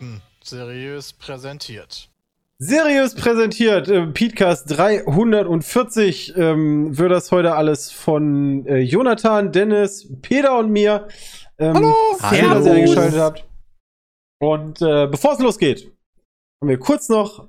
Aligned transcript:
Fakten 0.00 0.22
seriös 0.42 1.12
präsentiert. 1.12 2.08
Seriös 2.58 3.14
präsentiert, 3.14 3.88
äh, 3.88 4.06
Podcast 4.06 4.70
340 4.70 6.36
ähm, 6.36 6.96
wird 6.98 7.10
das 7.10 7.30
heute 7.30 7.54
alles 7.54 7.90
von 7.90 8.66
äh, 8.66 8.78
Jonathan, 8.78 9.52
Dennis, 9.52 10.10
Peter 10.22 10.58
und 10.58 10.70
mir. 10.70 11.08
Ähm, 11.58 11.74
Hallo, 11.74 11.94
schön, 12.30 12.50
dass 12.50 12.66
ihr 12.66 12.72
eingeschaltet 12.72 13.18
habt. 13.18 13.46
Und 14.40 14.80
äh, 14.82 15.06
bevor 15.06 15.34
es 15.34 15.38
losgeht, 15.38 15.92
haben 16.60 16.68
wir 16.68 16.78
kurz 16.78 17.08
noch 17.10 17.48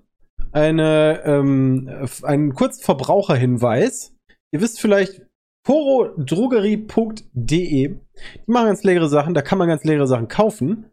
eine, 0.51 1.21
ähm, 1.25 1.89
einen 2.23 2.53
kurzen 2.53 2.83
Verbraucherhinweis. 2.83 4.13
Ihr 4.53 4.61
wisst 4.61 4.81
vielleicht, 4.81 5.21
porodrogerie.de, 5.63 7.27
die 7.35 7.99
machen 8.45 8.67
ganz 8.67 8.83
leckere 8.83 9.07
Sachen, 9.09 9.33
da 9.33 9.41
kann 9.41 9.57
man 9.57 9.69
ganz 9.69 9.85
leckere 9.85 10.07
Sachen 10.07 10.27
kaufen. 10.27 10.90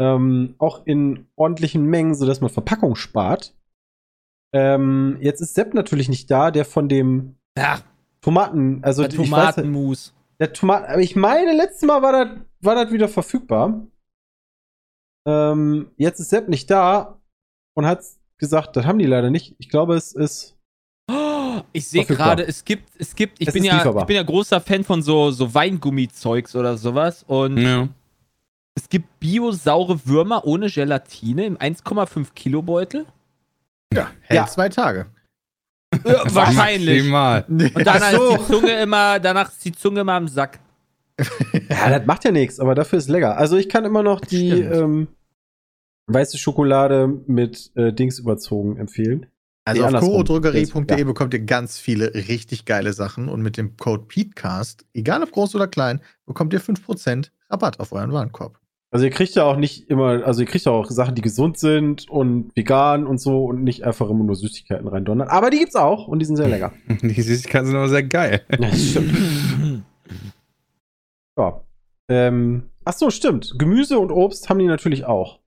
Ähm, 0.00 0.54
auch 0.58 0.86
in 0.86 1.26
ordentlichen 1.36 1.84
Mengen, 1.84 2.14
sodass 2.14 2.40
man 2.40 2.50
Verpackung 2.50 2.94
spart. 2.94 3.54
Ähm, 4.52 5.18
jetzt 5.20 5.40
ist 5.40 5.54
Sepp 5.54 5.74
natürlich 5.74 6.08
nicht 6.08 6.30
da, 6.30 6.50
der 6.50 6.64
von 6.64 6.88
dem 6.88 7.34
Ja, 7.56 7.80
Tomaten, 8.20 8.82
also 8.82 9.02
der 9.02 9.10
ich 9.12 9.18
weiß, 9.18 9.26
Tomatenmus. 9.28 10.14
der 10.40 10.52
Tomaten, 10.52 10.84
aber 10.92 11.00
ich 11.02 11.16
meine, 11.16 11.52
letztes 11.54 11.82
Mal 11.82 12.00
war 12.02 12.12
das, 12.12 12.28
war 12.60 12.74
das 12.76 12.92
wieder 12.92 13.08
verfügbar. 13.08 13.86
Ähm, 15.26 15.90
jetzt 15.96 16.20
ist 16.20 16.30
Sepp 16.30 16.48
nicht 16.48 16.70
da 16.70 17.20
und 17.74 17.84
hat 17.86 18.00
gesagt, 18.38 18.76
das 18.76 18.86
haben 18.86 18.98
die 18.98 19.06
leider 19.06 19.30
nicht. 19.30 19.54
Ich 19.58 19.68
glaube, 19.68 19.94
es 19.96 20.12
ist. 20.12 20.54
Ich 21.72 21.88
sehe 21.88 22.04
gerade, 22.04 22.46
es 22.46 22.64
gibt, 22.64 22.88
es 22.98 23.14
gibt, 23.16 23.40
ich 23.40 23.48
Es 23.48 23.54
bin 23.54 23.64
ja, 23.64 23.74
lieferbar. 23.76 24.02
ich 24.02 24.06
bin 24.06 24.16
ja 24.16 24.22
großer 24.22 24.60
Fan 24.60 24.84
von 24.84 25.02
so, 25.02 25.30
so 25.30 25.52
Weingummizeugs 25.54 26.54
oder 26.54 26.76
sowas 26.76 27.24
und 27.26 27.56
Ja. 27.58 27.88
Es 28.78 28.88
gibt 28.88 29.18
biosaure 29.18 30.06
Würmer 30.06 30.46
ohne 30.46 30.68
Gelatine 30.70 31.46
im 31.46 31.56
1,5 31.58 32.28
Kilo 32.34 32.62
Beutel. 32.62 33.06
Ja, 33.92 34.10
hält 34.20 34.36
Ja. 34.36 34.46
zwei 34.46 34.68
Tage. 34.68 35.06
Ja, 36.04 36.22
wahrscheinlich. 36.34 36.98
Maximal. 36.98 37.44
Und 37.48 37.74
danach 37.86 38.12
Ach 38.12 38.12
so. 38.12 38.34
ist 38.34 38.40
die 38.48 38.52
Zunge 38.52 38.80
immer, 38.82 39.18
danach 39.18 39.48
ist 39.50 39.64
die 39.64 39.72
Zunge 39.72 40.00
immer 40.00 40.16
im 40.16 40.28
Sack. 40.28 40.60
Ja, 41.70 41.98
das 41.98 42.06
macht 42.06 42.24
ja 42.24 42.30
nichts, 42.30 42.60
aber 42.60 42.74
dafür 42.74 42.98
ist 42.98 43.08
lecker. 43.08 43.36
Also 43.36 43.56
ich 43.56 43.68
kann 43.68 43.84
immer 43.84 44.02
noch 44.02 44.20
die 44.20 44.50
Stimmt. 44.52 44.74
ähm, 44.74 45.08
weiße 46.06 46.38
Schokolade 46.38 47.08
mit 47.26 47.72
äh, 47.74 47.92
Dings 47.92 48.18
überzogen 48.18 48.76
empfehlen. 48.78 49.26
Also 49.66 49.82
Nee, 49.86 49.94
auf 49.96 50.00
chorodrogerie.de 50.00 50.98
Ja. 50.98 51.04
bekommt 51.04 51.34
ihr 51.34 51.40
ganz 51.40 51.78
viele 51.78 52.14
richtig 52.14 52.64
geile 52.64 52.92
Sachen 52.94 53.28
und 53.28 53.42
mit 53.42 53.56
dem 53.58 53.76
Code 53.76 54.04
PETECAST, 54.06 54.86
egal 54.94 55.22
ob 55.22 55.32
groß 55.32 55.54
oder 55.56 55.66
klein, 55.68 56.00
bekommt 56.26 56.52
ihr 56.54 56.60
5% 56.60 57.30
Rabatt 57.50 57.80
auf 57.80 57.92
euren 57.92 58.12
Warenkorb. 58.12 58.58
Also 58.90 59.04
ihr 59.04 59.10
kriegt 59.10 59.34
ja 59.34 59.44
auch 59.44 59.56
nicht 59.56 59.90
immer, 59.90 60.24
also 60.24 60.40
ihr 60.40 60.46
kriegt 60.46 60.64
ja 60.64 60.72
auch 60.72 60.90
Sachen, 60.90 61.14
die 61.14 61.20
gesund 61.20 61.58
sind 61.58 62.08
und 62.08 62.56
vegan 62.56 63.06
und 63.06 63.18
so 63.18 63.44
und 63.44 63.62
nicht 63.62 63.84
einfach 63.84 64.08
immer 64.08 64.24
nur 64.24 64.34
Süßigkeiten 64.34 64.88
reindonnern. 64.88 65.28
Aber 65.28 65.50
die 65.50 65.58
gibt's 65.58 65.76
auch 65.76 66.08
und 66.08 66.20
die 66.20 66.24
sind 66.24 66.36
sehr 66.36 66.48
lecker. 66.48 66.72
Die 67.02 67.20
Süßigkeiten 67.20 67.66
sind 67.66 67.76
aber 67.76 67.88
sehr 67.90 68.02
geil. 68.04 68.44
Ja, 68.50 68.56
das 68.70 68.82
stimmt. 68.82 69.84
Ja. 71.38 71.60
Ähm, 72.08 72.70
ach 72.84 72.94
so, 72.94 73.10
stimmt. 73.10 73.54
Gemüse 73.58 73.98
und 73.98 74.10
Obst 74.10 74.48
haben 74.48 74.58
die 74.58 74.66
natürlich 74.66 75.04
auch. 75.04 75.40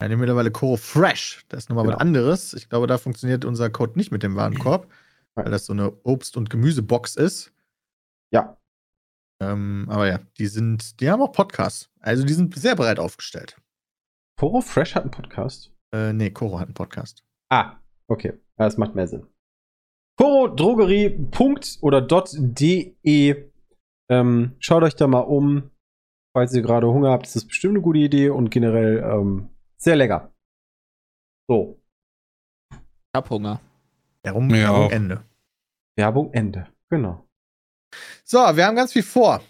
Ja, 0.00 0.08
die 0.08 0.16
mittlerweile 0.16 0.50
Coro 0.50 0.76
Fresh, 0.76 1.44
das 1.48 1.64
ist 1.64 1.68
nochmal 1.68 1.84
Genau. 1.84 1.94
was 1.94 2.00
anderes. 2.00 2.54
Ich 2.54 2.68
glaube, 2.68 2.88
da 2.88 2.98
funktioniert 2.98 3.44
unser 3.44 3.70
Code 3.70 3.92
nicht 3.96 4.10
mit 4.10 4.24
dem 4.24 4.34
Warenkorb, 4.34 4.88
weil 5.36 5.44
das 5.50 5.66
so 5.66 5.72
eine 5.72 5.92
Obst- 6.02 6.36
und 6.36 6.50
Gemüsebox 6.50 7.14
ist. 7.14 7.52
Ja. 8.32 8.56
Ähm, 9.42 9.86
aber 9.88 10.06
ja, 10.08 10.20
die 10.38 10.46
sind, 10.46 11.00
die 11.00 11.10
haben 11.10 11.20
auch 11.20 11.32
Podcasts. 11.32 11.90
Also 12.00 12.24
die 12.24 12.32
sind 12.32 12.54
sehr 12.54 12.76
breit 12.76 12.98
aufgestellt. 12.98 13.56
Poro 14.38 14.60
Fresh 14.60 14.94
hat 14.94 15.02
einen 15.02 15.10
Podcast. 15.10 15.72
Äh, 15.92 16.12
nee, 16.12 16.30
Coro 16.30 16.58
hat 16.58 16.68
einen 16.68 16.74
Podcast. 16.74 17.24
Ah, 17.50 17.76
okay. 18.08 18.34
Das 18.56 18.76
macht 18.76 18.94
mehr 18.94 19.08
Sinn. 19.08 19.26
Porodrogerie. 20.16 21.28
oder 21.80 22.00
.de. 22.02 23.50
Ähm, 24.10 24.56
schaut 24.58 24.82
euch 24.82 24.94
da 24.94 25.06
mal 25.06 25.20
um. 25.20 25.70
Falls 26.34 26.54
ihr 26.54 26.62
gerade 26.62 26.86
Hunger 26.86 27.10
habt, 27.10 27.26
ist 27.26 27.36
das 27.36 27.44
bestimmt 27.44 27.74
eine 27.74 27.82
gute 27.82 27.98
Idee 27.98 28.30
und 28.30 28.50
generell 28.50 28.98
ähm, 28.98 29.50
sehr 29.76 29.96
lecker. 29.96 30.32
So, 31.48 31.82
Ich 32.70 32.78
hab 33.14 33.28
Hunger. 33.28 33.60
Darum 34.22 34.48
Ja, 34.50 34.56
Werbung 34.56 34.86
auch. 34.86 34.90
Ende. 34.90 35.24
Werbung 35.96 36.32
Ende. 36.32 36.68
Genau. 36.88 37.28
So, 38.24 38.38
wir 38.38 38.66
haben 38.66 38.76
ganz 38.76 38.92
viel 38.92 39.02
vor. 39.02 39.42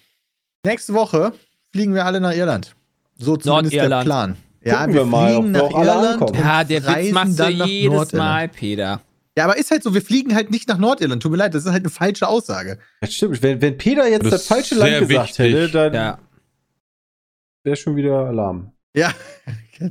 Nächste 0.64 0.94
Woche 0.94 1.32
fliegen 1.72 1.94
wir 1.94 2.04
alle 2.06 2.20
nach 2.20 2.34
Irland. 2.34 2.74
So 3.18 3.36
zumindest 3.36 3.74
der. 3.74 4.02
Plan. 4.02 4.36
Ja, 4.64 4.80
Gucken 4.80 4.94
wir 4.94 5.00
wir 5.00 5.06
mal, 5.06 5.32
fliegen 5.34 5.54
wir 5.54 5.62
nach 5.62 5.70
Irland. 5.70 6.36
Ja, 6.36 6.64
der 6.64 6.82
Witz 6.82 6.88
reisen 6.88 7.14
machst 7.14 7.32
du 7.38 7.42
dann 7.42 7.56
nach 7.58 7.66
jedes 7.66 7.92
Nordirland. 7.96 8.12
Mal, 8.30 8.48
Peter. 8.48 9.00
Ja, 9.36 9.44
aber 9.44 9.56
ist 9.56 9.70
halt 9.70 9.82
so, 9.82 9.94
wir 9.94 10.02
fliegen 10.02 10.34
halt 10.34 10.50
nicht 10.50 10.68
nach 10.68 10.78
Nordirland. 10.78 11.22
Tut 11.22 11.32
mir 11.32 11.38
leid, 11.38 11.54
das 11.54 11.64
ist 11.64 11.70
halt 11.72 11.82
eine 11.82 11.90
falsche 11.90 12.28
Aussage. 12.28 12.78
Das 13.00 13.14
stimmt. 13.14 13.42
Wenn, 13.42 13.60
wenn 13.62 13.76
Peter 13.78 14.06
jetzt 14.08 14.24
Das 14.24 14.30
das, 14.32 14.46
falsche 14.46 14.74
Land 14.76 15.00
gesagt 15.08 15.30
wichtig. 15.38 15.54
hätte, 15.54 15.70
dann 15.70 15.94
Ja. 15.94 16.18
wäre 17.64 17.76
schon 17.76 17.96
wieder 17.96 18.26
Alarm. 18.26 18.72
Ja. 18.94 19.12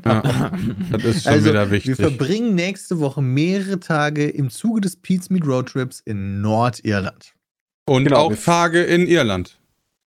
Ja, 0.06 0.22
das 0.92 1.04
ist 1.04 1.24
schon 1.24 1.34
also, 1.34 1.50
wieder 1.50 1.66
wir 1.66 1.72
wichtig. 1.72 1.96
verbringen 1.96 2.56
nächste 2.56 3.00
Woche 3.00 3.22
mehrere 3.22 3.80
Tage 3.80 4.30
im 4.30 4.50
Zuge 4.50 4.80
des 4.82 4.96
Pete's 4.96 5.30
Meat 5.32 5.46
Road 5.46 5.70
Trips 5.70 6.00
in 6.02 6.40
Nordirland. 6.42 7.34
Und 7.88 8.06
Genau, 8.06 8.28
auch 8.28 8.36
Tage 8.36 8.84
in 8.84 9.08
Irland. 9.08 9.60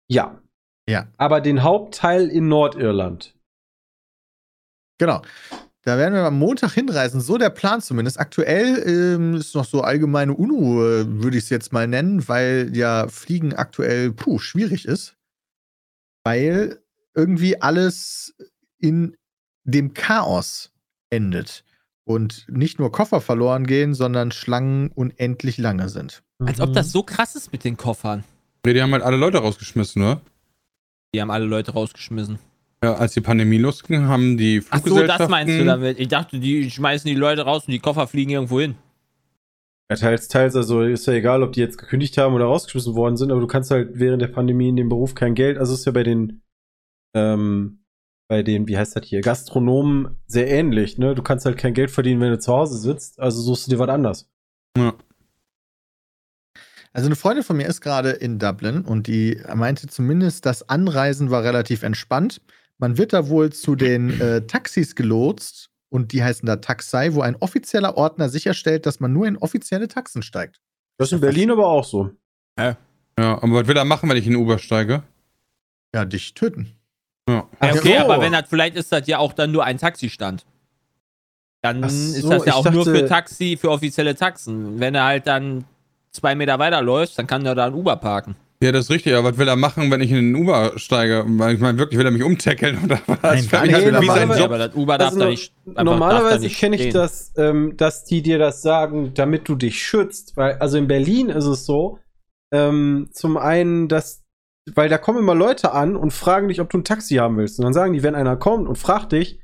Ja. 0.07 0.41
Ja. 0.87 1.07
Aber 1.17 1.41
den 1.41 1.63
Hauptteil 1.63 2.27
in 2.27 2.47
Nordirland. 2.47 3.35
Genau. 4.97 5.21
Da 5.83 5.97
werden 5.97 6.13
wir 6.13 6.23
am 6.23 6.37
Montag 6.37 6.73
hinreisen, 6.73 7.21
so 7.21 7.39
der 7.39 7.49
Plan 7.49 7.81
zumindest. 7.81 8.19
Aktuell 8.19 8.83
ähm, 8.87 9.35
ist 9.35 9.55
noch 9.55 9.65
so 9.65 9.81
allgemeine 9.81 10.33
Unruhe, 10.33 11.23
würde 11.23 11.37
ich 11.37 11.45
es 11.45 11.49
jetzt 11.49 11.73
mal 11.73 11.87
nennen, 11.87 12.27
weil 12.27 12.69
ja 12.75 13.07
Fliegen 13.07 13.53
aktuell, 13.53 14.11
puh, 14.11 14.37
schwierig 14.37 14.85
ist. 14.85 15.15
Weil 16.23 16.83
irgendwie 17.15 17.59
alles 17.61 18.35
in 18.77 19.17
dem 19.63 19.93
Chaos 19.93 20.71
endet. 21.09 21.63
Und 22.03 22.45
nicht 22.47 22.77
nur 22.77 22.91
Koffer 22.91 23.21
verloren 23.21 23.65
gehen, 23.65 23.93
sondern 23.95 24.31
Schlangen 24.31 24.91
unendlich 24.91 25.57
lange 25.57 25.89
sind. 25.89 26.23
Als 26.45 26.59
ob 26.59 26.73
das 26.73 26.91
so 26.91 27.03
krass 27.03 27.35
ist 27.35 27.51
mit 27.51 27.63
den 27.63 27.77
Koffern. 27.77 28.23
Ja, 28.65 28.73
Die 28.73 28.81
haben 28.81 28.91
halt 28.91 29.03
alle 29.03 29.17
Leute 29.17 29.39
rausgeschmissen, 29.39 30.01
ne? 30.01 30.21
Die 31.13 31.21
haben 31.21 31.31
alle 31.31 31.45
Leute 31.45 31.71
rausgeschmissen. 31.71 32.39
Ja, 32.83 32.95
als 32.95 33.13
die 33.13 33.21
Pandemie 33.21 33.57
losging, 33.57 34.07
haben 34.07 34.37
die 34.37 34.63
Ach 34.69 34.77
so, 34.77 34.83
Fluggesellschaften... 34.83 35.23
das 35.23 35.29
meinst 35.29 35.59
du 35.59 35.65
damit? 35.65 35.99
Ich 35.99 36.07
dachte, 36.07 36.39
die 36.39 36.69
schmeißen 36.71 37.07
die 37.07 37.15
Leute 37.15 37.43
raus 37.43 37.65
und 37.67 37.71
die 37.73 37.79
Koffer 37.79 38.07
fliegen 38.07 38.31
irgendwo 38.31 38.59
hin. 38.59 38.75
Ja, 39.91 39.97
teils, 39.97 40.29
teils, 40.29 40.55
also 40.55 40.81
ist 40.81 41.05
ja 41.05 41.13
egal, 41.13 41.43
ob 41.43 41.51
die 41.51 41.59
jetzt 41.59 41.77
gekündigt 41.77 42.17
haben 42.17 42.33
oder 42.33 42.45
rausgeschmissen 42.45 42.95
worden 42.95 43.17
sind, 43.17 43.29
aber 43.29 43.41
du 43.41 43.47
kannst 43.47 43.71
halt 43.71 43.91
während 43.93 44.21
der 44.21 44.29
Pandemie 44.29 44.69
in 44.69 44.77
dem 44.77 44.89
Beruf 44.89 45.15
kein 45.15 45.35
Geld, 45.35 45.57
also 45.57 45.73
ist 45.73 45.85
ja 45.85 45.91
bei 45.91 46.03
den, 46.03 46.41
ähm, 47.13 47.83
bei 48.29 48.41
den, 48.41 48.69
wie 48.69 48.77
heißt 48.77 48.95
das 48.95 49.05
hier, 49.05 49.19
Gastronomen 49.19 50.17
sehr 50.27 50.49
ähnlich, 50.49 50.97
ne? 50.97 51.13
Du 51.13 51.21
kannst 51.21 51.45
halt 51.45 51.57
kein 51.57 51.73
Geld 51.73 51.91
verdienen, 51.91 52.21
wenn 52.21 52.31
du 52.31 52.39
zu 52.39 52.53
Hause 52.53 52.77
sitzt, 52.77 53.19
also 53.19 53.41
suchst 53.41 53.67
du 53.67 53.71
dir 53.71 53.79
was 53.79 53.89
anderes. 53.89 54.31
Ja. 54.77 54.93
Also 56.93 57.07
eine 57.07 57.15
Freundin 57.15 57.43
von 57.43 57.55
mir 57.57 57.67
ist 57.67 57.81
gerade 57.81 58.09
in 58.11 58.37
Dublin 58.37 58.81
und 58.81 59.07
die 59.07 59.41
meinte 59.55 59.87
zumindest, 59.87 60.45
das 60.45 60.67
Anreisen 60.67 61.29
war 61.31 61.43
relativ 61.43 61.83
entspannt. 61.83 62.41
Man 62.77 62.97
wird 62.97 63.13
da 63.13 63.29
wohl 63.29 63.51
zu 63.53 63.75
den 63.75 64.19
äh, 64.19 64.41
Taxis 64.45 64.95
gelotst 64.95 65.69
und 65.89 66.11
die 66.11 66.23
heißen 66.23 66.45
da 66.45 66.57
Taxi, 66.57 67.13
wo 67.13 67.21
ein 67.21 67.35
offizieller 67.37 67.95
Ordner 67.95 68.27
sicherstellt, 68.27 68.85
dass 68.85 68.99
man 68.99 69.13
nur 69.13 69.25
in 69.27 69.37
offizielle 69.37 69.87
Taxen 69.87 70.21
steigt. 70.21 70.59
Das 70.97 71.09
ist 71.09 71.13
in 71.13 71.21
Berlin 71.21 71.51
aber 71.51 71.67
auch 71.67 71.85
so. 71.85 72.11
Ja, 72.59 72.77
aber 73.17 73.53
was 73.53 73.67
will 73.67 73.77
er 73.77 73.85
machen, 73.85 74.09
wenn 74.09 74.17
ich 74.17 74.25
in 74.25 74.33
den 74.33 74.41
Uber 74.41 74.59
steige? 74.59 75.03
Ja, 75.93 76.05
dich 76.05 76.33
töten. 76.33 76.73
Ja. 77.29 77.47
Ach 77.59 77.75
okay, 77.75 77.97
so. 77.99 78.05
aber 78.05 78.21
wenn 78.21 78.31
das, 78.33 78.49
vielleicht 78.49 78.75
ist 78.75 78.91
das 78.91 79.07
ja 79.07 79.19
auch 79.19 79.33
dann 79.33 79.51
nur 79.51 79.63
ein 79.63 79.77
Taxistand. 79.77 80.45
Dann 81.61 81.83
Ach 81.83 81.87
ist 81.87 82.21
so, 82.21 82.29
das 82.29 82.45
ja 82.45 82.53
auch 82.53 82.69
nur 82.69 82.83
dachte- 82.83 82.99
für 82.99 83.05
Taxi, 83.05 83.57
für 83.59 83.69
offizielle 83.69 84.15
Taxen. 84.15 84.79
Wenn 84.79 84.95
er 84.95 85.03
halt 85.05 85.27
dann 85.27 85.65
zwei 86.11 86.35
Meter 86.35 86.59
weiterläuft, 86.59 87.17
dann 87.17 87.27
kann 87.27 87.45
er 87.45 87.55
da 87.55 87.65
ein 87.67 87.73
Uber 87.73 87.95
parken. 87.97 88.35
Ja, 88.63 88.71
das 88.71 88.85
ist 88.85 88.91
richtig, 88.91 89.15
aber 89.15 89.31
was 89.31 89.37
will 89.39 89.47
er 89.47 89.55
machen, 89.55 89.89
wenn 89.89 90.01
ich 90.01 90.11
in 90.11 90.17
den 90.17 90.35
Uber 90.35 90.73
steige? 90.75 91.23
Weil 91.27 91.55
Ich 91.55 91.59
meine, 91.61 91.79
wirklich, 91.79 91.97
will 91.97 92.05
er 92.05 92.11
mich 92.11 92.21
umtackeln 92.21 92.77
oder 92.85 92.99
was? 93.07 93.17
Nein, 93.23 93.47
gar 93.49 93.65
nicht, 93.65 93.73
halt 93.73 94.01
wie 94.01 94.05
sein 94.05 94.23
aber- 94.29 94.33
Ja, 94.35 94.37
Job. 94.37 94.45
aber 94.45 94.57
das 94.59 94.75
Uber 94.75 94.97
darf 94.99 95.07
Also 95.09 95.19
da 95.19 95.29
nicht. 95.29 95.53
Normalerweise 95.65 96.35
da 96.35 96.39
nicht 96.43 96.59
kenne 96.59 96.75
ich 96.75 96.81
stehen. 96.83 96.93
das, 96.93 97.33
ähm, 97.37 97.73
dass 97.77 98.03
die 98.05 98.21
dir 98.21 98.37
das 98.37 98.61
sagen, 98.61 99.13
damit 99.15 99.49
du 99.49 99.55
dich 99.55 99.81
schützt. 99.83 100.37
Weil, 100.37 100.57
also 100.59 100.77
in 100.77 100.87
Berlin 100.87 101.29
ist 101.29 101.45
es 101.45 101.65
so, 101.65 101.97
ähm, 102.53 103.09
zum 103.13 103.37
einen, 103.37 103.87
dass, 103.87 104.21
weil 104.75 104.89
da 104.89 104.99
kommen 104.99 105.17
immer 105.17 105.33
Leute 105.33 105.71
an 105.71 105.95
und 105.95 106.11
fragen 106.13 106.47
dich, 106.49 106.61
ob 106.61 106.69
du 106.69 106.77
ein 106.77 106.83
Taxi 106.83 107.15
haben 107.15 107.37
willst. 107.37 107.57
Und 107.57 107.63
dann 107.65 107.73
sagen 107.73 107.93
die, 107.93 108.03
wenn 108.03 108.13
einer 108.13 108.35
kommt 108.37 108.67
und 108.67 108.77
fragt 108.77 109.13
dich, 109.13 109.39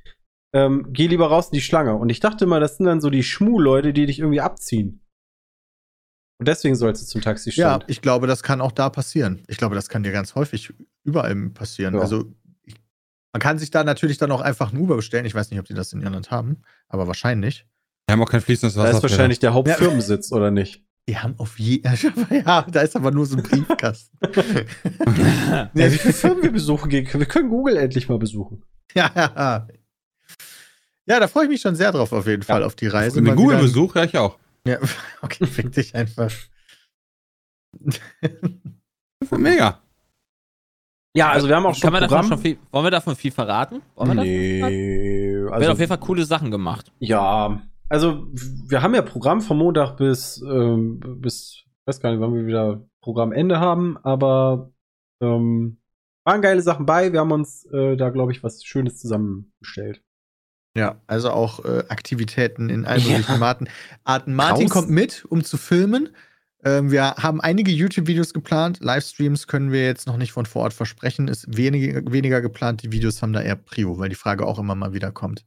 ähm, 0.54 0.90
geh 0.92 1.08
lieber 1.08 1.25
raus 1.28 1.48
in 1.48 1.56
die 1.56 1.62
Schlange. 1.62 1.96
Und 1.96 2.10
ich 2.10 2.19
dachte 2.19 2.46
immer, 2.46 2.60
das 2.60 2.78
sind 2.78 2.86
dann 2.86 3.02
so 3.02 3.10
die 3.10 3.24
Schmu-Leute, 3.24 3.94
die 3.94 4.06
dich 4.06 4.19
irgendwie 4.19 4.42
abziehen. 4.42 5.02
Und 6.39 6.48
deswegen 6.48 6.75
sollst 6.75 7.01
du 7.01 7.06
zum 7.07 7.22
Ja, 7.22 7.25
Taxistand. 7.25 7.86
ich 7.88 8.01
glaube, 8.01 8.28
das 8.28 8.44
kann 8.44 8.62
auch 8.62 8.72
da 8.72 8.89
passieren. 8.89 9.44
Ich 9.48 9.57
glaube, 9.57 9.75
das 9.75 9.89
kann 9.89 10.04
dir 10.04 10.12
ganz 10.12 10.36
häufig 10.36 10.72
überall 11.04 11.36
passieren. 11.50 11.95
Ja. 11.95 12.01
Also 12.01 12.31
ich, 12.63 12.75
Man 13.34 13.39
kann 13.42 13.57
sich 13.57 13.72
da 13.72 13.84
natürlich 13.84 14.18
dann 14.19 14.31
auch 14.31 14.42
einfach 14.42 14.72
ein 14.72 14.78
Uber 14.78 14.95
bestellen. 14.98 15.25
Ich 15.25 15.34
weiß 15.34 15.50
nicht, 15.50 15.60
ob 15.60 15.66
die 15.66 15.74
das 15.74 15.94
in 15.94 16.01
Irland 16.01 16.30
haben, 16.31 16.62
aber 16.89 17.07
wahrscheinlich. 17.07 17.66
Wir 18.07 18.13
haben 18.13 18.22
auch 18.22 18.30
kein 18.30 18.42
fließendes 18.42 18.75
Da 18.75 18.84
Wasser. 18.84 18.98
ist 18.98 19.04
wahrscheinlich 19.04 19.39
der 19.39 19.54
Hauptfirmensitz, 19.54 20.31
oder 20.31 20.51
nicht? 20.51 20.84
Die 21.10 21.18
haben 21.18 21.36
auf 21.38 21.57
je. 21.57 21.81
Ja, 22.30 22.63
da 22.69 22.81
ist 22.81 22.95
aber 22.95 23.12
nur 23.12 23.25
so 23.25 23.38
ein 23.38 23.44
Briefkasten. 23.44 24.18
Ja, 25.74 25.92
wie 25.92 25.98
viele 25.98 26.13
Firmen 26.13 26.44
wir 26.44 26.51
besuchen 26.51 26.90
gehen 26.90 27.06
können. 27.06 27.22
Wir 27.22 27.28
können 27.28 27.50
Google 27.50 27.78
endlich 27.78 28.07
mal 28.10 28.19
besuchen. 28.19 28.63
ja, 28.94 29.10
ja. 29.16 29.68
Ja, 31.10 31.19
da 31.22 31.28
freue 31.30 31.45
ich 31.45 31.50
mich 31.50 31.62
schon 31.62 31.75
sehr 31.75 31.94
drauf, 31.94 32.12
auf 32.12 32.28
jeden 32.28 32.44
Fall, 32.44 32.63
auf 32.63 32.75
die 32.75 32.88
Reise. 32.88 33.22
Den 33.22 33.36
Google-Besuch, 33.36 33.95
ja, 33.95 34.04
ich 34.04 34.18
auch. 34.18 34.38
Ja, 34.68 34.78
okay, 35.22 35.46
fick 35.46 35.72
dich 35.72 35.96
einfach. 35.96 36.31
Mega. 39.31 39.81
Ja, 41.16 41.31
also 41.31 41.48
wir 41.48 41.56
haben 41.56 41.66
auch 41.66 41.74
schon 41.74 41.81
Kann 41.81 41.94
man 41.94 42.02
davon 42.02 42.18
Programm. 42.18 42.30
schon 42.30 42.40
viel, 42.40 42.58
wollen 42.72 42.86
wir 42.86 42.92
davon 42.92 43.16
viel 43.16 43.31
verraten? 43.31 43.81
Wollen 43.96 44.10
wir 44.10 44.16
davon 44.16 44.25
viel 44.25 44.60
verraten? 44.60 44.75
nee, 44.75 45.34
Wir 45.34 45.52
also, 45.54 45.66
haben 45.66 45.74
auf 45.74 45.80
jeden 45.80 45.90
Fall 45.90 46.00
coole 46.00 46.25
Sachen 46.25 46.52
gemacht. 46.52 46.92
ja, 47.00 47.62
also 47.90 48.28
wir 48.34 48.81
haben 48.81 48.94
ja 48.94 49.02
Programm 49.02 49.40
von 49.40 49.58
Montag 49.58 49.96
bis, 49.96 50.42
ähm, 50.42 51.00
bis, 51.22 51.64
ich 51.64 51.88
weiß 51.88 52.02
gar 52.02 52.12
nicht, 52.12 52.19
wann 52.19 52.36
wir 52.36 52.46
wieder 52.46 52.86
Programmende 53.02 53.60
haben, 53.62 53.98
aber 54.04 54.74
ähm, 55.22 55.80
waren 56.25 56.42
geile 56.42 56.62
Sachen 56.62 56.86
bei. 56.86 57.14
Wir 57.14 57.22
haben 57.22 57.31
uns 57.31 57.64
äh, 57.72 57.96
da, 57.96 58.10
glaube 58.10 58.34
ich, 58.34 58.44
was 58.44 58.64
Schönes 58.66 58.98
zusammengestellt. 59.00 60.04
Ja, 60.77 61.01
also 61.07 61.31
auch 61.31 61.65
äh, 61.65 61.83
Aktivitäten 61.89 62.69
in 62.69 62.85
allen 62.85 63.01
Ja. 63.01 63.18
möglichen 63.18 63.41
Arten. 63.44 63.68
Arten. 64.03 64.33
Martin 64.35 64.65
Raus. 64.68 64.71
kommt 64.74 64.89
mit, 64.89 65.25
um 65.25 65.44
zu 65.44 65.57
filmen. 65.57 66.09
Ähm, 66.63 66.91
wir 66.91 67.15
haben 67.15 67.41
einige 67.41 67.71
YouTube-Videos 67.71 68.33
geplant. 68.33 68.79
Livestreams 68.81 69.47
können 69.47 69.71
wir 69.71 69.85
jetzt 69.85 70.06
noch 70.07 70.18
nicht 70.18 70.31
von 70.31 70.45
vor 70.45 70.63
Ort 70.63 70.74
versprechen. 70.74 71.27
Ist 71.27 71.57
weniger, 71.57 72.01
weniger 72.12 72.41
geplant. 72.41 72.83
Die 72.83 72.91
Videos 72.91 73.21
haben 73.21 73.33
da 73.33 73.41
eher 73.41 73.56
Prio, 73.56 73.97
weil 73.97 74.09
die 74.09 74.15
Frage 74.15 74.45
auch 74.45 74.59
immer 74.59 74.75
mal 74.75 74.94
wieder 74.94 75.12
kommt. 75.12 75.45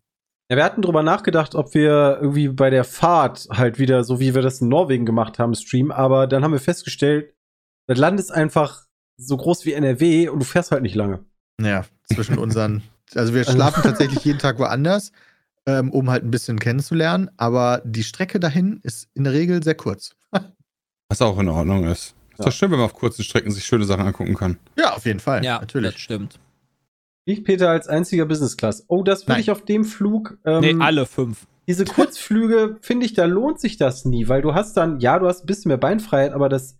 Ja, 0.50 0.56
wir 0.56 0.65
hatten 0.65 0.82
drüber 0.82 1.05
nachgedacht, 1.05 1.55
ob 1.55 1.75
wir 1.75 2.19
irgendwie 2.21 2.49
bei 2.49 2.71
der 2.71 2.83
Fahrt 2.83 3.47
halt 3.53 3.79
wieder, 3.79 4.03
so 4.03 4.19
wie 4.19 4.35
wir 4.35 4.43
das 4.43 4.61
in 4.61 4.69
Norwegen 4.69 5.06
gemacht 5.06 5.38
haben, 5.38 5.55
streamen, 5.55 5.93
aber 5.93 6.26
dann 6.26 6.43
haben 6.43 6.53
wir 6.53 6.59
festgestellt, 6.59 7.33
das 7.87 7.99
Land 7.99 8.19
ist 8.19 8.33
einfach 8.33 8.85
so 9.17 9.37
groß 9.37 9.65
wie 9.65 9.75
NRW 9.75 10.29
und 10.29 10.41
du 10.41 10.44
fährst 10.44 10.73
halt 10.73 10.83
nicht 10.83 10.97
lange. 10.97 11.21
Ja, 11.61 11.85
zwischen 12.12 12.37
unseren. 12.38 12.83
Also 13.15 13.35
wir 13.35 13.45
schlafen 13.45 13.83
tatsächlich 13.85 14.25
jeden 14.25 14.39
Tag 14.39 14.59
woanders, 14.59 15.12
ähm, 15.67 15.91
um 15.91 16.11
halt 16.11 16.25
ein 16.25 16.31
bisschen 16.31 16.59
kennenzulernen. 16.59 17.31
Aber 17.37 17.83
die 17.85 18.05
Strecke 18.05 18.41
dahin 18.41 18.81
ist 18.83 19.09
in 19.15 19.25
der 19.25 19.33
Regel 19.33 19.62
sehr 19.62 19.75
kurz. 19.75 20.15
Was 21.09 21.23
auch 21.23 21.39
in 21.39 21.49
Ordnung 21.49 21.85
ist. 21.85 22.15
Ist 22.31 22.39
Ja. 22.39 22.45
doch 22.47 22.53
schön, 22.53 22.71
wenn 22.71 22.79
man 22.79 22.87
auf 22.87 22.95
kurzen 22.95 23.25
Strecken 23.25 23.51
sich 23.51 23.65
schöne 23.65 23.85
Sachen 23.85 24.07
angucken 24.07 24.35
kann. 24.35 24.59
Ja, 24.79 24.95
auf 24.95 25.05
jeden 25.07 25.21
Fall. 25.21 25.45
Ja, 25.45 25.61
natürlich. 25.61 25.93
das 25.95 26.01
stimmt. 26.01 26.39
Fliegt 27.25 27.45
Peter 27.45 27.69
als 27.71 27.87
einziger 27.89 28.27
Business 28.27 28.57
Class. 28.57 28.85
Oh, 28.89 29.03
das 29.03 29.23
würde 29.25 29.33
Nein. 29.33 29.41
ich 29.43 29.51
auf 29.51 29.65
dem 29.65 29.85
Flug. 29.85 30.39
Ähm, 30.45 30.61
nee, 30.61 30.77
alle 30.79 31.07
fünf. 31.07 31.47
Diese 31.69 31.85
Kurzflüge, 31.85 32.79
finde 32.81 33.07
ich, 33.07 33.12
da 33.15 33.27
lohnt 33.27 33.61
sich 33.61 33.77
das 33.77 34.05
nie, 34.05 34.27
weil 34.29 34.41
du 34.43 34.55
hast 34.55 34.77
dann, 34.77 35.01
ja, 35.01 35.19
du 35.19 35.27
hast 35.27 35.43
ein 35.45 35.47
bisschen 35.47 35.69
mehr 35.69 35.77
Beinfreiheit, 35.79 36.33
aber 36.33 36.49
das, 36.49 36.79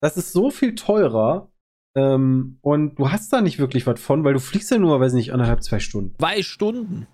das 0.00 0.16
ist 0.16 0.32
so 0.32 0.50
viel 0.50 0.74
teurer. 0.74 1.50
Ähm, 1.94 2.58
und 2.62 2.98
du 2.98 3.10
hast 3.10 3.32
da 3.32 3.40
nicht 3.40 3.58
wirklich 3.58 3.86
was 3.86 4.00
von, 4.00 4.24
weil 4.24 4.32
du 4.32 4.40
fliegst 4.40 4.70
ja 4.70 4.78
nur, 4.78 4.98
weiß 5.00 5.12
nicht, 5.12 5.32
anderthalb, 5.32 5.62
zwei 5.62 5.78
Stunden. 5.78 6.14
Zwei 6.18 6.42
Stunden. 6.42 7.06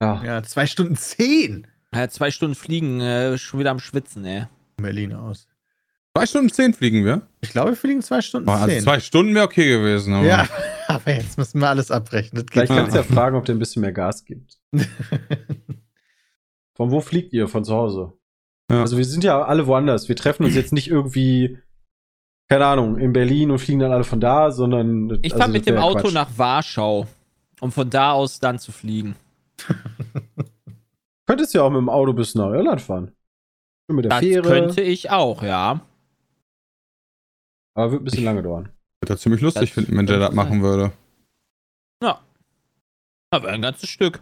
Ja. 0.00 0.22
Ja, 0.24 0.42
zwei 0.42 0.66
Stunden 0.66 0.96
zehn. 0.96 1.66
Ja, 1.94 2.08
zwei 2.08 2.30
Stunden 2.30 2.54
fliegen, 2.54 3.00
äh, 3.00 3.38
schon 3.38 3.60
wieder 3.60 3.70
am 3.70 3.78
Schwitzen, 3.78 4.24
ey. 4.24 4.44
Berlin 4.76 5.14
aus. 5.14 5.48
Zwei 6.16 6.26
Stunden 6.26 6.50
zehn 6.50 6.74
fliegen 6.74 7.04
wir. 7.04 7.22
Ich 7.40 7.50
glaube, 7.50 7.70
wir 7.70 7.76
fliegen 7.76 8.02
zwei 8.02 8.20
Stunden 8.20 8.46
Boah, 8.46 8.56
also 8.56 8.68
zehn. 8.68 8.82
zwei 8.82 9.00
Stunden 9.00 9.34
wäre 9.34 9.44
okay 9.44 9.68
gewesen. 9.68 10.14
Aber 10.14 10.26
Ja, 10.26 10.48
aber 10.88 11.14
jetzt 11.14 11.38
müssen 11.38 11.60
wir 11.60 11.68
alles 11.68 11.90
abrechnen. 11.90 12.42
Das 12.42 12.46
geht 12.46 12.52
Vielleicht 12.52 12.72
kannst 12.72 12.92
du 12.92 12.98
ja 12.98 13.02
fragen, 13.04 13.36
ob 13.36 13.44
der 13.44 13.54
ein 13.54 13.58
bisschen 13.58 13.82
mehr 13.82 13.92
Gas 13.92 14.24
gibt. 14.24 14.58
Von 16.74 16.90
wo 16.90 17.00
fliegt 17.00 17.32
ihr? 17.32 17.48
Von 17.48 17.64
zu 17.64 17.74
Hause? 17.74 18.12
Ja. 18.70 18.80
Also 18.80 18.98
wir 18.98 19.04
sind 19.04 19.24
ja 19.24 19.42
alle 19.42 19.66
woanders. 19.66 20.08
Wir 20.08 20.16
treffen 20.16 20.44
uns 20.44 20.54
jetzt 20.54 20.72
nicht 20.72 20.88
irgendwie, 20.88 21.58
keine 22.48 22.66
Ahnung, 22.66 22.98
in 22.98 23.12
Berlin 23.12 23.50
und 23.50 23.58
fliegen 23.58 23.80
dann 23.80 23.92
alle 23.92 24.04
von 24.04 24.20
da, 24.20 24.50
sondern. 24.50 25.18
Ich 25.22 25.32
also 25.32 25.38
fahre 25.38 25.50
mit 25.52 25.66
dem 25.66 25.76
Auto 25.76 26.00
Quatsch. 26.00 26.14
nach 26.14 26.30
Warschau, 26.36 27.06
um 27.60 27.72
von 27.72 27.88
da 27.90 28.12
aus 28.12 28.40
dann 28.40 28.58
zu 28.58 28.72
fliegen. 28.72 29.16
Könntest 31.26 31.52
ja 31.54 31.62
auch 31.62 31.70
mit 31.70 31.78
dem 31.78 31.90
Auto 31.90 32.12
bis 32.12 32.34
nach 32.34 32.50
Irland 32.50 32.80
fahren. 32.80 33.12
Mit 33.88 34.04
der 34.04 34.10
Das 34.10 34.20
Fähre. 34.20 34.42
könnte 34.48 34.80
ich 34.82 35.10
auch, 35.10 35.42
ja. 35.42 35.80
Aber 37.74 37.92
wird 37.92 38.02
ein 38.02 38.04
bisschen 38.04 38.24
lange 38.24 38.42
dauern. 38.42 38.64
würde 39.00 39.14
das 39.14 39.20
ziemlich 39.20 39.40
lustig 39.40 39.70
Das 39.70 39.70
finden, 39.70 39.96
wenn 39.96 40.06
der 40.06 40.18
das 40.18 40.32
machen 40.32 40.62
würde. 40.62 40.92
Aber 43.30 43.48
ein 43.48 43.62
ganzes 43.62 43.88
Stück. 43.88 44.20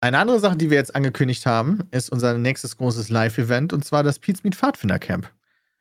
Eine 0.00 0.18
andere 0.18 0.40
Sache, 0.40 0.56
die 0.56 0.68
wir 0.68 0.78
jetzt 0.78 0.96
angekündigt 0.96 1.46
haben, 1.46 1.84
ist 1.92 2.10
unser 2.10 2.36
nächstes 2.36 2.76
großes 2.76 3.08
Live-Event 3.08 3.72
und 3.72 3.84
zwar 3.84 4.02
das 4.02 4.18
Pete's 4.18 4.42
Meet 4.42 4.56
Pfadfinder 4.56 4.98
Camp. 4.98 5.30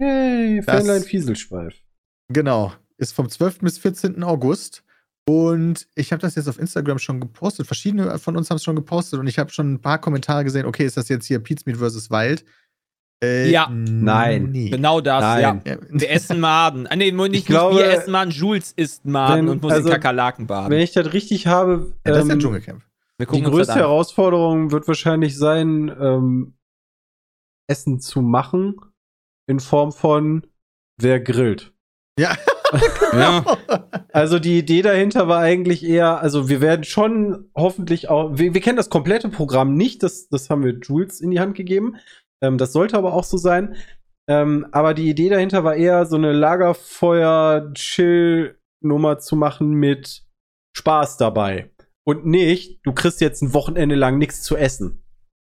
Hey, 0.01 0.63
Fähnlein 0.63 1.03
Fieselschweif. 1.03 1.75
Genau. 2.29 2.73
Ist 2.97 3.13
vom 3.13 3.29
12. 3.29 3.59
bis 3.59 3.77
14. 3.77 4.23
August. 4.23 4.83
Und 5.27 5.87
ich 5.93 6.11
habe 6.11 6.21
das 6.21 6.33
jetzt 6.35 6.47
auf 6.49 6.57
Instagram 6.57 6.97
schon 6.97 7.19
gepostet. 7.19 7.67
Verschiedene 7.67 8.17
von 8.17 8.35
uns 8.35 8.49
haben 8.49 8.57
es 8.57 8.63
schon 8.63 8.75
gepostet 8.75 9.19
und 9.19 9.27
ich 9.27 9.37
habe 9.37 9.51
schon 9.51 9.73
ein 9.73 9.79
paar 9.81 9.99
Kommentare 10.01 10.43
gesehen. 10.43 10.65
Okay, 10.65 10.85
ist 10.85 10.97
das 10.97 11.07
jetzt 11.09 11.27
hier 11.27 11.37
Pete's 11.39 11.67
Meet 11.67 11.77
vs. 11.77 12.09
Wild? 12.09 12.43
Äh, 13.23 13.51
Ja. 13.51 13.69
Nein. 13.69 14.49
Nee. 14.51 14.71
Genau 14.71 14.99
das, 15.01 15.21
Nein. 15.21 15.61
ja. 15.63 15.77
Wir 15.91 16.09
essen 16.09 16.39
Maden. 16.39 16.87
Ah, 16.87 16.95
nee, 16.95 17.11
nicht, 17.11 17.35
Ich 17.35 17.45
glaube, 17.45 17.75
nicht 17.75 17.83
wir 17.85 17.91
essen 17.91 18.11
Maden, 18.11 18.31
Jules 18.31 18.71
isst 18.71 19.05
Maden 19.05 19.45
wenn- 19.45 19.49
und 19.49 19.61
muss 19.61 19.71
also, 19.71 19.87
in 19.89 19.93
Kakerlaken 19.93 20.47
baden. 20.47 20.71
Wenn 20.71 20.79
ich 20.79 20.93
das 20.93 21.13
richtig 21.13 21.45
habe, 21.45 21.93
Ja, 22.03 22.13
das 22.13 22.23
ist 22.23 22.27
ja 22.29 22.33
ähm, 22.33 22.39
Dschungelcamp. 22.39 22.81
Wir 23.19 23.27
die 23.27 23.43
größte. 23.43 23.75
Herausforderung 23.75 24.71
wird 24.71 24.87
wahrscheinlich 24.87 25.37
sein, 25.37 25.95
ähm, 26.01 26.55
Essen 27.67 27.99
zu 27.99 28.23
machen 28.23 28.77
in 29.51 29.59
Form 29.59 29.91
von 29.91 30.47
wer 30.97 31.19
grillt. 31.19 31.71
Ja. 32.19 32.35
Ja. 33.13 33.43
Also 34.13 34.39
die 34.39 34.57
Idee 34.57 34.81
dahinter 34.81 35.27
war 35.27 35.41
eigentlich 35.41 35.85
eher, 35.85 36.21
also 36.21 36.47
wir 36.47 36.61
werden 36.61 36.85
schon 36.85 37.49
hoffentlich 37.53 38.09
auch, 38.09 38.37
wir, 38.37 38.53
wir 38.53 38.61
kennen 38.61 38.77
das 38.77 38.89
komplette 38.89 39.27
Programm 39.27 39.75
nicht, 39.75 40.03
das, 40.03 40.29
das 40.29 40.49
haben 40.49 40.63
wir 40.63 40.79
Jules 40.79 41.19
in 41.19 41.31
die 41.31 41.41
Hand 41.41 41.55
gegeben. 41.55 41.97
Ähm, 42.41 42.57
das 42.57 42.71
sollte 42.71 42.97
aber 42.97 43.13
auch 43.13 43.25
so 43.25 43.35
sein. 43.35 43.75
Ähm, 44.29 44.67
aber 44.71 44.93
die 44.93 45.09
Idee 45.09 45.27
dahinter 45.27 45.65
war 45.65 45.75
eher 45.75 46.05
so 46.05 46.15
eine 46.15 46.31
Lagerfeuer-Chill-Nummer 46.31 49.19
zu 49.19 49.35
machen 49.35 49.71
mit 49.71 50.23
Spaß 50.77 51.17
dabei. 51.17 51.73
Und 52.05 52.25
nicht, 52.25 52.79
du 52.85 52.93
kriegst 52.93 53.19
jetzt 53.19 53.41
ein 53.41 53.53
Wochenende 53.53 53.95
lang 53.95 54.17
nichts 54.17 54.43
zu 54.43 54.55
essen. 54.55 55.03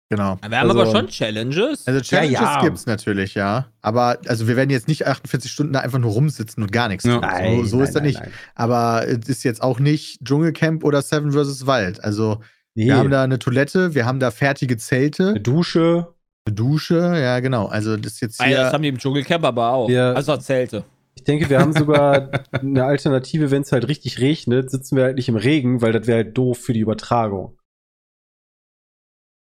Genau. 0.08 0.38
Wir 0.40 0.58
haben 0.60 0.70
Also- 0.70 0.80
aber 0.82 0.90
schon 0.92 1.08
Challenges. 1.08 1.86
Also 1.86 2.00
Challenges 2.00 2.38
Ja, 2.40 2.56
ja. 2.56 2.62
gibt's 2.62 2.86
natürlich, 2.86 3.34
ja. 3.34 3.66
Aber 3.82 4.18
also 4.26 4.46
wir 4.46 4.54
werden 4.56 4.70
jetzt 4.70 4.86
nicht 4.86 5.06
48 5.06 5.50
Stunden 5.50 5.72
da 5.72 5.80
einfach 5.80 5.98
nur 5.98 6.12
rumsitzen 6.12 6.62
und 6.62 6.70
gar 6.70 6.88
nichts 6.88 7.04
Ja. 7.04 7.18
tun. 7.20 7.64
so 7.66 7.78
so 7.78 7.82
ist 7.82 7.94
das 7.96 8.02
nicht. 8.02 8.20
Aber 8.54 9.04
es 9.08 9.28
ist 9.28 9.42
jetzt 9.42 9.62
auch 9.62 9.80
nicht 9.80 10.24
Dschungelcamp 10.24 10.84
oder 10.84 11.02
Seven 11.02 11.32
vs. 11.32 11.66
Wild. 11.66 12.04
Also 12.04 12.40
Nee. 12.76 12.86
wir 12.86 12.96
haben 12.98 13.10
da 13.10 13.24
eine 13.24 13.38
Toilette, 13.40 13.94
wir 13.94 14.06
haben 14.06 14.20
da 14.20 14.30
fertige 14.30 14.76
Zelte, 14.76 15.30
eine 15.30 15.40
Dusche. 15.40 16.08
eine 16.46 16.54
Dusche, 16.54 16.94
ja 16.98 17.40
genau. 17.40 17.66
Also 17.66 17.96
das 17.96 18.12
ist 18.12 18.20
jetzt 18.20 18.38
ja, 18.40 18.46
das 18.48 18.54
hier. 18.56 18.72
haben 18.72 18.82
die 18.82 18.88
im 18.90 18.98
Dschungelcamp 18.98 19.44
aber 19.44 19.72
auch. 19.72 19.88
Wir- 19.88 20.14
also 20.14 20.36
Zelte. 20.36 20.84
Ich 21.16 21.24
denke, 21.24 21.48
wir 21.50 21.58
haben 21.58 21.72
sogar 21.72 22.30
eine 22.52 22.84
Alternative, 22.84 23.50
wenn 23.50 23.62
es 23.62 23.72
halt 23.72 23.88
richtig 23.88 24.20
regnet, 24.20 24.70
sitzen 24.70 24.96
wir 24.96 25.04
halt 25.04 25.16
nicht 25.16 25.28
im 25.30 25.36
Regen, 25.36 25.80
weil 25.80 25.90
das 25.92 26.06
wäre 26.06 26.18
halt 26.24 26.36
doof 26.38 26.58
für 26.58 26.74
die 26.74 26.80
Übertragung. 26.80 27.56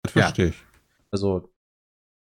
Das 0.05 0.15
Ja. 0.15 0.23
verstehe 0.23 0.49
ich. 0.49 0.57
Also, 1.11 1.51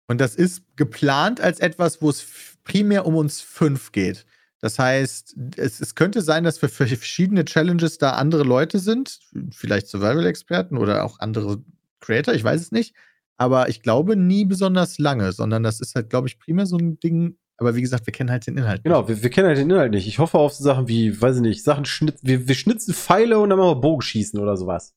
Und 0.08 0.20
das 0.20 0.34
ist 0.34 0.62
geplant 0.76 1.40
als 1.40 1.60
etwas, 1.60 2.02
wo 2.02 2.10
es 2.10 2.26
primär 2.64 3.06
um 3.06 3.16
uns 3.16 3.40
fünf 3.40 3.92
geht. 3.92 4.26
Das 4.60 4.78
heißt, 4.78 5.36
es, 5.56 5.80
es 5.80 5.94
könnte 5.94 6.22
sein, 6.22 6.44
dass 6.44 6.58
für, 6.58 6.68
für 6.68 6.86
verschiedene 6.86 7.44
Challenges 7.44 7.98
da 7.98 8.12
andere 8.12 8.44
Leute 8.44 8.78
sind, 8.78 9.18
vielleicht 9.50 9.88
Survival-Experten 9.88 10.76
oder 10.78 11.04
auch 11.04 11.18
andere 11.18 11.62
Creator, 12.00 12.34
ich 12.34 12.44
weiß 12.44 12.60
es 12.60 12.72
nicht. 12.72 12.94
Aber 13.36 13.68
ich 13.68 13.82
glaube 13.82 14.16
nie 14.16 14.44
besonders 14.44 14.98
lange, 14.98 15.32
sondern 15.32 15.62
das 15.64 15.80
ist 15.80 15.94
halt, 15.96 16.10
glaube 16.10 16.28
ich, 16.28 16.38
primär 16.38 16.66
so 16.66 16.76
ein 16.76 17.00
Ding. 17.00 17.38
Aber 17.56 17.74
wie 17.74 17.80
gesagt, 17.80 18.06
wir 18.06 18.12
kennen 18.12 18.30
halt 18.30 18.46
den 18.46 18.56
Inhalt. 18.56 18.84
genau, 18.84 19.00
nicht. 19.00 19.08
wir, 19.08 19.22
wir 19.22 19.30
kennen 19.30 19.48
halt 19.48 19.58
den 19.58 19.70
Inhalt 19.70 19.90
nicht. 19.92 20.06
Ich 20.06 20.18
hoffe 20.20 20.38
auf 20.38 20.52
so 20.52 20.62
Sachen 20.62 20.86
wie, 20.86 21.20
weiß 21.20 21.36
ich 21.36 21.42
nicht, 21.42 21.64
Sachen 21.64 21.84
schnitzen, 21.84 22.20
wir, 22.26 22.46
wir 22.46 22.54
schnitzen 22.54 22.94
Pfeile 22.94 23.38
und 23.40 23.50
dann 23.50 23.58
machen 23.58 23.70
wir 23.70 23.80
Bogenschießen 23.80 24.38
oder 24.38 24.56
sowas. 24.56 24.94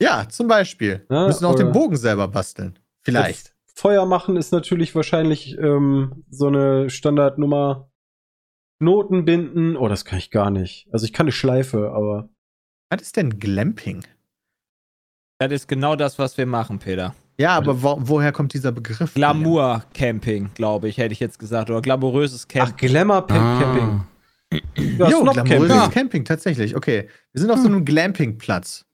Ja, 0.00 0.28
zum 0.28 0.48
Beispiel. 0.48 1.04
Ja, 1.10 1.26
müssen 1.26 1.44
auch 1.44 1.54
den 1.56 1.72
Bogen 1.72 1.96
selber 1.96 2.28
basteln. 2.28 2.78
Vielleicht. 3.02 3.54
Feuer 3.74 4.06
machen 4.06 4.36
ist 4.36 4.52
natürlich 4.52 4.94
wahrscheinlich 4.94 5.56
ähm, 5.58 6.24
so 6.30 6.46
eine 6.48 6.90
Standardnummer. 6.90 7.90
Knoten 8.80 9.24
binden, 9.24 9.76
oh, 9.76 9.88
das 9.88 10.04
kann 10.04 10.18
ich 10.20 10.30
gar 10.30 10.50
nicht. 10.50 10.86
Also 10.92 11.04
ich 11.04 11.12
kann 11.12 11.24
eine 11.24 11.32
Schleife, 11.32 11.90
aber 11.92 12.28
Was 12.90 13.02
ist 13.02 13.16
denn 13.16 13.40
Glamping? 13.40 14.04
Das 15.40 15.50
ist 15.52 15.66
genau 15.68 15.96
das, 15.96 16.18
was 16.18 16.36
wir 16.38 16.46
machen, 16.46 16.78
Peter. 16.78 17.14
Ja, 17.40 17.56
aber 17.56 17.82
wo, 17.82 17.96
woher 18.00 18.32
kommt 18.32 18.52
dieser 18.54 18.72
Begriff? 18.72 19.14
Glamour-Camping, 19.14 20.50
glaube 20.54 20.88
ich, 20.88 20.98
hätte 20.98 21.12
ich 21.12 21.20
jetzt 21.20 21.38
gesagt. 21.38 21.70
Oder 21.70 21.80
glamouröses 21.82 22.44
ach, 22.44 22.48
Camping. 22.48 22.88
Glamour 22.88 23.26
Pam 23.26 23.38
Ah. 23.38 23.60
Camping. 23.60 24.98
Ja, 24.98 25.08
jo, 25.10 25.22
glamouröses 25.24 25.68
Camping. 25.68 25.90
Camping. 25.92 26.24
tatsächlich. 26.24 26.74
Okay. 26.74 27.08
Wir 27.32 27.40
sind 27.40 27.50
auf 27.50 27.58
so 27.58 27.66
einem 27.66 27.84
Glamping-Platz. 27.84 28.86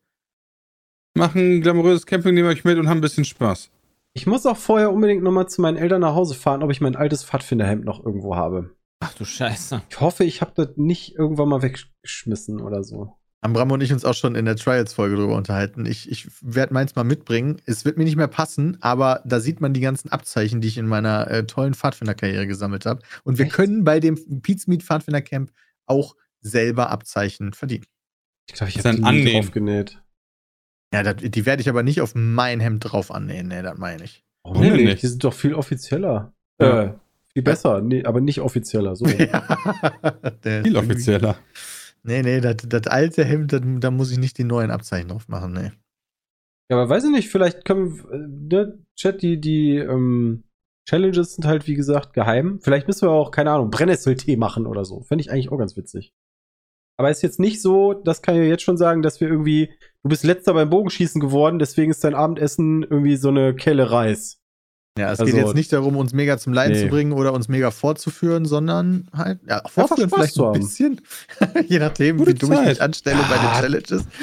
Machen 1.14 1.56
ein 1.56 1.60
glamouröses 1.60 2.06
Camping, 2.06 2.34
nehmen 2.34 2.48
euch 2.48 2.64
mit 2.64 2.78
und 2.78 2.88
haben 2.88 2.98
ein 2.98 3.02
bisschen 3.02 3.24
Spaß. 3.24 3.70
Ich 4.14 4.26
muss 4.26 4.46
auch 4.46 4.56
vorher 4.56 4.92
unbedingt 4.92 5.22
nochmal 5.22 5.48
zu 5.48 5.60
meinen 5.60 5.76
Eltern 5.76 6.02
nach 6.02 6.14
Hause 6.14 6.34
fahren, 6.34 6.62
ob 6.62 6.70
ich 6.70 6.80
mein 6.80 6.94
altes 6.94 7.24
Pfadfinderhemd 7.24 7.84
noch 7.84 8.04
irgendwo 8.04 8.36
habe. 8.36 8.70
Ach 9.00 9.12
du 9.14 9.24
Scheiße. 9.24 9.82
Ich 9.90 10.00
hoffe, 10.00 10.24
ich 10.24 10.40
habe 10.40 10.52
das 10.54 10.76
nicht 10.76 11.16
irgendwann 11.16 11.48
mal 11.48 11.62
weggeschmissen 11.62 12.60
oder 12.60 12.84
so. 12.84 13.12
Haben 13.42 13.52
Bram 13.52 13.70
und 13.72 13.82
ich 13.82 13.92
uns 13.92 14.06
auch 14.06 14.14
schon 14.14 14.36
in 14.36 14.46
der 14.46 14.56
Trials-Folge 14.56 15.16
drüber 15.16 15.36
unterhalten. 15.36 15.84
Ich, 15.84 16.10
ich 16.10 16.28
werde 16.40 16.72
meins 16.72 16.94
mal 16.94 17.04
mitbringen. 17.04 17.60
Es 17.66 17.84
wird 17.84 17.98
mir 17.98 18.04
nicht 18.04 18.16
mehr 18.16 18.28
passen, 18.28 18.78
aber 18.80 19.20
da 19.26 19.40
sieht 19.40 19.60
man 19.60 19.74
die 19.74 19.82
ganzen 19.82 20.10
Abzeichen, 20.10 20.62
die 20.62 20.68
ich 20.68 20.78
in 20.78 20.86
meiner 20.86 21.30
äh, 21.30 21.44
tollen 21.44 21.74
Pfadfinderkarriere 21.74 22.46
gesammelt 22.46 22.86
habe. 22.86 23.02
Und 23.22 23.36
wir 23.36 23.44
Echt? 23.44 23.54
können 23.54 23.84
bei 23.84 24.00
dem 24.00 24.40
Pete's 24.40 24.66
Meat 24.66 24.82
Pfadfindercamp 24.82 25.52
auch 25.84 26.16
selber 26.40 26.88
Abzeichen 26.88 27.52
verdienen. 27.52 27.84
Ich 28.48 28.54
glaube, 28.54 28.70
ich 28.70 28.78
habe 28.78 28.96
die 28.96 29.02
ein 29.02 29.14
nie 29.16 29.32
draufgenäht. 29.34 30.02
Ja, 30.94 31.02
das, 31.02 31.16
die 31.30 31.46
werde 31.46 31.60
ich 31.60 31.68
aber 31.68 31.82
nicht 31.82 32.00
auf 32.00 32.12
mein 32.14 32.60
Hemd 32.60 32.84
drauf 32.90 33.10
annähen. 33.10 33.48
Nee, 33.48 33.62
das 33.62 33.76
meine 33.78 34.04
ich. 34.04 34.24
Warum 34.44 34.62
denn 34.62 34.76
nicht? 34.76 35.02
Die 35.02 35.06
sind 35.08 35.24
doch 35.24 35.34
viel 35.34 35.54
offizieller. 35.54 36.32
Ja. 36.60 36.82
Äh, 36.82 36.94
viel 37.32 37.42
besser, 37.42 37.80
nee, 37.80 38.04
aber 38.04 38.20
nicht 38.20 38.40
offizieller. 38.40 38.94
So. 38.96 39.04
Der- 40.44 40.62
Viel 40.64 40.76
offizieller. 40.76 41.36
Nee, 42.02 42.22
nee, 42.22 42.40
das, 42.40 42.56
das 42.68 42.86
alte 42.86 43.24
Hemd, 43.24 43.52
das, 43.52 43.62
da 43.64 43.90
muss 43.90 44.10
ich 44.12 44.18
nicht 44.18 44.36
die 44.38 44.44
neuen 44.44 44.70
Abzeichen 44.70 45.08
drauf 45.08 45.26
machen, 45.28 45.52
nee. 45.54 45.72
Ja, 46.70 46.76
aber 46.78 46.88
weiß 46.88 47.04
ich 47.04 47.10
nicht, 47.10 47.28
vielleicht 47.30 47.64
können 47.64 47.96
wir, 47.96 48.10
äh, 48.10 48.18
ne, 48.66 48.78
Chat, 48.96 49.22
die, 49.22 49.40
die 49.40 49.76
ähm, 49.76 50.44
Challenges 50.88 51.34
sind 51.34 51.46
halt, 51.46 51.66
wie 51.66 51.74
gesagt, 51.74 52.12
geheim. 52.12 52.60
Vielleicht 52.62 52.86
müssen 52.86 53.08
wir 53.08 53.12
auch, 53.12 53.30
keine 53.30 53.50
Ahnung, 53.52 53.70
Brennnesseltee 53.70 54.36
machen 54.36 54.66
oder 54.66 54.84
so. 54.84 55.02
Fände 55.02 55.22
ich 55.22 55.30
eigentlich 55.30 55.50
auch 55.50 55.58
ganz 55.58 55.76
witzig. 55.76 56.12
Aber 56.98 57.10
ist 57.10 57.22
jetzt 57.22 57.40
nicht 57.40 57.60
so, 57.60 57.94
das 57.94 58.22
kann 58.22 58.34
ich 58.36 58.42
ja 58.42 58.46
jetzt 58.48 58.62
schon 58.62 58.76
sagen, 58.76 59.02
dass 59.02 59.20
wir 59.20 59.28
irgendwie, 59.28 59.70
du 60.04 60.08
bist 60.08 60.22
letzter 60.22 60.54
beim 60.54 60.70
Bogenschießen 60.70 61.20
geworden, 61.20 61.58
deswegen 61.58 61.90
ist 61.90 62.04
dein 62.04 62.14
Abendessen 62.14 62.82
irgendwie 62.84 63.16
so 63.16 63.28
eine 63.30 63.54
Kelle 63.54 63.90
Reis. 63.90 64.38
Ja, 64.96 65.10
es 65.12 65.18
Also- 65.18 65.32
geht 65.32 65.42
jetzt 65.44 65.56
nicht 65.56 65.72
darum, 65.72 65.96
uns 65.96 66.12
mega 66.12 66.38
zum 66.38 66.52
Leiden 66.52 66.74
Nee. 66.76 66.82
zu 66.84 66.88
bringen 66.88 67.12
oder 67.12 67.32
uns 67.32 67.48
mega 67.48 67.72
vorzuführen, 67.72 68.44
sondern 68.44 69.08
halt, 69.12 69.40
ja, 69.48 69.60
vorführen 69.66 70.08
vielleicht 70.08 70.38
ein 70.38 70.52
bisschen. 70.52 71.00
Je 71.68 71.80
nachdem, 71.80 72.18
Gute 72.18 72.30
wie 72.30 72.34
dumm 72.38 72.52
ich 72.52 72.58
mich 72.60 72.68
Zeit. 72.68 72.80
anstelle 72.80 73.18
bei 73.28 73.36
den 73.36 73.46
Ah. 73.46 73.60
Challenges. 73.60 74.04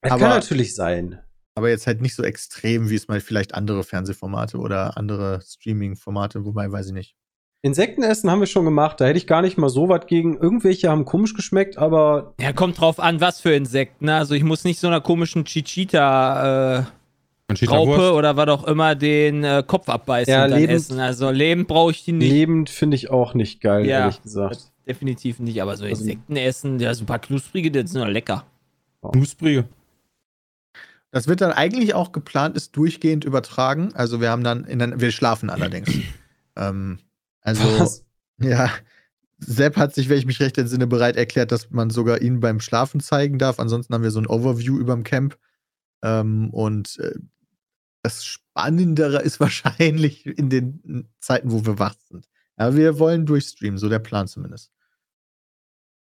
Das 0.00 0.12
Aber- 0.12 0.20
kann 0.20 0.30
natürlich 0.30 0.74
sein. 0.74 1.18
Aber 1.56 1.70
jetzt 1.70 1.86
halt 1.86 2.00
nicht 2.02 2.14
so 2.14 2.22
extrem, 2.22 2.90
wie 2.90 2.94
es 2.96 3.08
mal 3.08 3.20
vielleicht 3.20 3.54
andere 3.54 3.84
Fernsehformate 3.84 4.58
oder 4.58 4.96
andere 4.98 5.40
Streaming-Formate, 5.46 6.44
wobei 6.44 6.70
weiß 6.70 6.86
ich 6.88 6.92
nicht. 6.92 7.16
Insektenessen 7.64 8.30
haben 8.30 8.40
wir 8.40 8.46
schon 8.46 8.66
gemacht, 8.66 9.00
da 9.00 9.06
hätte 9.06 9.16
ich 9.16 9.26
gar 9.26 9.40
nicht 9.40 9.56
mal 9.56 9.70
so 9.70 9.88
was 9.88 10.06
gegen. 10.06 10.36
Irgendwelche 10.36 10.90
haben 10.90 11.06
komisch 11.06 11.32
geschmeckt, 11.32 11.78
aber 11.78 12.34
Ja, 12.38 12.52
kommt 12.52 12.78
drauf 12.78 13.00
an, 13.00 13.22
was 13.22 13.40
für 13.40 13.54
Insekten. 13.54 14.04
ne? 14.04 14.16
Also 14.16 14.34
ich 14.34 14.44
muss 14.44 14.64
nicht 14.64 14.78
so 14.78 14.86
einer 14.86 15.00
komischen 15.00 15.46
Chichita 15.46 16.80
äh, 16.80 16.84
Raupe 17.66 18.12
oder 18.12 18.36
was 18.36 18.48
auch 18.48 18.64
immer 18.64 18.94
den 18.94 19.44
äh, 19.44 19.62
Kopf 19.66 19.88
abbeißen 19.88 20.30
Ja, 20.30 20.44
und 20.44 20.50
dann 20.50 20.60
lebend- 20.60 20.74
essen. 20.76 21.00
Also 21.00 21.30
lebend 21.30 21.66
brauche 21.66 21.90
ich 21.92 22.04
die 22.04 22.12
nicht. 22.12 22.30
lebend 22.30 22.68
finde 22.68 22.96
ich 22.96 23.08
auch 23.10 23.32
nicht 23.32 23.62
geil, 23.62 23.86
Ja. 23.86 24.00
ehrlich 24.00 24.20
gesagt. 24.22 24.58
Definitiv 24.86 25.38
nicht, 25.38 25.62
aber 25.62 25.74
so 25.78 25.84
Also- 25.84 26.02
Insekten 26.02 26.36
essen, 26.36 26.78
ja, 26.80 26.92
so 26.92 27.04
ein 27.04 27.06
paar 27.06 27.18
knusprige, 27.18 27.70
die 27.70 27.86
sind 27.86 28.00
doch 28.02 28.08
lecker. 28.08 28.44
Knusprige. 29.10 29.64
Das 31.10 31.28
wird 31.28 31.40
dann 31.40 31.52
eigentlich 31.52 31.94
auch 31.94 32.12
geplant, 32.12 32.56
ist 32.56 32.76
durchgehend 32.76 33.24
übertragen. 33.24 33.92
Also 33.94 34.20
wir 34.20 34.30
haben 34.30 34.44
dann, 34.44 34.64
in 34.64 34.80
der, 34.80 35.00
wir 35.00 35.12
schlafen 35.12 35.48
allerdings. 35.48 35.88
ähm, 36.56 36.98
also, 37.44 37.62
Was? 37.78 38.04
ja, 38.40 38.70
Sepp 39.38 39.76
hat 39.76 39.94
sich, 39.94 40.08
wenn 40.08 40.18
ich 40.18 40.26
mich 40.26 40.40
recht 40.40 40.58
entsinne, 40.58 40.86
bereit 40.86 41.16
erklärt, 41.16 41.52
dass 41.52 41.70
man 41.70 41.90
sogar 41.90 42.20
ihn 42.22 42.40
beim 42.40 42.60
Schlafen 42.60 43.00
zeigen 43.00 43.38
darf. 43.38 43.60
Ansonsten 43.60 43.94
haben 43.94 44.02
wir 44.02 44.10
so 44.10 44.20
ein 44.20 44.26
Overview 44.26 44.78
überm 44.78 45.04
Camp. 45.04 45.38
Ähm, 46.02 46.50
und 46.50 46.98
äh, 46.98 47.14
das 48.02 48.24
Spannendere 48.24 49.22
ist 49.22 49.40
wahrscheinlich 49.40 50.26
in 50.26 50.50
den 50.50 51.08
Zeiten, 51.20 51.52
wo 51.52 51.64
wir 51.64 51.78
wach 51.78 51.94
sind. 52.08 52.26
Aber 52.56 52.76
wir 52.76 52.98
wollen 52.98 53.26
durchstreamen, 53.26 53.78
so 53.78 53.88
der 53.88 53.98
Plan 53.98 54.28
zumindest. 54.28 54.70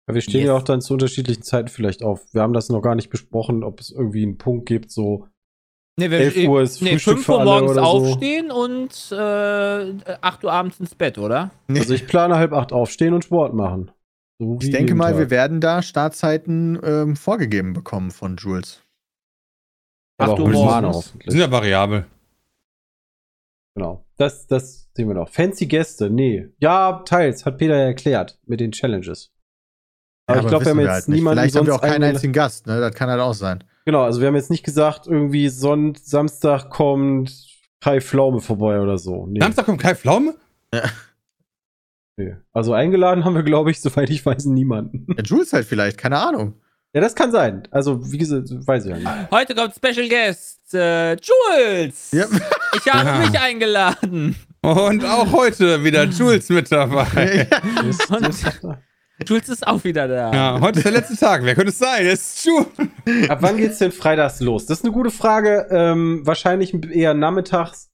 Ja, 0.08 0.14
wir 0.14 0.20
stehen 0.20 0.40
Yes. 0.40 0.46
ja 0.49 0.54
auch 0.54 0.62
dann 0.64 0.80
zu 0.80 0.92
unterschiedlichen 0.94 1.42
Zeiten 1.42 1.68
vielleicht 1.68 2.02
auf. 2.02 2.32
Wir 2.34 2.42
haben 2.42 2.52
das 2.52 2.68
noch 2.68 2.82
gar 2.82 2.94
nicht 2.94 3.08
besprochen, 3.11 3.62
ob 3.64 3.80
es 3.80 3.90
irgendwie 3.90 4.22
einen 4.22 4.37
Punkt 4.38 4.66
gibt, 4.66 4.90
so 4.90 5.28
Nee, 5.99 6.11
wir, 6.11 6.20
11 6.20 6.49
Uhr 6.49 6.62
ist 6.62 6.80
nee, 6.80 6.92
Frühstück 6.92 7.14
5 7.14 7.26
für 7.26 7.32
Uhr 7.32 7.44
morgens 7.44 7.70
oder 7.72 7.82
so. 7.82 7.87
aufstehen 7.88 8.50
und 8.50 9.12
äh, 9.12 10.16
8 10.22 10.44
Uhr 10.44 10.52
abends 10.52 10.80
ins 10.80 10.94
Bett, 10.94 11.18
oder? 11.18 11.50
Also 11.68 11.92
ich 11.92 12.06
plane 12.06 12.37
halb 12.37 12.52
acht 12.52 12.72
aufstehen 12.72 13.12
und 13.12 13.25
Sport 13.25 13.52
machen. 13.54 13.90
So 14.38 14.58
Ich 14.61 14.70
denke 14.70 14.94
mal, 14.94 15.11
Tag. 15.11 15.18
wir 15.18 15.30
werden 15.30 15.61
da 15.61 15.82
Startzeiten 15.82 16.80
ähm, 16.82 17.14
vorgegeben 17.16 17.75
bekommen 17.75 18.11
von 18.11 18.37
Jules. 18.37 18.82
Aber 20.18 20.32
8 20.32 20.40
Uhr 20.40 20.49
morgens. 20.50 21.14
Sind 21.26 21.38
ja 21.40 21.50
variabel. 21.50 22.06
Genau. 23.75 24.04
Das, 24.16 24.46
das 24.46 24.90
sehen 24.94 25.08
wir 25.08 25.14
noch. 25.14 25.28
Fancy 25.28 25.66
Gäste, 25.66 26.08
nee. 26.11 26.49
Ja, 26.58 27.02
teils, 27.04 27.44
hat 27.44 27.58
Peter 27.58 27.76
ja 27.76 27.84
erklärt 27.84 28.38
mit 28.46 28.61
den 28.61 28.72
Challenges. 28.72 29.30
Aber 30.26 30.40
ich 30.40 30.46
glaube, 30.46 30.64
wir 30.64 30.70
haben 30.70 30.80
jetzt 30.80 30.90
halt 30.90 31.08
niemanden 31.08 31.40
Vielleicht 31.40 31.56
haben 31.56 31.66
wir 31.66 31.75
auch 31.75 31.80
sonst 31.80 31.92
keinen 31.92 32.04
einzigen 32.04 32.32
Gast, 32.32 32.66
ne? 32.66 32.80
Das 32.80 32.94
kann 32.94 33.11
halt 33.11 33.20
auch 33.20 33.34
sein. 33.34 33.64
Genau, 33.85 34.03
also 34.03 34.21
wir 34.21 34.29
haben 34.29 34.37
jetzt 34.37 34.51
nicht 34.51 34.65
gesagt, 34.65 35.07
irgendwie 35.07 35.49
Sonnt 35.49 35.99
Samstag 35.99 36.71
kommt 36.71 37.33
Kai 37.81 38.01
Pflaume 38.01 38.41
vorbei 38.41 38.81
oder 38.81 38.97
so. 38.99 39.27
Nee, 39.27 39.41
Samstag 39.41 39.67
kommt 39.67 39.81
Kai 39.81 39.95
Pflaume? 39.95 40.35
nee. 42.17 42.37
Also 42.53 42.75
eingeladen 42.75 43.25
haben 43.25 43.35
wir, 43.35 43.43
glaube 43.43 43.71
ich, 43.71 43.81
soweit 43.83 44.11
ich 44.11 44.25
weiß, 44.25 44.45
niemanden. 44.47 45.07
Ja, 45.17 45.23
Jules 45.25 45.53
halt 45.53 45.67
vielleicht, 45.67 45.99
keine 45.99 46.19
Ahnung. 46.19 46.55
Ja, 46.95 47.01
das 47.01 47.15
kann 47.15 47.33
sein. 47.33 47.62
Also, 47.71 48.12
wie 48.12 48.19
gesagt, 48.19 48.49
weiß 48.51 48.85
ich 48.85 48.91
ja 48.91 48.97
nicht. 48.99 49.31
Heute 49.31 49.55
kommt 49.55 49.75
Special 49.75 50.07
Guest 50.09 50.75
äh, 50.75 51.12
Jules. 51.15 52.11
Ja. 52.12 52.27
Ich 52.77 52.93
habe 52.93 53.09
Ja. 53.09 53.19
mich 53.19 53.41
eingeladen. 53.41 54.37
Und 54.61 55.03
auch 55.05 55.33
heute 55.33 55.83
wieder 55.85 56.05
Jules 56.05 56.51
mit 56.51 56.71
dabei. 56.71 57.49
Ist- 57.89 58.11
Und- 58.11 58.77
Jules 59.26 59.49
ist 59.49 59.66
auch 59.66 59.85
wieder 59.85 60.09
da. 60.09 60.33
Ja, 60.33 60.61
heute 60.61 60.78
ist 60.81 60.85
der 60.85 60.92
letzte 60.92 61.16
Tag. 61.16 61.45
Wer 61.45 61.54
könnte 61.54 61.71
es 61.71 61.78
sein? 61.78 62.07
Es 62.07 62.37
ist 62.37 62.45
Jules. 62.47 63.28
Ab 63.31 63.38
wann 63.42 63.57
geht's 63.57 63.78
denn 63.78 63.92
freitags 63.92 64.40
los? 64.40 64.66
Das 64.66 64.78
ist 64.78 64.85
eine 64.85 64.92
gute 64.92 65.11
Frage. 65.11 65.66
Ähm, 65.71 66.23
wahrscheinlich 66.26 66.75
eher 66.90 67.14
nachmittags. 67.14 67.90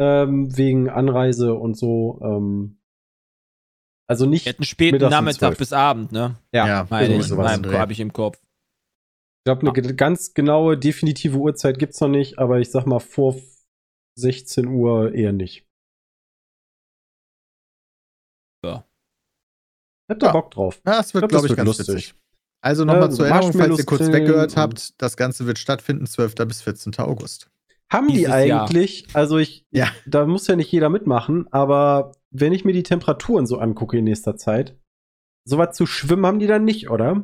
Ähm, 0.00 0.56
wegen 0.56 0.88
Anreise 0.88 1.54
und 1.54 1.76
so. 1.76 2.20
Ähm, 2.22 2.80
also 4.08 4.26
nicht. 4.26 4.46
Wir 4.46 4.52
hatten 4.52 4.64
späten 4.64 4.94
Mittags 4.96 5.10
Nachmittag 5.10 5.38
12. 5.50 5.58
bis 5.58 5.72
Abend, 5.72 6.12
ne? 6.12 6.36
Ja, 6.52 6.86
Meine 6.88 7.14
irgendwie 7.14 7.68
ich, 7.68 7.74
habe 7.78 7.92
ich 7.92 8.00
im 8.00 8.12
Kopf. 8.12 8.38
Ich 8.38 9.44
glaube, 9.44 9.62
eine 9.62 9.72
ge- 9.72 9.94
ganz 9.94 10.34
genaue, 10.34 10.78
definitive 10.78 11.36
Uhrzeit 11.36 11.78
gibt's 11.78 12.00
noch 12.00 12.08
nicht, 12.08 12.38
aber 12.38 12.58
ich 12.60 12.70
sag 12.70 12.86
mal 12.86 13.00
vor 13.00 13.36
16 14.16 14.66
Uhr 14.66 15.12
eher 15.14 15.32
nicht. 15.32 15.67
Habt 20.08 20.22
ihr 20.22 20.26
Ja. 20.26 20.32
Bock 20.32 20.50
drauf? 20.50 20.80
Ja, 20.86 20.96
das 20.98 21.12
wird, 21.14 21.24
Ich 21.24 21.28
glaub, 21.28 21.30
glaube 21.30 21.46
ich, 21.46 21.50
wird 21.50 21.56
ganz 21.58 21.78
lustig. 21.78 21.88
witzig. 21.94 22.14
Also 22.60 22.84
nochmal 22.84 23.02
Ja, 23.02 23.10
zur 23.10 23.26
Erinnerung, 23.28 23.52
falls 23.52 23.78
ihr 23.78 23.84
kurz 23.86 24.00
weggehört 24.12 24.56
habt, 24.56 25.00
das 25.00 25.16
Ganze 25.16 25.46
wird 25.46 25.58
stattfinden, 25.58 26.06
12. 26.06 26.46
bis 26.46 26.62
14. 26.62 26.98
August. 26.98 27.50
Haben 27.90 28.08
die 28.08 28.14
Dieses 28.18 28.28
Jahr. 28.46 28.64
eigentlich, 28.64 29.06
also 29.14 29.38
ich, 29.38 29.64
Ja. 29.70 29.88
da 30.06 30.26
muss 30.26 30.46
ja 30.46 30.56
nicht 30.56 30.70
jeder 30.72 30.88
mitmachen, 30.90 31.46
aber 31.52 32.12
wenn 32.30 32.52
ich 32.52 32.64
mir 32.64 32.72
die 32.72 32.82
Temperaturen 32.82 33.46
so 33.46 33.58
angucke 33.58 33.96
in 33.98 34.04
nächster 34.04 34.36
Zeit, 34.36 34.76
sowas 35.44 35.74
zu 35.76 35.86
schwimmen 35.86 36.26
haben 36.26 36.38
die 36.40 36.46
dann 36.46 36.64
nicht, 36.64 36.90
oder? 36.90 37.22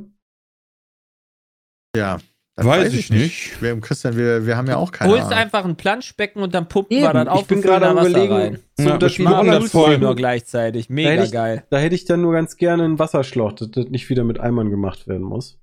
Ja. 1.97 2.19
Das 2.57 2.67
Weiß 2.67 2.93
ich 2.95 3.11
nicht. 3.11 3.61
Wir, 3.63 3.79
Christian, 3.81 4.17
wir, 4.17 4.47
wir 4.47 4.57
haben 4.57 4.69
ja 4.69 4.77
auch 4.77 4.93
keine 4.93 5.11
Holst 5.11 5.25
Ahnung. 5.27 5.39
einfach 5.39 5.65
ein 5.65 5.77
Planschbecken 5.77 6.43
und 6.43 6.55
dann 6.55 6.69
pumpen 6.69 6.97
Eben, 6.97 7.07
wir 7.07 7.13
dann 7.13 7.29
auf 7.29 7.43
ich 7.43 7.47
bin 7.49 7.59
und 7.59 7.63
füllen 7.65 7.73
gerade 7.81 7.85
da 7.87 7.91
am 7.91 7.97
Wasser 7.97 8.09
überlegen, 8.11 8.33
rein. 8.35 8.59
so 8.77 8.89
Ja, 8.89 8.99
dass 8.99 9.19
Machen 9.19 9.47
das 9.49 9.71
voll. 9.73 9.99
nur 9.99 10.15
gleichzeitig. 10.15 10.87
Da 10.89 10.95
Mega 10.95 11.11
hätte 11.11 11.25
ich- 11.25 11.33
geil. 11.33 11.65
Da 11.71 11.79
hätte 11.79 11.95
ich 11.95 12.05
dann 12.05 12.21
nur 12.23 12.33
ganz 12.33 12.57
gerne 12.57 12.85
einen 12.85 12.99
Wasserschlauch, 12.99 13.53
dass 13.53 13.71
das 13.73 13.87
nicht 13.87 14.09
wieder 14.09 14.23
mit 14.25 14.39
Eimern 14.39 14.71
gemacht 14.71 15.09
werden 15.09 15.23
muss. 15.25 15.59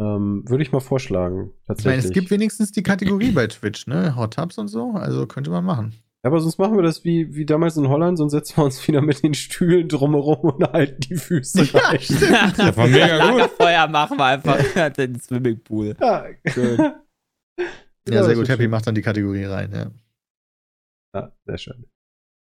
Ähm, 0.00 0.42
Würde 0.48 0.62
ich 0.64 0.72
mal 0.72 0.80
vorschlagen. 0.80 1.50
Ich 1.62 1.66
Tatsächlich. 1.68 1.92
meine, 1.96 2.04
es 2.08 2.12
gibt 2.12 2.30
wenigstens 2.30 2.72
die 2.72 2.82
Kategorie 2.82 3.30
bei 3.30 3.46
Twitch, 3.46 3.86
ne? 3.86 4.16
Hot 4.16 4.34
Tubs 4.34 4.58
und 4.58 4.66
so, 4.68 4.92
also 4.94 5.26
könnte 5.26 5.50
man 5.50 5.64
machen. 5.64 5.94
Aber 6.24 6.40
sonst 6.40 6.56
machen 6.58 6.74
wir 6.76 6.82
das 6.82 7.04
wie, 7.04 7.34
wie 7.34 7.44
damals 7.44 7.76
in 7.76 7.88
Holland, 7.88 8.16
sonst 8.16 8.32
setzen 8.32 8.56
wir 8.56 8.64
uns 8.64 8.86
wieder 8.88 9.02
mit 9.02 9.22
den 9.22 9.34
Stühlen 9.34 9.88
drumherum 9.88 10.40
und 10.54 10.72
halten 10.72 11.00
die 11.00 11.16
Füße 11.16 11.64
Ja, 11.64 11.80
rein. 11.80 12.00
stimmt. 12.00 12.58
Das 12.58 12.76
war 12.76 12.86
mega 12.86 13.06
gut. 13.28 13.38
Lagerfeuer 13.38 13.86
machen 13.88 14.16
wir 14.18 14.24
einfach 14.24 14.92
den 14.96 15.20
Swimmingpool. 15.20 15.96
Ja, 16.00 16.26
Schön. 16.46 16.94
Ja, 18.08 18.22
sehr 18.22 18.34
gut. 18.34 18.48
Happy 18.48 18.64
schön. 18.64 18.70
macht 18.70 18.86
dann 18.86 18.94
die 18.94 19.00
Kategorie 19.02 19.44
rein, 19.44 19.72
ja. 19.72 19.90
Ja, 21.14 21.32
sehr 21.46 21.56
schön. 21.56 21.86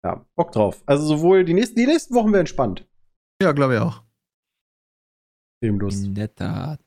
Ja, 0.02 0.24
Bock 0.34 0.52
drauf. 0.52 0.82
Also 0.86 1.04
sowohl 1.06 1.44
die 1.44 1.52
nächsten, 1.52 1.76
die 1.76 1.86
nächsten 1.86 2.14
Wochen 2.14 2.32
werden 2.32 2.46
spannend. 2.46 2.88
Ja, 3.42 3.52
glaube 3.52 3.74
ich 3.74 3.80
auch. 3.80 4.02
Themenlos. 5.62 5.96
In 6.02 6.14
der 6.14 6.34
Tat. 6.34 6.80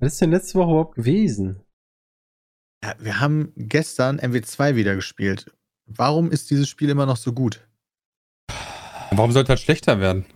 Was 0.00 0.14
ist 0.14 0.20
denn 0.22 0.32
letzte 0.32 0.58
Woche 0.58 0.70
überhaupt 0.70 0.94
gewesen? 0.96 1.60
Ja, 2.82 2.94
wir 2.98 3.20
haben 3.20 3.52
gestern 3.56 4.18
MW2 4.18 4.74
wieder 4.74 4.96
gespielt. 4.96 5.52
Warum 5.86 6.30
ist 6.30 6.50
dieses 6.50 6.68
Spiel 6.68 6.90
immer 6.90 7.06
noch 7.06 7.16
so 7.16 7.32
gut? 7.32 7.66
Warum 9.12 9.32
sollte 9.32 9.52
das 9.52 9.60
schlechter 9.60 10.00
werden? 10.00 10.26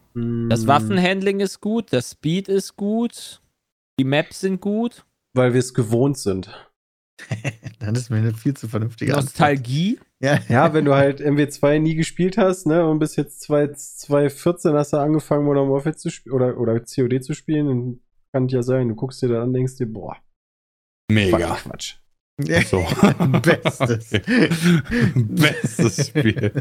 Das 0.48 0.66
Waffenhandling 0.66 1.40
ist 1.40 1.60
gut, 1.60 1.92
das 1.92 2.12
Speed 2.12 2.48
ist 2.48 2.76
gut, 2.76 3.40
die 3.98 4.04
Maps 4.04 4.40
sind 4.40 4.60
gut. 4.60 5.04
Weil 5.34 5.52
wir 5.52 5.60
es 5.60 5.74
gewohnt 5.74 6.18
sind. 6.18 6.50
Das 7.78 7.98
ist 7.98 8.10
mir 8.10 8.18
eine 8.18 8.34
viel 8.34 8.54
zu 8.54 8.68
vernünftige 8.68 9.12
Antwort. 9.12 9.24
Nostalgie. 9.24 9.98
Ja. 10.20 10.38
Ja, 10.48 10.74
wenn 10.74 10.84
du 10.84 10.94
halt 10.94 11.22
MW2 11.22 11.78
nie 11.78 11.94
gespielt 11.94 12.36
hast, 12.36 12.66
ne, 12.66 12.86
und 12.86 12.98
bis 12.98 13.16
jetzt 13.16 13.40
2014 13.40 14.74
hast 14.74 14.92
du 14.92 14.98
angefangen, 14.98 15.46
Modern 15.46 15.70
Warfare 15.70 15.96
zu 15.96 16.10
spielen 16.10 16.34
oder, 16.34 16.58
oder 16.58 16.78
COD 16.80 17.24
zu 17.24 17.32
spielen, 17.32 17.66
dann 17.66 18.00
kann 18.32 18.48
ja 18.48 18.62
sein, 18.62 18.88
du 18.88 18.94
guckst 18.94 19.22
dir 19.22 19.28
da 19.28 19.42
an, 19.42 19.54
denkst 19.54 19.76
dir, 19.76 19.86
boah, 19.86 20.18
Mega. 21.10 21.54
Quatsch. 21.56 21.96
So. 22.66 22.84
Bestes. 23.42 24.10
Bestes 25.14 26.08
Spiel. 26.08 26.52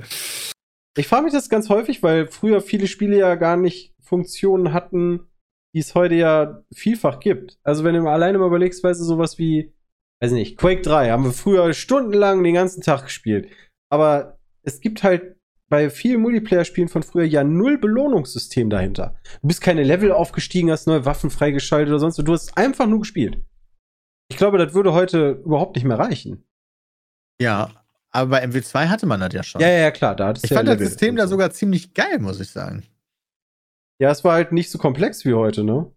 Ich 0.97 1.07
frage 1.07 1.23
mich 1.23 1.33
das 1.33 1.49
ganz 1.49 1.69
häufig, 1.69 2.03
weil 2.03 2.27
früher 2.27 2.61
viele 2.61 2.87
Spiele 2.87 3.17
ja 3.17 3.35
gar 3.35 3.57
nicht 3.57 3.93
Funktionen 4.01 4.73
hatten, 4.73 5.27
die 5.73 5.79
es 5.79 5.95
heute 5.95 6.15
ja 6.15 6.63
vielfach 6.73 7.19
gibt. 7.19 7.59
Also 7.63 7.83
wenn 7.83 7.93
du 7.93 8.01
mal 8.01 8.13
alleine 8.13 8.37
mal 8.37 8.47
überlegst, 8.47 8.83
weißt 8.83 8.99
du, 8.99 9.05
sowas 9.05 9.37
wie, 9.37 9.73
weiß 10.21 10.31
nicht, 10.31 10.57
Quake 10.57 10.81
3 10.81 11.11
haben 11.11 11.23
wir 11.23 11.31
früher 11.31 11.73
stundenlang 11.73 12.43
den 12.43 12.55
ganzen 12.55 12.81
Tag 12.81 13.05
gespielt. 13.05 13.49
Aber 13.89 14.39
es 14.63 14.81
gibt 14.81 15.03
halt 15.03 15.35
bei 15.69 15.89
vielen 15.89 16.21
Multiplayer-Spielen 16.21 16.89
von 16.89 17.03
früher 17.03 17.25
ja 17.25 17.43
null 17.43 17.77
Belohnungssystem 17.77 18.69
dahinter. 18.69 19.15
Du 19.41 19.47
bist 19.47 19.61
keine 19.61 19.83
Level 19.83 20.11
aufgestiegen, 20.11 20.71
hast 20.71 20.87
neue 20.87 21.05
Waffen 21.05 21.29
freigeschaltet 21.29 21.89
oder 21.89 21.99
sonst 21.99 22.17
was. 22.17 22.25
Du 22.25 22.33
hast 22.33 22.57
einfach 22.57 22.87
nur 22.87 22.99
gespielt. 22.99 23.37
Ich 24.29 24.37
glaube, 24.37 24.57
das 24.57 24.73
würde 24.73 24.93
heute 24.93 25.41
überhaupt 25.43 25.75
nicht 25.75 25.85
mehr 25.85 25.99
reichen. 25.99 26.45
Ja, 27.41 27.69
aber 28.11 28.31
bei 28.31 28.43
MW2 28.45 28.87
hatte 28.87 29.05
man 29.05 29.19
das 29.19 29.33
ja 29.33 29.43
schon. 29.43 29.61
Ja, 29.61 29.67
ja, 29.67 29.79
ja, 29.79 29.91
klar. 29.91 30.15
Da 30.15 30.31
ich 30.31 30.41
du 30.41 30.47
ja 30.47 30.55
fand 30.57 30.69
das 30.69 30.79
System 30.79 31.15
da 31.15 31.23
so. 31.27 31.31
sogar 31.31 31.51
ziemlich 31.51 31.93
geil, 31.93 32.19
muss 32.19 32.39
ich 32.39 32.49
sagen. 32.49 32.83
Ja, 33.99 34.11
es 34.11 34.23
war 34.23 34.33
halt 34.33 34.51
nicht 34.51 34.71
so 34.71 34.77
komplex 34.77 35.25
wie 35.25 35.33
heute, 35.33 35.63
ne? 35.63 35.91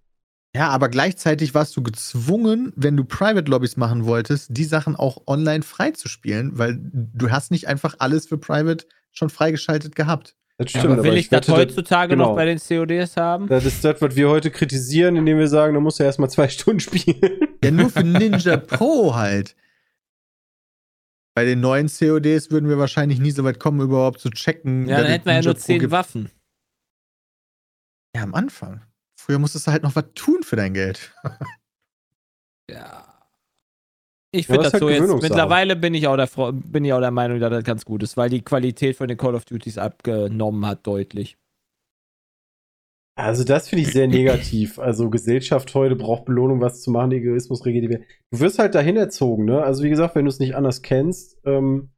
Ja, 0.55 0.69
aber 0.69 0.89
gleichzeitig 0.91 1.55
warst 1.55 1.75
du 1.77 1.83
gezwungen, 1.83 2.73
wenn 2.77 2.97
du 2.97 3.05
Private 3.05 3.51
Lobbys 3.51 3.79
machen 3.79 4.05
wolltest, 4.05 4.49
die 4.51 4.65
Sachen 4.65 4.97
auch 4.97 5.23
online 5.27 5.63
freizuspielen, 5.63 6.59
weil 6.59 6.79
du 6.79 7.31
hast 7.31 7.51
nicht 7.51 7.69
einfach 7.69 7.97
alles 8.01 8.27
für 8.27 8.37
Private 8.37 8.85
schon 9.13 9.31
freigeschaltet 9.31 9.95
gehabt. 9.95 10.37
Das 10.59 10.71
Ja, 10.75 10.81
stimmt, 10.81 10.95
aber 10.95 11.05
will 11.05 11.17
ich 11.17 11.31
das 11.31 11.49
heutzutage 11.49 12.11
genau. 12.11 12.31
noch 12.31 12.37
bei 12.37 12.45
den 12.45 12.59
CODs 12.59 13.17
haben? 13.17 13.49
Das 13.49 13.65
ist 13.65 13.83
das, 13.83 14.03
was 14.03 14.15
wir 14.15 14.29
heute 14.29 14.51
kritisieren, 14.51 15.17
indem 15.17 15.39
wir 15.39 15.49
sagen, 15.49 15.73
da 15.73 15.81
musst 15.81 15.99
du 15.99 16.05
erstmal 16.05 16.29
zwei 16.29 16.49
Stunden 16.51 16.81
spielen. 16.81 17.52
Ja, 17.65 17.71
nur 17.71 17.91
für 17.91 18.05
Ninja 18.05 18.57
Pro 18.57 19.15
halt. 19.15 19.57
Bei 21.35 21.45
den 21.45 21.61
neuen 21.61 21.89
CODs 21.89 22.51
würden 22.51 22.69
wir 22.69 22.79
wahrscheinlich 22.79 23.19
nie 23.19 23.31
so 23.31 23.43
weit 23.45 23.59
kommen, 23.59 23.81
überhaupt 23.81 24.21
zu 24.21 24.31
checken. 24.31 24.87
Ja, 24.87 24.99
dann 24.99 25.07
hätten 25.07 25.27
wir 25.27 25.35
ja 25.35 25.43
nur 25.43 25.55
Pro 25.55 25.61
zehn 25.61 25.79
gibt. 25.79 25.93
Waffen. 25.93 26.31
Ja, 28.15 28.23
am 28.23 28.35
Anfang. 28.35 28.83
Früher 29.19 29.39
musstest 29.39 29.67
du 29.67 29.71
halt 29.71 29.83
noch 29.83 29.97
was 29.97 30.05
tun 30.15 30.43
für 30.43 30.57
dein 30.57 30.75
Geld. 30.75 31.15
Ja. 32.71 33.09
Ich 34.35 34.47
Ja, 34.49 34.55
finde 34.55 34.63
das 34.63 34.73
das 34.73 34.75
ist 34.75 34.81
so 34.81 34.89
halt 34.89 35.11
jetzt. 35.11 35.23
Mittlerweile 35.23 35.77
bin 35.77 35.93
ich, 35.95 36.07
auch 36.07 36.17
der, 36.17 36.29
bin 36.53 36.85
ich 36.85 36.93
auch 36.93 37.01
der 37.01 37.11
Meinung, 37.11 37.39
dass 37.39 37.51
das 37.51 37.65
ganz 37.65 37.85
gut 37.85 38.03
ist, 38.03 38.17
weil 38.17 38.31
die 38.31 38.41
Qualität 38.41 38.97
von 38.97 39.09
den 39.09 39.19
Call 39.19 39.35
of 39.35 39.45
Duties 39.45 39.77
abgenommen 39.77 40.65
hat, 40.65 40.87
deutlich. 40.87 41.37
Also, 43.15 43.45
das 43.45 43.69
finde 43.69 43.83
ich 43.83 43.93
sehr 43.93 44.09
negativ. 44.09 44.79
Also, 44.79 45.11
Gesellschaft 45.11 45.75
heute 45.75 45.97
braucht 45.97 46.25
Belohnung, 46.25 46.61
was 46.61 46.81
zu 46.81 46.91
machen, 46.91 47.13
Egoismus 47.13 47.65
regelt 47.67 47.85
die 47.85 47.91
Welt. 47.91 48.05
Du 48.31 48.41
wirst 48.41 48.59
halt 48.59 48.75
dahin 48.75 48.97
erzogen, 48.97 49.45
ne? 49.45 49.63
Also, 49.63 49.83
wie 49.83 49.91
gesagt, 49.91 50.15
wenn 50.15 50.25
du 50.25 50.31
es 50.31 50.39
nicht 50.39 50.55
anders 50.57 50.81
kennst, 50.81 51.37
ähm, 51.45 51.91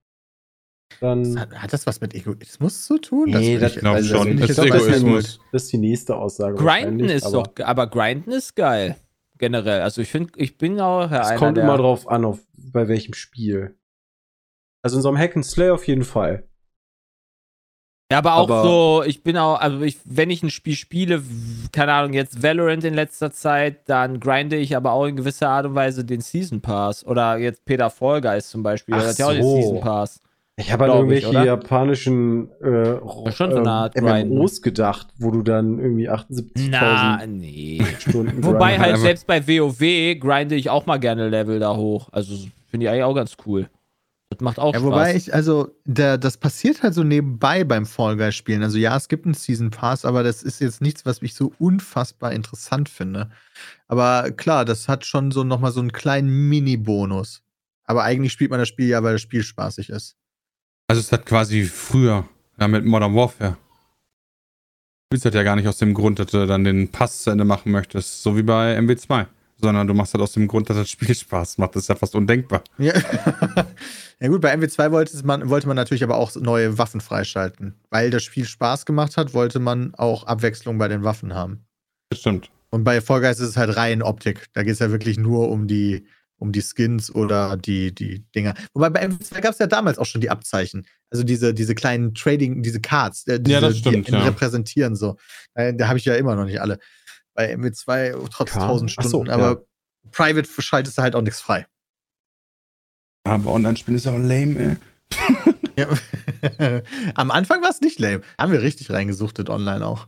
dann. 1.00 1.38
Hat, 1.38 1.52
hat 1.54 1.72
das 1.72 1.86
was 1.86 2.00
mit 2.00 2.14
Egoismus 2.14 2.84
zu 2.84 2.98
tun? 2.98 3.30
Nee, 3.30 3.58
das- 3.58 3.70
ich- 3.72 3.76
Ich 3.76 3.80
glaube 3.80 3.96
Also, 3.96 4.14
schon. 4.16 4.26
finde 4.28 4.40
Das 4.42 4.50
ich 4.50 4.50
ist 4.50 4.58
auch 4.58 4.64
ein 4.64 4.72
bisschen 4.72 5.06
Egoismus. 5.08 5.40
Das 5.52 5.62
ist 5.64 5.72
die 5.72 5.78
nächste 5.78 6.16
Aussage. 6.16 6.56
Grinden 6.56 7.04
ist 7.04 7.24
aber 7.24 7.42
doch, 7.44 7.64
aber 7.64 7.86
Grinden 7.88 8.32
ist 8.32 8.56
geil. 8.56 8.96
Generell. 9.38 9.80
Also 9.82 10.00
ich 10.00 10.08
finde, 10.10 10.32
ich 10.36 10.58
bin 10.58 10.80
auch 10.80 11.10
Es 11.10 11.36
kommt 11.36 11.56
der, 11.56 11.64
immer 11.64 11.76
drauf 11.76 12.08
an, 12.08 12.24
auf, 12.24 12.40
bei 12.56 12.86
welchem 12.88 13.14
Spiel. 13.14 13.76
Also, 14.82 14.96
in 14.96 15.02
so 15.02 15.08
einem 15.08 15.18
Hack 15.18 15.34
and 15.36 15.44
Slay 15.46 15.70
auf 15.70 15.86
jeden 15.86 16.04
Fall. 16.04 16.48
Ja, 18.14 18.18
aber 18.18 18.34
auch 18.36 18.48
aber- 18.50 18.62
so, 18.62 19.02
ich 19.06 19.22
bin 19.22 19.36
auch, 19.36 19.60
also 19.60 19.80
ich, 19.82 19.98
wenn 20.04 20.30
ich 20.30 20.42
ein 20.42 20.50
Spiel 20.50 20.74
spiele, 20.74 21.22
keine 21.72 21.92
Ahnung, 21.92 22.12
jetzt 22.12 22.42
Valorant 22.42 22.84
in 22.84 22.94
letzter 22.94 23.32
Zeit, 23.32 23.88
dann 23.88 24.20
grinde 24.20 24.56
ich 24.56 24.76
aber 24.76 24.92
auch 24.92 25.06
in 25.06 25.16
gewisser 25.16 25.48
Art 25.48 25.66
und 25.66 25.74
Weise 25.74 26.04
den 26.04 26.20
Season 26.20 26.60
Pass. 26.60 27.04
Oder 27.06 27.38
jetzt 27.38 27.64
Peter 27.64 27.92
Guys 27.98 28.48
zum 28.48 28.62
Beispiel, 28.62 28.94
Ach 28.94 29.00
der 29.00 29.08
hat 29.10 29.18
ja 29.18 29.26
auch 29.26 29.32
den 29.32 29.42
so. 29.42 29.56
Season 29.56 29.80
Pass. 29.80 30.20
Ich 30.56 30.70
habe 30.72 30.84
an 30.84 30.90
ich, 30.90 30.96
irgendwelche 30.96 31.28
oder? 31.30 31.44
japanischen 31.44 32.48
äh, 32.60 33.32
schon 33.32 33.50
so 33.50 33.56
eine 33.56 33.70
Art 33.70 33.94
Grinden. 33.96 34.36
MMOs 34.36 34.62
gedacht, 34.62 35.08
wo 35.18 35.32
du 35.32 35.42
dann 35.42 35.80
irgendwie 35.80 36.08
78.000 36.08 36.68
Na, 36.70 37.26
nee. 37.26 37.82
Stunden 37.98 38.44
Wobei 38.44 38.78
halt 38.78 38.98
selbst 38.98 39.26
bei 39.26 39.44
WoW 39.48 39.80
grinde 40.20 40.54
ich 40.54 40.70
auch 40.70 40.86
mal 40.86 40.98
gerne 40.98 41.28
Level 41.28 41.58
da 41.58 41.74
hoch. 41.74 42.08
Also 42.12 42.36
finde 42.68 42.86
ich 42.86 42.90
eigentlich 42.90 43.02
auch 43.02 43.14
ganz 43.14 43.36
cool. 43.46 43.68
Das 44.34 44.40
macht 44.44 44.58
auch 44.58 44.72
Ja, 44.74 44.80
Spaß. 44.80 44.90
wobei 44.90 45.16
ich, 45.16 45.32
also, 45.34 45.74
der, 45.84 46.18
das 46.18 46.36
passiert 46.36 46.82
halt 46.82 46.94
so 46.94 47.02
nebenbei 47.04 47.64
beim 47.64 47.86
Fall 47.86 48.16
Guys 48.16 48.34
Spielen. 48.34 48.62
Also, 48.62 48.78
ja, 48.78 48.96
es 48.96 49.08
gibt 49.08 49.24
einen 49.24 49.34
Season 49.34 49.70
Pass, 49.70 50.04
aber 50.04 50.22
das 50.22 50.42
ist 50.42 50.60
jetzt 50.60 50.80
nichts, 50.80 51.04
was 51.06 51.22
ich 51.22 51.34
so 51.34 51.52
unfassbar 51.58 52.32
interessant 52.32 52.88
finde. 52.88 53.30
Aber 53.88 54.30
klar, 54.32 54.64
das 54.64 54.88
hat 54.88 55.04
schon 55.06 55.30
so 55.30 55.44
nochmal 55.44 55.72
so 55.72 55.80
einen 55.80 55.92
kleinen 55.92 56.48
Mini-Bonus. 56.48 57.42
Aber 57.84 58.02
eigentlich 58.02 58.32
spielt 58.32 58.50
man 58.50 58.58
das 58.60 58.68
Spiel 58.68 58.88
ja, 58.88 59.02
weil 59.02 59.12
das 59.12 59.22
Spiel 59.22 59.42
spaßig 59.42 59.90
ist. 59.90 60.16
Also 60.88 61.00
es 61.00 61.12
hat 61.12 61.26
quasi 61.26 61.64
früher, 61.64 62.28
ja, 62.58 62.68
mit 62.68 62.84
Modern 62.84 63.14
Warfare. 63.14 63.52
Du 65.10 65.16
spielst 65.16 65.26
das 65.26 65.34
ja 65.34 65.42
gar 65.42 65.56
nicht 65.56 65.68
aus 65.68 65.78
dem 65.78 65.94
Grund, 65.94 66.18
dass 66.18 66.28
du 66.28 66.46
dann 66.46 66.64
den 66.64 66.88
Pass 66.90 67.22
zu 67.22 67.30
Ende 67.30 67.44
machen 67.44 67.72
möchtest, 67.72 68.22
so 68.22 68.36
wie 68.36 68.42
bei 68.42 68.78
MW2. 68.78 69.26
Sondern 69.60 69.86
du 69.86 69.94
machst 69.94 70.14
das 70.14 70.20
aus 70.20 70.32
dem 70.32 70.48
Grund, 70.48 70.68
dass 70.68 70.76
das 70.76 70.90
Spiel 70.90 71.14
Spaß 71.14 71.58
macht. 71.58 71.74
Das 71.74 71.82
ist 71.82 71.88
ja 71.88 71.94
fast 71.94 72.14
undenkbar. 72.14 72.62
Ja, 72.78 72.92
ja 74.20 74.28
gut, 74.28 74.40
bei 74.40 74.54
MW2 74.54 74.90
wollte 74.90 75.26
man, 75.26 75.48
wollte 75.48 75.66
man 75.66 75.76
natürlich 75.76 76.04
aber 76.04 76.16
auch 76.16 76.34
neue 76.36 76.76
Waffen 76.78 77.00
freischalten. 77.00 77.74
Weil 77.90 78.10
das 78.10 78.22
Spiel 78.22 78.46
Spaß 78.46 78.86
gemacht 78.86 79.16
hat, 79.16 79.34
wollte 79.34 79.60
man 79.60 79.94
auch 79.94 80.24
Abwechslung 80.24 80.78
bei 80.78 80.88
den 80.88 81.04
Waffen 81.04 81.34
haben. 81.34 81.64
Das 82.10 82.20
stimmt. 82.20 82.50
Und 82.70 82.82
bei 82.82 83.00
Fall 83.00 83.20
Guys 83.20 83.38
ist 83.38 83.50
es 83.50 83.56
halt 83.56 83.76
rein 83.76 84.02
Optik. 84.02 84.46
Da 84.52 84.64
geht 84.64 84.72
es 84.72 84.80
ja 84.80 84.90
wirklich 84.90 85.16
nur 85.16 85.48
um 85.48 85.68
die, 85.68 86.06
um 86.38 86.50
die 86.50 86.60
Skins 86.60 87.14
oder 87.14 87.56
die, 87.56 87.94
die 87.94 88.24
Dinger. 88.34 88.54
Wobei 88.74 88.90
bei 88.90 89.06
MW2 89.06 89.40
gab 89.40 89.52
es 89.52 89.58
ja 89.60 89.68
damals 89.68 89.96
auch 89.96 90.06
schon 90.06 90.20
die 90.20 90.30
Abzeichen. 90.30 90.84
Also 91.10 91.22
diese, 91.22 91.54
diese 91.54 91.76
kleinen 91.76 92.14
Trading, 92.14 92.62
diese 92.64 92.80
Cards, 92.80 93.28
äh, 93.28 93.38
diese, 93.38 93.54
Ja, 93.54 93.60
das 93.60 93.78
stimmt, 93.78 94.08
die 94.08 94.12
ja. 94.12 94.24
repräsentieren 94.24 94.96
so. 94.96 95.16
Äh, 95.54 95.72
da 95.74 95.86
habe 95.86 95.98
ich 95.98 96.04
ja 96.04 96.16
immer 96.16 96.34
noch 96.34 96.46
nicht 96.46 96.60
alle. 96.60 96.80
Bei 97.34 97.54
MW2 97.54 98.28
trotz 98.30 98.52
Card? 98.52 98.62
1000 98.64 98.94
Ach 98.96 99.02
so, 99.02 99.08
Stunden, 99.08 99.30
aber 99.30 99.64
Private 100.12 100.48
schaltest 100.62 100.98
du 100.98 101.02
halt 101.02 101.14
auch 101.14 101.22
nichts 101.22 101.40
frei. 101.40 101.66
Aber 103.26 103.52
Online-Spielen 103.52 103.96
ist 103.96 104.06
auch 104.06 104.16
lame, 104.18 104.58
ey. 104.58 104.76
Ja. 105.76 105.88
Am 107.16 107.32
Anfang 107.32 107.60
war 107.62 107.70
es 107.70 107.80
nicht 107.80 107.98
lame. 107.98 108.22
Haben 108.38 108.52
wir 108.52 108.62
richtig 108.62 108.90
reingesuchtet 108.92 109.50
online 109.50 109.84
auch. 109.84 110.06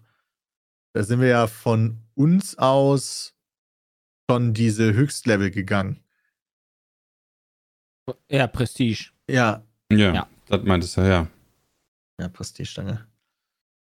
Da 0.93 1.03
sind 1.03 1.21
wir 1.21 1.27
ja 1.27 1.49
von 1.49 1.99
uns 2.15 2.57
aus 2.57 3.35
schon 4.31 4.55
diese 4.55 4.93
Höchstlevel 4.95 5.51
gegangen. 5.51 6.05
ja, 8.31 8.47
Prestige. 8.47 9.11
Ja. 9.29 9.65
Ja, 9.91 10.15
Ja. 10.15 10.29
das 10.49 10.63
meintest 10.63 10.97
du, 10.97 11.01
ja. 11.01 11.27
Ja, 12.21 12.29
Prestige-Stange. 12.29 13.07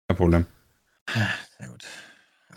Kein 0.08 0.18
Problem. 0.18 0.46
Sehr 1.58 1.68
gut. 1.68 1.84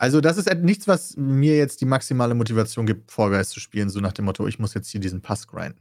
Also, 0.01 0.23
das 0.23 0.39
ist 0.39 0.51
nichts, 0.61 0.89
was 0.89 1.15
mir 1.19 1.59
jetzt 1.59 1.83
die 1.83 1.85
maximale 1.85 2.35
Motivation 2.35 2.87
gibt, 2.87 3.15
Guys 3.15 3.51
zu 3.51 3.61
spielen, 3.61 3.91
so 3.91 4.01
nach 4.01 4.15
dem 4.15 4.25
Motto, 4.25 4.47
ich 4.47 4.59
muss 4.59 4.73
jetzt 4.73 4.89
hier 4.89 4.99
diesen 4.99 5.21
Pass 5.21 5.47
grinden. 5.47 5.79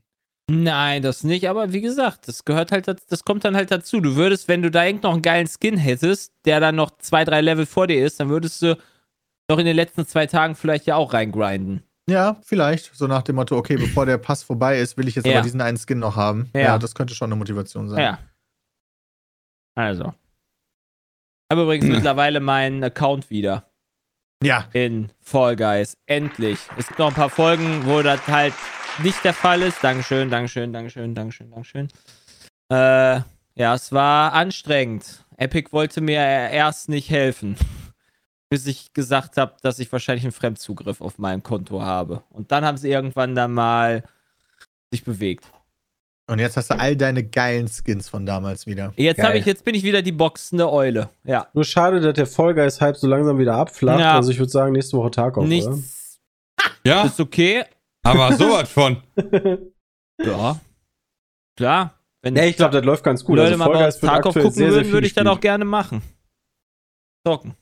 Nein, 0.52 1.04
das 1.04 1.24
nicht, 1.24 1.48
aber 1.48 1.72
wie 1.72 1.80
gesagt, 1.80 2.28
das 2.28 2.44
gehört 2.44 2.74
halt, 2.74 2.88
das 2.88 3.24
kommt 3.24 3.46
dann 3.46 3.56
halt 3.56 3.72
dazu. 3.72 4.02
Du 4.02 4.18
würdest, 4.18 4.50
wenn 4.50 4.62
du 4.62 4.70
da 4.70 4.84
irgend 4.84 5.04
noch 5.04 5.14
einen 5.14 5.22
geilen 5.22 5.48
Skin 5.48 5.78
hättest, 5.78 6.34
der 6.44 6.60
dann 6.60 6.76
noch 6.76 6.98
zwei, 6.98 7.24
drei 7.24 7.40
Level 7.40 7.66
vor 7.66 7.88
dir 7.88 8.06
ist, 8.06 8.20
dann 8.20 8.28
würdest 8.28 8.62
du 8.62 8.78
noch 9.50 9.58
in 9.58 9.66
den 9.66 9.76
letzten 9.78 10.06
zwei 10.06 10.26
Tagen 10.26 10.56
vielleicht 10.56 10.86
ja 10.86 10.98
auch 10.98 11.14
reingrinden. 11.14 11.84
Ja, 12.10 12.42
vielleicht. 12.42 12.94
So 12.94 13.08
nach 13.08 13.22
dem 13.22 13.38
Motto, 13.38 13.56
okay, 13.56 13.78
bevor 13.78 14.06
der 14.06 14.18
Pass 14.18 14.44
vorbei 14.44 14.80
ist, 14.80 14.98
will 14.98 15.08
ich 15.08 15.16
jetzt 15.16 15.28
Ja. 15.28 15.36
aber 15.36 15.44
diesen 15.44 15.62
einen 15.62 15.78
Skin 15.78 16.00
noch 16.00 16.18
haben. 16.18 16.50
Ja. 16.54 16.62
Ja. 16.62 16.78
das 16.78 16.94
könnte 16.94 17.16
schon 17.16 17.30
eine 17.32 17.38
Motivation 17.38 17.88
sein. 17.88 18.00
Ja. 18.00 18.20
Also. 19.76 20.14
Habe 21.50 21.62
übrigens 21.64 21.86
mittlerweile 21.96 22.42
meinen 22.42 22.84
Account 22.84 23.30
wieder 23.30 23.69
Ja. 24.42 24.68
in 24.74 25.12
Fall 25.20 25.56
Guys. 25.56 25.98
Endlich. 26.06 26.60
Es 26.78 26.88
gibt 26.88 27.00
noch 27.00 27.10
ein 27.10 27.14
paar 27.14 27.30
Folgen, 27.30 27.86
wo 27.86 28.02
das 28.02 28.26
halt 28.28 28.54
nicht 29.04 29.24
der 29.24 29.34
Fall 29.34 29.62
ist. 29.62 29.84
Dankeschön, 29.84 30.30
Dankeschön, 30.30 30.72
Dankeschön, 30.72 31.14
Dankeschön, 31.14 31.52
Dankeschön. 31.52 31.88
Äh, 32.70 33.22
ja, 33.56 33.74
es 33.74 33.92
war 33.92 34.34
anstrengend. 34.34 35.26
Epic 35.38 35.72
wollte 35.72 36.02
mir 36.02 36.20
erst 36.22 36.88
nicht 36.90 37.10
helfen. 37.10 37.58
Bis 38.50 38.66
ich 38.66 38.94
gesagt 38.94 39.38
habe, 39.38 39.56
dass 39.62 39.80
ich 39.80 39.92
wahrscheinlich 39.92 40.24
einen 40.24 40.32
Fremdzugriff 40.32 41.02
auf 41.02 41.20
meinem 41.20 41.44
Konto 41.44 41.82
habe. 41.82 42.24
Und 42.30 42.52
dann 42.52 42.66
haben 42.66 42.78
sie 42.78 42.90
irgendwann 42.90 43.36
dann 43.36 43.54
mal 43.54 44.04
sich 44.92 45.04
bewegt. 45.04 45.52
Und 46.30 46.38
jetzt 46.38 46.58
hast 46.58 46.70
du 46.70 46.78
all 46.80 46.96
deine 46.96 47.24
geilen 47.24 47.68
Skins 47.68 48.08
von 48.08 48.26
damals 48.26 48.68
wieder. 48.68 48.94
Jetzt, 48.96 49.18
Geil. 49.18 49.26
hab 49.28 49.34
ich, 49.36 49.46
jetzt 49.46 49.66
bin 49.66 49.74
ich 49.74 49.84
wieder 49.84 50.04
die 50.04 50.12
boxende 50.12 50.72
Eule. 50.72 51.10
Ja. 51.24 51.48
Nur 51.54 51.64
schade, 51.64 52.00
dass 52.00 52.14
der 52.14 52.54
Guys 52.54 52.80
Hype 52.80 52.98
so 52.98 53.08
langsam 53.08 53.40
wieder 53.40 53.56
abflacht. 53.56 54.00
Ja. 54.00 54.14
Also 54.16 54.32
ich 54.32 54.38
würde 54.38 54.52
sagen, 54.52 54.74
nächste 54.74 54.96
Woche 54.98 55.10
Tag 55.10 55.38
auf, 55.38 55.44
oder? 55.44 55.48
Nichts 55.48 56.20
Ja, 56.86 57.06
ist 57.06 57.20
okay. 57.20 57.64
aber 58.04 58.34
sowas 58.34 58.70
von. 58.70 58.98
Ja. 60.22 60.60
Klar. 61.58 61.94
Wenn 62.22 62.36
Ja, 62.36 62.44
ich 62.44 62.58
glaube, 62.58 62.74
das 62.74 62.84
läuft 62.84 63.06
ganz 63.06 63.24
gut. 63.24 63.38
Leute 63.38 63.54
also 63.54 63.58
mal 63.58 63.68
bei 63.68 63.74
Voll 63.74 63.84
Guys 63.84 63.96
uns 63.96 64.02
wird 64.04 64.12
Tarkov 64.12 64.34
gucken 64.34 64.52
sehr, 64.52 64.72
sehr 64.72 64.82
würden, 64.82 64.92
würde 64.92 65.08
ich 65.08 65.14
dann 65.14 65.28
auch 65.30 65.40
gerne 65.40 65.64
machen. 65.66 66.02
Zocken. 67.26 67.56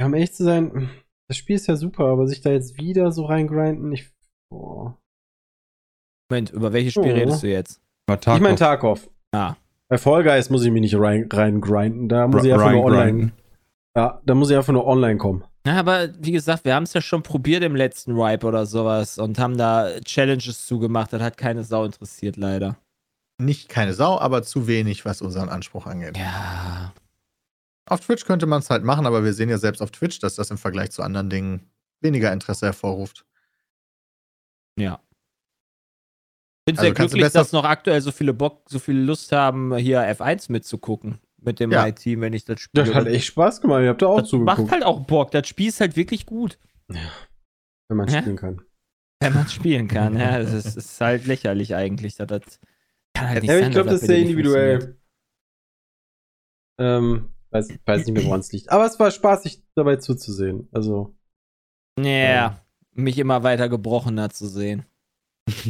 Ja, 0.00 0.06
um 0.06 0.14
ehrlich 0.14 0.32
zu 0.32 0.42
sein, 0.42 0.90
das 1.28 1.36
Spiel 1.36 1.56
ist 1.56 1.68
ja 1.68 1.76
super, 1.76 2.06
aber 2.06 2.26
sich 2.26 2.40
da 2.40 2.50
jetzt 2.50 2.76
wieder 2.76 3.12
so 3.12 3.24
reingrinden, 3.24 3.92
ich. 3.92 4.10
Boah. 4.50 4.98
Moment, 6.28 6.50
über 6.50 6.72
welches 6.72 6.92
Spiel 6.94 7.12
Oh. 7.12 7.14
redest 7.14 7.42
du 7.42 7.48
jetzt? 7.48 7.81
War 8.06 8.18
Ich 8.18 8.26
meine 8.40 8.56
Tarkov. 8.56 9.00
Tarkov. 9.02 9.10
Ah. 9.32 9.56
Bei 9.88 9.98
Fall 9.98 10.24
Guys 10.24 10.50
muss 10.50 10.64
ich 10.64 10.70
mich 10.70 10.80
nicht 10.80 10.96
rein, 10.96 11.28
reingrinden. 11.30 12.08
Da 12.08 12.26
muss 12.26 12.44
ich 12.44 12.52
einfach 12.52 12.66
Ryan 12.66 12.74
nur 12.76 12.84
online. 12.84 13.12
Grinden. 13.12 13.32
Ja, 13.96 14.20
da 14.24 14.34
muss 14.34 14.50
ich 14.50 14.56
einfach 14.56 14.72
nur 14.72 14.86
online 14.86 15.18
kommen. 15.18 15.44
Ja, 15.66 15.78
aber 15.78 16.08
wie 16.18 16.32
gesagt, 16.32 16.64
wir 16.64 16.74
haben 16.74 16.84
es 16.84 16.92
ja 16.92 17.00
schon 17.00 17.22
probiert 17.22 17.62
im 17.62 17.76
letzten 17.76 18.18
Ripe 18.18 18.46
oder 18.46 18.66
sowas 18.66 19.18
und 19.18 19.38
haben 19.38 19.56
da 19.56 20.00
Challenges 20.00 20.66
zugemacht. 20.66 21.12
Das 21.12 21.22
hat 21.22 21.36
keine 21.36 21.62
Sau 21.62 21.84
interessiert, 21.84 22.36
leider. 22.36 22.76
Nicht 23.38 23.68
keine 23.68 23.92
Sau, 23.92 24.18
aber 24.18 24.42
zu 24.42 24.66
wenig, 24.66 25.04
was 25.04 25.22
unseren 25.22 25.48
Anspruch 25.48 25.86
angeht. 25.86 26.16
Ja. 26.16 26.92
Auf 27.88 28.00
Twitch 28.00 28.24
könnte 28.24 28.46
man 28.46 28.60
es 28.60 28.70
halt 28.70 28.84
machen, 28.84 29.06
aber 29.06 29.24
wir 29.24 29.34
sehen 29.34 29.50
ja 29.50 29.58
selbst 29.58 29.82
auf 29.82 29.90
Twitch, 29.90 30.18
dass 30.20 30.36
das 30.36 30.50
im 30.50 30.58
Vergleich 30.58 30.90
zu 30.90 31.02
anderen 31.02 31.30
Dingen 31.30 31.70
weniger 32.00 32.32
Interesse 32.32 32.66
hervorruft. 32.66 33.24
Ja. 34.78 35.00
Ich 36.62 36.66
bin 36.66 36.78
Also 36.78 36.82
sehr 36.82 36.94
glücklich, 36.94 37.32
dass 37.32 37.50
noch 37.52 37.64
aktuell 37.64 38.00
so 38.00 38.12
viele 38.12 38.32
Bock, 38.32 38.62
so 38.68 38.78
viel 38.78 38.96
Lust 38.96 39.32
haben, 39.32 39.74
hier 39.76 40.00
F1 40.00 40.50
mitzugucken. 40.52 41.18
Mit 41.38 41.58
dem 41.58 41.72
Ja. 41.72 41.82
My-Team, 41.82 42.20
wenn 42.20 42.32
ich 42.34 42.44
das 42.44 42.60
spiele. 42.60 42.84
Das 42.84 42.94
hat 42.94 43.08
echt 43.08 43.26
Spaß 43.26 43.60
gemacht. 43.60 43.82
Ihr 43.82 43.88
habt 43.88 44.00
da 44.00 44.06
auch 44.06 44.20
das 44.20 44.30
macht 44.30 44.56
zugeguckt, 44.58 44.70
halt 44.70 44.84
auch 44.84 45.00
Bock. 45.00 45.32
Das 45.32 45.48
Spiel 45.48 45.68
ist 45.68 45.80
halt 45.80 45.96
wirklich 45.96 46.24
gut, 46.24 46.56
wenn 46.86 47.96
man 47.96 48.06
Hä? 48.08 48.20
spielen 48.20 48.36
kann. 48.36 48.62
wenn 49.20 49.34
man 49.34 49.48
spielen 49.48 49.88
kann. 49.88 50.16
ja, 50.16 50.38
es 50.38 50.52
ist, 50.52 50.76
ist 50.76 51.00
halt 51.00 51.26
lächerlich 51.26 51.74
eigentlich. 51.74 52.14
dass 52.14 52.28
Das 52.28 52.60
kann 53.12 53.28
halt 53.28 53.42
nicht 53.42 53.50
Ja, 53.50 53.58
sein, 53.58 53.66
ich 53.68 53.72
glaube, 53.72 53.86
dass 53.90 53.94
das 53.96 54.02
ist 54.02 54.06
sehr 54.06 54.18
individuell. 54.20 55.00
Ähm, 56.78 57.30
weiß, 57.50 57.70
weiß 57.84 58.06
nicht 58.06 58.14
mehr, 58.14 58.24
woran 58.24 58.40
es 58.40 58.52
liegt. 58.52 58.70
Aber 58.70 58.86
es 58.86 58.98
war 59.00 59.10
spaßig, 59.10 59.62
dabei 59.74 59.96
zuzusehen. 59.96 60.68
Also, 60.70 61.16
Ja, 61.98 62.04
Ja. 62.04 62.60
mich 62.92 63.18
immer 63.18 63.42
weiter 63.42 63.68
gebrochener 63.68 64.30
zu 64.30 64.46
sehen. 64.46 64.84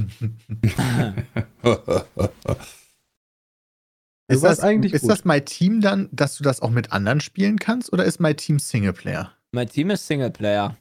Ist 4.28 4.44
das, 4.44 4.60
eigentlich 4.60 4.94
ist 4.94 5.02
gut. 5.02 5.10
das 5.10 5.24
My 5.24 5.40
Team 5.42 5.80
dann, 5.80 6.08
dass 6.12 6.36
du 6.38 6.44
das 6.44 6.62
auch 6.62 6.70
mit 6.70 6.92
anderen 6.92 7.20
spielen 7.20 7.58
kannst 7.58 7.92
oder 7.92 8.04
ist 8.04 8.20
My 8.20 8.34
Team 8.34 8.58
Singleplayer? 8.58 9.32
mein 9.54 9.68
Team 9.68 9.90
ist 9.90 10.06
Singleplayer. 10.06 10.76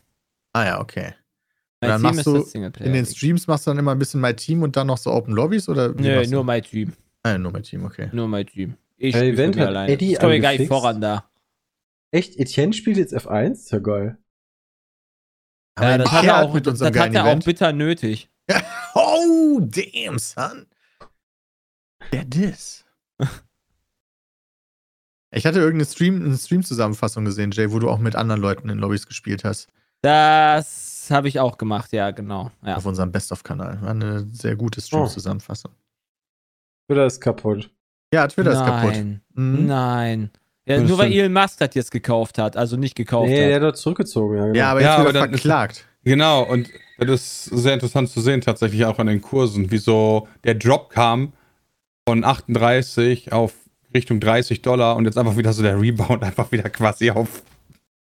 Ah 0.53 0.65
ja, 0.65 0.79
okay. 0.79 1.13
Mein 1.81 1.91
dann 1.91 2.01
Team 2.01 2.03
machst 2.03 2.19
ist 2.19 2.27
du 2.27 2.37
das 2.37 2.51
Singleplayer. 2.51 2.87
In 2.87 2.93
den 2.93 3.05
Streams 3.05 3.47
machst 3.47 3.67
du 3.67 3.71
dann 3.71 3.79
immer 3.79 3.91
ein 3.91 3.99
bisschen 3.99 4.21
My 4.21 4.33
Team 4.33 4.63
und 4.63 4.77
dann 4.77 4.87
noch 4.87 4.97
so 4.97 5.11
Open 5.11 5.33
Lobbies 5.33 5.67
oder 5.67 5.89
du? 5.89 6.29
nur 6.29 6.43
mein 6.43 6.63
Team. 6.63 6.93
Ah, 7.23 7.37
nur 7.37 7.51
My 7.51 7.61
Team, 7.61 7.83
okay. 7.83 8.09
Nur 8.13 8.27
mein 8.27 8.45
Team. 8.45 8.75
Ich 8.97 9.15
mir 9.15 9.35
hat 9.37 9.57
alleine. 9.57 9.91
Eddie 9.91 10.13
ich 10.13 10.19
komme 10.19 10.39
gar 10.39 10.51
nicht 10.53 10.67
voran 10.67 11.01
da. 11.01 11.29
echt, 12.11 12.37
Etienne 12.37 12.73
spielt 12.73 12.97
jetzt 12.97 13.15
F1? 13.15 13.51
Ist 13.53 13.71
ja 13.71 13.79
geil. 13.79 14.17
Aber 15.75 15.89
Ja, 15.89 15.97
das 15.97 16.11
hat 16.11 16.25
er 16.25 16.41
auch, 16.43 16.53
mit 16.53 16.67
das 16.67 16.73
unserem 16.73 16.87
hat 16.89 16.93
geilen 16.93 17.15
er 17.15 17.25
auch 17.25 17.39
bitter 17.43 17.73
nötig. 17.73 18.29
Oh, 18.95 19.59
damn, 19.61 20.19
son. 20.19 20.65
Wer 22.11 22.25
das? 22.25 22.83
Ich 25.33 25.45
hatte 25.45 25.59
irgendeine 25.59 25.85
Stream, 25.85 26.25
eine 26.25 26.37
Stream-Zusammenfassung 26.37 27.23
gesehen, 27.23 27.51
Jay, 27.51 27.71
wo 27.71 27.79
du 27.79 27.89
auch 27.89 27.99
mit 27.99 28.15
anderen 28.17 28.41
Leuten 28.41 28.67
in 28.67 28.79
Lobbys 28.79 29.07
gespielt 29.07 29.45
hast. 29.45 29.69
Das 30.01 31.07
habe 31.09 31.29
ich 31.29 31.39
auch 31.39 31.57
gemacht, 31.57 31.93
ja, 31.93 32.11
genau. 32.11 32.51
Ja. 32.65 32.75
Auf 32.75 32.85
unserem 32.85 33.13
Best-of-Kanal. 33.13 33.81
War 33.81 33.91
eine 33.91 34.27
sehr 34.33 34.57
gute 34.57 34.81
Stream-Zusammenfassung. 34.81 35.71
Twitter 36.89 37.05
ist 37.05 37.21
kaputt. 37.21 37.69
Ja, 38.13 38.27
Twitter 38.27 38.51
ist 38.51 38.59
kaputt. 38.65 38.91
Nein, 38.91 39.21
Mhm. 39.33 39.65
nein. 39.67 40.31
Ja, 40.65 40.79
nur 40.81 40.97
weil. 40.97 41.11
Elon 41.13 41.31
Musk 41.33 41.59
das 41.59 41.75
jetzt 41.75 41.91
gekauft 41.91 42.37
hat, 42.37 42.57
also 42.57 42.75
nicht 42.75 42.95
gekauft 42.95 43.29
Nee, 43.29 43.47
der 43.47 43.55
hat. 43.55 43.63
hat 43.63 43.73
das 43.75 43.81
zurückgezogen, 43.81 44.35
ja. 44.37 44.43
Genau. 44.47 44.55
Ja, 44.57 44.71
aber 44.71 44.81
Ja, 44.81 44.89
jetzt 44.91 44.99
aber 44.99 45.13
dann 45.13 45.23
ist- 45.33 45.41
verklagt. 45.41 45.87
Genau, 46.03 46.43
und 46.43 46.69
das 46.97 47.47
ist 47.47 47.63
sehr 47.63 47.73
interessant 47.73 48.09
zu 48.09 48.21
sehen, 48.21 48.41
tatsächlich 48.41 48.85
auch 48.85 48.99
an 48.99 49.07
den 49.07 49.21
Kursen, 49.21 49.71
wie 49.71 49.77
so 49.77 50.27
der 50.43 50.55
Drop 50.55 50.89
kam 50.89 51.33
von 52.07 52.23
38 52.23 53.31
auf 53.31 53.53
Richtung 53.93 54.19
30 54.19 54.61
Dollar 54.61 54.95
und 54.95 55.05
jetzt 55.05 55.17
einfach 55.17 55.37
wieder 55.37 55.53
so 55.53 55.61
der 55.61 55.79
Rebound, 55.79 56.23
einfach 56.23 56.51
wieder 56.51 56.69
quasi 56.69 57.11
auf 57.11 57.43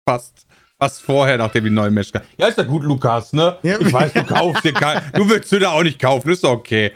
fast, 0.08 0.46
fast 0.78 1.02
vorher, 1.02 1.36
nachdem 1.38 1.64
die 1.64 1.70
neue 1.70 1.90
Mesh 1.90 2.12
kam. 2.12 2.22
Ja, 2.38 2.48
ist 2.48 2.58
ja 2.58 2.64
gut, 2.64 2.84
Lukas, 2.84 3.32
ne? 3.32 3.58
Ich 3.62 3.92
weiß, 3.92 4.12
du 4.14 4.24
kaufst 4.24 4.64
dir 4.64 4.72
kein, 4.72 5.02
du 5.14 5.28
willst 5.28 5.52
dir 5.52 5.60
da 5.60 5.72
auch 5.72 5.82
nicht 5.82 5.98
kaufen, 5.98 6.30
ist 6.30 6.44
okay. 6.44 6.92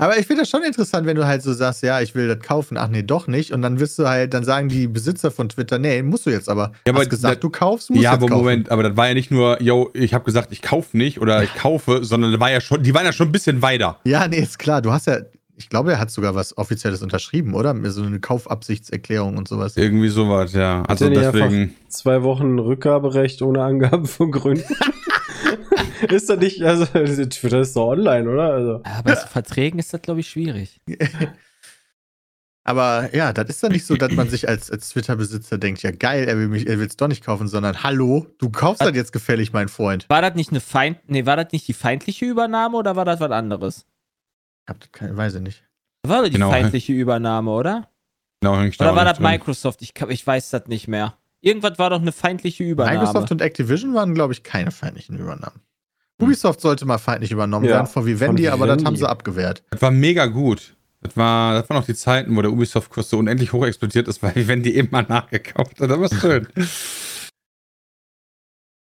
Aber 0.00 0.18
ich 0.18 0.26
finde 0.26 0.42
das 0.42 0.48
schon 0.50 0.62
interessant, 0.62 1.06
wenn 1.06 1.16
du 1.16 1.26
halt 1.26 1.42
so 1.42 1.52
sagst, 1.52 1.82
ja, 1.82 2.00
ich 2.00 2.14
will 2.14 2.26
das 2.26 2.40
kaufen, 2.40 2.78
ach 2.78 2.88
nee, 2.88 3.02
doch 3.02 3.26
nicht. 3.26 3.52
Und 3.52 3.60
dann 3.60 3.78
wirst 3.80 3.98
du 3.98 4.08
halt, 4.08 4.32
dann 4.32 4.44
sagen 4.44 4.68
die 4.70 4.86
Besitzer 4.88 5.30
von 5.30 5.50
Twitter, 5.50 5.78
nee, 5.78 6.02
musst 6.02 6.24
du 6.24 6.30
jetzt 6.30 6.48
aber. 6.48 6.72
Ja, 6.86 6.92
aber 6.92 7.00
Hast 7.00 7.10
gesagt, 7.10 7.34
das- 7.36 7.40
du 7.40 7.50
kaufst, 7.50 7.90
musst 7.90 8.02
ja, 8.02 8.14
jetzt 8.14 8.22
aber. 8.24 8.34
Moment, 8.34 8.70
aber 8.70 8.82
das 8.82 8.96
war 8.96 9.08
ja 9.08 9.14
nicht 9.14 9.30
nur, 9.30 9.60
yo, 9.62 9.90
ich 9.92 10.14
habe 10.14 10.24
gesagt, 10.24 10.52
ich 10.52 10.62
kaufe 10.62 10.96
nicht 10.96 11.20
oder 11.20 11.42
ich 11.42 11.54
kaufe, 11.54 12.02
sondern 12.02 12.32
das 12.32 12.40
war 12.40 12.50
ja 12.50 12.60
schon, 12.62 12.82
die 12.82 12.94
waren 12.94 13.04
ja 13.04 13.12
schon 13.12 13.28
ein 13.28 13.32
bisschen 13.32 13.60
weiter. 13.60 13.98
Ja, 14.04 14.26
nee, 14.26 14.38
ist 14.38 14.58
klar. 14.58 14.80
Du 14.80 14.90
hast 14.90 15.06
ja, 15.06 15.18
ich 15.56 15.68
glaube, 15.68 15.92
er 15.92 16.00
hat 16.00 16.10
sogar 16.10 16.34
was 16.34 16.56
Offizielles 16.56 17.02
unterschrieben, 17.02 17.52
oder? 17.52 17.76
So 17.90 18.02
eine 18.02 18.20
Kaufabsichtserklärung 18.20 19.36
und 19.36 19.48
sowas. 19.48 19.76
Irgendwie 19.76 20.08
sowas, 20.08 20.54
ja. 20.54 20.82
Also 20.88 21.10
deswegen. 21.10 21.74
Zwei 21.88 22.22
Wochen 22.22 22.58
Rückgaberecht 22.58 23.42
ohne 23.42 23.62
Angabe 23.62 24.06
von 24.06 24.30
Gründen. 24.30 24.64
ist 26.08 26.28
das 26.30 26.38
nicht, 26.38 26.62
also 26.62 26.84
Twitter 26.86 27.60
ist 27.60 27.76
doch 27.76 27.88
online, 27.88 28.28
oder? 28.30 28.52
Also, 28.52 28.82
Ja, 28.84 29.02
bei 29.02 29.14
so 29.14 29.26
Verträgen 29.26 29.78
ist 29.78 29.92
das, 29.92 30.02
glaube 30.02 30.20
ich, 30.20 30.28
schwierig. 30.28 30.80
Aber 32.62 33.14
ja, 33.14 33.32
das 33.32 33.48
ist 33.48 33.62
dann 33.62 33.72
nicht 33.72 33.86
so, 33.86 33.96
dass 33.96 34.12
man 34.12 34.28
sich 34.28 34.48
als, 34.48 34.70
als 34.70 34.90
Twitter-Besitzer 34.90 35.56
denkt, 35.58 35.82
ja 35.82 35.90
geil, 35.92 36.28
er 36.28 36.36
will 36.36 36.48
mich, 36.48 36.66
er 36.66 36.78
will 36.78 36.86
es 36.86 36.96
doch 36.96 37.08
nicht 37.08 37.24
kaufen, 37.24 37.48
sondern 37.48 37.82
hallo, 37.82 38.26
du 38.38 38.50
kaufst 38.50 38.82
das 38.82 38.94
jetzt 38.94 39.12
gefällig, 39.12 39.52
mein 39.52 39.68
Freund. 39.68 40.06
War 40.08 40.20
das 40.20 40.34
nicht 40.34 40.50
eine 40.50 40.60
Feind, 40.60 40.98
nee, 41.06 41.24
war 41.24 41.36
das 41.36 41.52
nicht 41.52 41.66
die 41.68 41.72
feindliche 41.72 42.26
Übernahme 42.26 42.76
oder 42.76 42.96
war 42.96 43.04
das 43.06 43.18
was 43.18 43.30
anderes? 43.30 43.86
Hab 44.68 44.78
das 44.78 44.92
keine, 44.92 45.16
weiß 45.16 45.36
ich 45.36 45.40
nicht. 45.40 45.64
War 46.06 46.20
das 46.20 46.28
die 46.28 46.34
Genau. 46.34 46.50
feindliche 46.50 46.92
Übernahme, 46.92 47.50
oder? 47.50 47.88
Genau, 48.42 48.62
ich 48.62 48.78
Oder 48.80 48.94
war 48.94 49.04
das 49.04 49.18
drin. 49.18 49.26
Microsoft? 49.26 49.82
Ich, 49.82 49.92
ich 50.08 50.26
weiß 50.26 50.50
das 50.50 50.66
nicht 50.66 50.86
mehr. 50.86 51.14
Irgendwas 51.42 51.78
war 51.78 51.90
doch 51.90 52.00
eine 52.00 52.12
feindliche 52.12 52.64
Übernahme. 52.64 52.98
Microsoft 53.00 53.30
und 53.32 53.40
Activision 53.42 53.94
waren, 53.94 54.14
glaube 54.14 54.32
ich, 54.32 54.42
keine 54.42 54.70
feindlichen 54.70 55.18
Übernahmen. 55.18 55.60
Ubisoft 56.20 56.60
sollte 56.60 56.84
mal 56.86 56.98
feindlich 56.98 57.30
übernommen 57.32 57.66
Ja, 57.66 57.72
werden 57.76 57.86
von 57.86 58.06
Vivendi, 58.06 58.44
von 58.44 58.52
aber 58.52 58.66
das 58.66 58.74
haben 58.76 58.80
Vivendi. 58.82 59.00
sie 59.00 59.08
abgewehrt. 59.08 59.62
Das 59.70 59.82
war 59.82 59.90
mega 59.90 60.26
gut. 60.26 60.76
Das, 61.02 61.16
war, 61.16 61.54
das 61.54 61.68
waren 61.70 61.78
noch 61.78 61.86
die 61.86 61.94
Zeiten, 61.94 62.36
wo 62.36 62.42
der 62.42 62.50
Ubisoft-Kurs 62.52 63.08
so 63.08 63.18
unendlich 63.18 63.52
hoch 63.52 63.64
explodiert 63.64 64.06
ist, 64.08 64.22
weil 64.22 64.32
wenn 64.48 64.62
die 64.62 64.76
immer 64.76 65.02
nachgekauft 65.02 65.80
hat. 65.80 65.90
Das 65.90 65.98
war 65.98 66.08
schön. 66.20 66.46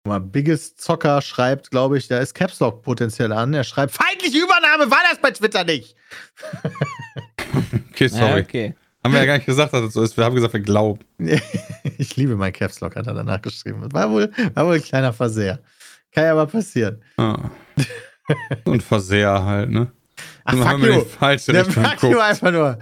Guck 0.03 0.07
Mal, 0.13 0.21
Biggest 0.21 0.81
Zocker 0.81 1.21
schreibt, 1.21 1.71
glaube 1.71 1.99
ich, 1.99 2.09
da 2.09 2.19
ist 2.19 2.33
Caps 2.35 2.59
Lock 2.61 2.83
potenziell 2.83 3.33
an. 3.33 3.53
Er 3.53 3.65
schreibt, 3.65 3.93
feindliche 3.93 4.39
Übernahme 4.39 4.91
war 4.91 5.01
das 5.11 5.21
bei 5.21 5.31
Twitter 5.31 5.65
nicht. 5.65 5.95
Okay, 7.93 8.05
Ja, 8.07 8.09
sorry. 8.29 8.41
okay. 8.41 8.75
Haben 9.05 9.13
wir 9.13 9.21
ja 9.21 9.27
gar 9.27 9.35
nicht 9.37 9.47
gesagt, 9.47 9.73
dass 9.75 9.83
es 9.83 9.93
so 9.93 10.03
ist. 10.03 10.17
Wir 10.17 10.25
haben 10.25 10.35
gesagt, 10.35 10.53
wir 10.55 10.61
glauben. 10.61 11.01
ich 11.99 12.17
liebe 12.17 12.37
mein 12.37 12.53
Caps 12.53 12.81
Lock, 12.81 12.97
hat 12.97 13.07
er 13.07 13.13
danach 13.15 13.43
geschrieben. 13.43 13.93
War 13.93 14.11
wohl, 14.11 14.33
war 14.55 14.67
wohl 14.67 14.77
ein 14.77 14.83
kleiner 14.83 15.13
Versehr. 15.13 15.59
Kann 16.12 16.25
ja 16.25 16.33
aber 16.33 16.46
passieren. 16.46 17.03
Ah. 17.16 17.51
Ein 18.64 18.81
Verseher 18.81 19.44
halt, 19.44 19.70
ne? 19.70 19.92
Ach, 20.44 20.55
fuck 20.55 20.66
haben 20.66 20.83
wir 20.83 21.05
falsche 21.07 21.53
Der 21.53 21.66
Richtung 21.66 21.85
fuck 21.85 22.03
you 22.03 22.18
einfach 22.18 22.53
nur. 22.53 22.79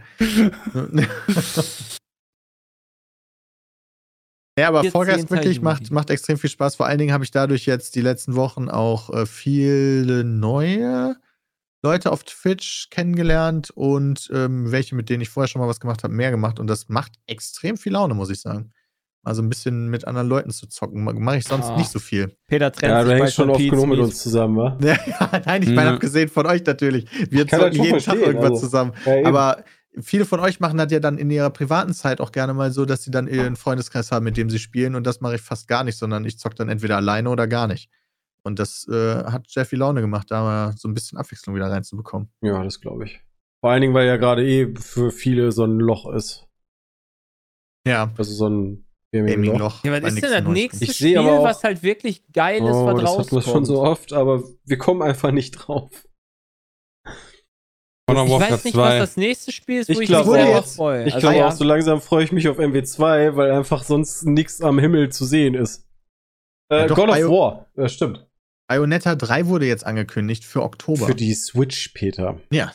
ja, 4.59 4.69
aber 4.69 4.83
14. 4.83 4.93
Fall 4.93 5.07
Guys 5.07 5.31
wirklich 5.31 5.61
macht, 5.61 5.91
macht 5.91 6.11
extrem 6.11 6.39
viel 6.39 6.51
Spaß. 6.51 6.77
Vor 6.77 6.87
allen 6.87 6.99
Dingen 6.99 7.13
habe 7.13 7.25
ich 7.25 7.31
dadurch 7.31 7.67
jetzt 7.67 7.95
die 7.95 8.01
letzten 8.01 8.35
Wochen 8.37 8.69
auch 8.69 9.11
äh, 9.11 9.27
viele 9.27 10.25
neue 10.25 11.17
Leute 11.83 12.11
auf 12.11 12.25
Twitch 12.25 12.89
kennengelernt 12.91 13.71
und 13.71 14.31
ähm, 14.33 14.73
welche, 14.73 14.97
mit 14.97 15.09
denen 15.09 15.21
ich 15.23 15.29
vorher 15.29 15.49
schon 15.49 15.61
mal 15.61 15.69
was 15.69 15.81
gemacht 15.81 16.03
habe, 16.03 16.15
mehr 16.15 16.31
gemacht. 16.31 16.59
Und 16.59 16.67
das 16.67 16.89
macht 16.89 17.13
extrem 17.27 17.77
viel 17.77 17.93
Laune, 17.93 18.15
muss 18.15 18.31
ich 18.31 18.41
sagen. 18.41 18.73
Also 19.29 19.43
ein 19.43 19.49
bisschen 19.49 19.89
mit 19.89 20.07
anderen 20.07 20.29
Leuten 20.29 20.51
zu 20.51 20.67
zocken. 20.67 21.05
Mache 21.05 21.37
ich 21.37 21.45
sonst 21.45 21.67
Ah. 21.67 21.77
nicht 21.77 21.91
so 21.91 21.99
viel. 21.99 22.35
Peter 22.49 22.73
trennt 22.73 22.91
ja, 22.93 23.05
sich 23.05 23.13
du 23.15 23.19
hängst 23.21 23.35
schon 23.35 23.51
oft 23.51 23.61
genug 23.61 23.87
mit 23.87 23.99
uns 24.01 24.21
zusammen, 24.23 24.57
wa? 24.57 24.77
Ja, 24.83 24.97
nein, 25.47 25.63
ich 25.63 25.69
meine, 25.71 25.91
Ja. 25.91 25.95
abgesehen 25.95 26.29
von 26.29 26.47
euch 26.47 26.65
natürlich. 26.65 27.07
Wir 27.31 27.47
zocken 27.47 27.73
jeden 27.85 27.99
Tag 28.01 28.17
irgendwas 28.17 28.51
also. 28.51 28.61
zusammen. 28.61 28.93
Ja. 29.07 29.27
Aber 29.27 29.65
viele 30.01 30.25
von 30.25 30.41
euch 30.41 30.61
machen 30.61 30.79
das 30.79 30.91
ja 30.93 31.01
dann 31.01 31.19
in 31.19 31.31
ihrer 31.31 31.51
privaten 31.51 31.93
Zeit 31.95 32.21
auch 32.21 32.33
gerne 32.33 32.55
mal 32.55 32.71
so, 32.73 32.85
dass 32.85 33.03
sie 33.05 33.11
dann 33.11 33.29
ihren 33.29 33.57
Freundeskreis 33.57 34.11
haben, 34.13 34.25
mit 34.25 34.37
dem 34.37 34.51
sie 34.51 34.59
spielen. 34.59 34.95
Und 34.95 35.07
das 35.07 35.21
mache 35.21 35.37
ich 35.37 35.41
fast 35.43 35.69
gar 35.69 35.85
nicht, 35.85 35.97
sondern 35.99 36.25
ich 36.25 36.39
zocke 36.39 36.55
dann 36.57 36.69
entweder 36.69 36.97
alleine 36.97 37.31
oder 37.31 37.47
gar 37.47 37.67
nicht. 37.69 37.91
Und 38.45 38.59
das 38.59 38.87
äh, 38.89 39.25
hat 39.25 39.49
sehr 39.51 39.67
viel 39.67 39.79
Laune 39.81 40.01
gemacht, 40.01 40.31
da 40.31 40.43
mal 40.43 40.75
so 40.77 40.89
ein 40.89 40.95
bisschen 40.95 41.19
Abwechslung 41.19 41.55
wieder 41.55 41.71
reinzubekommen. 41.71 42.29
Ja, 42.41 42.63
das 42.65 42.81
glaube 42.81 43.05
ich. 43.05 43.21
Vor 43.61 43.71
allen 43.71 43.83
Dingen, 43.83 43.93
weil 43.95 44.07
ja 44.07 44.17
gerade 44.17 44.47
eh 44.47 44.73
für 44.79 45.11
viele 45.11 45.51
so 45.53 45.65
ein 45.65 45.79
Loch 45.81 46.07
ist. 46.15 46.47
Ja, 47.87 48.13
Also 48.17 48.33
so 48.35 48.49
ein 48.49 48.85
Gaming-Loch. 49.13 49.83
Gaming-Loch. 49.83 49.85
Ja, 49.85 50.03
was 50.03 50.15
ist 50.15 50.23
denn 50.23 50.45
das 50.45 50.53
nächste 50.53 50.85
Ich 50.85 50.93
sehe 50.97 51.09
Spiel, 51.17 51.19
aber 51.19 51.39
auch- 51.41 51.45
was 51.45 51.63
halt 51.65 51.83
wirklich 51.83 52.23
geil 52.33 52.59
ist, 52.63 52.63
Oh, 52.75 52.87
was 52.87 53.01
das 53.01 53.11
hatten 53.11 53.31
wir 53.31 53.39
rauskommt? 53.39 53.45
schon 53.45 53.65
so 53.65 53.83
oft, 53.83 54.13
aber 54.13 54.43
wir 54.65 54.79
kommen 54.79 55.03
einfach 55.03 55.31
nicht 55.31 55.53
drauf. 55.53 55.91
Ich 58.11 58.15
weiß 58.17 58.65
nicht, 58.65 58.75
2. 58.75 59.01
was 59.01 59.11
das 59.11 59.17
nächste 59.19 59.53
Spiel 59.53 59.81
ist, 59.81 59.89
wo 59.89 59.93
Ich 59.93 60.01
ich, 60.01 60.07
glaube 60.09 60.31
mich 60.33 60.41
selber 60.43 60.59
auch. 60.61 60.67
freue. 60.67 61.05
Ich 61.07 61.15
Also, 61.15 61.27
glaube 61.27 61.39
ja. 61.41 61.49
auch, 61.49 61.53
so 61.53 61.65
langsam 61.65 62.01
freue 62.01 62.25
ich 62.25 62.33
mich 62.33 62.49
auf 62.49 62.59
MW2, 62.59 63.37
weil 63.37 63.51
einfach 63.51 63.85
sonst 63.85 64.25
nichts 64.25 64.63
am 64.63 64.79
Himmel 64.79 65.11
zu 65.13 65.27
sehen 65.27 65.55
ist. 65.55 65.87
Äh, 66.71 66.81
Ja, 66.81 66.87
doch, 66.87 66.97
God 66.97 67.11
of 67.11 67.17
Bio- 67.17 67.31
War, 67.31 67.67
ja, 67.77 67.89
stimmt. 67.89 68.27
Bayonetta 68.67 69.15
3 69.15 69.47
wurde 69.47 69.67
jetzt 69.67 69.85
angekündigt 69.87 70.45
für 70.45 70.63
Oktober. 70.63 71.07
Für 71.07 71.15
die 71.15 71.35
Switch, 71.35 71.89
Peter. 71.89 72.39
ja, 72.51 72.73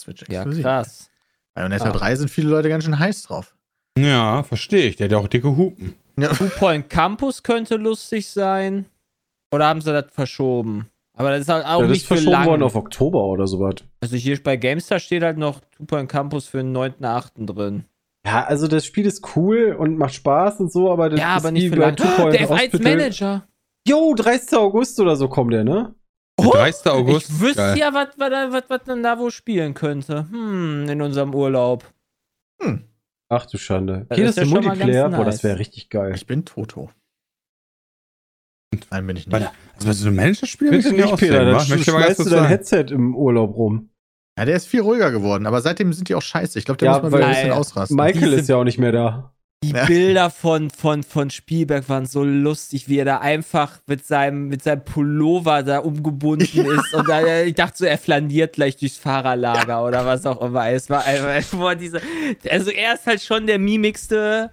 Switch 0.00 0.22
Ja, 0.28 0.40
exklusiv. 0.40 0.62
krass. 0.64 1.10
Bayonetta 1.54 1.90
Ah. 1.90 1.92
3 1.92 2.16
sind 2.16 2.30
viele 2.30 2.48
Leute 2.48 2.68
ganz 2.70 2.84
schön 2.84 2.98
heiß 2.98 3.22
drauf. 3.24 3.54
Ja, 3.98 4.42
verstehe 4.42 4.86
ich. 4.88 4.96
Der 4.96 5.04
hat 5.06 5.12
ja 5.12 5.18
auch 5.18 5.28
dicke 5.28 5.56
Hupen. 5.56 5.94
Ja. 6.18 6.28
Two 6.34 6.48
Point 6.58 6.88
Campus 6.90 7.42
könnte 7.42 7.76
lustig 7.76 8.28
sein. 8.28 8.86
Oder 9.52 9.66
haben 9.66 9.80
sie 9.80 9.92
das 9.92 10.06
verschoben? 10.12 10.88
Aber 11.16 11.30
das 11.30 11.40
ist 11.42 11.48
halt 11.48 11.66
auch 11.66 11.80
ja, 11.80 11.86
das 11.86 11.88
nicht 11.90 12.02
ist 12.02 12.06
für 12.08 12.14
verschoben 12.14 12.32
lang. 12.32 12.46
worden 12.46 12.62
auf 12.62 12.76
Oktober 12.76 13.24
oder 13.24 13.46
sowas. 13.46 13.74
Also 14.00 14.16
hier 14.16 14.40
bei 14.42 14.56
GameStar 14.56 15.00
steht 15.00 15.22
halt 15.22 15.38
noch 15.38 15.60
Two 15.76 15.84
Point 15.84 16.08
Campus 16.08 16.46
für 16.46 16.58
den 16.58 16.74
9.8. 16.76 17.46
drin. 17.46 17.84
Ja, 18.24 18.44
also 18.44 18.68
das 18.68 18.84
Spiel 18.86 19.06
ist 19.06 19.34
cool 19.36 19.74
und 19.78 19.96
macht 19.98 20.14
Spaß 20.14 20.60
und 20.60 20.72
so, 20.72 20.90
aber 20.90 21.08
das 21.10 21.18
Ja, 21.20 21.36
ist 21.36 21.42
aber 21.42 21.52
nicht 21.52 21.68
für 21.70 21.76
lang. 21.76 21.96
Two 21.96 22.06
Point 22.16 22.34
Der 22.38 22.48
Hospital. 22.48 22.80
F1-Manager. 22.80 23.46
Jo, 23.88 24.14
30. 24.14 24.56
August 24.58 25.00
oder 25.00 25.16
so 25.16 25.28
kommt 25.28 25.52
der, 25.52 25.64
ne? 25.64 25.94
Der 26.38 26.48
30. 26.50 26.86
August. 26.92 27.30
Ich 27.30 27.40
wüsste 27.40 27.56
Geil. 27.56 27.78
ja, 27.78 27.92
was 27.92 28.08
was- 28.18 28.64
was 28.68 28.86
man 28.86 29.02
da 29.02 29.18
wohl 29.18 29.30
spielen 29.30 29.74
könnte. 29.74 30.26
Hm, 30.30 30.86
in 30.88 31.02
unserem 31.02 31.34
Urlaub. 31.34 31.84
Hm, 32.62 32.84
Ach 33.32 33.46
du 33.46 33.58
Schande. 33.58 34.06
Das 34.08 34.16
Geht 34.16 34.26
ist 34.26 34.38
das 34.38 34.48
ja 34.50 34.60
Multiplayer? 34.60 35.08
Boah, 35.08 35.24
das 35.24 35.42
wäre 35.44 35.58
richtig 35.58 35.88
geil. 35.88 36.12
ich 36.14 36.26
bin 36.26 36.44
Toto. 36.44 36.90
Nein, 38.90 39.06
bin 39.06 39.16
ich 39.16 39.26
nicht. 39.26 39.32
Warte, 39.32 39.50
Also, 39.74 39.88
was 39.88 39.98
so 39.98 40.08
ein 40.08 40.14
Managerspiel? 40.16 40.70
Bitte 40.70 40.92
nicht, 40.92 41.16
Peter, 41.16 41.44
dann 41.44 41.54
ganz 41.54 41.66
schmeißt 41.84 42.18
du 42.20 42.24
dein 42.24 42.30
sagen. 42.32 42.48
Headset 42.48 42.84
im 42.90 43.14
Urlaub 43.16 43.56
rum. 43.56 43.90
Ja, 44.38 44.44
der 44.44 44.56
ist 44.56 44.66
viel 44.66 44.80
ruhiger 44.80 45.10
geworden, 45.10 45.46
aber 45.46 45.60
seitdem 45.60 45.92
sind 45.92 46.08
die 46.08 46.14
auch 46.14 46.22
scheiße. 46.22 46.58
Ich 46.58 46.64
glaube, 46.64 46.78
der 46.78 46.86
Ja, 46.92 46.92
muss 47.00 47.10
mal 47.10 47.18
wieder 47.18 47.26
ein 47.28 47.34
bisschen 47.34 47.52
ausrasten. 47.52 47.96
Michael 47.96 48.32
ist 48.32 48.48
ja 48.48 48.56
auch 48.56 48.64
nicht 48.64 48.78
mehr 48.78 48.92
da. 48.92 49.32
Die 49.62 49.72
Ja. 49.72 49.84
Bilder 49.84 50.30
von, 50.30 50.70
von, 50.70 51.02
von 51.02 51.28
Spielberg 51.28 51.86
waren 51.90 52.06
so 52.06 52.24
lustig, 52.24 52.88
wie 52.88 52.96
er 52.98 53.04
da 53.04 53.18
einfach 53.18 53.78
mit 53.86 54.06
seinem, 54.06 54.48
mit 54.48 54.62
seinem 54.62 54.82
Pullover 54.84 55.62
da 55.62 55.80
umgebunden 55.80 56.64
ist. 56.66 56.94
Und 56.94 57.06
da, 57.06 57.20
äh, 57.20 57.44
ich 57.44 57.54
dachte 57.56 57.76
so, 57.76 57.84
er 57.84 57.98
flaniert 57.98 58.54
gleich 58.54 58.78
durchs 58.78 58.96
Fahrerlager 58.96 59.84
oder 59.84 60.06
was 60.06 60.24
auch 60.24 60.40
immer. 60.40 60.66
Es 60.70 60.88
war 60.88 61.04
einfach 61.04 61.74
diese. 61.78 62.00
Also 62.48 62.70
er 62.70 62.94
ist 62.94 63.06
halt 63.06 63.20
schon 63.22 63.46
der 63.46 63.58
mimigste. 63.58 64.50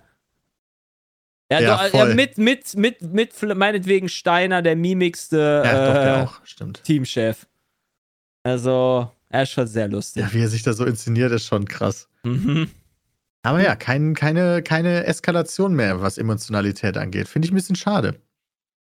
Ja, 1.50 1.62
Ja, 1.62 1.78
doch, 1.78 1.84
äh, 1.86 1.89
voll. 1.89 2.13
mit, 2.15 2.38
mit, 2.38 2.76
mit, 2.76 3.02
mit 3.02 3.56
meinetwegen 3.56 4.10
Steiner, 4.10 4.62
der 4.62 4.76
mimigste 4.76 5.62
ja, 5.63 6.26
doch, 6.26 6.41
der 6.60 6.67
äh. 6.67 6.74
Teamchef. 6.84 7.48
Also, 8.43 9.10
er 9.30 9.43
ist 9.43 9.52
schon 9.52 9.67
sehr 9.67 9.88
lustig. 9.88 10.24
Ja, 10.24 10.34
wie 10.34 10.41
er 10.41 10.50
sich 10.50 10.63
da 10.63 10.74
so 10.74 10.84
inszeniert, 10.84 11.32
ist 11.32 11.46
schon 11.46 11.63
krass. 11.63 12.10
Mhm. 12.24 12.70
Aber 13.47 13.63
ja, 13.63 13.77
kein, 13.77 14.13
keine, 14.13 14.62
keine 14.62 15.05
Eskalation 15.05 15.73
mehr, 15.73 16.01
was 16.01 16.17
Emotionalität 16.17 16.97
angeht. 16.97 17.29
Finde 17.29 17.45
ich 17.45 17.53
ein 17.53 17.55
bisschen 17.55 17.77
schade. 17.77 18.19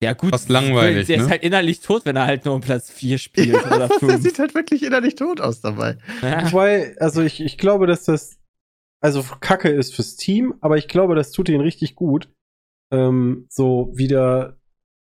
Ja, 0.00 0.12
gut. 0.12 0.30
Fast 0.30 0.48
langweilig, 0.48 1.08
Der 1.08 1.16
ne? 1.16 1.24
ist 1.24 1.30
halt 1.30 1.42
innerlich 1.42 1.80
tot, 1.80 2.04
wenn 2.04 2.14
er 2.14 2.26
halt 2.26 2.44
nur 2.44 2.54
um 2.54 2.60
Platz 2.60 2.88
4 2.88 3.18
spielt 3.18 3.66
oder 3.66 3.88
der 3.88 3.98
5. 3.98 4.22
sieht 4.22 4.38
halt 4.38 4.54
wirklich 4.54 4.84
innerlich 4.84 5.16
tot 5.16 5.40
aus 5.40 5.60
dabei. 5.60 5.98
Ja. 6.22 6.52
Wobei, 6.52 6.94
also 7.00 7.22
ich, 7.22 7.40
ich 7.40 7.58
glaube, 7.58 7.88
dass 7.88 8.04
das 8.04 8.38
also 9.00 9.24
Kacke 9.40 9.70
ist 9.70 9.96
fürs 9.96 10.14
Team, 10.14 10.54
aber 10.60 10.78
ich 10.78 10.86
glaube, 10.86 11.16
das 11.16 11.32
tut 11.32 11.48
ihnen 11.48 11.60
richtig 11.60 11.96
gut. 11.96 12.32
Ähm, 12.92 13.46
so 13.50 13.90
wieder 13.92 14.56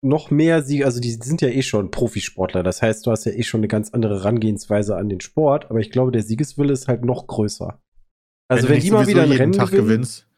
noch 0.02 0.32
mehr 0.32 0.62
Siege, 0.62 0.84
also 0.84 1.00
die 1.00 1.12
sind 1.12 1.40
ja 1.40 1.48
eh 1.48 1.62
schon 1.62 1.92
Profisportler, 1.92 2.62
das 2.62 2.82
heißt, 2.82 3.06
du 3.06 3.12
hast 3.12 3.24
ja 3.26 3.32
eh 3.32 3.42
schon 3.44 3.60
eine 3.60 3.68
ganz 3.68 3.90
andere 3.90 4.16
Herangehensweise 4.16 4.96
an 4.96 5.08
den 5.08 5.20
Sport, 5.20 5.70
aber 5.70 5.78
ich 5.78 5.90
glaube, 5.90 6.10
der 6.10 6.22
Siegeswille 6.22 6.72
ist 6.72 6.88
halt 6.88 7.04
noch 7.04 7.26
größer. 7.26 7.80
Also 8.48 8.68
wenn, 8.68 8.76
nicht 8.76 8.86
die 8.86 8.90
mal 8.90 9.06
wieder 9.06 9.22
ein 9.22 9.28
jeden 9.28 9.40
Rennen 9.40 9.52
Tag 9.52 9.70
gewinnen, 9.70 9.88
gewinnst. 9.88 10.28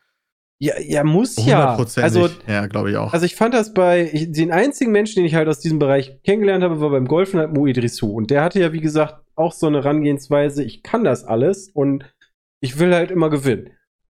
ja, 0.59 0.79
ja, 0.81 1.05
muss 1.05 1.37
ja. 1.45 1.77
Also 1.97 2.29
ja, 2.47 2.67
glaube 2.67 2.91
ich 2.91 2.97
auch. 2.97 3.13
also 3.13 3.27
ich 3.27 3.37
fand 3.37 3.55
das 3.55 3.75
bei, 3.75 4.11
ich, 4.13 4.33
den 4.33 4.51
einzigen 4.51 4.93
Menschen, 4.93 5.17
den 5.17 5.27
ich 5.27 5.35
halt 5.35 5.49
aus 5.49 5.61
diesem 5.61 5.79
Bereich 5.79 6.23
kennengelernt 6.23 6.65
habe, 6.65 6.81
war 6.81 6.91
beim 6.91 7.07
Golfen 7.07 7.39
halt 7.39 7.55
Mo 7.55 7.67
Idrissou. 7.67 8.13
Und 8.13 8.31
der 8.31 8.43
hatte 8.43 8.61
ja, 8.61 8.73
wie 8.73 8.81
gesagt, 8.81 9.23
auch 9.35 9.53
so 9.53 9.67
eine 9.67 9.79
Herangehensweise, 9.79 10.65
ich 10.65 10.83
kann 10.83 11.05
das 11.05 11.25
alles 11.25 11.69
und 11.69 12.05
ich 12.61 12.79
will 12.79 12.95
halt 12.95 13.11
immer 13.11 13.31
gewinnen. 13.31 13.71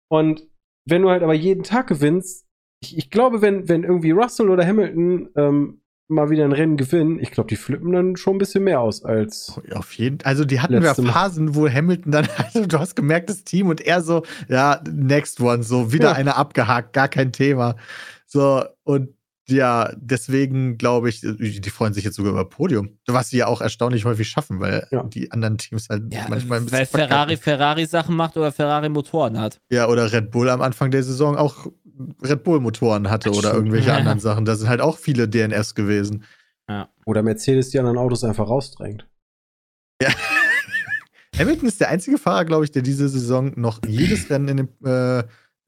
Und 0.09 0.47
wenn 0.85 1.01
du 1.01 1.09
halt 1.09 1.23
aber 1.23 1.33
jeden 1.33 1.63
Tag 1.63 1.87
gewinnst, 1.87 2.45
ich, 2.81 2.97
ich 2.97 3.09
glaube, 3.09 3.41
wenn, 3.41 3.67
wenn 3.67 3.83
irgendwie 3.83 4.11
Russell 4.11 4.49
oder 4.49 4.65
Hamilton 4.65 5.29
ähm, 5.35 5.81
mal 6.09 6.29
wieder 6.29 6.45
ein 6.45 6.51
Rennen 6.53 6.77
gewinnen, 6.77 7.19
ich 7.19 7.31
glaube, 7.31 7.49
die 7.49 7.55
flippen 7.55 7.91
dann 7.91 8.15
schon 8.15 8.35
ein 8.35 8.37
bisschen 8.37 8.63
mehr 8.63 8.79
aus 8.81 9.03
als. 9.03 9.59
Auf 9.73 9.93
jeden 9.93 10.19
Also 10.23 10.45
die 10.45 10.59
hatten 10.61 10.79
Mal. 10.79 10.93
Phasen, 10.95 11.55
wo 11.55 11.67
Hamilton 11.69 12.11
dann, 12.11 12.27
also 12.37 12.65
du 12.65 12.79
hast 12.79 12.95
gemerkt, 12.95 13.29
das 13.29 13.43
Team 13.43 13.67
und 13.67 13.81
er 13.81 14.01
so, 14.01 14.23
ja, 14.47 14.81
next 14.89 15.41
one, 15.41 15.63
so 15.63 15.91
wieder 15.91 16.09
Ja. 16.09 16.13
einer 16.13 16.37
abgehakt, 16.37 16.93
gar 16.93 17.07
kein 17.09 17.31
Thema. 17.31 17.75
So, 18.25 18.63
und 18.83 19.09
ja, 19.49 19.93
deswegen 19.95 20.77
glaube 20.77 21.07
ich, 21.07 21.21
die 21.21 21.69
freuen 21.69 21.93
sich 21.93 22.03
jetzt 22.03 22.15
sogar 22.17 22.33
über 22.33 22.43
Podium. 22.49 22.97
Was 23.07 23.29
sie 23.29 23.37
ja 23.37 23.47
auch 23.47 23.61
erstaunlich 23.61 24.03
häufig 24.03 24.27
schaffen, 24.27 24.59
weil 24.59 24.85
Ja. 24.91 25.03
die 25.03 25.31
anderen 25.31 25.57
Teams 25.57 25.87
halt 25.89 26.13
Ja, 26.13 26.25
manchmal 26.27 26.59
ein 26.59 26.65
bisschen 26.65 26.79
weil 26.79 26.85
verkacken. 26.85 27.09
Ferrari 27.11 27.37
Ferrari 27.37 27.85
Sachen 27.85 28.15
macht 28.17 28.35
oder 28.35 28.51
Ferrari 28.51 28.89
Motoren 28.89 29.39
hat. 29.39 29.61
Ja, 29.71 29.87
oder 29.87 30.11
Red 30.11 30.31
Bull 30.31 30.49
am 30.49 30.61
Anfang 30.61 30.91
der 30.91 31.01
Saison 31.03 31.37
auch 31.37 31.67
Red 32.21 32.43
Bull 32.43 32.59
Motoren 32.59 33.09
hatte 33.09 33.31
oder 33.31 33.53
irgendwelche 33.53 33.89
Ja. 33.89 33.97
anderen 33.97 34.19
Sachen. 34.19 34.45
Da 34.45 34.55
sind 34.55 34.69
halt 34.69 34.81
auch 34.81 34.97
viele 34.97 35.27
DNS 35.27 35.75
gewesen. 35.75 36.23
Oder 37.05 37.23
Mercedes 37.23 37.69
die 37.69 37.79
anderen 37.79 37.97
Autos 37.97 38.23
einfach 38.23 38.47
rausdrängt. 38.49 39.07
Hamilton 41.37 41.67
ist 41.67 41.79
der 41.79 41.89
einzige 41.89 42.17
Fahrer, 42.17 42.45
glaube 42.45 42.65
ich, 42.65 42.71
der 42.71 42.81
diese 42.81 43.07
Saison 43.09 43.53
noch 43.55 43.79
jedes 43.87 44.29
Rennen 44.29 44.47
in 44.49 44.57
dem, 44.57 44.69
äh, 44.85 45.23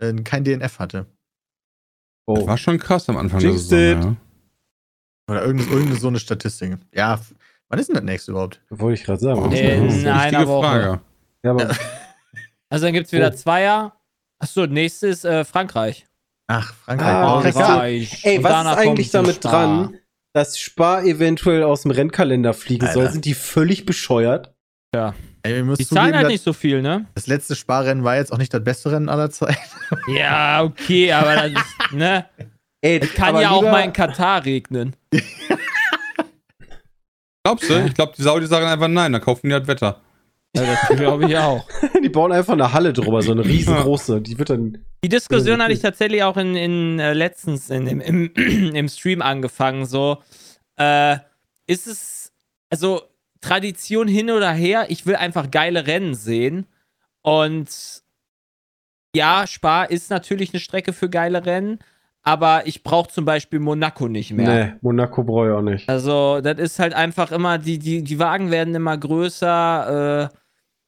in 0.10 0.24
kein 0.24 0.44
DNF 0.44 0.80
hatte. 0.80 1.06
Das 2.28 2.40
Oh. 2.44 2.48
war 2.48 2.58
schon 2.58 2.78
krass 2.80 3.08
am 3.10 3.18
Anfang 3.18 3.40
der 3.40 3.50
Jinxed 3.50 3.70
Saison. 3.70 4.00
it. 4.00 4.04
Ja. 4.06 4.16
Oder 5.34 5.42
irgendeine, 5.46 5.72
irgendeine 5.72 6.00
so 6.00 6.08
eine 6.08 6.20
Statistik. 6.20 6.78
Ja, 6.94 7.20
wann 7.70 7.80
ist 7.80 7.88
denn 7.88 7.96
das 7.96 8.04
nächste 8.04 8.32
überhaupt? 8.32 8.62
Wollte 8.70 9.00
ich 9.00 9.06
gerade 9.06 9.20
sagen. 9.20 9.40
Oh, 9.42 9.52
Äh, 9.52 9.80
das 9.86 9.94
ist 9.96 10.02
in 10.02 10.08
eine 10.08 10.14
einer 10.20 10.32
wichtige 10.32 10.48
Woche. 10.48 10.68
Frage. 10.68 11.02
Ja, 11.44 11.52
aber 11.52 11.76
Also 12.70 12.86
dann 12.86 12.94
gibt 12.94 13.08
es 13.08 13.12
wieder 13.14 13.32
Oh. 13.32 13.36
Zweier. 13.36 13.96
Achso, 14.40 14.66
nächstes 14.68 15.24
äh, 15.26 15.44
Frankreich. 15.46 16.08
Ach, 16.52 16.74
Frankreich. 16.74 17.08
Ah, 17.08 17.38
Oh, 17.38 17.42
Frankreich. 17.42 18.26
Ey, 18.26 18.38
Und 18.38 18.44
was 18.44 18.66
ist 18.66 18.78
eigentlich 18.78 19.12
damit 19.12 19.44
dran, 19.46 19.98
dass 20.34 20.58
Spar 20.60 21.04
eventuell 21.04 21.62
aus 21.64 21.84
dem 21.84 21.92
Rennkalender 21.92 22.54
fliegen 22.54 22.88
soll? 22.88 23.02
Alter. 23.04 23.12
Sind 23.14 23.26
die 23.26 23.36
völlig 23.36 23.86
bescheuert? 23.86 24.52
Ja. 24.96 25.14
Ey, 25.44 25.56
wir 25.56 25.64
müssen 25.64 25.78
Die 25.84 25.88
zahlen 25.88 26.14
halt 26.16 26.26
das, 26.26 26.32
nicht 26.32 26.44
so 26.44 26.52
viel, 26.54 26.82
ne? 26.82 27.06
das 27.14 27.28
letzte 27.28 27.56
Sparrennen 27.56 28.04
war 28.04 28.16
jetzt 28.18 28.34
auch 28.34 28.38
nicht 28.40 28.54
das 28.54 28.64
beste 28.64 28.92
Rennen 28.92 29.10
aller 29.10 29.30
Zeiten. 29.30 29.58
Ja, 30.08 30.64
okay, 30.64 31.12
aber 31.14 31.36
das 31.36 31.52
ist, 31.52 31.94
ne? 31.94 32.26
Ey, 32.82 33.00
Es 33.00 33.14
kann 33.14 33.40
ja 33.40 33.50
auch 33.52 33.62
mal 33.62 33.82
in 33.82 33.94
Katar 33.94 34.44
regnen. 34.46 34.96
Glaubst 37.44 37.70
du? 37.70 37.86
Ich 37.86 37.94
glaube, 37.94 38.14
die 38.18 38.22
Saudi 38.22 38.46
sagen 38.48 38.68
einfach 38.68 38.88
nein, 38.88 39.12
dann 39.14 39.22
kaufen 39.22 39.48
die 39.48 39.54
halt 39.54 39.68
Wetter. 39.68 40.02
Ja, 40.56 40.64
das 40.66 40.98
glaube 40.98 41.26
ich 41.26 41.38
auch. 41.38 41.66
Die 42.04 42.10
bauen 42.10 42.32
einfach 42.32 42.54
eine 42.54 42.74
Halle 42.74 42.92
drüber, 42.92 43.22
so 43.22 43.32
eine 43.32 43.46
riesengroße. 43.46 44.22
Die 44.22 44.38
wird 44.40 44.50
dann. 44.50 44.84
Die 45.04 45.10
Diskussion 45.10 45.62
hatte 45.62 45.74
ich 45.74 45.82
tatsächlich 45.82 46.24
auch 46.24 46.38
in, 46.38 46.56
in 46.56 47.00
äh, 47.00 47.14
letztens 47.14 47.70
in, 47.70 47.88
im, 47.88 48.02
im, 48.02 48.34
im 48.76 48.88
Stream 48.90 49.22
angefangen. 49.22 49.86
So, 49.86 50.18
äh, 50.78 51.18
ist 51.68 51.88
es, 51.88 52.32
also 52.70 53.02
Tradition 53.42 54.08
hin 54.08 54.32
oder 54.32 54.52
her, 54.52 54.88
ich 54.90 55.06
will 55.06 55.16
einfach 55.16 55.52
geile 55.52 55.86
Rennen 55.86 56.16
sehen. 56.16 56.66
Und 57.22 57.70
ja, 59.16 59.46
Spa 59.48 59.84
ist 59.84 60.10
natürlich 60.10 60.54
eine 60.54 60.60
Strecke 60.60 60.94
für 60.94 61.10
geile 61.10 61.46
Rennen, 61.46 61.80
aber 62.24 62.66
ich 62.66 62.84
brauche 62.84 63.10
zum 63.10 63.26
Beispiel 63.26 63.60
Monaco 63.60 64.08
nicht 64.08 64.32
mehr. 64.34 64.66
Nee, 64.66 64.74
Monaco 64.82 65.24
brauche 65.24 65.48
ich 65.48 65.54
auch 65.54 65.62
nicht. 65.62 65.90
Also, 65.90 66.42
das 66.42 66.58
ist 66.58 66.80
halt 66.80 66.94
einfach 66.94 67.32
immer, 67.32 67.58
die, 67.58 67.80
die, 67.80 68.04
die 68.04 68.20
Wagen 68.20 68.52
werden 68.52 68.74
immer 68.76 68.98
größer. 68.98 70.32
Äh, 70.34 70.39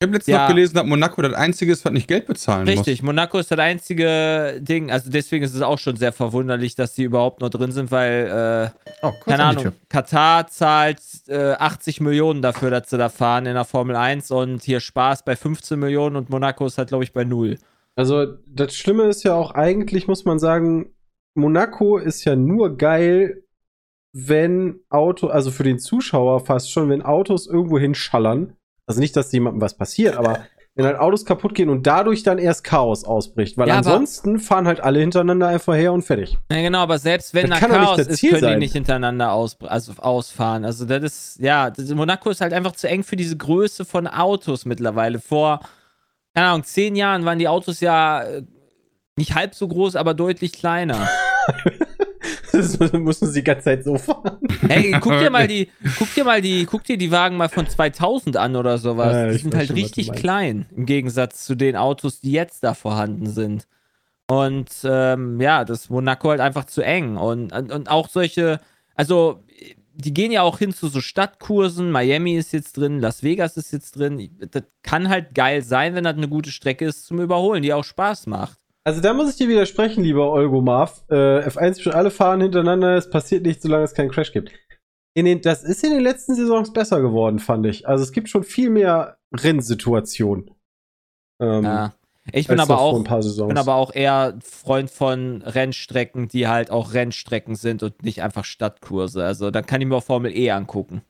Ich 0.01 0.07
habe 0.07 0.13
letztens 0.13 0.33
Ja. 0.33 0.41
noch 0.41 0.47
gelesen, 0.55 0.73
dass 0.73 0.85
Monaco 0.87 1.21
das 1.21 1.33
einzige 1.33 1.71
ist, 1.71 1.85
was 1.85 1.93
nicht 1.93 2.07
Geld 2.07 2.25
bezahlen 2.25 2.67
Richtig, 2.67 3.03
Monaco 3.03 3.37
ist 3.37 3.51
das 3.51 3.59
einzige 3.59 4.57
Ding. 4.59 4.89
Also 4.89 5.11
deswegen 5.11 5.45
ist 5.45 5.53
es 5.53 5.61
auch 5.61 5.77
schon 5.77 5.95
sehr 5.95 6.11
verwunderlich, 6.11 6.73
dass 6.73 6.95
die 6.95 7.03
überhaupt 7.03 7.39
noch 7.41 7.49
drin 7.51 7.71
sind, 7.71 7.91
weil, 7.91 8.71
äh, 8.73 8.95
Oh, 9.03 9.11
keine 9.23 9.43
Ahnung. 9.43 9.73
Katar 9.89 10.47
zahlt 10.47 10.99
äh, 11.27 11.51
80 11.51 12.01
Millionen 12.01 12.41
dafür, 12.41 12.71
dass 12.71 12.89
sie 12.89 12.97
da 12.97 13.09
fahren 13.09 13.45
in 13.45 13.53
der 13.53 13.63
Formel 13.63 13.95
1 13.95 14.31
und 14.31 14.63
hier 14.63 14.79
Spaß 14.79 15.23
bei 15.23 15.35
15 15.35 15.77
Millionen 15.77 16.15
und 16.15 16.31
Monaco 16.31 16.65
ist 16.65 16.79
halt, 16.79 16.87
glaube 16.87 17.03
ich, 17.03 17.13
bei 17.13 17.23
null. 17.23 17.59
Also, 17.95 18.25
das 18.47 18.75
Schlimme 18.75 19.03
ist 19.03 19.21
ja 19.21 19.35
auch, 19.35 19.51
eigentlich 19.51 20.07
muss 20.07 20.25
man 20.25 20.39
sagen, 20.39 20.95
Monaco 21.35 21.97
ist 21.99 22.25
ja 22.25 22.35
nur 22.35 22.75
geil, 22.75 23.43
wenn 24.13 24.79
Auto, 24.89 25.27
also 25.27 25.51
für 25.51 25.63
den 25.63 25.77
Zuschauer 25.77 26.43
fast 26.43 26.71
schon, 26.71 26.89
wenn 26.89 27.03
Autos 27.03 27.45
irgendwo 27.45 27.77
hinschallern. 27.77 28.53
Also 28.91 28.99
nicht, 28.99 29.15
dass 29.15 29.31
jemandem 29.31 29.61
was 29.61 29.73
passiert, 29.75 30.15
aber 30.17 30.39
wenn 30.75 30.85
halt 30.85 30.97
Autos 30.99 31.25
kaputt 31.25 31.53
gehen 31.55 31.69
und 31.69 31.85
dadurch 31.85 32.23
dann 32.23 32.37
erst 32.37 32.63
Chaos 32.63 33.03
ausbricht. 33.03 33.57
Weil 33.57 33.67
Ja, 33.67 33.77
ansonsten 33.77 34.39
fahren 34.39 34.67
halt 34.67 34.79
alle 34.79 34.99
hintereinander 34.99 35.47
einfach 35.47 35.75
her 35.75 35.91
und 35.91 36.01
fertig. 36.03 36.37
Ja, 36.51 36.61
genau, 36.61 36.79
aber 36.79 36.97
selbst 36.97 37.33
wenn 37.33 37.49
Das 37.49 37.59
da 37.59 37.67
Chaos 37.67 37.99
ist, 37.99 38.21
können 38.21 38.35
die 38.35 38.39
sein. 38.39 38.59
nicht 38.59 38.73
hintereinander 38.73 39.31
aus, 39.33 39.57
also 39.61 39.93
ausfahren. 39.97 40.63
Also 40.63 40.85
das 40.85 41.03
ist, 41.03 41.39
ja, 41.41 41.69
das, 41.69 41.89
Monaco 41.89 42.29
ist 42.29 42.39
halt 42.41 42.53
einfach 42.53 42.71
zu 42.73 42.87
eng 42.87 43.03
für 43.03 43.17
diese 43.17 43.35
Größe 43.35 43.83
von 43.83 44.07
Autos 44.07 44.65
mittlerweile. 44.65 45.19
Vor, 45.19 45.59
keine 46.33 46.47
Ahnung, 46.47 46.63
zehn 46.63 46.95
Jahren 46.95 47.25
waren 47.25 47.39
die 47.39 47.49
Autos 47.49 47.81
ja 47.81 48.23
äh, 48.23 48.43
nicht 49.17 49.35
halb 49.35 49.55
so 49.55 49.67
groß, 49.67 49.97
aber 49.97 50.13
deutlich 50.13 50.53
kleiner. 50.53 51.09
Das 52.51 52.77
müssen 52.93 53.27
sie 53.27 53.39
die 53.39 53.43
ganze 53.43 53.65
Zeit 53.65 53.83
so 53.83 53.97
fahren. 53.97 54.39
Hey, 54.67 54.91
guck 55.01 55.19
dir 55.19 55.29
mal 55.29 55.47
die, 55.47 55.69
guck 55.97 56.13
dir 56.13 56.23
mal 56.23 56.41
die, 56.41 56.65
guck 56.65 56.83
dir 56.83 56.97
die 56.97 57.11
Wagen 57.11 57.37
mal 57.37 57.49
von 57.49 57.67
2000 57.67 58.37
an 58.37 58.55
oder 58.55 58.77
sowas. 58.77 59.13
Ja, 59.13 59.31
die 59.31 59.37
sind 59.37 59.55
halt 59.55 59.67
schon, 59.67 59.77
richtig 59.77 60.11
klein 60.11 60.65
im 60.75 60.85
Gegensatz 60.85 61.45
zu 61.45 61.55
den 61.55 61.75
Autos, 61.75 62.19
die 62.19 62.31
jetzt 62.31 62.63
da 62.63 62.73
vorhanden 62.73 63.27
sind. 63.27 63.67
Und 64.27 64.69
ähm, 64.83 65.41
ja, 65.41 65.65
das 65.65 65.89
Monaco 65.89 66.29
halt 66.29 66.39
einfach 66.39 66.65
zu 66.65 66.81
eng. 66.81 67.17
Und, 67.17 67.53
und, 67.53 67.71
und 67.71 67.89
auch 67.89 68.07
solche, 68.07 68.59
also 68.95 69.43
die 69.93 70.13
gehen 70.13 70.31
ja 70.31 70.41
auch 70.41 70.59
hin 70.59 70.73
zu 70.73 70.87
so 70.87 71.01
Stadtkursen. 71.01 71.91
Miami 71.91 72.35
ist 72.35 72.53
jetzt 72.53 72.77
drin, 72.77 72.99
Las 72.99 73.23
Vegas 73.23 73.57
ist 73.57 73.71
jetzt 73.71 73.97
drin. 73.97 74.29
Das 74.51 74.63
kann 74.83 75.09
halt 75.09 75.35
geil 75.35 75.63
sein, 75.63 75.95
wenn 75.95 76.03
das 76.03 76.15
eine 76.15 76.29
gute 76.29 76.51
Strecke 76.51 76.85
ist 76.85 77.05
zum 77.05 77.19
Überholen, 77.19 77.61
die 77.61 77.73
auch 77.73 77.83
Spaß 77.83 78.27
macht. 78.27 78.60
Also 78.83 78.99
da 78.99 79.13
muss 79.13 79.29
ich 79.29 79.35
dir 79.35 79.47
widersprechen, 79.47 80.03
lieber 80.03 80.31
Olgo 80.31 80.61
Marv. 80.61 81.03
Äh, 81.09 81.47
F1 81.47 81.81
schon 81.81 81.93
alle 81.93 82.09
fahren 82.09 82.41
hintereinander, 82.41 82.95
es 82.95 83.09
passiert 83.09 83.45
nicht, 83.45 83.61
solange 83.61 83.83
es 83.83 83.93
keinen 83.93 84.09
Crash 84.09 84.31
gibt. 84.31 84.51
In 85.13 85.25
den, 85.25 85.41
das 85.41 85.63
ist 85.63 85.83
in 85.83 85.91
den 85.91 86.01
letzten 86.01 86.35
Saisons 86.35 86.73
besser 86.73 87.01
geworden, 87.01 87.39
fand 87.39 87.65
ich. 87.65 87.87
Also 87.87 88.03
es 88.03 88.11
gibt 88.11 88.29
schon 88.29 88.43
viel 88.43 88.69
mehr 88.69 89.17
Rennsituationen. 89.33 90.51
Ähm, 91.41 91.63
Ja. 91.63 91.93
Ich 92.31 92.47
bin 92.47 92.59
aber 92.59 92.79
auch 92.79 93.03
bin 93.03 93.57
aber 93.57 93.75
auch 93.75 93.93
eher 93.93 94.37
Freund 94.43 94.91
von 94.91 95.41
Rennstrecken, 95.41 96.27
die 96.27 96.47
halt 96.47 96.69
auch 96.69 96.93
Rennstrecken 96.93 97.55
sind 97.55 97.81
und 97.81 98.03
nicht 98.03 98.21
einfach 98.21 98.45
Stadtkurse. 98.45 99.25
Also 99.25 99.49
dann 99.49 99.65
kann 99.65 99.81
ich 99.81 99.87
mir 99.87 99.95
auch 99.95 100.03
Formel 100.03 100.31
E 100.31 100.51
angucken. 100.51 101.01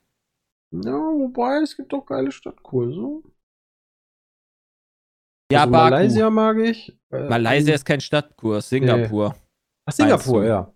ja, 0.72 0.94
wobei, 0.94 1.58
es 1.62 1.76
gibt 1.76 1.92
doch 1.92 2.06
geile 2.06 2.32
Stadtkurse. 2.32 3.22
Ja, 5.52 5.62
also 5.62 5.72
Baku. 5.72 5.90
Malaysia 5.96 6.30
mag 6.30 6.58
ich. 6.58 6.98
Äh, 7.12 7.28
Malaysia 7.30 7.74
ist 7.74 7.86
kein 7.86 8.02
Stadtkurs, 8.02 8.70
Singapur. 8.70 9.36
Ach, 9.86 9.94
Singapur, 9.94 10.46
ja. 10.46 10.74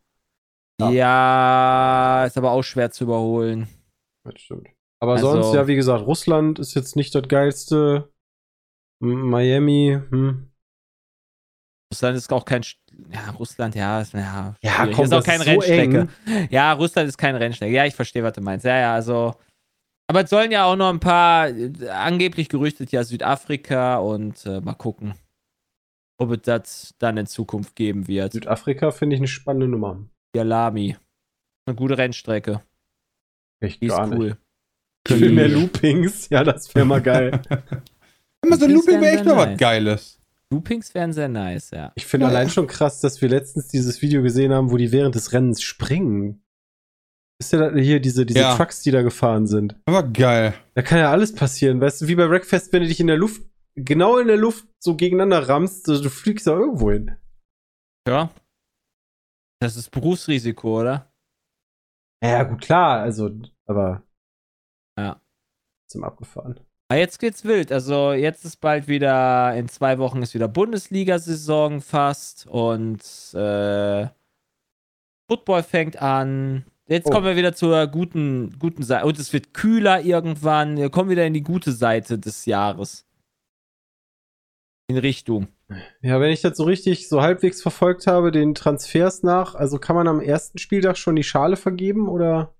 Ja. 0.81 0.89
Ja. 0.91 2.25
ist 2.25 2.37
aber 2.37 2.51
auch 2.51 2.63
schwer 2.63 2.91
zu 2.91 3.05
überholen. 3.05 3.67
Das 4.25 4.41
stimmt. 4.41 4.67
Aber 5.01 5.13
Also- 5.13 5.31
sonst, 5.41 5.53
ja, 5.55 5.67
wie 5.67 5.75
gesagt, 5.75 6.05
Russland 6.05 6.59
ist 6.59 6.73
jetzt 6.73 6.95
nicht 6.95 7.13
das 7.15 7.27
geilste. 7.27 8.11
Miami, 9.01 9.99
hm. 10.09 10.49
Russland 11.93 12.17
ist 12.17 12.31
auch 12.33 12.45
kein. 12.45 12.63
St- 12.63 12.77
Ja, 13.13 13.31
Russland, 13.31 13.75
ja, 13.75 14.01
ist, 14.01 14.13
ja, 14.13 14.55
Ja, 14.61 14.87
komm, 14.93 15.05
ist 15.05 15.13
auch 15.13 15.19
ist 15.19 15.25
so 15.25 15.43
Rennstrecke. 15.43 16.07
Ja, 16.49 16.71
Russland 16.73 17.09
ist 17.09 17.17
keine 17.17 17.39
Rennstrecke. 17.39 17.73
Ja, 17.73 17.85
ich 17.85 17.93
verstehe, 17.93 18.23
was 18.23 18.33
du 18.33 18.41
meinst. 18.41 18.65
Ja, 18.65 18.77
ja, 18.79 18.93
also. 18.93 19.35
Aber 20.07 20.23
es 20.23 20.29
sollen 20.29 20.51
ja 20.51 20.65
auch 20.65 20.75
noch 20.75 20.89
ein 20.89 20.99
paar, 20.99 21.49
äh, 21.49 21.71
angeblich 21.89 22.49
gerüchtet 22.49 22.91
ja 22.91 23.03
Südafrika 23.03 23.97
und 23.97 24.45
äh, 24.45 24.61
mal 24.61 24.73
gucken, 24.75 25.15
ob 26.17 26.31
es 26.31 26.41
das 26.43 26.95
dann 26.99 27.17
in 27.17 27.25
Zukunft 27.25 27.75
geben 27.75 28.07
wird. 28.07 28.33
Südafrika 28.33 28.91
finde 28.91 29.15
ich 29.15 29.19
eine 29.19 29.27
spannende 29.27 29.67
Nummer. 29.67 30.05
Yalami. 30.35 30.95
Eine 31.65 31.75
gute 31.75 31.97
Rennstrecke. 31.97 32.61
Echt 33.59 33.81
Die 33.81 33.87
ist 33.87 33.95
gar 33.95 34.07
cool. 34.11 34.25
nicht. 34.27 34.37
Viel 35.07 35.31
mehr 35.31 35.47
Loopings, 35.49 36.29
ja, 36.29 36.43
das 36.43 36.73
wäre 36.75 36.85
mal 36.85 37.01
geil. 37.01 37.41
Immer 38.43 38.57
so 38.57 38.65
ein 38.65 38.71
Looping 38.71 39.01
wäre 39.01 39.01
wäre 39.01 39.15
echt 39.15 39.25
mal 39.25 39.35
nice. 39.35 39.49
was 39.51 39.57
Geiles. 39.57 40.19
Loopings 40.51 40.93
wären 40.93 41.13
sehr 41.13 41.27
nice, 41.27 41.71
ja. 41.71 41.91
Ich 41.95 42.05
finde 42.05 42.25
Ja. 42.25 42.29
allein 42.31 42.49
schon 42.49 42.67
krass, 42.67 43.01
dass 43.01 43.21
wir 43.21 43.29
letztens 43.29 43.67
dieses 43.67 44.01
Video 44.03 44.21
gesehen 44.21 44.53
haben, 44.53 44.71
wo 44.71 44.77
die 44.77 44.91
während 44.91 45.15
des 45.15 45.33
Rennens 45.33 45.61
springen. 45.63 46.43
Ist 47.39 47.51
ja 47.51 47.73
hier 47.73 47.99
diese, 47.99 48.25
diese 48.25 48.39
Ja. 48.39 48.55
Trucks, 48.55 48.81
die 48.81 48.91
da 48.91 49.01
gefahren 49.01 49.45
sind. 49.45 49.75
Aber 49.85 50.03
geil. 50.03 50.53
Da 50.73 50.81
kann 50.81 50.99
ja 50.99 51.11
alles 51.11 51.35
passieren. 51.35 51.81
Weißt 51.81 52.01
du, 52.01 52.07
wie 52.07 52.15
bei 52.15 52.29
Wreckfest, 52.29 52.71
wenn 52.71 52.81
du 52.81 52.87
dich 52.87 52.99
in 52.99 53.07
der 53.07 53.17
Luft, 53.17 53.41
genau 53.75 54.17
in 54.19 54.27
der 54.27 54.37
Luft 54.37 54.65
so 54.79 54.95
gegeneinander 54.95 55.49
rammst, 55.49 55.87
du, 55.87 56.01
du 56.01 56.09
fliegst 56.09 56.47
da 56.47 56.51
irgendwo 56.51 56.91
hin. 56.91 57.17
Ja. 58.07 58.29
Das 59.59 59.75
ist 59.75 59.89
Berufsrisiko, 59.89 60.81
oder? 60.81 61.11
Ja, 62.23 62.43
gut, 62.43 62.61
klar, 62.61 63.01
also, 63.01 63.29
aber. 63.65 64.03
Ja. 64.97 65.21
Zum 65.89 66.03
Abgefahren. 66.03 66.59
Aber 66.87 66.99
jetzt 66.99 67.19
geht's 67.19 67.43
wild. 67.43 67.71
Also 67.71 68.13
jetzt 68.13 68.45
ist 68.45 68.57
bald 68.57 68.87
wieder, 68.87 69.55
in 69.55 69.67
zwei 69.67 69.97
Wochen 69.97 70.21
ist 70.21 70.33
wieder 70.33 70.47
Bundesliga-Saison 70.47 71.81
fast 71.81 72.45
und 72.47 73.01
äh, 73.33 74.07
Football 75.29 75.63
fängt 75.63 76.01
an. 76.01 76.65
Jetzt 76.87 77.07
Oh. 77.07 77.11
kommen 77.11 77.25
wir 77.25 77.35
wieder 77.35 77.55
zur 77.55 77.87
guten, 77.87 78.57
guten 78.59 78.83
Seite. 78.83 79.05
Und 79.05 79.17
es 79.17 79.33
wird 79.33 79.53
kühler 79.53 80.01
irgendwann. 80.01 80.77
Wir 80.77 80.89
kommen 80.89 81.09
wieder 81.09 81.25
in 81.25 81.33
die 81.33 81.41
gute 81.43 81.71
Seite 81.71 82.19
des 82.19 82.45
Jahres. 82.45 83.05
In 84.87 84.97
Richtung. 84.97 85.47
Ja, 86.01 86.19
wenn 86.19 86.29
ich 86.31 86.41
das 86.41 86.57
so 86.57 86.63
richtig, 86.63 87.09
so 87.09 87.23
halbwegs 87.23 87.59
verfolgt 87.63 88.05
habe, 88.05 88.31
den 88.31 88.53
Transfers 88.53 89.23
nach, 89.23 89.55
also 89.55 89.79
kann 89.79 89.95
man 89.95 90.07
am 90.07 90.21
ersten 90.21 90.59
Spieltag 90.59 90.95
schon 90.97 91.15
die 91.15 91.23
Schale 91.23 91.55
vergeben 91.57 92.07
oder? 92.07 92.53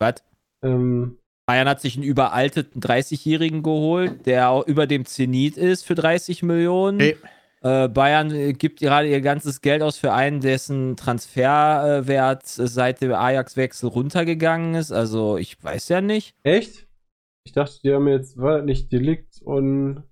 Was? 0.00 0.16
Ähm, 0.64 1.18
Bayern 1.46 1.68
hat 1.68 1.80
sich 1.80 1.94
einen 1.94 2.02
überalteten 2.02 2.82
30-Jährigen 2.82 3.62
geholt, 3.62 4.26
der 4.26 4.50
auch 4.50 4.66
über 4.66 4.88
dem 4.88 5.04
Zenit 5.06 5.56
ist 5.56 5.84
für 5.86 5.94
30 5.94 6.42
Millionen. 6.42 6.98
Hey. 6.98 7.16
Äh, 7.60 7.88
Bayern 7.88 8.30
äh, 8.30 8.52
gibt 8.52 8.78
gerade 8.80 9.08
ihr 9.08 9.20
ganzes 9.20 9.60
Geld 9.60 9.82
aus 9.82 9.98
für 9.98 10.12
einen, 10.12 10.40
dessen 10.40 10.96
Transferwert 10.96 12.42
äh, 12.44 12.66
seit 12.66 13.00
dem 13.00 13.12
Ajax-Wechsel 13.12 13.88
runtergegangen 13.88 14.74
ist. 14.74 14.92
Also 14.92 15.36
ich 15.36 15.62
weiß 15.62 15.88
ja 15.88 16.00
nicht. 16.00 16.36
echt? 16.42 16.86
Ich 17.44 17.52
dachte, 17.52 17.80
die 17.82 17.92
haben 17.92 18.06
jetzt, 18.08 18.36
war 18.36 18.58
das 18.58 18.66
nicht 18.66 18.92
Delikt 18.92 19.40
und 19.42 20.04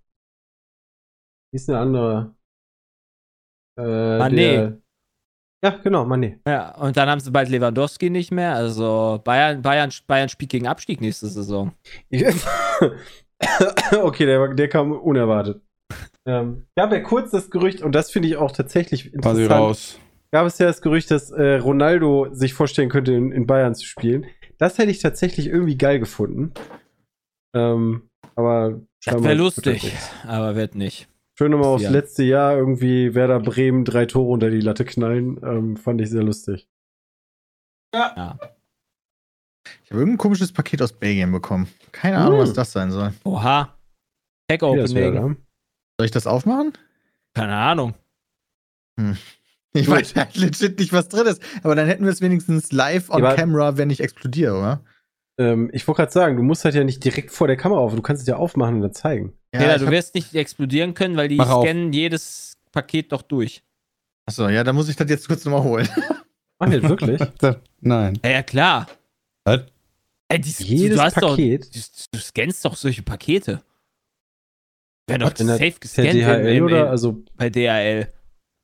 wie 1.52 1.56
ist 1.56 1.68
eine 1.68 1.78
andere? 1.78 2.34
Äh, 3.78 3.82
Mané. 3.82 4.80
Ja, 5.62 5.70
genau, 5.82 6.04
Mané. 6.04 6.40
Ja, 6.46 6.74
und 6.76 6.96
dann 6.96 7.08
haben 7.08 7.20
sie 7.20 7.30
bald 7.30 7.48
Lewandowski 7.48 8.10
nicht 8.10 8.30
mehr. 8.30 8.54
Also 8.54 9.20
Bayern, 9.22 9.62
Bayern, 9.62 9.90
Bayern 10.06 10.28
spielt 10.28 10.50
gegen 10.50 10.66
Abstieg 10.66 11.00
nächste 11.00 11.26
Saison. 11.26 11.72
okay, 14.00 14.26
der, 14.26 14.54
der 14.54 14.68
kam 14.68 14.92
unerwartet. 14.92 15.65
Ähm, 16.26 16.66
gab 16.76 16.92
ja 16.92 17.00
kurz 17.00 17.30
das 17.30 17.50
Gerücht, 17.50 17.82
und 17.82 17.94
das 17.94 18.10
finde 18.10 18.28
ich 18.28 18.36
auch 18.36 18.52
tatsächlich 18.52 19.14
interessant. 19.14 19.50
raus. 19.50 19.98
gab 20.32 20.46
es 20.46 20.58
ja 20.58 20.66
das 20.66 20.82
Gerücht, 20.82 21.10
dass 21.10 21.30
äh, 21.30 21.56
Ronaldo 21.56 22.28
sich 22.32 22.52
vorstellen 22.54 22.88
könnte, 22.90 23.12
in, 23.12 23.32
in 23.32 23.46
Bayern 23.46 23.74
zu 23.74 23.86
spielen. 23.86 24.26
Das 24.58 24.78
hätte 24.78 24.90
ich 24.90 24.98
tatsächlich 25.00 25.46
irgendwie 25.46 25.78
geil 25.78 25.98
gefunden. 26.00 26.52
Ähm, 27.54 28.08
aber 28.34 28.80
Das 29.04 29.22
wäre 29.22 29.34
lustig, 29.34 29.92
aber 30.26 30.56
wird 30.56 30.74
nicht. 30.74 31.08
Schön 31.38 31.50
nochmal 31.52 31.68
aufs 31.68 31.82
Ja. 31.84 31.90
letzte 31.90 32.22
Jahr 32.24 32.56
irgendwie 32.56 33.14
Werder 33.14 33.40
Bremen 33.40 33.84
drei 33.84 34.06
Tore 34.06 34.30
unter 34.30 34.50
die 34.50 34.60
Latte 34.60 34.84
knallen. 34.86 35.38
Ähm, 35.44 35.76
fand 35.76 36.00
ich 36.00 36.08
sehr 36.10 36.22
lustig. 36.22 36.66
Ich 37.94 39.90
habe 39.90 40.00
irgendein 40.00 40.18
komisches 40.18 40.52
Paket 40.52 40.82
aus 40.82 40.92
Belgien 40.92 41.32
bekommen. 41.32 41.68
Keine 41.92 42.18
Ahnung, 42.18 42.34
Hm. 42.34 42.42
was 42.42 42.52
das 42.52 42.72
sein 42.72 42.90
soll. 42.90 43.12
Oha. 43.24 43.76
Pack 44.48 44.62
Opening. 44.62 45.36
Soll 45.98 46.04
ich 46.06 46.10
das 46.10 46.26
aufmachen? 46.26 46.72
Keine 47.34 47.56
Ahnung. 47.56 47.94
Ich 49.72 49.88
weiß 49.88 50.14
halt 50.14 50.36
legit 50.36 50.78
nicht, 50.78 50.92
was 50.92 51.08
drin 51.08 51.26
ist. 51.26 51.42
Aber 51.62 51.74
dann 51.74 51.86
hätten 51.86 52.04
wir 52.04 52.12
es 52.12 52.20
wenigstens 52.20 52.72
live 52.72 53.10
on 53.10 53.22
Ja, 53.22 53.34
camera, 53.34 53.76
wenn 53.76 53.90
ich 53.90 54.00
explodiere, 54.00 54.58
oder? 54.58 54.80
ähm, 55.38 55.68
ich 55.72 55.86
wollte 55.86 55.98
gerade 56.02 56.12
sagen, 56.12 56.36
du 56.36 56.42
musst 56.42 56.64
halt 56.64 56.74
ja 56.74 56.82
nicht 56.84 57.04
direkt 57.04 57.30
vor 57.30 57.46
der 57.46 57.56
Kamera 57.56 57.80
auf. 57.80 57.94
Du 57.94 58.00
kannst 58.02 58.22
es 58.22 58.28
ja 58.28 58.36
aufmachen 58.36 58.76
und 58.76 58.80
dann 58.82 58.92
zeigen. 58.94 59.34
Ja, 59.54 59.74
ich 59.76 59.82
du 59.82 59.90
wirst 59.90 60.14
nicht 60.14 60.34
explodieren 60.34 60.94
können, 60.94 61.16
weil 61.16 61.28
die 61.28 61.36
Mach 61.36 61.50
auf. 61.50 61.64
scannen 61.64 61.92
jedes 61.92 62.54
Paket 62.72 63.12
doch 63.12 63.22
durch. 63.22 63.62
Achso, 64.26 64.48
ja, 64.48 64.64
dann 64.64 64.74
muss 64.74 64.88
ich 64.88 64.96
das 64.96 65.08
jetzt 65.10 65.28
kurz 65.28 65.44
nochmal 65.44 65.62
holen. 65.62 65.88
Ach, 66.58 66.66
nicht 66.66 66.82
wirklich? 66.88 67.20
Nein. 67.80 68.18
Ja, 68.24 68.30
ja 68.30 68.42
klar. 68.42 68.86
Was? 69.44 69.60
Ey, 70.28 70.40
die, 70.40 70.50
Jedes 70.64 70.96
du, 70.96 71.02
hast 71.04 71.14
Paket? 71.14 71.64
Doch, 71.66 71.70
du, 71.70 71.80
du 72.12 72.18
scannst 72.18 72.64
doch 72.64 72.74
solche 72.74 73.02
Pakete. 73.02 73.62
Werden 75.08 75.22
doch 75.22 75.36
safe 75.36 75.74
gescannt 75.78 76.12
DHL 76.12 76.46
in, 76.46 76.56
in, 76.56 76.62
oder? 76.62 76.90
Also, 76.90 77.22
bei 77.36 77.48
DHL. 77.50 78.08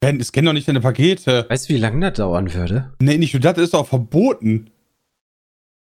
Ben, 0.01 0.19
es 0.21 0.33
kennen 0.33 0.47
doch 0.47 0.53
nicht 0.53 0.67
deine 0.67 0.81
Pakete. 0.81 1.47
weißt 1.49 1.69
du, 1.69 1.75
wie 1.75 1.79
lange 1.79 2.01
das 2.11 2.19
dauern 2.19 2.53
würde? 2.53 2.93
Nee, 3.01 3.19
nicht 3.19 3.35
nur 3.35 3.41
das, 3.41 3.55
das 3.55 3.65
ist 3.65 3.75
doch 3.75 3.87
verboten. 3.87 4.71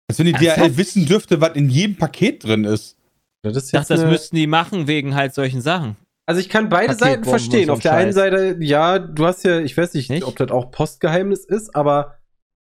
Als 0.10 0.20
wenn 0.20 0.26
die 0.26 0.34
Ernsthaft? 0.34 0.60
DHL 0.60 0.78
wissen 0.78 1.06
dürfte, 1.06 1.40
was 1.40 1.56
in 1.56 1.70
jedem 1.70 1.96
Paket 1.96 2.44
drin 2.44 2.66
ist. 2.66 2.98
Das 3.42 3.56
ist 3.56 3.68
Ich 3.68 3.72
dachte, 3.72 3.94
das 3.96 4.06
müssten 4.06 4.36
die 4.36 4.48
machen 4.48 4.88
wegen 4.88 5.16
halt 5.16 5.34
solchen 5.34 5.62
Sachen. 5.62 5.96
Also 6.26 6.42
ich 6.42 6.50
kann 6.50 6.68
beide 6.70 6.94
Seiten 6.94 7.24
verstehen. 7.24 7.70
Auf 7.70 7.80
der 7.80 7.94
ein 7.94 8.04
einen 8.04 8.14
Seite, 8.14 8.58
ja, 8.60 9.00
du 9.00 9.26
hast 9.26 9.44
ja, 9.46 9.60
ich 9.60 9.76
weiß 9.78 9.94
nicht, 9.94 10.10
Nicht? 10.10 10.24
ob 10.26 10.36
das 10.36 10.52
auch 10.52 10.72
Postgeheimnis 10.72 11.46
ist, 11.46 11.76
aber 11.76 12.16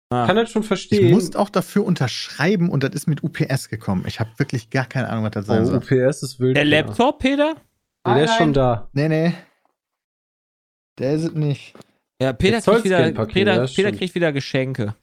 Ah. 0.08 0.24
kann 0.24 0.36
das 0.36 0.50
schon 0.52 0.62
Ich 0.62 0.68
verstehen. 0.68 1.10
musste 1.10 1.36
auch 1.36 1.50
dafür 1.50 1.84
unterschreiben 1.84 2.68
und 2.70 2.84
das 2.84 2.90
ist 2.94 3.08
mit 3.08 3.24
UPS 3.24 3.68
gekommen. 3.68 4.04
Ich 4.06 4.20
habe 4.20 4.30
wirklich 4.36 4.70
gar 4.70 4.84
keine 4.86 5.08
Ahnung, 5.08 5.24
was 5.24 5.32
das 5.32 5.46
sein 5.46 5.62
oh, 5.62 5.64
soll. 5.64 5.76
UPS 5.78 6.22
ist 6.22 6.38
wild. 6.38 6.56
Der. 6.56 6.64
Laptop, 6.64 7.18
Peter? 7.18 7.56
Nee, 8.06 8.14
der 8.14 8.24
ist 8.24 8.30
Nein, 8.30 8.38
schon 8.38 8.52
da. 8.52 8.88
Nee, 8.92 9.08
nee. 9.08 9.34
Der 10.98 11.12
ist 11.14 11.24
es 11.24 11.32
nicht. 11.32 11.74
Ja, 12.20 12.32
Peter, 12.32 12.60
kriegt 12.60 12.84
wieder, 12.84 13.26
Peter, 13.26 13.56
das 13.56 13.74
Peter 13.74 13.92
kriegt 13.92 14.14
wieder 14.14 14.32
Geschenke. 14.32 14.94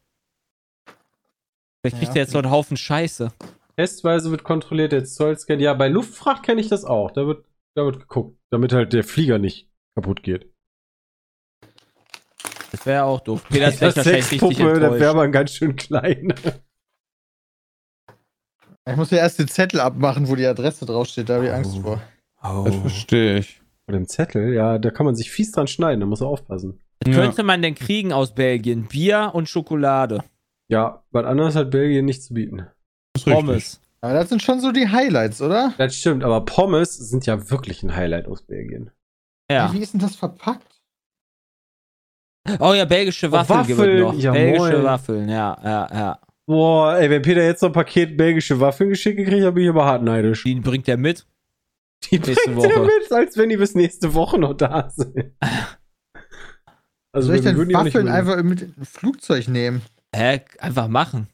Vielleicht 1.82 1.98
kriegt 2.00 2.10
Ja. 2.16 2.16
er 2.16 2.22
jetzt 2.24 2.32
so 2.32 2.40
einen 2.40 2.50
Haufen 2.50 2.78
Scheiße. 2.78 3.32
Testweise 3.78 4.32
wird 4.32 4.44
kontrolliert 4.44 4.92
der 4.92 5.06
Zollscan. 5.06 5.60
Ja, 5.60 5.74
bei 5.74 5.88
Luftfracht 5.90 6.44
kenne 6.44 6.62
ich 6.62 6.70
das 6.70 6.86
auch. 6.86 7.12
Da 7.12 7.28
wird, 7.28 7.46
da 7.76 7.84
wird 7.86 8.00
geguckt, 8.00 8.40
damit 8.52 8.72
halt 8.74 8.94
der 8.94 9.04
Flieger 9.04 9.38
nicht 9.38 9.70
kaputt 9.96 10.24
geht. 10.24 10.52
Das 12.72 12.86
wäre 12.86 13.04
auch 13.04 13.20
doof. 13.20 13.44
Peter 13.50 13.68
ist 13.68 13.82
Das 13.82 13.94
vielleicht 13.94 13.98
wahrscheinlich 13.98 14.32
richtig 14.32 14.40
Sexpuppe, 14.58 14.80
der 14.80 15.00
wäre 15.00 15.10
aber 15.12 15.28
ganz 15.28 15.52
schön 15.52 15.76
klein. 15.76 16.34
Ich 18.90 18.96
muss 18.96 19.12
mir 19.12 19.18
erst 19.20 19.40
den 19.40 19.48
Zettel 19.48 19.80
abmachen, 19.80 20.28
wo 20.28 20.36
die 20.36 20.46
Adresse 20.46 20.86
draufsteht. 20.86 21.30
Da 21.30 21.36
habe 21.36 21.46
ich 21.46 21.52
Angst 21.54 21.76
Oh. 21.78 21.82
vor. 21.82 22.02
Das 22.44 22.76
verstehe 22.76 23.40
ich. 23.40 23.62
Bei 23.86 23.94
dem 23.94 24.08
Zettel, 24.08 24.54
ja, 24.54 24.78
da 24.78 24.92
kann 24.92 25.06
man 25.06 25.16
sich 25.16 25.32
fies 25.32 25.52
dran 25.52 25.68
schneiden, 25.68 26.00
da 26.02 26.06
muss 26.06 26.22
er 26.22 26.28
aufpassen. 26.28 26.80
Was 27.04 27.16
Ja. 27.16 27.22
könnte 27.22 27.44
man 27.44 27.62
denn 27.62 27.76
kriegen 27.76 28.14
aus 28.14 28.34
Belgien? 28.36 28.88
Bier 28.88 29.32
und 29.34 29.50
Schokolade. 29.50 30.24
Ja, 30.70 31.04
was 31.12 31.26
anderes 31.26 31.56
hat 31.56 31.72
Belgien 31.72 32.06
nicht 32.06 32.24
zu 32.24 32.34
bieten. 32.34 32.68
Pommes. 33.26 33.82
Aber 34.02 34.14
das 34.14 34.30
sind 34.30 34.42
schon 34.42 34.60
so 34.60 34.72
die 34.72 34.88
Highlights, 34.90 35.42
oder? 35.42 35.74
Das 35.78 35.96
stimmt, 35.96 36.24
aber 36.24 36.44
Pommes 36.46 36.96
sind 36.96 37.26
ja 37.26 37.50
wirklich 37.50 37.84
ein 37.84 37.96
Highlight 37.96 38.28
aus 38.28 38.42
Belgien. 38.42 38.92
Ja. 39.52 39.72
Wie 39.74 39.80
ist 39.80 39.94
denn 39.94 40.02
das 40.02 40.16
verpackt? 40.16 40.82
Oh 42.60 42.74
ja, 42.74 42.84
belgische 42.86 43.32
Waffeln, 43.32 43.60
Waffeln, 43.60 43.78
gibt 43.78 43.80
es 43.90 44.02
noch. 44.02 44.14
ja, 44.20 44.32
belgische 44.34 44.72
moin. 44.74 44.84
Waffeln, 44.84 45.30
ja, 45.30 45.58
ja, 45.64 45.88
ja. 45.94 46.20
Boah, 46.46 46.98
ey, 46.98 47.10
wenn 47.10 47.22
Peter 47.22 47.42
jetzt 47.44 47.62
so 47.62 47.68
ein 47.68 47.72
Paket 47.72 48.18
belgische 48.18 48.60
Waffeln 48.60 48.90
geschickt 48.90 49.16
gekriegt 49.18 49.46
hat, 49.46 49.54
bin 49.56 49.64
ich 49.64 49.70
aber 49.70 49.86
hart 49.86 50.04
neidisch. 50.04 50.44
Die 50.44 50.56
bringt 50.60 50.88
er 50.90 50.98
mit. 50.98 51.26
Die 52.12 52.20
nächste 52.20 52.56
Woche. 52.56 52.80
mit, 52.82 53.12
als 53.12 53.38
wenn 53.38 53.50
die 53.50 53.58
bis 53.58 53.76
nächste 53.76 54.14
Woche 54.14 54.40
noch 54.40 54.54
da 54.54 54.90
sind. 54.90 55.34
Also 57.16 57.28
Soll 57.28 57.38
ich 57.38 57.44
nicht 57.44 57.74
Waffeln 57.74 58.08
einfach 58.08 58.42
mit 58.42 58.62
dem 58.62 58.86
Flugzeug 58.86 59.48
nehmen? 59.48 59.82
Hä? 60.16 60.42
Einfach 60.60 60.88
machen. 60.88 61.28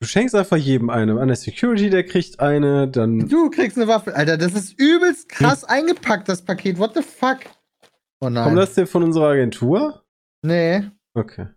Du 0.00 0.06
schenkst 0.06 0.34
einfach 0.34 0.56
jedem 0.56 0.88
eine. 0.88 1.20
An 1.20 1.28
der 1.28 1.36
Security, 1.36 1.90
der 1.90 2.04
kriegt 2.04 2.40
eine, 2.40 2.88
dann. 2.88 3.28
Du 3.28 3.50
kriegst 3.50 3.76
eine 3.76 3.86
Waffe. 3.86 4.14
Alter, 4.14 4.38
das 4.38 4.54
ist 4.54 4.78
übelst 4.78 5.28
krass 5.28 5.64
eingepackt, 5.64 6.28
das 6.28 6.42
Paket. 6.42 6.78
What 6.78 6.94
the 6.94 7.02
fuck? 7.02 7.40
Oh 8.20 8.30
nein. 8.30 8.44
Kommt 8.44 8.58
das 8.58 8.74
denn 8.74 8.86
von 8.86 9.02
unserer 9.02 9.28
Agentur? 9.28 10.04
Nee. 10.42 10.90
Okay. 11.14 11.48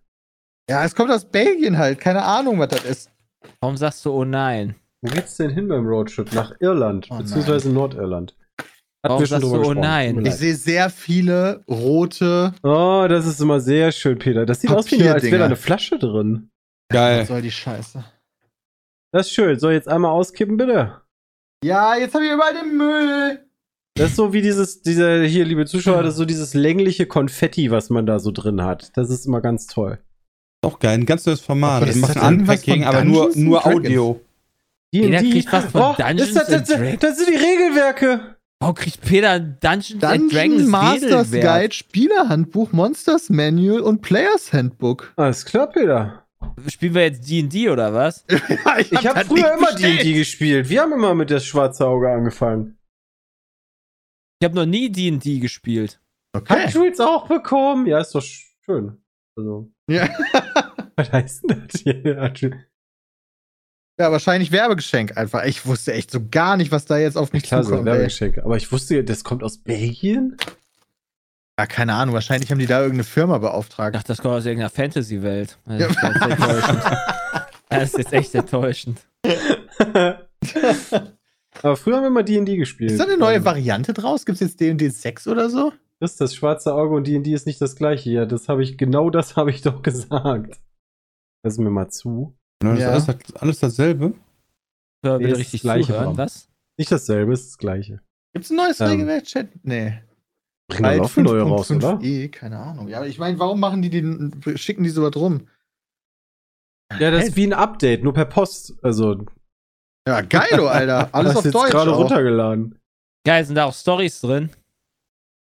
Ja, 0.69 0.83
es 0.83 0.95
kommt 0.95 1.11
aus 1.11 1.25
Belgien 1.25 1.77
halt. 1.77 1.99
Keine 1.99 2.23
Ahnung, 2.23 2.59
was 2.59 2.69
das 2.69 2.83
ist. 2.85 3.11
Warum 3.61 3.77
sagst 3.77 4.03
du 4.05 4.11
oh 4.11 4.25
nein? 4.25 4.75
Wo 5.03 5.09
geht's 5.13 5.35
denn 5.35 5.49
hin 5.49 5.67
beim 5.67 5.85
Roadtrip? 5.85 6.31
Nach 6.33 6.53
Irland, 6.61 7.07
Oh 7.11 7.17
beziehungsweise 7.17 7.69
Nordirland. 7.69 8.35
Hatten 9.05 9.19
wir 9.19 9.27
schon 9.27 9.41
drüber 9.41 9.55
du, 9.57 9.57
oh 9.57 9.67
gesprochen. 9.67 9.79
nein? 9.81 10.13
Tut 10.15 10.23
mir 10.23 10.29
Ich 10.29 10.35
sehe 10.35 10.55
sehr 10.55 10.89
viele 10.89 11.61
rote. 11.69 12.53
Oh, 12.63 13.05
das 13.09 13.27
ist 13.27 13.41
immer 13.41 13.59
sehr 13.59 13.91
schön, 13.91 14.17
Peter. 14.17 14.45
Das 14.45 14.61
sieht 14.61 14.71
aus 14.71 14.89
wie 14.89 15.01
eine, 15.01 15.13
als 15.15 15.23
wäre 15.23 15.39
da 15.39 15.45
eine 15.45 15.57
Flasche 15.57 15.99
drin. 15.99 16.49
Was 16.89 16.95
Geil. 16.95 17.25
soll 17.25 17.41
die 17.41 17.51
Scheiße? 17.51 18.05
Das 19.11 19.27
ist 19.27 19.33
schön. 19.33 19.59
So, 19.59 19.69
jetzt 19.71 19.89
einmal 19.89 20.11
auskippen, 20.11 20.55
bitte. 20.55 21.01
Ja, 21.65 21.97
jetzt 21.97 22.15
habe 22.15 22.23
ich 22.25 22.31
überall 22.31 22.53
den 22.53 22.77
Müll. 22.77 23.45
Das 23.95 24.11
ist 24.11 24.15
so 24.15 24.31
wie 24.31 24.41
dieses, 24.41 24.81
dieser, 24.83 25.23
hier, 25.23 25.43
liebe 25.43 25.65
Zuschauer, 25.65 26.01
das 26.01 26.13
ist 26.13 26.17
so 26.17 26.25
dieses 26.25 26.53
längliche 26.53 27.05
Konfetti, 27.05 27.71
was 27.71 27.89
man 27.89 28.05
da 28.05 28.19
so 28.19 28.31
drin 28.31 28.63
hat. 28.63 28.91
Das 28.95 29.09
ist 29.09 29.25
immer 29.25 29.41
ganz 29.41 29.67
toll. 29.67 29.99
Auch 30.63 30.79
geil. 30.79 30.93
Ein 30.93 31.05
ganz 31.05 31.25
neues 31.25 31.41
Format. 31.41 31.77
Aber 31.83 31.85
Das 31.87 31.99
das 31.99 32.15
irgendwas 32.15 32.31
Unpacking, 32.31 32.85
aber 32.85 33.03
nur, 33.03 33.31
nur 33.35 33.65
and 33.65 33.85
Jeder 34.93 35.19
D&D. 35.19 35.31
kriegt 35.31 35.51
was 35.51 35.65
von 35.65 35.81
oh, 35.81 35.95
Dungeons 35.97 36.33
das, 36.33 36.47
das, 36.47 36.49
and 36.53 36.69
das, 36.69 36.77
Dragons. 36.77 36.99
das 36.99 37.17
sind 37.17 37.29
die 37.29 37.35
Regelwerke. 37.35 38.35
Warum 38.59 38.75
kriegt 38.75 39.01
Peter 39.01 39.39
Dungeons 39.39 39.91
and 39.91 40.03
Dungeon 40.03 40.29
Dragons 40.29 40.67
Masters 40.67 41.31
Regelwerk? 41.33 41.61
Guide, 41.61 41.73
Spielerhandbuch, 41.73 42.71
Monsters 42.71 43.29
Manual 43.29 43.81
und 43.81 44.01
Players 44.01 44.53
Handbook. 44.53 45.11
Alles 45.17 45.43
klar, 45.45 45.67
Peter. 45.67 46.25
Spielen 46.67 46.93
wir 46.93 47.03
jetzt 47.03 47.27
D&D 47.29 47.69
oder 47.69 47.93
was? 47.93 48.25
ja, 48.29 48.77
Ich 48.79 49.07
habe 49.07 49.25
früher 49.25 49.53
immer 49.57 49.73
D&D 49.73 50.13
gespielt. 50.13 50.69
Wir 50.69 50.81
haben 50.81 50.93
immer 50.93 51.15
mit 51.15 51.31
das 51.31 51.45
schwarze 51.45 51.87
Auge 51.87 52.09
angefangen. 52.11 52.77
Ich 54.39 54.45
habe 54.45 54.55
noch 54.55 54.65
nie 54.65 54.91
D&D 54.91 55.39
gespielt. 55.39 55.99
Okay. 56.33 56.65
Hat 56.65 56.73
Jules 56.73 56.99
auch 56.99 57.27
bekommen? 57.27 57.87
Ja, 57.87 57.99
ist 58.01 58.13
doch 58.13 58.21
schön. 58.21 59.01
Also, 59.37 59.71
Ja. 59.89 60.07
was 60.95 61.11
heißt 61.11 61.49
denn 61.49 61.67
das 61.67 61.81
hier? 61.81 62.33
Ja, 63.99 64.11
wahrscheinlich 64.11 64.51
Werbegeschenk 64.51 65.17
einfach. 65.17 65.43
Ich 65.45 65.65
wusste 65.67 65.93
echt 65.93 66.09
so 66.09 66.19
gar 66.31 66.57
nicht, 66.57 66.71
was 66.71 66.85
da 66.85 66.97
jetzt 66.97 67.15
auf 67.17 67.31
mich 67.31 67.43
Klar, 67.43 67.63
so 67.63 67.69
zukommt. 67.69 67.87
ey. 67.87 67.93
Werbegeschenke. 67.93 68.43
Aber 68.43 68.57
ich 68.57 68.71
wusste, 68.71 69.03
das 69.03 69.23
kommt 69.23 69.43
aus 69.43 69.59
Belgien? 69.59 70.35
Ja, 71.59 71.67
keine 71.67 71.93
Ahnung. 71.93 72.15
Wahrscheinlich 72.15 72.49
haben 72.49 72.57
die 72.57 72.65
da 72.65 72.79
irgendeine 72.79 73.03
Firma 73.03 73.35
Ich 73.35 73.41
beauftragt. 73.41 73.95
dachte, 73.95 74.07
das 74.07 74.17
kommt 74.19 74.33
aus 74.33 74.45
irgendeiner 74.45 74.71
Fantasy-Welt. 74.71 75.59
Das, 75.65 75.79
Ja. 75.79 75.87
ist 75.87 76.01
ganz 76.01 76.21
enttäuschend. 76.25 76.83
das 77.69 77.83
ist 77.83 77.97
jetzt 77.99 78.13
echt 78.13 78.33
enttäuschend. 78.35 78.99
Aber 81.61 81.77
früher 81.77 81.95
haben 81.97 82.03
wir 82.03 82.07
immer 82.07 82.23
D&D 82.23 82.57
gespielt. 82.57 82.91
Ist 82.91 82.99
da 82.99 83.03
eine 83.03 83.17
neue 83.17 83.35
Ähm, 83.37 83.45
Variante 83.45 83.93
draus? 83.93 84.25
Gibt 84.25 84.37
es 84.37 84.47
jetzt 84.49 84.59
D&D 84.59 84.89
6 84.89 85.27
oder 85.27 85.49
so? 85.51 85.71
Das 85.99 86.11
ist 86.13 86.21
das 86.21 86.33
schwarze 86.35 86.73
Auge 86.73 86.95
und 86.95 87.05
D&D 87.07 87.31
ist 87.31 87.45
nicht 87.45 87.61
das 87.61 87.75
gleiche 87.75 88.09
hier. 88.09 88.25
Das 88.25 88.49
habe 88.49 88.63
ich, 88.63 88.77
genau 88.77 89.09
das 89.11 89.35
habe 89.35 89.51
ich 89.51 89.61
doch 89.61 89.81
gesagt. 89.83 90.59
Lass 91.43 91.57
mir 91.59 91.69
mal 91.69 91.89
zu. 91.89 92.35
Ne, 92.63 92.75
Das 92.75 92.79
Ja. 92.79 92.95
ist 92.97 93.09
alles, 93.09 93.35
alles 93.35 93.59
dasselbe. 93.59 94.13
Hör 95.05 95.19
Nee, 95.19 95.25
richtig 95.33 95.61
das 95.61 95.61
gleiche, 95.61 95.87
zuhören. 95.93 96.17
Was? 96.17 96.49
Nicht 96.77 96.91
dasselbe, 96.91 97.33
ist 97.33 97.47
das 97.49 97.57
gleiche. 97.57 98.01
Gibt 98.33 98.45
es 98.45 98.51
ein 98.51 98.57
neues 98.57 98.79
Ähm. 98.79 98.87
Regelwerk, 98.87 99.23
Chat? 99.25 99.49
Nee. 99.63 100.01
Bringen 100.69 100.83
da 100.83 100.93
laufen 100.93 101.23
neue 101.23 101.41
raus, 101.41 101.69
oder? 101.71 101.99
E, 102.01 102.29
keine 102.29 102.57
Ahnung. 102.57 102.87
Ja, 102.87 102.97
aber 102.99 103.07
ich 103.07 103.19
meine, 103.19 103.37
warum 103.37 103.59
machen 103.59 103.81
die 103.81 103.89
den, 103.89 104.41
schicken 104.55 104.83
die 104.83 104.89
so 104.89 105.03
was 105.03 105.15
rum? 105.15 105.47
Ja, 106.99 107.11
das 107.11 107.29
ist 107.29 107.35
wie 107.35 107.47
ein 107.47 107.53
Update, 107.53 108.03
nur 108.03 108.13
per 108.13 108.25
Post. 108.25 108.73
Also, 108.81 109.25
Ja, 110.07 110.21
geilo, 110.21 110.67
Alter. 110.67 111.09
Alles 111.13 111.35
auf 111.35 111.43
jetzt 111.45 111.53
Deutsch. 111.53 111.71
gerade 111.71 111.91
auch. 111.93 111.99
runtergeladen. 111.99 112.79
Geil, 113.25 113.45
sind 113.45 113.55
da 113.55 113.65
auch 113.65 113.73
Stories 113.73 114.21
drin? 114.21 114.49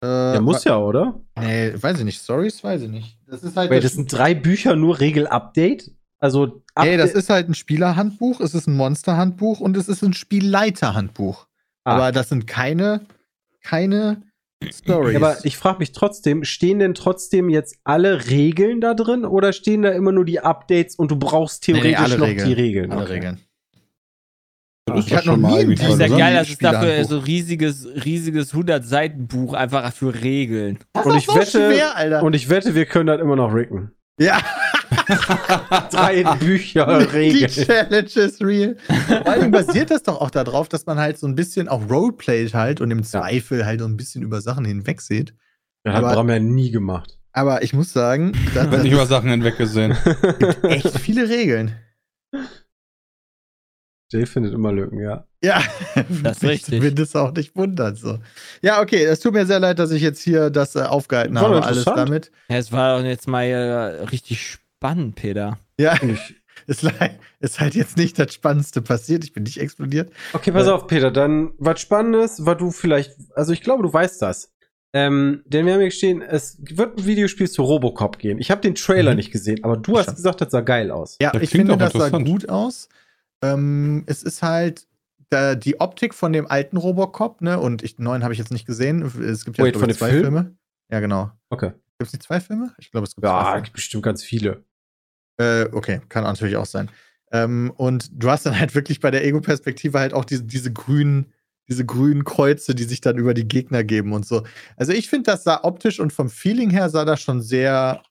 Äh, 0.04 0.34
Ja, 0.36 0.42
muss 0.42 0.64
ja, 0.64 0.78
oder? 0.78 1.20
Nee, 1.40 1.74
weiß 1.76 2.00
ich 2.00 2.06
nicht. 2.06 2.22
Stories, 2.22 2.64
weiß 2.64 2.84
ich 2.84 2.90
nicht. 2.90 3.18
Das 3.28 3.44
ist 3.44 3.56
halt. 3.58 3.70
Wait, 3.72 3.84
das 3.84 3.94
sind 3.94 4.12
drei 4.12 4.34
Bücher, 4.34 4.76
nur 4.76 5.00
Regel-Update? 5.00 5.92
Also, 6.24 6.62
nee, 6.82 6.96
das 6.96 7.12
ist 7.12 7.30
halt 7.30 7.50
ein 7.50 7.54
Spielerhandbuch, 7.54 8.40
es 8.40 8.54
ist 8.54 8.66
ein 8.68 8.78
Monsterhandbuch 8.78 9.60
und 9.60 9.76
es 9.76 9.90
ist 9.90 10.02
ein 10.04 10.14
Spielleiterhandbuch. 10.14 11.48
Ah. 11.84 11.96
Aber 11.96 12.12
das 12.14 12.30
sind 12.30 12.48
keine, 12.48 13.02
keine 13.62 14.24
Stories. 14.72 15.18
Aber 15.18 15.44
ich 15.44 15.58
frage 15.58 15.80
mich 15.80 15.92
trotzdem, 15.92 16.46
stehen 16.46 16.80
denn 16.80 16.94
trotzdem 16.94 17.50
jetzt 17.50 17.76
alle 17.84 18.30
Regeln 18.30 18.80
da 18.80 18.94
drin 18.94 19.26
oder 19.26 19.52
stehen 19.52 19.82
da 19.82 19.90
immer 19.90 20.14
nur 20.14 20.24
die 20.24 20.40
Updates 20.40 20.96
und 20.96 21.12
du 21.12 21.18
brauchst 21.18 21.68
Nee, 21.68 21.74
nee, 21.74 21.82
theoretisch 21.82 22.00
alle 22.06 22.18
noch 22.20 22.28
Regeln. 22.28 22.48
die 22.48 22.54
Regeln? 22.54 22.92
Alle 22.94 23.04
Okay. 23.04 23.14
Regeln. 23.14 23.40
Das 24.86 25.00
ist 25.00 25.08
Ich 25.08 25.14
hatte 25.16 25.28
noch 25.28 25.34
schon 25.34 25.42
mal 25.42 25.66
nie 25.66 25.76
Das 25.76 25.90
ist 25.94 26.00
ja 26.00 26.08
geil, 26.08 26.22
ein 26.22 26.36
dass 26.36 26.50
es 26.50 26.58
dafür 26.58 27.04
so 27.06 27.18
riesiges, 27.20 27.86
riesiges 28.06 28.54
100-Seiten-Buch 28.54 29.54
einfach 29.54 29.92
für 29.94 30.14
Regeln. 30.22 30.80
Das 30.94 31.06
Und 31.06 31.12
ist 31.16 31.18
ich 31.24 31.26
so 31.28 31.36
wette- 31.36 31.52
schwer, 31.74 31.96
Alter. 31.98 32.24
Und 32.24 32.34
ich 32.34 32.48
wette, 32.50 32.76
wir 32.76 32.86
können 32.86 33.08
das 33.08 33.20
immer 33.20 33.36
noch 33.36 33.54
ricken. 33.54 33.92
Ja, 34.20 34.40
Drei 35.92 36.24
Bücher 36.40 37.00
die 37.00 37.06
Regeln. 37.06 37.50
Challenge 37.52 38.10
ist 38.16 38.42
real. 38.42 38.78
Vor 39.08 39.28
allem 39.28 39.52
basiert 39.52 39.92
das 39.92 40.04
doch 40.04 40.22
auch 40.22 40.30
darauf, 40.30 40.70
dass 40.70 40.86
man 40.86 40.98
halt 41.00 41.18
so 41.18 41.28
ein 41.28 41.36
bisschen 41.36 41.68
auch 41.68 41.90
Roleplayt 41.90 42.54
halt 42.54 42.80
und 42.82 42.92
im 42.92 43.04
Zweifel 43.04 43.66
halt 43.66 43.80
so 43.82 43.86
ein 43.88 43.98
bisschen 43.98 44.22
über 44.22 44.40
Sachen 44.42 44.66
hinwegsieht. 44.66 45.34
Das 45.84 45.96
hat 45.96 46.04
Aber- 46.04 46.14
Bram 46.14 46.30
ja 46.30 46.40
nie 46.40 46.72
gemacht. 46.72 47.20
Aber 47.36 47.64
ich 47.64 47.74
muss 47.74 47.92
sagen, 47.92 48.34
da 48.54 48.70
Wird 48.72 48.84
nicht 48.84 48.94
über 48.94 49.08
Sachen 49.08 49.32
hinweggesehen. 49.32 49.98
gibt 50.40 50.64
echt 50.66 51.00
viele 51.00 51.28
Regeln. 51.28 51.76
Jay 54.12 54.28
findet 54.28 54.54
immer 54.54 54.72
Lücken, 54.72 55.00
ja. 55.02 55.26
Ja, 55.44 55.62
Das 56.24 56.38
ist 56.38 56.44
richtig. 56.44 56.82
Wenn 56.82 56.96
das 56.96 57.16
auch 57.16 57.34
nicht 57.34 57.56
wundert. 57.56 57.98
So. 57.98 58.20
Ja, 58.62 58.82
okay, 58.82 59.04
es 59.04 59.20
tut 59.20 59.34
mir 59.34 59.46
sehr 59.46 59.60
leid, 59.60 59.78
dass 59.80 59.92
ich 59.92 60.02
jetzt 60.02 60.22
hier 60.22 60.50
das 60.50 60.76
äh, 60.76 60.82
aufgehalten 60.84 61.36
War 61.36 61.44
habe, 61.44 61.64
alles 61.64 61.84
damit. 61.86 62.32
Ja, 62.50 62.58
es 62.58 62.72
war 62.72 62.98
doch 62.98 63.06
jetzt 63.06 63.28
mal 63.28 63.44
äh, 63.44 64.04
richtig 64.06 64.42
spannend, 64.50 65.16
Peter. 65.16 65.58
Ja, 65.78 65.96
ich, 66.02 66.36
ist, 67.42 67.60
halt 67.60 67.76
jetzt 67.76 67.98
nicht 67.98 68.18
das 68.18 68.34
Spannendste 68.34 68.82
passiert. 68.82 69.24
Ich 69.26 69.34
bin 69.34 69.44
nicht 69.44 69.60
explodiert. 69.60 70.14
okay, 70.32 70.52
pass 70.52 70.68
Äh. 70.68 70.72
auf, 70.72 70.88
Peter. 70.88 71.12
Dann 71.12 71.52
was 71.58 71.82
Spannendes, 71.82 72.46
was 72.46 72.58
du 72.58 72.72
vielleicht, 72.72 73.12
also 73.36 73.52
ich 73.52 73.62
glaube, 73.62 73.84
du 73.84 73.92
weißt 73.92 74.22
das. 74.22 74.50
Ähm, 74.96 75.42
denn 75.48 75.66
wir 75.66 75.74
haben 75.74 75.80
hier 75.80 75.90
gestehen, 75.90 76.22
es 76.22 76.58
wird 76.62 76.98
ein 77.00 77.06
Videospiel 77.06 77.50
zu 77.50 77.64
Robocop 77.64 78.20
gehen. 78.20 78.38
Ich 78.40 78.52
habe 78.52 78.62
den 78.62 78.76
Trailer 78.76 79.12
Mhm. 79.12 79.18
nicht 79.18 79.32
gesehen, 79.32 79.64
aber 79.64 79.76
du 79.76 79.98
hast 79.98 80.16
gesagt, 80.16 80.40
das 80.40 80.52
sah 80.52 80.62
geil 80.62 80.92
aus. 80.92 81.18
Ja, 81.20 81.32
Das 81.32 81.42
ich 81.42 81.50
finde, 81.50 81.74
auch 81.74 81.78
das 81.78 81.94
sah 81.94 82.10
gut 82.10 82.48
aus. 82.48 82.88
Ähm, 83.42 84.04
es 84.06 84.22
ist 84.24 84.44
halt 84.44 84.86
da, 85.34 85.56
die 85.56 85.80
Optik 85.80 86.14
von 86.14 86.32
dem 86.34 86.48
alten 86.48 86.78
Robocop, 86.78 87.42
ne? 87.42 87.60
Und 87.60 87.84
ich, 87.84 87.96
den 87.96 88.06
neuen 88.06 88.24
habe 88.24 88.34
ich 88.34 88.40
jetzt 88.40 88.52
nicht 88.52 88.66
gesehen. 88.66 89.02
Es 89.02 89.46
gibt 89.46 89.58
ja 89.58 89.66
Wait, 89.66 89.74
glaub 89.74 89.82
von 89.82 89.90
ich, 89.90 89.96
dem 89.96 90.00
zwei 90.00 90.10
Film? 90.10 90.22
Filme. 90.22 90.58
Ja, 90.92 91.00
genau. 91.00 91.32
Okay. 91.50 91.72
Gibt 91.98 92.08
es 92.08 92.14
nicht 92.14 92.24
zwei 92.24 92.40
Filme? 92.40 92.74
Ich 92.78 92.92
glaube, 92.92 93.06
es 93.06 93.16
gibt 93.16 93.26
zwei 93.26 93.32
Ja, 93.32 93.60
gibt 93.60 93.74
bestimmt 93.74 94.04
ganz 94.04 94.24
viele. 94.24 94.64
Äh, 95.38 95.66
okay, 95.72 96.02
kann 96.10 96.24
natürlich 96.24 96.58
auch 96.58 96.66
sein. 96.66 96.90
Ähm, 97.32 97.74
und 97.76 98.10
du 98.14 98.30
hast 98.30 98.46
dann 98.46 98.60
halt 98.60 98.76
wirklich 98.76 99.00
bei 99.00 99.12
der 99.12 99.26
Ego-Perspektive 99.26 100.00
halt 100.00 100.14
auch 100.14 100.26
diese, 100.26 100.44
diese 100.44 100.72
grünen 100.72 101.34
diese 101.70 101.86
grünen 101.86 102.26
Kreuze, 102.26 102.76
die 102.76 102.84
sich 102.84 103.00
dann 103.00 103.18
über 103.18 103.34
die 103.34 103.48
Gegner 103.48 103.86
geben 103.86 104.12
und 104.12 104.26
so. 104.26 104.44
Also 104.76 104.92
ich 104.92 105.10
finde, 105.10 105.32
das 105.32 105.46
sah 105.46 105.64
optisch 105.64 106.00
und 106.00 106.12
vom 106.12 106.30
Feeling 106.30 106.70
her 106.70 106.90
sah 106.90 107.06
das 107.06 107.22
schon 107.22 107.42
sehr 107.42 108.04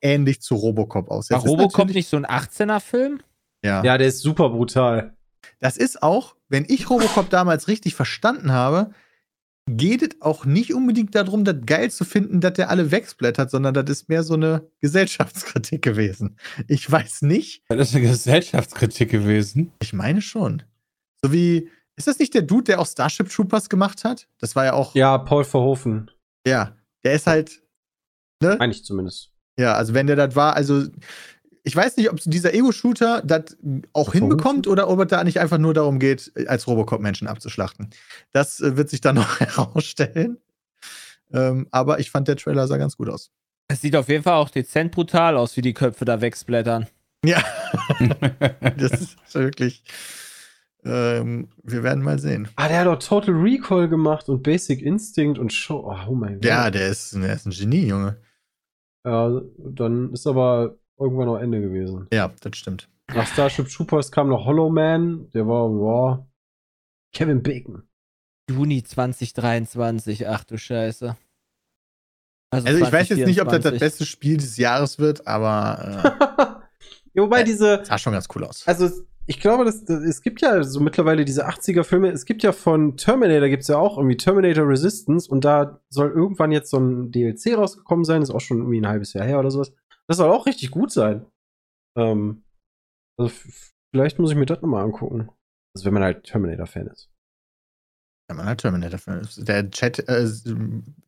ähnlich 0.00 0.40
zu 0.40 0.54
Robocop 0.54 1.10
aus. 1.10 1.30
War 1.30 1.38
Jetzt 1.38 1.46
Robocop 1.46 1.88
nicht 1.88 2.08
so 2.08 2.16
ein 2.16 2.26
18er-Film? 2.26 3.20
Ja. 3.62 3.82
Ja, 3.84 3.98
der 3.98 4.08
ist 4.08 4.20
super 4.20 4.50
brutal. 4.50 5.16
Das 5.60 5.76
ist 5.76 6.02
auch, 6.02 6.36
wenn 6.48 6.64
ich 6.68 6.88
Robocop 6.90 7.30
damals 7.30 7.68
richtig 7.68 7.94
verstanden 7.94 8.52
habe, 8.52 8.90
geht 9.70 10.02
es 10.02 10.22
auch 10.22 10.44
nicht 10.46 10.72
unbedingt 10.72 11.14
darum, 11.14 11.44
das 11.44 11.56
geil 11.66 11.90
zu 11.90 12.04
finden, 12.04 12.40
dass 12.40 12.54
der 12.54 12.70
alle 12.70 12.90
wegsplattert, 12.90 13.50
sondern 13.50 13.74
das 13.74 13.84
ist 13.90 14.08
mehr 14.08 14.22
so 14.22 14.34
eine 14.34 14.66
Gesellschaftskritik 14.80 15.82
gewesen. 15.82 16.38
Ich 16.68 16.90
weiß 16.90 17.22
nicht, 17.22 17.64
Das 17.68 17.90
ist 17.90 17.94
eine 17.96 18.06
Gesellschaftskritik 18.06 19.10
gewesen. 19.10 19.72
ich 19.82 19.92
meine 19.92 20.22
schon. 20.22 20.62
So 21.22 21.32
wie, 21.32 21.68
ist 21.96 22.06
das 22.06 22.18
nicht 22.18 22.32
der 22.32 22.42
Dude, 22.42 22.64
der 22.64 22.80
auch 22.80 22.86
Starship 22.86 23.28
Troopers 23.28 23.68
gemacht 23.68 24.04
hat? 24.04 24.26
Das 24.38 24.56
war 24.56 24.64
ja 24.64 24.72
auch, 24.72 24.94
ja, 24.94 25.16
Ja, 25.16 25.18
Paul 25.18 25.44
Verhoeven. 25.44 26.10
der 26.46 26.72
ist 27.04 27.26
halt, 27.26 27.60
ne? 28.42 28.56
Meine 28.58 28.72
ich 28.72 28.84
zumindest. 28.84 29.32
Ja, 29.58 29.74
also 29.74 29.92
wenn 29.92 30.06
der 30.06 30.16
das 30.16 30.34
war, 30.36 30.54
also 30.54 30.86
ich 31.68 31.76
weiß 31.76 31.98
nicht, 31.98 32.10
ob 32.10 32.18
dieser 32.24 32.54
Ego-Shooter 32.54 33.20
das 33.22 33.58
auch 33.92 34.14
hinbekommt 34.14 34.66
oder 34.66 34.88
ob 34.88 35.00
es 35.00 35.08
da 35.08 35.22
nicht 35.22 35.38
einfach 35.38 35.58
nur 35.58 35.74
darum 35.74 35.98
geht, 35.98 36.32
als 36.46 36.66
Robocop 36.66 37.02
Menschen 37.02 37.28
abzuschlachten. 37.28 37.90
Das 38.32 38.60
äh, 38.60 38.78
wird 38.78 38.88
sich 38.88 39.02
dann 39.02 39.14
noch 39.16 39.38
herausstellen. 39.38 40.38
Ähm, 41.30 41.68
aber 41.70 42.00
ich 42.00 42.10
fand, 42.10 42.26
der 42.26 42.36
Trailer 42.36 42.66
sah 42.66 42.78
ganz 42.78 42.96
gut 42.96 43.10
aus. 43.10 43.30
Es 43.68 43.82
sieht 43.82 43.96
auf 43.96 44.08
jeden 44.08 44.22
Fall 44.22 44.36
auch 44.36 44.48
dezent 44.48 44.92
brutal 44.92 45.36
aus, 45.36 45.58
wie 45.58 45.60
die 45.60 45.74
Köpfe 45.74 46.06
da 46.06 46.22
wegsplattern. 46.22 46.86
Ja, 47.22 47.42
das 48.78 48.92
ist 49.02 49.34
wirklich. 49.34 49.84
Ähm, 50.86 51.48
wir 51.62 51.82
werden 51.82 52.02
mal 52.02 52.18
sehen. 52.18 52.48
Ah, 52.56 52.68
der 52.68 52.78
hat 52.78 52.86
doch 52.86 52.98
Total 52.98 53.34
Recall 53.34 53.90
gemacht 53.90 54.30
und 54.30 54.42
Basic 54.42 54.80
Instinct 54.80 55.38
und 55.38 55.52
Show. 55.52 55.94
Oh, 56.08 56.14
mein 56.14 56.36
Gott. 56.36 56.46
Ja, 56.46 56.70
der 56.70 56.88
ist, 56.88 57.14
der 57.14 57.34
ist 57.34 57.44
ein 57.44 57.50
Genie, 57.50 57.88
Junge. 57.88 58.16
Ja, 59.04 59.42
dann 59.58 60.14
ist 60.14 60.26
aber 60.26 60.78
irgendwann 60.98 61.26
noch 61.26 61.38
Ende 61.38 61.60
gewesen. 61.60 62.06
Ja, 62.12 62.32
das 62.40 62.56
stimmt. 62.56 62.88
Nach 63.14 63.26
Starship 63.26 63.68
Troopers 63.68 64.12
kam 64.12 64.28
noch 64.28 64.44
Hollow 64.44 64.68
Man. 64.68 65.30
Der 65.30 65.46
war, 65.46 65.70
ja. 65.70 66.26
Kevin 67.12 67.42
Bacon. 67.42 67.82
Juni 68.50 68.82
2023, 68.82 70.28
ach 70.28 70.44
du 70.44 70.58
Scheiße. 70.58 71.16
Also 72.50 72.68
ich 72.68 72.92
weiß 72.92 73.10
jetzt 73.10 73.26
nicht, 73.26 73.42
ob 73.42 73.48
das 73.48 73.62
das 73.62 73.78
2024. 73.78 73.80
beste 73.80 74.06
Spiel 74.06 74.36
des 74.38 74.56
Jahres 74.56 74.98
wird, 74.98 75.26
aber 75.26 76.62
ja, 77.14 77.22
wobei 77.22 77.40
Äh, 77.40 77.44
diese, 77.44 77.80
äh, 77.80 77.84
sah 77.84 77.98
schon 77.98 78.14
ganz 78.14 78.26
cool 78.34 78.44
aus. 78.44 78.66
also 78.66 78.88
ich 79.26 79.40
glaube, 79.40 79.66
das, 79.66 79.84
das, 79.84 80.02
es 80.02 80.22
gibt 80.22 80.40
ja 80.40 80.62
so 80.62 80.80
mittlerweile 80.80 81.26
diese 81.26 81.46
80er-Filme. 81.46 82.08
Es 82.10 82.24
gibt 82.24 82.42
ja 82.42 82.52
von 82.52 82.96
Terminator 82.96 83.50
gibt 83.50 83.62
es 83.62 83.68
ja 83.68 83.76
auch 83.76 83.98
irgendwie 83.98 84.16
Terminator 84.16 84.66
Resistance 84.66 85.30
und 85.30 85.44
da 85.44 85.82
soll 85.90 86.10
irgendwann 86.10 86.50
jetzt 86.50 86.70
so 86.70 86.78
ein 86.78 87.12
DLC 87.12 87.54
rausgekommen 87.54 88.06
sein. 88.06 88.22
Ist 88.22 88.30
auch 88.30 88.40
schon 88.40 88.58
irgendwie 88.58 88.80
ein 88.80 88.88
halbes 88.88 89.12
Jahr 89.12 89.26
her 89.26 89.38
oder 89.38 89.50
sowas. 89.50 89.70
Das 90.08 90.16
soll 90.16 90.30
auch 90.30 90.46
richtig 90.46 90.70
gut 90.70 90.90
sein. 90.90 91.26
Ähm, 91.96 92.44
also 93.18 93.30
vielleicht 93.94 94.18
muss 94.18 94.30
ich 94.30 94.36
mir 94.36 94.46
das 94.46 94.62
nochmal 94.62 94.84
angucken. 94.84 95.30
Also 95.74 95.86
wenn 95.86 95.94
man 95.94 96.02
halt 96.02 96.24
Terminator-Fan 96.24 96.86
ist. 96.88 97.10
Ja, 98.30 98.34
man 98.34 98.44
hat 98.44 98.58
Terminator. 98.60 99.00
Der 99.38 99.70
Chat 99.70 100.06
äh, 100.06 100.28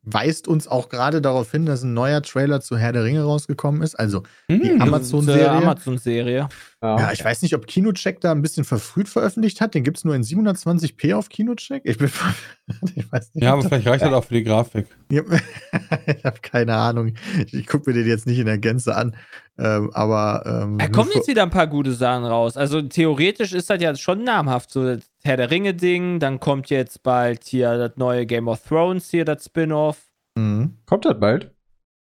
weist 0.03 0.47
uns 0.47 0.67
auch 0.67 0.89
gerade 0.89 1.21
darauf 1.21 1.51
hin, 1.51 1.67
dass 1.67 1.83
ein 1.83 1.93
neuer 1.93 2.23
Trailer 2.23 2.61
zu 2.61 2.77
Herr 2.77 2.93
der 2.93 3.03
Ringe 3.03 3.21
rausgekommen 3.21 3.83
ist. 3.83 3.93
Also, 3.93 4.23
Die 4.49 4.59
Hm. 4.59 4.81
Amazon-Serie. 4.81 5.43
Zur 5.43 5.51
Amazon-Serie. 5.51 6.49
ja, 6.81 7.11
ich 7.11 7.23
weiß 7.23 7.43
nicht, 7.43 7.53
ob 7.53 7.67
Kinocheck 7.67 8.19
da 8.21 8.31
ein 8.31 8.41
bisschen 8.41 8.63
verfrüht 8.63 9.07
veröffentlicht 9.07 9.61
hat. 9.61 9.75
Den 9.75 9.83
gibt 9.83 9.97
es 9.97 10.03
nur 10.03 10.15
in 10.15 10.23
720p 10.23 11.13
auf 11.13 11.29
Kinocheck. 11.29 11.83
Ich 11.85 11.99
bin. 11.99 12.09
ich 12.95 13.11
weiß 13.11 13.35
nicht. 13.35 13.43
Ja, 13.43 13.53
aber 13.53 13.63
vielleicht 13.63 13.85
reicht 13.87 14.03
das 14.03 14.13
auch 14.13 14.23
für 14.25 14.33
die 14.33 14.43
Grafik. 14.43 14.87
Ja, 15.11 15.21
ich 16.07 16.25
habe 16.25 16.39
keine 16.41 16.75
Ahnung. 16.75 17.13
Ich, 17.45 17.53
ich 17.53 17.67
gucke 17.67 17.87
mir 17.91 17.95
den 17.95 18.07
jetzt 18.07 18.25
nicht 18.25 18.39
in 18.39 18.47
der 18.47 18.57
Gänze 18.57 18.95
an. 18.95 19.15
Ähm, 19.57 19.91
aber. 19.93 20.43
Ähm, 20.45 20.77
Da 20.77 20.87
kommen 20.87 21.11
jetzt 21.13 21.27
wieder 21.27 21.43
ein 21.43 21.49
paar 21.49 21.67
gute 21.67 21.93
Sachen 21.93 22.25
raus. 22.25 22.57
Also 22.57 22.81
theoretisch 22.81 23.53
ist 23.53 23.69
das 23.69 23.81
ja 23.81 23.95
schon 23.95 24.23
namhaft. 24.23 24.71
So 24.71 24.83
das 24.83 25.03
Herr 25.23 25.37
der 25.37 25.51
Ringe-Ding, 25.51 26.19
dann 26.19 26.39
kommt 26.39 26.69
jetzt 26.69 27.03
bald 27.03 27.43
hier 27.43 27.77
das 27.77 27.97
neue 27.97 28.25
Game 28.25 28.47
of 28.47 28.61
Thrones, 28.63 29.09
hier 29.09 29.25
das 29.25 29.45
Spin-off. 29.45 30.09
Mhm. 30.35 30.77
Kommt 30.85 31.05
das 31.05 31.19
bald? 31.19 31.51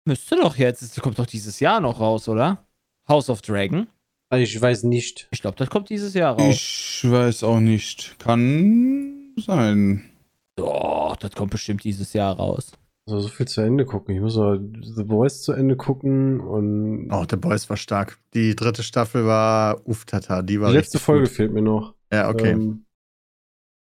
Müsste 0.06 0.36
doch 0.36 0.56
jetzt, 0.56 0.82
das 0.82 1.00
kommt 1.02 1.18
doch 1.18 1.26
dieses 1.26 1.60
Jahr 1.60 1.80
noch 1.80 2.00
raus, 2.00 2.28
oder? 2.28 2.66
House 3.08 3.30
of 3.30 3.42
Dragon. 3.42 3.86
Also 4.30 4.42
ich 4.42 4.60
weiß 4.60 4.82
nicht. 4.84 5.28
Ich 5.30 5.40
glaube, 5.40 5.56
das 5.56 5.70
kommt 5.70 5.90
dieses 5.90 6.14
Jahr 6.14 6.38
raus. 6.38 6.54
Ich 6.54 7.10
weiß 7.10 7.44
auch 7.44 7.60
nicht. 7.60 8.18
Kann 8.18 9.32
sein. 9.38 10.10
Doch, 10.56 11.16
das 11.16 11.32
kommt 11.32 11.50
bestimmt 11.52 11.84
dieses 11.84 12.12
Jahr 12.12 12.36
raus. 12.36 12.72
Also 13.06 13.20
so 13.20 13.28
viel 13.28 13.46
zu 13.46 13.60
Ende 13.60 13.84
gucken. 13.84 14.14
Ich 14.14 14.20
muss 14.20 14.36
noch 14.36 14.56
The 14.56 15.04
Voice 15.04 15.42
zu 15.42 15.52
Ende 15.52 15.76
gucken 15.76 16.40
und 16.40 17.10
Oh, 17.12 17.24
The 17.28 17.36
Boys 17.36 17.68
war 17.68 17.76
stark. 17.76 18.18
Die 18.32 18.56
dritte 18.56 18.82
Staffel 18.82 19.26
war 19.26 19.86
Uftata. 19.86 20.40
Die 20.42 20.60
war 20.60 20.70
die 20.70 20.76
letzte 20.78 20.98
Folge 20.98 21.24
Gut. 21.26 21.32
fehlt 21.34 21.52
mir 21.52 21.60
noch. 21.62 21.94
Ja, 22.10 22.30
okay. 22.30 22.52
Ähm, 22.52 22.86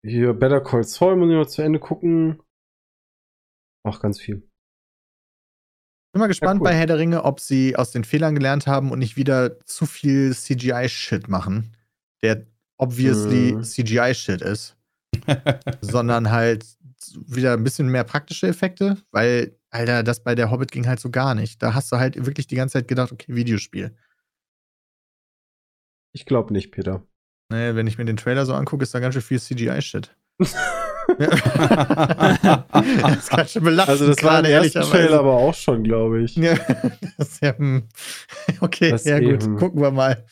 hier 0.05 0.33
Better 0.33 0.59
Call 0.59 0.83
Saul 0.83 1.15
muss 1.15 1.29
ich 1.29 1.35
noch 1.35 1.45
zu 1.45 1.61
Ende 1.61 1.79
gucken. 1.79 2.41
Auch 3.85 4.01
ganz 4.01 4.19
viel. 4.19 4.41
bin 6.11 6.19
mal 6.19 6.27
gespannt 6.27 6.59
cool. 6.59 6.65
bei 6.65 6.73
Herr 6.75 6.85
der 6.87 6.97
Ringe, 6.97 7.23
ob 7.23 7.39
sie 7.39 7.75
aus 7.77 7.91
den 7.91 8.03
Fehlern 8.03 8.35
gelernt 8.35 8.67
haben 8.67 8.91
und 8.91 8.99
nicht 8.99 9.15
wieder 9.15 9.57
zu 9.61 9.85
viel 9.85 10.33
CGI-Shit 10.35 11.29
machen, 11.29 11.71
der 12.21 12.45
obviously 12.77 13.53
Mhm. 13.53 13.63
CGI-Shit 13.63 14.41
ist, 14.41 14.75
sondern 15.81 16.29
halt 16.31 16.65
wieder 17.15 17.53
ein 17.53 17.63
bisschen 17.63 17.87
mehr 17.87 18.03
praktische 18.03 18.47
Effekte, 18.47 18.97
weil, 19.11 19.57
Alter, 19.69 20.03
das 20.03 20.23
bei 20.23 20.35
der 20.35 20.51
Hobbit 20.51 20.71
ging 20.71 20.87
halt 20.87 20.99
so 20.99 21.09
gar 21.09 21.35
nicht. 21.35 21.61
Da 21.61 21.73
hast 21.73 21.91
du 21.91 21.97
halt 21.97 22.25
wirklich 22.25 22.47
die 22.47 22.55
ganze 22.55 22.73
Zeit 22.73 22.87
gedacht, 22.87 23.11
okay, 23.11 23.35
Videospiel. 23.35 23.95
Ich 26.11 26.25
glaube 26.25 26.53
nicht, 26.53 26.71
Peter. 26.71 27.05
Ne, 27.49 27.75
wenn 27.75 27.87
ich 27.87 27.97
mir 27.97 28.05
den 28.05 28.17
Trailer 28.17 28.45
so 28.45 28.53
angucke, 28.53 28.83
ist 28.83 28.93
da 28.93 28.99
ganz 28.99 29.15
schön 29.15 29.21
viel 29.21 29.39
CGI-Shit. 29.39 30.15
Das 31.17 33.17
ist 33.17 33.29
ganz 33.29 33.51
schön 33.51 33.63
belastend. 33.63 33.99
Also 33.99 34.07
das 34.07 34.23
war 34.23 34.35
ersten 34.35 34.51
ehrlicherweise. 34.51 34.91
Trailer 34.91 35.19
aber 35.19 35.33
auch 35.33 35.53
schon, 35.53 35.83
glaube 35.83 36.23
ich. 36.23 36.35
Ja, 36.35 36.55
das 37.17 37.29
ist 37.29 37.43
ja, 37.43 37.57
hm. 37.57 37.87
okay, 38.61 38.91
Das 38.91 39.05
ja 39.05 39.19
gut, 39.19 39.43
eben. 39.43 39.57
gucken 39.57 39.81
wir 39.81 39.91
mal. 39.91 40.25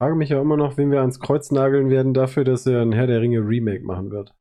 Frage 0.00 0.16
mich 0.16 0.30
ja 0.30 0.40
immer 0.40 0.56
noch, 0.56 0.78
wen 0.78 0.90
wir 0.90 1.00
ans 1.00 1.20
Kreuz 1.20 1.50
nageln 1.50 1.90
werden 1.90 2.14
dafür, 2.14 2.42
dass 2.42 2.64
er 2.64 2.80
ein 2.80 2.92
Herr 2.92 3.06
der 3.06 3.20
Ringe 3.20 3.40
Remake 3.40 3.84
machen 3.84 4.10
wird. 4.10 4.34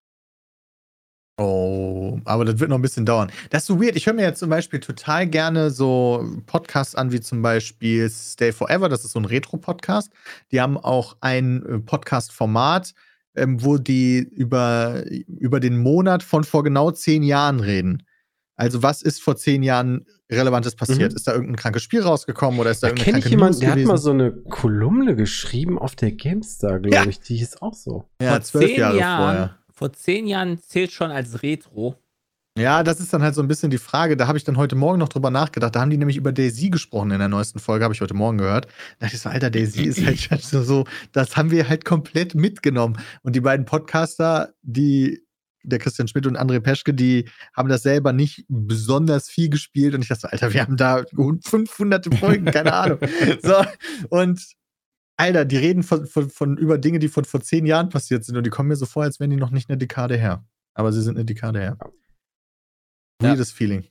Oh, 1.38 2.18
aber 2.24 2.45
das 2.45 2.60
wird 2.60 2.70
noch 2.70 2.78
ein 2.78 2.82
bisschen 2.82 3.05
dauern. 3.05 3.30
Das 3.49 3.64
ist 3.64 3.68
so 3.68 3.82
weird. 3.82 3.97
Ich 3.97 4.05
höre 4.05 4.14
mir 4.14 4.22
jetzt 4.22 4.39
zum 4.39 4.49
Beispiel 4.49 4.80
total 4.80 5.28
gerne 5.28 5.70
so 5.70 6.26
Podcasts 6.45 6.95
an, 6.95 7.12
wie 7.12 7.20
zum 7.20 7.41
Beispiel 7.41 8.10
Stay 8.10 8.53
Forever. 8.53 8.88
Das 8.88 9.03
ist 9.03 9.12
so 9.12 9.20
ein 9.20 9.26
Retro-Podcast. 9.26 10.14
Die 10.53 10.62
haben 10.62 10.78
auch 10.78 11.18
ein 11.20 11.66
äh, 11.66 11.80
Podcast-Format, 11.80 12.93
ähm, 13.36 13.62
wo 13.62 13.78
die 13.78 14.20
über, 14.20 15.03
über 15.28 15.60
den 15.60 15.78
Monat 15.78 16.24
von 16.24 16.45
vor 16.45 16.64
genau 16.64 16.91
zehn 16.91 17.22
Jahren 17.22 17.60
reden. 17.60 18.03
Also, 18.55 18.82
was 18.82 19.01
ist 19.01 19.22
vor 19.22 19.36
zehn 19.36 19.64
Jahren 19.64 20.05
Relevantes 20.32 20.75
passiert? 20.75 21.11
Mhm. 21.11 21.15
Ist 21.17 21.27
da 21.27 21.34
irgendein 21.34 21.55
krankes 21.55 21.84
Spiel 21.84 22.01
rausgekommen 22.01 22.59
oder 22.59 22.71
ist 22.71 22.84
da, 22.84 22.88
Da 22.88 22.91
irgendeine 22.91 23.05
kenne 23.05 23.17
ich 23.19 23.23
kranke 23.25 23.36
jemanden, 23.36 23.51
News 23.53 23.59
der 23.59 23.69
hat 23.69 23.75
gewesen? 23.75 23.88
mal 23.89 23.97
so 23.97 24.11
eine 24.11 24.32
Kolumne 24.49 25.15
geschrieben 25.15 25.80
auf 25.80 25.95
der 25.95 26.11
GameStar, 26.11 26.80
glaube 26.80 26.95
Ja. 26.95 27.05
ich. 27.05 27.19
Die 27.21 27.38
hieß 27.38 27.61
auch 27.61 27.73
so. 27.73 28.05
ja, 28.21 28.32
vor 28.32 28.41
zwölf 28.41 28.65
zehn 28.67 28.80
Jahre 28.80 28.97
Jahren, 28.99 29.23
vorher. 29.23 29.55
Vor 29.73 29.93
zehn 29.93 30.27
Jahren 30.27 30.59
zählt 30.61 30.91
schon 30.91 31.09
als 31.11 31.41
Retro. 31.41 31.95
Ja, 32.57 32.84
das 32.84 32.99
ist 32.99 33.13
dann 33.13 33.21
halt 33.23 33.36
so 33.36 33.41
ein 33.41 33.47
bisschen 33.47 33.71
die 33.71 33.77
Frage. 33.77 34.17
Da 34.17 34.27
habe 34.27 34.38
ich 34.38 34.43
dann 34.43 34.57
heute 34.57 34.75
Morgen 34.75 34.99
noch 34.99 35.07
drüber 35.07 35.30
nachgedacht. 35.32 35.73
Da 35.75 35.80
haben 35.80 35.91
die 35.91 35.97
nämlich 35.97 36.17
über 36.17 36.34
Daisy 36.34 36.69
gesprochen 36.69 37.11
in 37.11 37.19
der 37.19 37.30
neuesten 37.30 37.59
Folge, 37.59 37.86
habe 37.86 37.93
ich 37.93 38.01
heute 38.01 38.15
Morgen 38.15 38.38
gehört. 38.38 38.65
Da 38.99 39.05
dachte 39.05 39.15
ich 39.15 39.21
so, 39.21 39.30
Alter, 39.30 39.49
Daisy 39.49 39.84
ist 39.84 40.05
halt 40.05 40.41
so, 40.43 40.84
das 41.13 41.38
haben 41.38 41.51
wir 41.51 41.69
halt 41.69 41.86
komplett 41.86 42.36
mitgenommen. 42.36 42.97
Und 43.23 43.38
die 43.38 43.39
beiden 43.41 43.65
Podcaster, 43.65 44.53
die, 44.61 45.23
der 45.64 45.80
Christian 45.80 46.07
Schmidt 46.07 46.26
und 46.28 46.38
André 46.38 46.60
Peschke, 46.60 46.93
die 46.93 47.30
haben 47.55 47.70
das 47.70 47.84
selber 47.84 48.14
nicht 48.14 48.45
besonders 48.47 49.30
viel 49.30 49.49
gespielt. 49.49 49.93
Und 49.95 50.01
ich 50.01 50.07
dachte 50.07 50.22
so, 50.22 50.28
Alter, 50.30 50.53
wir 50.53 50.62
haben 50.62 50.78
da 50.78 51.03
500 51.16 52.14
Folgen, 52.16 52.45
keine 52.45 52.74
Ahnung. 52.74 52.99
So, 53.41 53.55
und 54.10 54.41
Alter, 55.18 55.45
die 55.45 55.57
reden 55.57 55.84
von, 55.84 56.05
von, 56.07 56.30
von 56.30 56.57
über 56.57 56.78
Dinge, 56.78 56.99
die 56.99 57.10
von 57.10 57.26
vor 57.26 57.41
zehn 57.41 57.66
Jahren 57.66 57.89
passiert 57.89 58.24
sind. 58.24 58.38
Und 58.38 58.45
die 58.45 58.49
kommen 58.49 58.70
mir 58.70 58.76
so 58.76 58.86
vor, 58.86 59.03
als 59.03 59.20
wären 59.20 59.30
die 59.30 59.36
noch 59.36 59.51
nicht 59.51 59.70
eine 59.70 59.78
Dekade 59.78 60.18
her. 60.18 60.45
Aber 60.74 60.93
sie 60.93 61.01
sind 61.01 61.18
eine 61.18 61.26
Dekade 61.26 61.60
her. 61.60 61.78
Ja. 63.22 63.30
Weirdes 63.30 63.51
Feeling. 63.51 63.86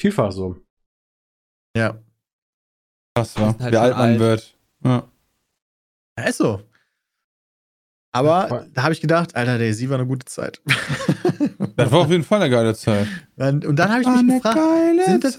Vielfach 0.00 0.30
so. 0.30 0.56
Ja. 1.76 2.00
Krass, 3.16 3.36
wa? 3.36 3.50
sind 3.50 3.60
halt 3.60 3.72
Wie 3.72 3.78
alt 3.78 3.96
man 3.96 4.10
alt. 4.10 4.18
wird. 4.20 4.58
Ja. 4.84 5.10
Ja, 6.18 6.24
ist 6.24 6.38
so. 6.38 6.62
Aber 8.12 8.48
Ja. 8.50 8.66
da 8.72 8.82
habe 8.84 8.92
ich 8.94 9.00
gedacht, 9.00 9.36
Alter, 9.36 9.58
Daisy 9.58 9.88
war 9.90 9.98
eine 9.98 10.06
gute 10.06 10.26
Zeit. 10.26 10.60
Das 11.76 11.92
war 11.92 12.00
auf 12.00 12.10
jeden 12.10 12.24
Fall 12.24 12.40
eine 12.42 12.50
geile 12.50 12.74
Zeit. 12.74 13.06
Und, 13.36 13.64
und 13.64 13.76
dann 13.76 13.90
habe 13.90 14.02
ich 14.02 14.08
mich 14.08 14.18
eine 14.18 14.34
gefragt, 14.36 14.56
geile 14.56 15.04
sind 15.04 15.22
das- 15.24 15.36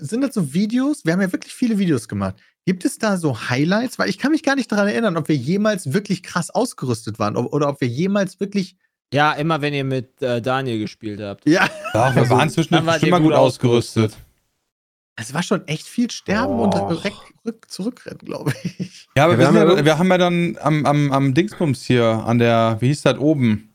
sind 0.00 0.20
das 0.20 0.34
so 0.34 0.52
Videos? 0.52 1.04
Wir 1.04 1.14
haben 1.14 1.20
ja 1.22 1.32
wirklich 1.32 1.54
viele 1.54 1.78
Videos 1.78 2.08
gemacht. 2.08 2.34
Gibt 2.66 2.84
es 2.84 2.98
da 2.98 3.16
so 3.16 3.48
Highlights? 3.48 3.98
Weil 3.98 4.10
ich 4.10 4.18
kann 4.18 4.32
mich 4.32 4.42
gar 4.42 4.54
nicht 4.54 4.70
daran 4.70 4.88
erinnern, 4.88 5.16
ob 5.16 5.28
wir 5.28 5.36
jemals 5.36 5.94
wirklich 5.94 6.22
krass 6.22 6.50
ausgerüstet 6.50 7.18
waren 7.18 7.36
ob, 7.36 7.52
oder 7.54 7.68
ob 7.68 7.80
wir 7.80 7.88
jemals 7.88 8.38
wirklich. 8.40 8.76
Ja, 9.14 9.32
immer 9.32 9.62
wenn 9.62 9.72
ihr 9.72 9.84
mit 9.84 10.20
äh, 10.20 10.42
Daniel 10.42 10.78
gespielt 10.78 11.20
habt. 11.22 11.48
Ja, 11.48 11.66
Doch, 11.94 12.14
wir 12.14 12.28
waren 12.28 12.50
zwischendurch 12.50 12.84
mal 12.84 13.00
gut 13.00 13.22
gut 13.22 13.32
ausgerüstet. 13.32 14.14
Es 15.18 15.34
war 15.34 15.42
schon 15.42 15.66
echt 15.66 15.86
viel 15.86 16.10
Sterben 16.10 16.58
und 16.58 16.74
Och. 16.74 17.04
rück, 17.04 17.12
rück, 17.44 17.70
zurückrennen, 17.70 18.18
glaube 18.18 18.52
ich. 18.62 19.08
Ja, 19.16 19.24
aber 19.24 19.32
Ja, 19.34 19.38
wir, 19.38 19.38
wir 19.38 19.46
haben 19.48 19.56
ja, 19.68 19.76
ja- 19.76 19.84
wir 19.84 19.98
haben 19.98 20.08
ja 20.10 20.18
dann 20.18 20.58
am, 20.60 20.86
am, 20.86 21.12
am 21.12 21.34
Dingsbums 21.34 21.82
hier, 21.84 22.04
an 22.06 22.38
der, 22.38 22.76
wie 22.80 22.88
hieß 22.88 23.02
das 23.02 23.18
oben? 23.18 23.74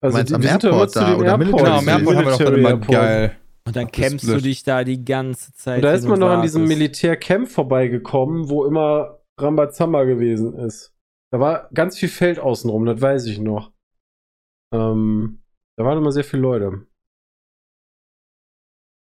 Also 0.00 0.16
meinst 0.16 0.30
die, 0.30 0.34
am 0.34 0.42
immer 0.42 0.50
Airport 0.52 0.90
zu 0.92 0.98
da 1.00 1.10
dem 1.10 1.18
oder 1.20 1.28
Airport. 1.30 1.38
Military 1.38 1.64
Genau, 1.64 1.78
am 1.78 1.88
Airport 1.88 2.16
haben 2.16 2.24
wir 2.24 2.30
doch 2.32 2.38
dann 2.44 2.54
immer 2.58 2.68
Airport. 2.70 2.90
geil. 2.90 3.36
Und 3.66 3.76
dann 3.76 3.90
kämpfst 3.90 4.28
du 4.28 4.36
dich 4.42 4.62
da 4.62 4.84
die 4.84 5.02
ganze 5.04 5.52
Zeit. 5.54 5.76
Und 5.76 5.82
da 5.82 5.92
ist 5.92 6.04
man 6.04 6.12
und 6.14 6.20
noch 6.20 6.28
an 6.28 6.42
diesem. 6.42 6.66
Militärcamp 6.68 7.48
vorbeigekommen, 7.48 8.50
wo 8.50 8.66
immer 8.66 9.20
Rambazamba 9.40 10.04
gewesen 10.04 10.54
ist. 10.58 10.92
Da 11.32 11.40
war 11.40 11.70
ganz 11.72 11.98
viel 11.98 12.10
Feld 12.10 12.38
außenrum, 12.38 12.84
das 12.84 13.00
weiß 13.00 13.24
ich 13.26 13.38
noch. 13.40 13.72
Ähm, 14.72 15.40
da 15.78 15.84
waren 15.84 15.98
immer 15.98 16.12
sehr 16.12 16.24
viele 16.24 16.42
Leute. 16.42 16.86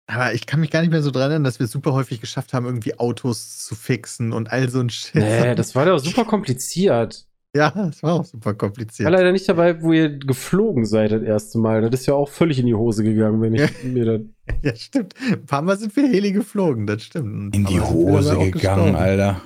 Aber 0.07 0.33
ich 0.33 0.45
kann 0.45 0.59
mich 0.59 0.71
gar 0.71 0.81
nicht 0.81 0.91
mehr 0.91 1.01
so 1.01 1.11
dran 1.11 1.23
erinnern, 1.31 1.43
dass 1.45 1.59
wir 1.59 1.67
super 1.67 1.93
häufig 1.93 2.19
geschafft 2.19 2.53
haben, 2.53 2.65
irgendwie 2.65 2.99
Autos 2.99 3.59
zu 3.65 3.75
fixen 3.75 4.33
und 4.33 4.51
all 4.51 4.67
so 4.69 4.79
ein 4.79 4.89
Shit. 4.89 5.15
Nee, 5.15 5.55
das 5.55 5.73
war 5.75 5.85
doch 5.85 5.99
super 5.99 6.25
kompliziert. 6.25 7.25
ja, 7.55 7.69
das 7.71 8.03
war 8.03 8.13
auch 8.15 8.25
super 8.25 8.39
Ich 8.39 8.45
war 8.45 8.53
kompliziert. 8.55 9.09
leider 9.09 9.31
nicht 9.31 9.47
dabei, 9.47 9.81
wo 9.81 9.93
ihr 9.93 10.09
geflogen 10.17 10.85
seid 10.85 11.11
das 11.13 11.21
erste 11.23 11.59
Mal. 11.59 11.81
Das 11.89 12.01
ist 12.01 12.05
ja 12.07 12.13
auch 12.13 12.29
völlig 12.29 12.59
in 12.59 12.65
die 12.65 12.75
Hose 12.75 13.03
gegangen, 13.03 13.41
wenn 13.41 13.53
ich 13.55 13.61
Ja. 13.61 13.67
mir 13.83 14.05
das. 14.05 14.21
Ja, 14.63 14.75
stimmt. 14.75 15.13
Ein 15.31 15.45
paar 15.45 15.61
Mal 15.61 15.77
sind 15.77 15.95
wir 15.95 16.07
Heli 16.07 16.33
geflogen, 16.33 16.87
das 16.87 17.03
stimmt. 17.03 17.55
In 17.55 17.65
die 17.65 17.79
Hose 17.79 18.31
gegangen, 18.37 18.51
gestorben. 18.51 18.95
Alter. 18.95 19.41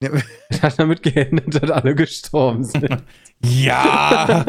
Das 0.00 0.62
hat 0.62 0.78
damit 0.78 1.02
geendet, 1.02 1.62
dass 1.62 1.70
alle 1.70 1.94
gestorben 1.94 2.64
sind. 2.64 2.88
Ja! 3.44 4.44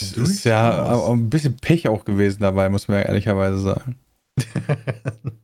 Das 0.00 0.12
ist 0.12 0.44
ja 0.44 0.92
auch 0.92 1.12
ein 1.12 1.30
bisschen 1.30 1.56
Pech 1.56 1.88
auch 1.88 2.04
gewesen 2.04 2.40
dabei, 2.40 2.68
muss 2.68 2.88
man 2.88 2.98
ja 2.98 3.04
ehrlicherweise 3.04 3.58
sagen. 3.58 3.98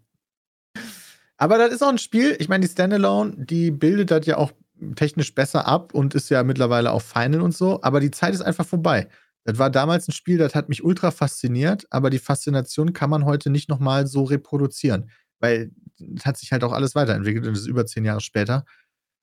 Aber 1.39 1.59
das 1.59 1.73
ist 1.73 1.83
auch 1.83 1.89
ein 1.89 1.99
Spiel, 1.99 2.37
ich 2.41 2.49
meine, 2.49 2.67
die 2.67 2.73
Standalone, 2.73 3.35
die 3.37 3.71
bildet 3.71 4.11
das 4.11 4.27
ja 4.27 4.37
auch 4.37 4.53
technisch 4.97 5.35
besser 5.35 5.67
ab 5.67 5.95
und 5.95 6.15
ist 6.15 6.31
ja 6.31 6.43
mittlerweile 6.43 6.93
auch 6.93 7.03
Final 7.03 7.43
und 7.43 7.57
so, 7.57 7.81
aber 7.83 8.01
die 8.01 8.11
Zeit 8.11 8.35
ist 8.35 8.43
einfach 8.43 8.67
vorbei. 8.67 9.09
Das 9.45 9.59
war 9.59 9.71
damals 9.71 10.09
ein 10.09 10.13
Spiel, 10.13 10.39
das 10.39 10.55
hat 10.55 10.69
mich 10.69 10.85
ultra 10.85 11.11
fasziniert, 11.11 11.87
aber 11.91 12.11
die 12.11 12.19
Faszination 12.19 12.93
kann 12.93 13.09
man 13.11 13.25
heute 13.25 13.51
nicht 13.51 13.69
nochmal 13.69 14.07
so 14.07 14.25
reproduzieren, 14.25 15.11
weil 15.41 15.71
es 16.17 16.27
hat 16.27 16.37
sich 16.37 16.53
halt 16.53 16.65
auch 16.65 16.73
alles 16.73 16.95
weiterentwickelt 16.95 17.47
und 17.47 17.53
es 17.55 17.61
ist 17.61 17.67
über 17.67 17.87
zehn 17.87 18.05
Jahre 18.05 18.21
später. 18.21 18.65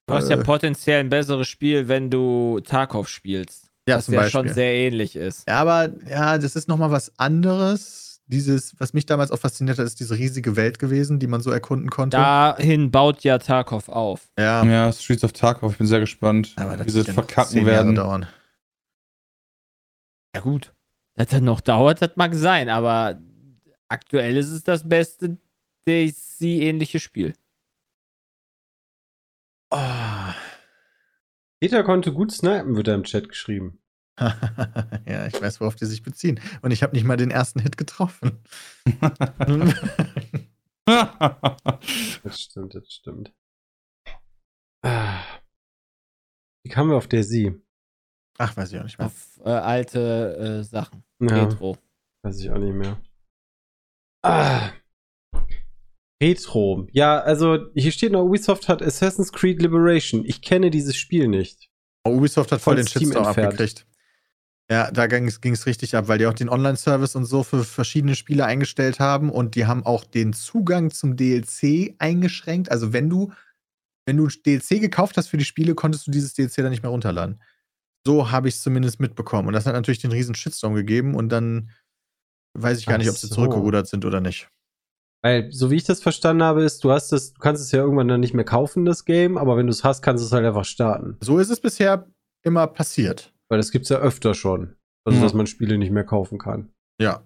Du 0.06 0.14
hast 0.14 0.30
ja 0.30 0.36
Äh, 0.36 0.44
potenziell 0.44 1.00
ein 1.00 1.10
besseres 1.10 1.48
Spiel, 1.48 1.88
wenn 1.88 2.10
du 2.10 2.60
Tarkov 2.60 3.08
spielst. 3.08 3.70
Ja, 3.88 3.96
was 3.98 4.06
zum 4.06 4.14
ja 4.14 4.20
Beispiel. 4.20 4.40
schon 4.46 4.54
sehr 4.54 4.74
ähnlich 4.74 5.14
ist. 5.16 5.48
Ja, 5.48 5.60
aber 5.60 5.90
ja, 6.08 6.38
das 6.38 6.56
ist 6.56 6.68
nochmal 6.68 6.90
was 6.90 7.18
anderes. 7.18 8.20
Dieses, 8.28 8.74
was 8.80 8.92
mich 8.92 9.06
damals 9.06 9.30
auch 9.30 9.38
fasziniert 9.38 9.78
hat, 9.78 9.86
ist 9.86 10.00
diese 10.00 10.18
riesige 10.18 10.56
Welt 10.56 10.80
gewesen, 10.80 11.20
die 11.20 11.28
man 11.28 11.40
so 11.40 11.52
erkunden 11.52 11.90
konnte. 11.90 12.16
Dahin 12.16 12.90
baut 12.90 13.22
ja 13.22 13.38
Tarkov 13.38 13.88
auf. 13.88 14.28
ja, 14.36 14.64
Ja, 14.64 14.92
Streets 14.92 15.22
of 15.22 15.32
Tarkov, 15.32 15.72
ich 15.72 15.78
bin 15.78 15.86
sehr 15.86 16.00
gespannt, 16.00 16.52
aber 16.56 16.76
das 16.76 16.88
wie 16.88 16.90
sie 16.90 17.02
ja 17.02 17.12
verkacken 17.12 17.64
werden. 17.66 17.94
dauern. 17.94 18.26
Ja, 20.34 20.40
gut. 20.40 20.72
Dass 21.14 21.28
das 21.28 21.40
noch 21.40 21.60
dauert, 21.60 22.02
das 22.02 22.10
mag 22.16 22.34
sein, 22.34 22.68
aber 22.68 23.20
aktuell 23.88 24.36
ist 24.36 24.50
es 24.50 24.64
das 24.64 24.88
beste 24.88 25.38
DC-ähnliche 25.88 26.98
Spiel. 26.98 27.34
Oh. 29.70 30.25
Peter 31.60 31.82
konnte 31.84 32.12
gut 32.12 32.32
snipen, 32.32 32.76
wird 32.76 32.88
da 32.88 32.94
im 32.94 33.04
Chat 33.04 33.28
geschrieben. 33.28 33.80
ja, 34.18 35.26
ich 35.26 35.40
weiß, 35.40 35.60
worauf 35.60 35.76
die 35.76 35.86
sich 35.86 36.02
beziehen. 36.02 36.40
Und 36.62 36.70
ich 36.70 36.82
habe 36.82 36.94
nicht 36.94 37.04
mal 37.04 37.16
den 37.16 37.30
ersten 37.30 37.60
Hit 37.60 37.76
getroffen. 37.76 38.42
Das 42.22 42.40
stimmt, 42.40 42.76
das 42.76 42.92
stimmt. 42.92 43.34
Ah. 44.82 45.20
Wie 46.62 46.70
kamen 46.70 46.90
wir 46.90 46.96
auf 46.96 47.08
der 47.08 47.24
Sie? 47.24 47.60
Ach, 48.38 48.56
weiß 48.56 48.72
ich 48.72 48.78
auch 48.78 48.84
nicht 48.84 48.98
mehr. 48.98 49.06
Auf 49.06 49.40
äh, 49.44 49.50
alte 49.50 50.60
äh, 50.60 50.62
Sachen. 50.62 51.02
Ja, 51.20 51.44
Retro. 51.44 51.76
weiß 52.22 52.38
ich 52.38 52.50
auch 52.50 52.58
nicht 52.58 52.74
mehr. 52.74 53.00
Ah. 54.22 54.70
Retro. 56.22 56.86
Ja, 56.92 57.18
also 57.20 57.58
hier 57.74 57.92
steht 57.92 58.12
noch, 58.12 58.24
Ubisoft 58.24 58.68
hat 58.68 58.82
Assassin's 58.82 59.32
Creed 59.32 59.60
Liberation. 59.60 60.24
Ich 60.24 60.40
kenne 60.40 60.70
dieses 60.70 60.96
Spiel 60.96 61.28
nicht. 61.28 61.68
Oh, 62.04 62.10
Ubisoft 62.10 62.52
hat 62.52 62.60
voll 62.60 62.76
den 62.76 62.86
Shitstorm 62.86 63.26
abgekriegt. 63.26 63.86
Ja, 64.70 64.90
da 64.90 65.06
ging 65.06 65.26
es 65.26 65.66
richtig 65.66 65.94
ab, 65.94 66.08
weil 66.08 66.18
die 66.18 66.26
auch 66.26 66.34
den 66.34 66.48
Online-Service 66.48 67.14
und 67.14 67.24
so 67.24 67.44
für 67.44 67.62
verschiedene 67.62 68.16
Spiele 68.16 68.44
eingestellt 68.46 68.98
haben 68.98 69.30
und 69.30 69.54
die 69.54 69.66
haben 69.66 69.86
auch 69.86 70.04
den 70.04 70.32
Zugang 70.32 70.90
zum 70.90 71.16
DLC 71.16 71.94
eingeschränkt. 71.98 72.72
Also 72.72 72.92
wenn 72.92 73.08
du, 73.08 73.32
wenn 74.06 74.16
du 74.16 74.26
DLC 74.26 74.80
gekauft 74.80 75.16
hast 75.18 75.28
für 75.28 75.36
die 75.36 75.44
Spiele, 75.44 75.76
konntest 75.76 76.06
du 76.06 76.10
dieses 76.10 76.34
DLC 76.34 76.56
dann 76.56 76.70
nicht 76.70 76.82
mehr 76.82 76.90
runterladen. 76.90 77.40
So 78.04 78.32
habe 78.32 78.48
ich 78.48 78.56
es 78.56 78.62
zumindest 78.62 78.98
mitbekommen. 78.98 79.46
Und 79.46 79.54
das 79.54 79.66
hat 79.66 79.74
natürlich 79.74 80.00
den 80.00 80.12
riesen 80.12 80.34
Shitstorm 80.34 80.74
gegeben 80.74 81.14
und 81.14 81.28
dann 81.28 81.70
weiß 82.54 82.78
ich 82.78 82.86
gar 82.86 82.98
nicht, 82.98 83.10
ob 83.10 83.16
sie 83.16 83.28
so. 83.28 83.36
zurückgerudert 83.36 83.86
sind 83.86 84.04
oder 84.04 84.20
nicht. 84.20 84.48
Weil, 85.26 85.50
so 85.50 85.72
wie 85.72 85.74
ich 85.74 85.82
das 85.82 86.00
verstanden 86.00 86.44
habe, 86.44 86.62
ist, 86.62 86.84
du 86.84 86.92
hast 86.92 87.12
es, 87.12 87.32
du 87.34 87.40
kannst 87.40 87.60
es 87.60 87.72
ja 87.72 87.80
irgendwann 87.80 88.06
dann 88.06 88.20
nicht 88.20 88.32
mehr 88.32 88.44
kaufen, 88.44 88.84
das 88.84 89.04
Game, 89.04 89.36
aber 89.36 89.56
wenn 89.56 89.66
du 89.66 89.72
es 89.72 89.82
hast, 89.82 90.00
kannst 90.00 90.22
du 90.22 90.26
es 90.26 90.32
halt 90.32 90.46
einfach 90.46 90.64
starten. 90.64 91.16
So 91.20 91.40
ist 91.40 91.50
es 91.50 91.58
bisher 91.60 92.06
immer 92.44 92.68
passiert. 92.68 93.32
Weil 93.48 93.58
das 93.58 93.72
gibt's 93.72 93.88
ja 93.88 93.96
öfter 93.98 94.34
schon. 94.34 94.76
Also, 95.04 95.18
Ja. 95.18 95.24
dass 95.24 95.34
man 95.34 95.48
Spiele 95.48 95.78
nicht 95.78 95.90
mehr 95.90 96.04
kaufen 96.04 96.38
kann. 96.38 96.68
Ja. 97.00 97.24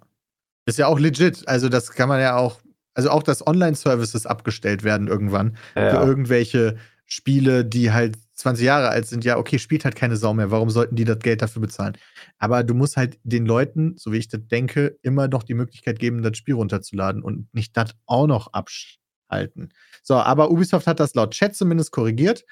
Ist 0.67 0.79
ja 0.79 0.87
auch 0.87 0.99
legit. 0.99 1.47
Also, 1.47 1.69
das 1.69 1.91
kann 1.91 2.09
man 2.09 2.21
ja 2.21 2.37
auch, 2.39 2.61
also 2.95 3.11
auch, 3.11 3.23
dass 3.23 3.47
Online-Services 3.47 4.25
abgestellt 4.25 4.83
werden 4.83 5.07
irgendwann 5.07 5.59
für 5.75 5.81
irgendwelche 6.03 6.79
Spiele, 7.05 7.67
die 7.67 7.93
halt 7.93 8.17
20 8.41 8.65
Jahre 8.65 8.89
alt 8.89 9.07
sind. 9.07 9.25
Ja, 9.25 9.39
okay, 9.39 9.59
spielt 9.59 9.85
halt 9.85 9.97
keine 9.97 10.17
Sau 10.17 10.35
mehr. 10.35 10.51
Warum 10.51 10.71
sollten 10.71 10.97
die 10.97 11.05
das 11.05 11.19
Geld 11.21 11.43
dafür 11.43 11.63
bezahlen? 11.63 11.97
Aber 12.39 12.65
du 12.65 12.75
musst 12.75 12.97
halt 12.97 13.19
den 13.23 13.47
Leuten, 13.47 13.95
so 13.97 14.13
wie 14.13 14.19
ich 14.19 14.29
das 14.29 14.41
denke, 14.47 14.99
immer 15.03 15.29
noch 15.29 15.43
die 15.43 15.55
Möglichkeit 15.55 15.99
geben, 15.99 16.23
das 16.23 16.37
Spiel 16.37 16.55
runterzuladen 16.55 17.23
und 17.23 17.53
nicht 17.55 17.77
das 17.77 17.95
auch 18.07 18.27
noch 18.27 18.53
abschalten. 18.53 19.73
So, 20.03 20.15
aber 20.15 20.51
Ubisoft 20.51 20.87
hat 20.87 21.01
das 21.01 21.15
laut 21.15 21.33
Chat 21.33 21.55
zumindest 21.55 21.93
korrigiert. 21.93 22.45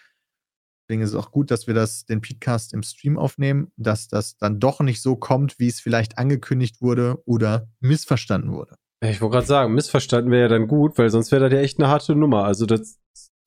Deswegen 0.89 1.03
ist 1.03 1.11
es 1.11 1.16
auch 1.16 1.30
gut, 1.30 1.51
dass 1.51 1.66
wir 1.66 1.74
das, 1.74 2.07
den 2.07 2.22
Podcast 2.22 2.72
im 2.72 2.82
Stream 2.82 3.18
aufnehmen, 3.18 3.72
dass 3.76 4.09
das 4.09 4.39
dann 4.39 4.59
doch 4.59 4.80
nicht 4.80 5.03
so 5.03 5.16
kommt, 5.16 5.59
wie 5.59 5.68
es 5.68 5.80
vielleicht 5.80 6.16
angekündigt 6.16 6.80
wurde 6.80 7.22
oder 7.26 7.68
missverstanden 7.80 8.53
wurde. 8.53 8.76
Ich 9.01 9.20
wollte 9.20 9.34
gerade 9.34 9.47
sagen, 9.47 9.74
missverstanden 9.74 10.30
wäre 10.32 10.43
ja 10.43 10.49
dann 10.49 10.66
gut, 10.66 10.99
weil 10.99 11.11
sonst 11.11 11.30
wäre 11.30 11.43
das 11.43 11.53
ja 11.53 11.61
echt 11.61 11.78
eine 11.78 11.89
harte 11.89 12.16
Nummer. 12.16 12.45
Also 12.45 12.66
das 12.66 12.99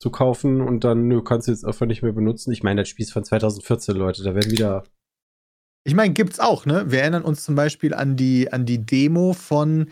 zu 0.02 0.10
kaufen 0.10 0.60
und 0.60 0.82
dann, 0.84 1.06
nö, 1.06 1.22
kannst 1.22 1.46
du 1.46 1.52
jetzt 1.52 1.64
einfach 1.64 1.86
nicht 1.86 2.02
mehr 2.02 2.12
benutzen. 2.12 2.50
Ich 2.52 2.62
meine, 2.64 2.82
das 2.82 2.88
Spiel 2.88 3.04
ist 3.04 3.12
von 3.12 3.22
2014, 3.24 3.94
Leute. 3.96 4.22
Da 4.24 4.34
werden 4.34 4.50
wieder. 4.50 4.82
Ich 5.84 5.94
meine, 5.94 6.12
gibt's 6.12 6.40
auch, 6.40 6.66
ne? 6.66 6.84
Wir 6.88 7.00
erinnern 7.02 7.22
uns 7.22 7.44
zum 7.44 7.54
Beispiel 7.54 7.94
an 7.94 8.16
die, 8.16 8.52
an 8.52 8.66
die 8.66 8.84
Demo 8.84 9.32
von 9.32 9.86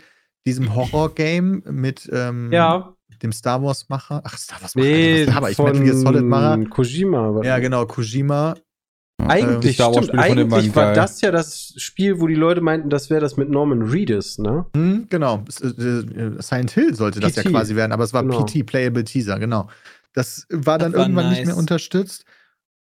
diesem 0.45 0.75
Horror-Game 0.75 1.63
mit 1.69 2.09
ähm, 2.11 2.51
Ja, 2.51 2.93
dem 3.23 3.31
Star 3.31 3.63
Wars-Macher. 3.63 4.21
Ach, 4.25 4.37
Star 4.37 4.61
Wars-Macher. 4.61 4.87
nee, 4.87 5.27
aber 5.33 5.49
ich 5.51 5.57
Metal 5.57 5.83
Gear 5.83 5.95
Solid-Macher. 5.95 6.65
Kojima. 6.69 7.27
aber- 7.29 7.45
Ja, 7.45 7.59
genau, 7.59 7.85
Kojima. 7.85 8.55
Eigentlich, 9.23 9.77
Wars 9.77 10.05
stimmt, 10.05 10.17
eigentlich 10.19 10.75
war 10.75 10.85
geil. 10.85 10.95
das 10.95 11.21
ja 11.21 11.29
das 11.29 11.75
Spiel, 11.77 12.19
wo 12.19 12.25
die 12.25 12.33
Leute 12.33 12.59
meinten, 12.61 12.89
das 12.89 13.11
wäre 13.11 13.21
das 13.21 13.37
mit 13.37 13.49
Norman 13.51 13.83
Reedus, 13.83 14.39
ne? 14.39 14.65
Hm, 14.75 15.05
genau. 15.11 15.43
S- 15.47 15.61
äh, 15.61 16.31
Silent 16.41 16.71
Hill 16.71 16.95
sollte 16.95 17.19
das 17.19 17.35
ja 17.35 17.43
PT. 17.43 17.51
quasi 17.51 17.75
werden, 17.75 17.91
aber 17.91 18.03
es 18.03 18.13
war 18.15 18.23
Genau. 18.23 18.43
PT, 18.43 18.63
Playable 18.65 19.03
Teaser, 19.03 19.37
genau. 19.37 19.67
Das 20.13 20.45
war 20.49 20.77
dann 20.77 20.91
Das 20.91 20.99
war 20.99 21.05
irgendwann 21.07 21.29
nicht 21.29 21.39
nice. 21.39 21.47
mehr 21.47 21.57
unterstützt. 21.57 22.25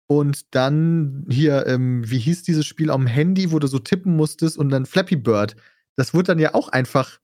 Und 0.06 0.54
dann 0.54 1.24
hier, 1.30 1.66
ähm, 1.66 2.08
wie 2.08 2.18
hieß 2.18 2.42
dieses 2.42 2.66
Spiel 2.66 2.90
am 2.90 3.06
Handy, 3.06 3.52
wo 3.52 3.58
du 3.58 3.66
so 3.66 3.78
tippen 3.78 4.16
musstest 4.16 4.58
und 4.58 4.68
dann 4.68 4.84
Flappy 4.84 5.16
Bird. 5.16 5.56
Das 5.96 6.12
wurde 6.12 6.24
dann 6.24 6.38
ja 6.38 6.54
auch 6.54 6.68
einfach. 6.68 7.20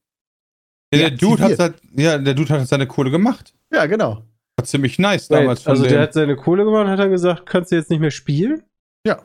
Ja, 0.93 1.09
der, 1.09 1.11
Dude 1.11 1.43
hat 1.43 1.59
halt, 1.59 1.75
ja, 1.93 2.19
der 2.19 2.35
Dude 2.35 2.49
hat 2.55 2.67
seine 2.67 2.87
Kohle 2.87 3.11
gemacht. 3.11 3.55
Ja, 3.73 3.87
genau. 3.87 4.25
War 4.57 4.65
ziemlich 4.65 4.99
nice 4.99 5.31
Wait, 5.31 5.41
damals 5.41 5.63
von 5.63 5.71
also 5.73 5.85
dem. 5.85 5.91
der 5.91 6.01
hat 6.03 6.15
seine 6.15 6.37
Kohle 6.37 6.65
gemacht 6.65 6.85
und 6.85 6.91
hat 6.91 6.99
dann 6.99 7.11
gesagt, 7.11 7.47
kannst 7.47 7.71
du 7.71 7.77
jetzt 7.77 7.91
nicht 7.91 8.01
mehr 8.01 8.11
spielen? 8.11 8.63
Ja. 9.07 9.23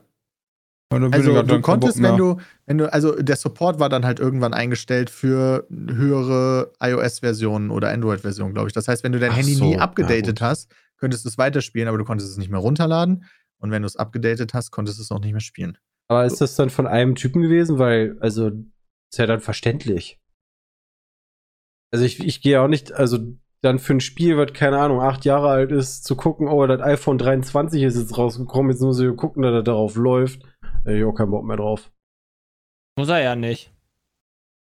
Also 0.90 1.42
du 1.42 1.62
konntest, 1.62 2.02
wenn 2.02 2.16
du, 2.16 2.38
wenn 2.68 2.78
du, 2.78 2.94
also 2.94 3.16
der 3.16 3.36
Support 3.36 3.80
war 3.80 3.90
dann 3.90 4.06
halt 4.06 4.20
irgendwann 4.20 4.54
eingestellt 4.54 5.10
für 5.10 5.68
höhere 5.70 6.72
iOS-Versionen 6.80 7.72
oder 7.72 7.90
Android-Versionen, 7.90 8.54
glaube 8.54 8.68
ich. 8.68 8.74
Das 8.74 8.88
heißt, 8.88 9.04
wenn 9.04 9.12
du 9.12 9.20
dein 9.20 9.32
Ach 9.32 9.38
Handy 9.38 9.56
so, 9.56 9.66
nie 9.66 9.78
abgedatet 9.78 10.42
hast, 10.42 10.72
könntest 10.98 11.26
du 11.26 11.30
es 11.30 11.38
weiterspielen, 11.38 11.88
aber 11.88 11.98
du 11.98 12.06
konntest 12.06 12.30
es 12.30 12.38
nicht 12.38 12.52
mehr 12.52 12.60
runterladen. 12.60 13.26
Und 13.58 13.72
wenn 13.72 13.82
du 13.82 13.88
es 13.88 13.96
abgedatet 13.96 14.54
hast, 14.54 14.72
konntest 14.72 15.00
du 15.00 15.04
es 15.04 15.12
auch 15.12 15.20
nicht 15.20 15.32
mehr 15.32 15.42
spielen. 15.42 15.78
Aber 16.08 16.26
ist 16.26 16.40
das 16.40 16.56
dann 16.56 16.70
von 16.70 16.86
einem 16.88 17.16
Typen 17.16 17.42
gewesen? 17.42 17.80
Weil, 17.80 18.18
also, 18.20 18.52
ist 19.12 19.18
ja 19.18 19.26
dann 19.26 19.40
verständlich. 19.40 20.20
Also 21.92 22.06
ich, 22.06 22.20
ich 22.20 22.42
gehe 22.42 22.62
auch 22.62 22.68
nicht, 22.68 22.92
also 22.92 23.20
dann 23.62 23.80
für 23.80 23.94
ein 23.94 24.02
Spiel, 24.02 24.38
was, 24.38 24.54
keine 24.54 24.80
Ahnung, 24.80 25.00
acht 25.00 25.26
Jahre 25.26 25.50
alt 25.50 25.72
ist, 25.72 26.04
zu 26.04 26.16
gucken, 26.16 26.48
oh, 26.48 26.66
das 26.68 26.82
iPhone 26.82 27.18
23 27.18 27.82
ist 27.82 27.98
jetzt 27.98 28.18
rausgekommen, 28.18 28.72
jetzt 28.72 28.82
muss 28.82 29.00
ich 29.00 29.16
gucken, 29.16 29.42
dass 29.42 29.54
er 29.54 29.64
darauf 29.64 29.96
läuft. 29.96 30.44
Hab 30.86 30.94
ich 30.94 31.04
auch 31.04 31.14
keinen 31.14 31.32
Bock 31.32 31.46
mehr 31.46 31.58
drauf. 31.58 31.92
Muss 32.98 33.10
er 33.10 33.22
ja 33.22 33.36
nicht. 33.36 33.74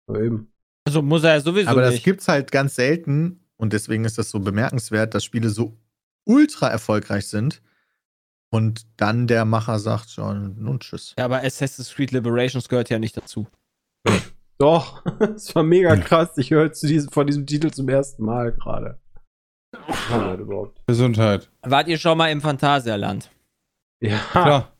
Aber 0.08 0.22
eben. 0.22 0.52
Also 0.86 1.02
muss 1.02 1.24
er 1.24 1.36
ja 1.36 1.40
sowieso 1.42 1.70
Aber 1.70 1.82
das 1.82 1.94
nicht. 1.96 2.04
gibt's 2.04 2.28
halt 2.28 2.52
ganz 2.52 2.76
selten 2.76 3.46
und 3.58 3.74
deswegen 3.74 4.06
ist 4.06 4.18
das 4.18 4.30
so 4.30 4.40
bemerkenswert, 4.40 5.14
dass 5.14 5.24
Spiele 5.24 5.50
so 5.50 5.78
ultra 6.26 6.68
erfolgreich 6.68 7.28
sind 7.28 7.62
und 8.50 8.86
dann 8.98 9.28
der 9.28 9.46
Macher 9.46 9.80
sagt 9.80 10.10
schon, 10.10 10.62
nun 10.62 10.80
tschüss. 10.80 11.16
ja, 11.18 11.26
aber 11.26 11.44
Assassin's 11.44 11.94
Creed 11.94 12.12
Liberations 12.12 12.68
gehört 12.70 12.90
ja 12.90 13.00
nicht 13.00 13.16
dazu. 13.16 13.48
Doch, 14.58 15.04
es 15.36 15.54
war 15.56 15.64
mega 15.64 15.96
krass. 15.96 16.38
Ich 16.38 16.52
höre 16.52 16.72
zu 16.74 16.88
diesem, 16.88 17.12
von 17.12 17.28
diesem 17.28 17.46
Titel 17.46 17.72
zum 17.72 17.88
ersten 17.90 18.24
Mal 18.24 18.52
gerade. 18.54 19.00
Überhaupt? 20.40 20.82
Gesundheit. 20.86 21.50
Wart 21.64 21.88
ihr 21.88 21.98
schon 21.98 22.18
mal 22.18 22.28
im 22.30 22.42
Phantasialand? 22.42 23.32
Ja, 24.02 24.20
Klar. 24.32 24.73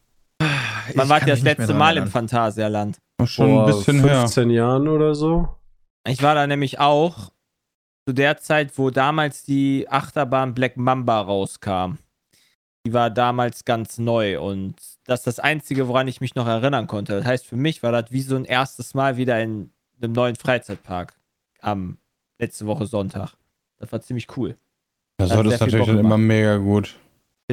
Man 0.96 1.06
Ich 1.06 1.10
war 1.10 1.20
kann 1.20 1.30
das 1.30 1.42
letzte 1.42 1.74
Mal 1.74 1.90
erinnern. 1.92 2.04
im 2.08 2.12
Phantasialand. 2.12 2.98
Schon 3.26 3.50
vor 3.50 3.68
ein 3.68 3.74
bisschen 3.74 4.04
her. 4.04 4.20
15 4.22 4.50
Jahren 4.50 4.88
oder 4.88 5.16
so. 5.16 5.48
Ich 6.08 6.22
war 6.22 6.36
da 6.36 6.46
nämlich 6.48 6.80
auch 6.80 7.32
zu 8.08 8.14
der 8.14 8.38
Zeit, 8.38 8.78
wo 8.78 8.90
damals 8.90 9.44
die 9.44 9.88
Achterbahn 9.90 10.54
Black 10.54 10.76
Mamba 10.78 11.22
rauskam. 11.22 11.98
Die 12.86 12.92
war 12.94 13.10
damals 13.10 13.64
ganz 13.64 13.98
neu 13.98 14.42
und 14.42 14.76
das 15.06 15.22
ist 15.22 15.28
das 15.28 15.40
Einzige, 15.40 15.88
woran 15.88 16.10
ich 16.10 16.20
mich 16.20 16.36
noch 16.36 16.48
erinnern 16.48 16.88
konnte. 16.88 17.14
Das 17.14 17.26
heißt, 17.26 17.46
für 17.46 17.56
mich 17.56 17.82
war 17.82 17.94
das 17.94 18.12
wie 18.12 18.22
so 18.22 18.36
ein 18.36 18.44
erstes 18.44 18.94
Mal 18.94 19.16
wieder 19.16 19.40
in 19.42 19.72
einem 20.02 20.12
neuen 20.12 20.36
Freizeitpark 20.36 21.14
am 21.62 21.98
letzte 22.40 22.66
Woche 22.66 22.86
Sonntag. 22.86 23.36
Das 23.78 23.90
war 23.94 24.02
ziemlich 24.02 24.28
cool. 24.36 24.58
Das 25.18 25.32
Hat 25.32 25.46
das 25.46 25.54
viel 25.56 25.66
natürlich 25.68 25.88
dann 25.88 26.00
immer 26.00 26.18
mega 26.18 26.58
gut. 26.58 26.96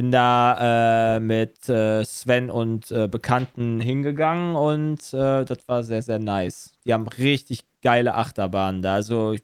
Bin 0.01 0.09
da 0.11 1.17
äh, 1.17 1.19
mit 1.19 1.69
äh, 1.69 2.03
Sven 2.03 2.49
und 2.49 2.89
äh, 2.89 3.07
Bekannten 3.07 3.79
hingegangen 3.79 4.55
und 4.55 5.13
äh, 5.13 5.45
das 5.45 5.59
war 5.67 5.83
sehr, 5.83 6.01
sehr 6.01 6.17
nice. 6.17 6.71
Die 6.85 6.91
haben 6.95 7.07
richtig 7.07 7.65
geile 7.83 8.15
Achterbahnen 8.15 8.81
da. 8.81 8.95
Also 8.95 9.33
ich 9.33 9.43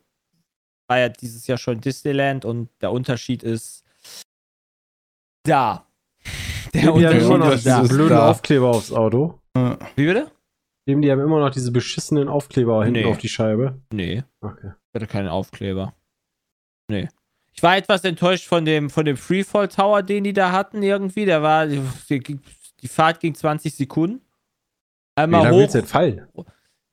war 0.89 0.97
ja 0.97 1.09
dieses 1.09 1.45
Jahr 1.45 1.59
schon 1.59 1.79
Disneyland 1.79 2.43
und 2.43 2.69
der 2.81 2.91
Unterschied 2.91 3.43
ist 3.43 3.83
da. 5.43 5.85
Der 6.73 6.81
Die 6.81 6.87
haben 6.87 6.95
Unterschied 6.95 7.21
immer 7.21 7.37
noch 7.37 7.51
ist 7.51 7.67
da. 7.67 7.81
diese 7.81 7.93
blöden 7.93 8.17
da. 8.17 8.31
Aufkleber 8.31 8.69
aufs 8.69 8.91
Auto. 8.91 9.39
Wie 9.95 10.05
bitte? 10.07 10.31
Eben, 10.87 11.03
die 11.03 11.11
haben 11.11 11.21
immer 11.21 11.39
noch 11.39 11.51
diese 11.51 11.71
beschissenen 11.71 12.29
Aufkleber 12.29 12.83
hinten 12.83 13.01
Nee. 13.01 13.05
auf 13.05 13.19
die 13.19 13.29
Scheibe. 13.29 13.79
Nee, 13.93 14.23
Okay. 14.41 14.71
ich 14.71 14.95
hatte 14.95 15.05
keinen 15.05 15.27
Aufkleber. 15.27 15.93
Nee. 16.89 17.09
Ich 17.57 17.63
war 17.63 17.75
etwas 17.75 18.03
enttäuscht 18.03 18.45
von 18.45 18.65
dem, 18.65 18.89
von 18.89 19.03
dem 19.05 19.17
Freefall 19.17 19.67
Tower, 19.67 20.03
den 20.03 20.23
die 20.23 20.33
da 20.33 20.51
hatten 20.51 20.83
irgendwie. 20.83 21.25
Der 21.25 21.41
war, 21.41 21.65
die, 21.65 21.81
die 22.81 22.87
Fahrt 22.87 23.19
ging 23.19 23.33
20 23.33 23.73
Sekunden. 23.73 24.17
Wie 25.17 25.21
Einmal 25.23 25.43
lange 25.43 25.55
hoch. 25.55 25.59
willst 25.61 25.73
du 25.75 25.79
denn 25.79 25.87
fallen? 25.87 26.27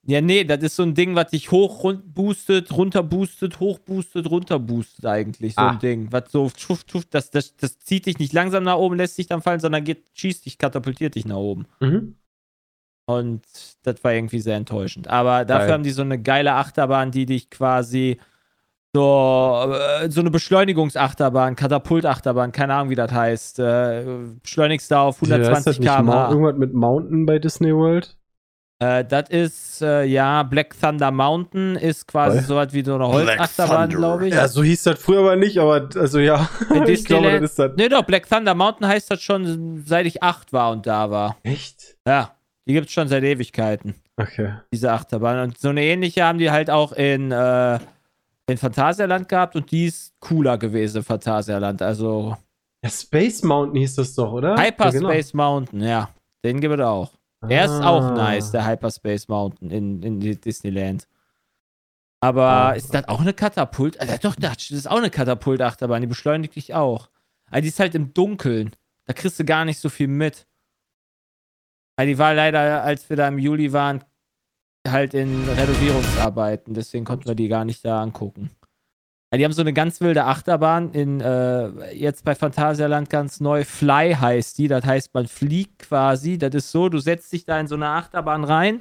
Ja, 0.07 0.21
nee, 0.21 0.45
das 0.45 0.62
ist 0.62 0.77
so 0.77 0.83
ein 0.83 0.95
Ding, 0.95 1.15
was 1.15 1.31
dich 1.31 1.51
hoch 1.51 1.83
run- 1.83 2.03
boostet, 2.07 2.73
runter 2.77 3.03
boostet, 3.03 3.61
hoch 3.61 3.79
boostet, 3.79 4.31
runter 4.31 4.59
boostet 4.59 5.05
eigentlich. 5.07 5.55
So 5.55 5.61
Ah. 5.62 5.71
ein 5.73 5.79
Ding. 5.79 6.09
Was 6.12 6.31
so, 6.31 6.51
tschuf, 6.55 6.85
tschuf, 6.85 7.05
das, 7.11 7.31
das, 7.31 7.57
das 7.57 7.79
zieht 7.81 8.07
dich 8.07 8.19
nicht 8.19 8.33
langsam 8.33 8.65
nach 8.65 8.77
oben, 8.77 8.97
lässt 8.97 9.17
dich 9.19 9.27
dann 9.27 9.43
fallen, 9.43 9.61
sondern 9.61 9.85
geht, 9.85 10.05
schießt 10.15 10.45
dich, 10.47 10.57
katapultiert 10.59 11.15
dich 11.15 11.25
nach 11.27 11.37
oben. 11.37 11.67
Mhm. 11.81 12.17
Und 13.07 13.43
das 13.83 14.03
war 14.03 14.15
irgendwie 14.15 14.41
sehr 14.41 14.57
enttäuschend. 14.57 15.09
Aber 15.09 15.45
dafür 15.45 15.67
Geil. 15.67 15.73
haben 15.75 15.83
die 15.85 15.91
so 15.91 16.03
eine 16.03 16.21
geile 16.21 16.55
Achterbahn, 16.55 17.11
die 17.11 17.27
dich 17.27 17.51
quasi 17.51 18.19
so, 18.95 19.72
äh, 20.03 20.09
so 20.11 20.20
eine 20.20 20.30
Beschleunigungsachterbahn, 20.30 21.57
Katapultachterbahn, 21.57 22.53
keine 22.53 22.74
Ahnung, 22.74 22.90
wie 22.90 22.95
das 22.95 23.12
heißt. 23.12 23.59
Äh, 23.59 24.05
beschleunigst 24.42 24.90
da 24.90 25.03
auf 25.03 25.20
Heißt 25.20 25.30
das 25.32 25.40
120 25.40 25.80
nicht 25.80 25.88
Mou- 25.90 25.97
km/h. 26.12 26.30
Irgendwas 26.30 26.57
mit 26.57 26.74
Mountain 26.74 27.26
bei 27.26 27.38
Disney 27.38 27.74
World? 27.74 28.16
Äh, 28.80 29.05
das 29.05 29.28
ist, 29.30 29.82
äh, 29.82 30.05
ja, 30.05 30.42
Black 30.42 30.74
Thunder 30.80 31.11
Mountain 31.11 31.76
ist 31.76 32.07
quasi 32.09 32.40
so 32.40 32.57
was 32.57 32.72
wie 32.72 32.82
so 32.84 32.95
eine 32.97 33.07
Holzachterbahn, 33.09 33.88
glaube 33.90 34.28
ich. 34.28 34.34
Ja, 34.34 34.49
so 34.49 34.62
hieß 34.64 34.82
das 34.82 34.99
früher 35.01 35.20
aber 35.20 35.36
nicht, 35.36 35.59
aber 35.59 35.88
also 35.97 36.18
ja. 36.18 36.49
In 36.74 36.82
ich 36.88 37.05
glaube, 37.05 37.30
das 37.40 37.51
ist 37.51 37.59
das. 37.59 37.72
Nee, 37.76 37.88
doch, 37.88 38.03
Black 38.03 38.28
Thunder 38.28 38.55
Mountain 38.55 38.86
heißt 38.88 39.11
das 39.11 39.22
schon, 39.22 39.82
seit 39.86 40.07
ich 40.07 40.22
acht 40.22 40.53
war 40.53 40.72
und 40.72 40.86
da 40.86 41.11
war. 41.11 41.36
Echt? 41.45 41.97
Ja, 42.07 42.32
die 42.66 42.72
gibt 42.74 42.86
es 42.88 42.92
schon 42.92 43.07
seit 43.09 43.22
Ewigkeiten, 43.22 43.95
Okay. 44.20 44.55
diese 44.72 44.90
Achterbahn. 44.92 45.38
Und 45.40 45.59
so 45.59 45.68
eine 45.68 45.82
ähnliche 45.84 46.24
haben 46.24 46.38
die 46.38 46.51
halt 46.51 46.68
auch 46.68 46.92
in, 46.92 47.30
äh, 47.30 47.78
in 48.47 48.59
Phantasialand 48.59 49.28
gehabt 49.28 49.57
und 49.57 49.70
die 49.70 49.86
ist 49.86 50.14
cooler 50.20 50.59
gewesen, 50.59 51.03
Phantasialand. 51.03 51.80
Also 51.82 52.36
Ja, 52.84 52.90
Space 52.90 53.42
Mountain 53.42 53.76
hieß 53.80 53.95
das 53.97 54.14
doch, 54.14 54.32
oder? 54.32 54.57
Hyperspace 54.61 55.32
Mountain, 55.34 55.80
ja, 55.82 56.11
den 56.45 56.61
gibt 56.61 56.74
es 56.74 56.80
auch. 56.80 57.12
Der 57.49 57.66
genau. 57.66 57.78
ist 57.78 57.84
auch 57.84 58.14
nice, 58.14 58.51
der 58.53 58.66
Hyperspace 58.66 59.28
Mountain 59.28 59.70
in, 59.70 60.03
in 60.03 60.20
die 60.20 60.38
Disneyland. 60.40 61.07
Aber 62.20 62.47
Ah. 62.47 62.72
ist 62.72 62.92
das 62.95 63.07
auch 63.09 63.20
eine 63.20 63.34
Katapult? 63.34 64.01
Alter, 64.01 64.16
doch, 64.18 64.34
das 64.36 64.70
ist 64.70 64.86
auch 64.90 64.97
eine 64.99 65.11
Katapultachterbahn, 65.11 66.01
die 66.01 66.07
beschleunigt 66.07 66.57
dich 66.57 66.72
auch. 66.74 67.11
Aber 67.51 67.61
die 67.61 67.68
ist 67.68 67.80
halt 67.80 67.95
im 67.95 68.14
Dunkeln. 68.14 68.74
Da 69.07 69.12
kriegst 69.12 69.38
du 69.38 69.45
gar 69.45 69.66
nicht 69.66 69.78
so 69.78 69.90
viel 69.90 70.09
mit. 70.09 70.47
Weil 71.97 72.07
die 72.07 72.18
war 72.18 72.32
leider, 72.34 72.82
als 72.82 73.09
wir 73.11 73.16
da 73.16 73.28
im 73.28 73.38
Juli 73.38 73.72
waren, 73.74 74.03
halt 74.89 75.14
in 75.14 75.49
Renovierungsarbeiten. 75.49 76.74
Deswegen 76.74 77.05
konnten 77.05 77.26
wir 77.26 77.35
die 77.35 77.49
gar 77.49 77.64
nicht 77.64 77.85
da 77.85 78.03
angucken. 78.03 78.51
Ja, 79.32 79.39
die 79.39 79.45
haben 79.45 79.53
so 79.53 79.62
eine 79.62 79.72
ganz 79.72 80.01
wilde 80.01 80.24
Achterbahn 80.24 80.93
in, 80.93 81.20
äh, 81.20 81.93
jetzt 81.93 82.24
bei 82.24 82.35
Phantasialand 82.35 83.11
ganz 83.11 83.41
neu. 83.41 83.64
Fly 83.64 84.14
heißt 84.14 84.59
die. 84.59 84.68
Das 84.68 84.85
heißt, 84.85 85.12
man 85.14 85.26
fliegt 85.26 85.80
quasi. 85.80 86.39
Das 86.39 86.55
ist 86.55 86.70
so, 86.70 86.89
du 86.89 86.99
setzt 86.99 87.32
dich 87.32 87.45
da 87.45 87.59
in 87.59 87.66
so 87.66 87.74
eine 87.74 87.89
Achterbahn 87.89 88.45
rein. 88.45 88.80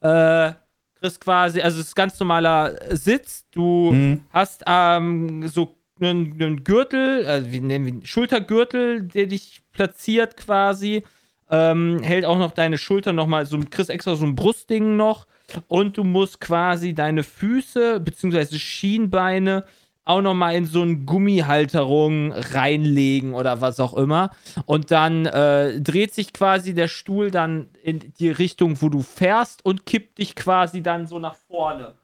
Äh, 0.00 0.52
kriegst 1.00 1.20
quasi, 1.20 1.60
also 1.60 1.80
es 1.80 1.88
ist 1.88 1.94
ganz 1.94 2.18
normaler 2.18 2.74
Sitz. 2.96 3.44
Du 3.50 3.92
Mhm. 3.92 4.24
hast 4.30 4.64
ähm, 4.66 5.46
so 5.46 5.76
einen, 6.00 6.32
einen 6.40 6.64
Gürtel, 6.64 7.26
also 7.26 7.52
wie 7.52 7.60
nennen 7.60 8.00
wir 8.00 8.06
Schultergürtel, 8.06 9.02
der 9.02 9.26
dich 9.26 9.62
platziert 9.72 10.36
quasi. 10.36 11.04
Ähm, 11.50 12.02
hält 12.02 12.24
auch 12.24 12.38
noch 12.38 12.52
deine 12.52 12.78
Schulter 12.78 13.12
nochmal, 13.12 13.46
so 13.46 13.58
kriegst 13.70 13.90
extra 13.90 14.14
so 14.16 14.24
ein 14.24 14.34
Brustding 14.34 14.96
noch. 14.96 15.26
Und 15.66 15.96
du 15.96 16.04
musst 16.04 16.40
quasi 16.40 16.94
deine 16.94 17.22
Füße 17.22 18.00
beziehungsweise 18.00 18.58
Schienbeine 18.58 19.64
auch 20.04 20.22
nochmal 20.22 20.54
in 20.54 20.64
so 20.64 20.82
eine 20.82 20.96
Gummihalterung 20.96 22.32
reinlegen 22.32 23.34
oder 23.34 23.60
was 23.60 23.78
auch 23.78 23.94
immer. 23.94 24.30
Und 24.64 24.90
dann 24.90 25.26
äh, 25.26 25.80
dreht 25.80 26.14
sich 26.14 26.32
quasi 26.32 26.72
der 26.72 26.88
Stuhl 26.88 27.30
dann 27.30 27.68
in 27.82 28.12
die 28.18 28.30
Richtung, 28.30 28.80
wo 28.80 28.88
du 28.88 29.02
fährst 29.02 29.64
und 29.64 29.84
kippt 29.84 30.18
dich 30.18 30.34
quasi 30.34 30.82
dann 30.82 31.06
so 31.06 31.18
nach 31.18 31.34
vorne. 31.34 31.94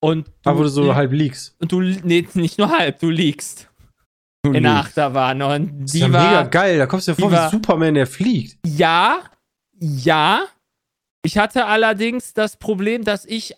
Und 0.00 0.30
Da, 0.42 0.58
wo 0.58 0.62
du 0.62 0.68
so 0.68 0.94
halb 0.94 1.12
liegst. 1.12 1.54
und 1.60 1.72
du, 1.72 1.80
nee, 1.80 2.26
nicht 2.34 2.58
nur 2.58 2.70
halb, 2.70 2.98
du 2.98 3.08
liegst 3.08 3.70
in 4.44 4.62
der 4.62 4.72
Achterbahn. 4.76 5.40
Und 5.42 5.72
Das 5.82 5.84
ist 5.86 5.94
die 5.94 5.98
ja 6.00 6.12
war, 6.12 6.24
mega 6.26 6.42
geil. 6.44 6.78
Da 6.78 6.86
kommst 6.86 7.08
du 7.08 7.12
dir 7.12 7.16
die 7.16 7.22
vor 7.22 7.32
war- 7.32 7.46
wie 7.46 7.56
Superman, 7.56 7.94
der 7.94 8.06
fliegt. 8.06 8.58
ja, 8.66 9.18
ja. 9.80 10.44
Ich 11.26 11.38
hatte 11.38 11.64
allerdings 11.64 12.34
das 12.34 12.58
Problem, 12.58 13.02
dass 13.02 13.24
ich 13.24 13.52
äh, 13.52 13.56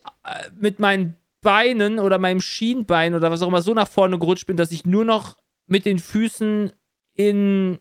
mit 0.59 0.79
meinen 0.79 1.17
Beinen 1.43 1.99
oder 1.99 2.19
meinem 2.19 2.41
Schienbein 2.41 3.15
oder 3.15 3.31
was 3.33 3.43
auch 3.43 3.49
immer 3.49 3.63
so 3.63 3.75
nach 3.75 3.89
vorne 3.89 4.19
gerutscht 4.21 4.47
bin, 4.47 4.57
dass 4.57 4.71
ich 4.71 4.85
nur 4.87 5.05
noch 5.05 5.37
mit 5.67 5.85
den 5.85 5.99
Füßen 5.99 6.73
in 7.15 7.79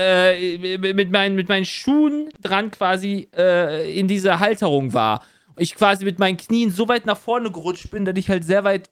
äh, 0.00 0.78
mit, 0.78 1.10
meinen, 1.10 1.34
mit 1.36 1.48
meinen 1.48 1.64
Schuhen 1.64 2.30
dran 2.42 2.70
quasi 2.70 3.28
äh, 3.36 3.98
in 3.98 4.08
dieser 4.08 4.40
Halterung 4.40 4.92
war. 4.92 5.24
Ich 5.56 5.74
quasi 5.76 6.04
mit 6.04 6.18
meinen 6.18 6.36
Knien 6.36 6.70
so 6.70 6.88
weit 6.88 7.06
nach 7.06 7.18
vorne 7.18 7.50
gerutscht 7.52 7.90
bin, 7.90 8.04
dass 8.04 8.16
ich 8.16 8.28
halt 8.28 8.44
sehr 8.44 8.64
weit 8.64 8.90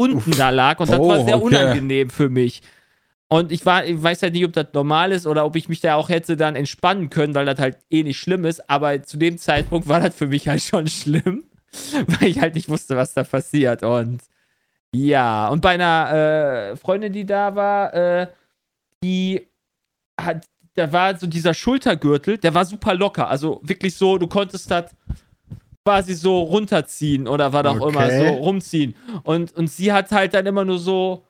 unten 0.00 0.30
da 0.32 0.50
lag 0.50 0.80
und 0.80 0.90
das 0.90 0.98
Oh, 0.98 1.08
war 1.08 1.24
sehr 1.24 1.36
okay. 1.36 1.44
unangenehm 1.44 2.10
für 2.10 2.28
mich. 2.28 2.62
Und 3.28 3.52
ich, 3.52 3.64
war, 3.64 3.84
ich 3.84 4.02
weiß 4.02 4.22
halt 4.22 4.32
nicht, 4.32 4.44
ob 4.44 4.52
das 4.52 4.66
normal 4.72 5.12
ist 5.12 5.26
oder 5.26 5.44
ob 5.44 5.54
ich 5.54 5.68
mich 5.68 5.80
da 5.80 5.94
auch 5.94 6.08
hätte 6.08 6.36
dann 6.36 6.56
entspannen 6.56 7.10
können, 7.10 7.34
weil 7.34 7.46
das 7.46 7.60
halt 7.60 7.78
eh 7.88 8.02
nicht 8.02 8.18
schlimm 8.18 8.44
ist. 8.44 8.68
Aber 8.68 9.02
zu 9.04 9.18
dem 9.18 9.38
Zeitpunkt 9.38 9.86
war 9.88 10.00
das 10.00 10.16
für 10.16 10.26
mich 10.26 10.48
halt 10.48 10.62
schon 10.62 10.88
schlimm, 10.88 11.44
weil 12.06 12.28
ich 12.28 12.40
halt 12.40 12.56
nicht 12.56 12.68
wusste, 12.68 12.96
was 12.96 13.14
da 13.14 13.22
passiert. 13.22 13.84
Und 13.84 14.20
ja, 14.92 15.48
und 15.48 15.60
bei 15.60 15.70
einer 15.70 16.72
äh, 16.72 16.76
Freundin, 16.76 17.12
die 17.12 17.24
da 17.24 17.54
war, 17.54 17.94
äh, 17.94 18.26
die 19.04 19.46
hat, 20.20 20.44
da 20.74 20.92
war 20.92 21.16
so 21.16 21.28
dieser 21.28 21.54
Schultergürtel, 21.54 22.36
der 22.38 22.52
war 22.54 22.64
super 22.64 22.94
locker. 22.94 23.28
Also 23.28 23.60
wirklich 23.62 23.94
so, 23.94 24.18
du 24.18 24.26
konntest 24.26 24.70
das 24.72 24.86
quasi 25.90 26.14
so 26.14 26.40
runterziehen 26.42 27.26
oder 27.28 27.52
was 27.52 27.66
auch 27.66 27.86
immer, 27.88 28.04
Okay. 28.04 28.28
so 28.28 28.34
rumziehen. 28.34 28.94
Und, 29.24 29.54
und 29.56 29.68
sie 29.68 29.92
hat 29.92 30.10
halt 30.12 30.34
dann 30.34 30.46
immer 30.46 30.64
nur 30.64 30.78
so 30.78 31.24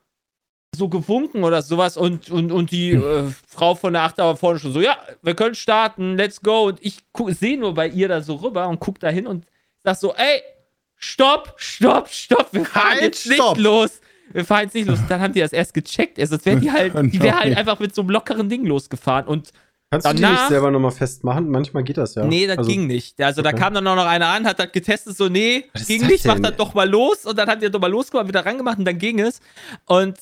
so 0.77 0.89
gewunken 0.89 1.43
oder 1.43 1.63
sowas 1.63 1.97
und, 1.97 2.31
und, 2.31 2.53
und 2.53 2.71
die 2.71 2.93
äh, 2.93 3.25
Frau 3.49 3.75
von 3.75 3.93
der 3.93 4.03
Achterbahn 4.03 4.37
vorne 4.37 4.61
schon 4.61 4.73
so, 4.73 4.81
ja, 4.81 4.97
wir 5.21 5.35
können 5.35 5.57
starten, 5.57 6.17
let's 6.17 6.41
go. 6.43 6.69
Und 6.69 6.79
ich 6.81 6.99
sehe 7.31 7.59
nur 7.59 7.75
bei 7.75 7.89
ihr 7.89 8.07
da 8.07 8.21
so 8.23 8.37
rüber 8.37 8.69
und 8.69 8.79
guck 8.79 9.01
da 9.01 9.09
hin 9.09 9.27
und 9.27 9.47
sag 9.83 9.97
so, 9.97 10.15
ey, 10.15 10.43
stopp, 10.97 11.55
stopp, 11.57 12.09
stopp, 12.09 12.53
wir 12.53 12.65
fahren 12.65 12.91
Halt, 12.93 13.03
jetzt 13.03 13.27
nicht 13.27 13.35
stopp. 13.43 13.59
los. 13.59 14.01
Wir 14.33 14.45
fahren 14.45 14.63
jetzt 14.67 14.75
nicht 14.75 14.87
los. 14.87 15.01
Dann 15.09 15.21
haben 15.21 15.33
die 15.35 15.41
das 15.41 15.53
erst 15.53 15.75
gecheckt. 15.75 16.21
Also, 16.21 16.37
wäre 16.45 16.61
die 16.61 16.71
halt, 16.77 16.95
die 17.13 17.21
wäre 17.21 17.41
halt 17.41 17.57
einfach 17.57 17.81
mit 17.81 17.93
so 17.93 18.03
einem 18.03 18.11
lockeren 18.11 18.49
Ding 18.49 18.65
losgefahren. 18.65 19.27
Und 19.27 19.51
Kannst 19.91 20.07
du 20.07 20.15
die 20.15 20.23
Danach- 20.23 20.41
nicht 20.43 20.49
selber 20.51 20.71
nochmal 20.71 20.93
festmachen? 20.93 21.51
Manchmal 21.51 21.83
geht 21.83 21.97
das 21.97 22.15
ja. 22.15 22.25
nee, 22.25 22.47
das 22.47 22.59
Also, 22.59 22.71
ging 22.71 22.87
nicht. 22.87 23.21
Also, 23.21 23.43
da 23.43 23.51
okay. 23.51 23.59
kam 23.59 23.75
dann 23.75 23.87
auch 23.89 23.97
noch 23.97 24.07
einer 24.07 24.29
an, 24.29 24.47
hat 24.47 24.59
das 24.61 24.71
getestet, 24.71 25.17
so, 25.17 25.29
nee, 25.29 25.65
Was 25.73 25.87
ging 25.87 26.07
nicht, 26.07 26.25
mach 26.27 26.35
denn? 26.35 26.45
das 26.45 26.57
doch 26.57 26.75
mal 26.75 26.89
los. 26.89 27.27
Und 27.27 27.37
dann 27.37 27.49
hat 27.49 27.61
das 27.63 27.71
doch 27.73 27.81
mal 27.81 27.91
losgemacht, 27.91 28.29
wieder 28.29 28.47
rangemacht 28.47 28.79
und 28.79 28.85
dann 28.85 28.99
ging 28.99 29.19
es. 29.19 29.41
Und 29.87 30.17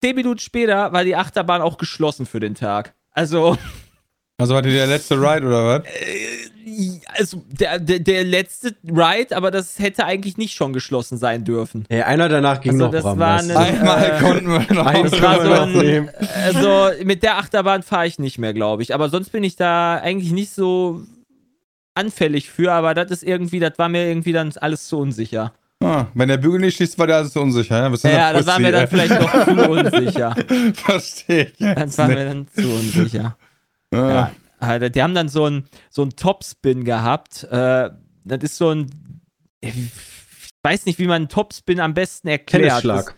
zehn 0.00 0.14
Minuten 0.14 0.38
später 0.38 0.92
war 0.92 1.02
die 1.04 1.16
Achterbahn 1.16 1.60
auch 1.60 1.76
geschlossen 1.76 2.24
für 2.24 2.38
den 2.38 2.54
Tag. 2.54 2.94
Also, 3.10 3.58
Also 4.40 4.54
war 4.54 4.62
die 4.62 4.70
der 4.72 4.86
letzte 4.86 5.14
Ride 5.16 5.46
oder 5.46 5.64
was? 5.66 5.82
äh, 5.84 7.00
also 7.18 7.42
der, 7.48 7.78
der, 7.78 7.98
der 8.00 8.24
letzte 8.24 8.74
Ride, 8.84 9.34
aber 9.36 9.50
das 9.50 9.78
hätte 9.78 10.04
eigentlich 10.04 10.36
nicht 10.36 10.54
schon 10.54 10.72
geschlossen 10.72 11.18
sein 11.18 11.44
dürfen. 11.44 11.84
Ey, 11.88 12.02
einer 12.02 12.28
danach 12.28 12.60
ging 12.60 12.72
Also 12.72 12.84
noch 12.86 12.92
das 12.92 13.02
Bram, 13.02 13.18
war 13.18 13.38
eine- 13.40 13.56
Einmal 13.56 14.04
äh, 14.04 14.20
konnten 14.20 14.46
wir 14.48 14.74
noch. 14.74 14.86
Eins 14.86 15.10
Das 15.10 15.22
war 15.22 15.42
so 15.72 15.80
ein, 15.80 16.10
also 16.44 16.90
mit 17.04 17.22
der 17.22 17.38
Achterbahn 17.38 17.82
fahre 17.82 18.06
ich 18.06 18.18
nicht 18.18 18.38
mehr, 18.38 18.52
glaube 18.54 18.82
ich. 18.82 18.94
Aber 18.94 19.08
sonst 19.08 19.30
bin 19.30 19.42
ich 19.44 19.56
da 19.56 19.96
eigentlich 19.96 20.32
nicht 20.32 20.52
so 20.52 21.02
anfällig 21.94 22.48
für, 22.50 22.72
aber 22.72 22.94
das 22.94 23.10
ist 23.10 23.22
irgendwie, 23.24 23.58
das 23.60 23.72
war 23.78 23.88
mir 23.88 24.06
irgendwie 24.06 24.32
dann 24.32 24.52
alles 24.60 24.86
zu 24.86 24.98
unsicher. 24.98 25.52
Ah, 25.82 26.06
wenn 26.14 26.28
der 26.28 26.36
Bügel 26.36 26.60
nicht 26.60 26.76
schließt, 26.76 26.98
war 26.98 27.06
der 27.06 27.16
alles 27.16 27.34
unsicher. 27.36 27.78
Ja, 27.82 27.88
du 27.88 27.96
Ja, 28.08 28.28
eine 28.28 28.38
das 28.38 28.46
war 28.46 28.58
mir 28.58 28.70
dann 28.70 28.86
vielleicht 28.86 29.12
doch 29.20 29.44
zu 29.44 29.70
unsicher. 29.70 30.36
Verstehe 30.74 31.44
ich. 31.44 31.58
Das 31.58 31.76
jetzt 31.78 31.98
war 31.98 32.08
nicht. 32.08 32.18
mir 32.18 32.24
dann 32.26 32.46
zu 32.54 32.68
unsicher. 32.68 33.36
Ja, 33.92 34.32
Alter, 34.58 34.90
die 34.90 35.02
haben 35.02 35.14
dann 35.14 35.28
so 35.28 35.44
einen 35.44 35.68
so 35.88 36.02
einen 36.02 36.16
Topspin 36.16 36.84
gehabt. 36.84 37.44
Äh, 37.44 37.90
das 38.24 38.42
ist 38.42 38.56
so 38.56 38.70
ein. 38.70 38.90
Ich 39.60 39.74
weiß 40.62 40.86
nicht, 40.86 40.98
wie 40.98 41.06
man 41.06 41.16
einen 41.16 41.28
Topspin 41.28 41.80
am 41.80 41.94
besten 41.94 42.28
erklärt. 42.28 42.82
Tennisschlag. 42.82 43.14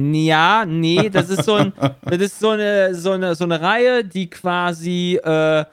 Ja, 0.00 0.64
nee, 0.66 1.10
das 1.10 1.28
ist 1.28 1.44
so 1.44 1.54
ein, 1.54 1.72
das 2.02 2.18
ist 2.18 2.40
so 2.40 2.50
eine, 2.50 2.94
so 2.94 3.12
eine, 3.12 3.34
so 3.34 3.44
eine 3.44 3.60
Reihe, 3.60 4.04
die 4.04 4.30
quasi, 4.30 5.20
äh, 5.22 5.64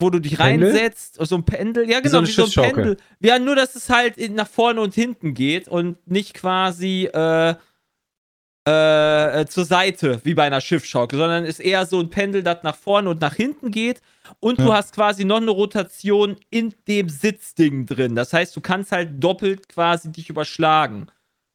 wo 0.00 0.10
du 0.10 0.18
dich 0.18 0.36
Pendel? 0.36 0.70
reinsetzt, 0.70 1.18
so 1.20 1.36
ein 1.36 1.44
Pendel, 1.44 1.88
ja 1.88 2.02
Wie 2.02 2.08
so 2.08 2.18
genau, 2.18 2.18
eine 2.18 2.28
wie 2.28 2.50
so 2.50 2.62
ein. 2.62 2.72
Pendel. 2.72 2.96
Ja, 3.20 3.38
nur 3.38 3.56
dass 3.56 3.76
es 3.76 3.88
halt 3.88 4.16
nach 4.34 4.48
vorne 4.48 4.80
und 4.80 4.94
hinten 4.94 5.32
geht 5.34 5.68
und 5.68 6.04
nicht 6.06 6.34
quasi 6.34 7.08
äh, 7.12 7.54
äh, 8.66 9.46
zur 9.46 9.64
Seite, 9.64 10.20
wie 10.24 10.34
bei 10.34 10.42
einer 10.44 10.60
Schiffsschaukel, 10.60 11.18
sondern 11.18 11.44
ist 11.44 11.60
eher 11.60 11.86
so 11.86 12.00
ein 12.00 12.10
Pendel, 12.10 12.42
das 12.42 12.62
nach 12.64 12.74
vorne 12.76 13.10
und 13.10 13.20
nach 13.20 13.34
hinten 13.34 13.70
geht. 13.70 14.00
Und 14.40 14.58
du 14.58 14.68
Ja. 14.68 14.74
hast 14.74 14.92
quasi 14.94 15.24
noch 15.24 15.36
eine 15.36 15.52
Rotation 15.52 16.36
in 16.50 16.74
dem 16.88 17.08
Sitzding 17.08 17.86
drin. 17.86 18.16
Das 18.16 18.32
heißt, 18.32 18.56
du 18.56 18.60
kannst 18.60 18.90
halt 18.92 19.22
doppelt 19.22 19.68
quasi 19.68 20.10
dich 20.10 20.28
überschlagen. 20.30 21.06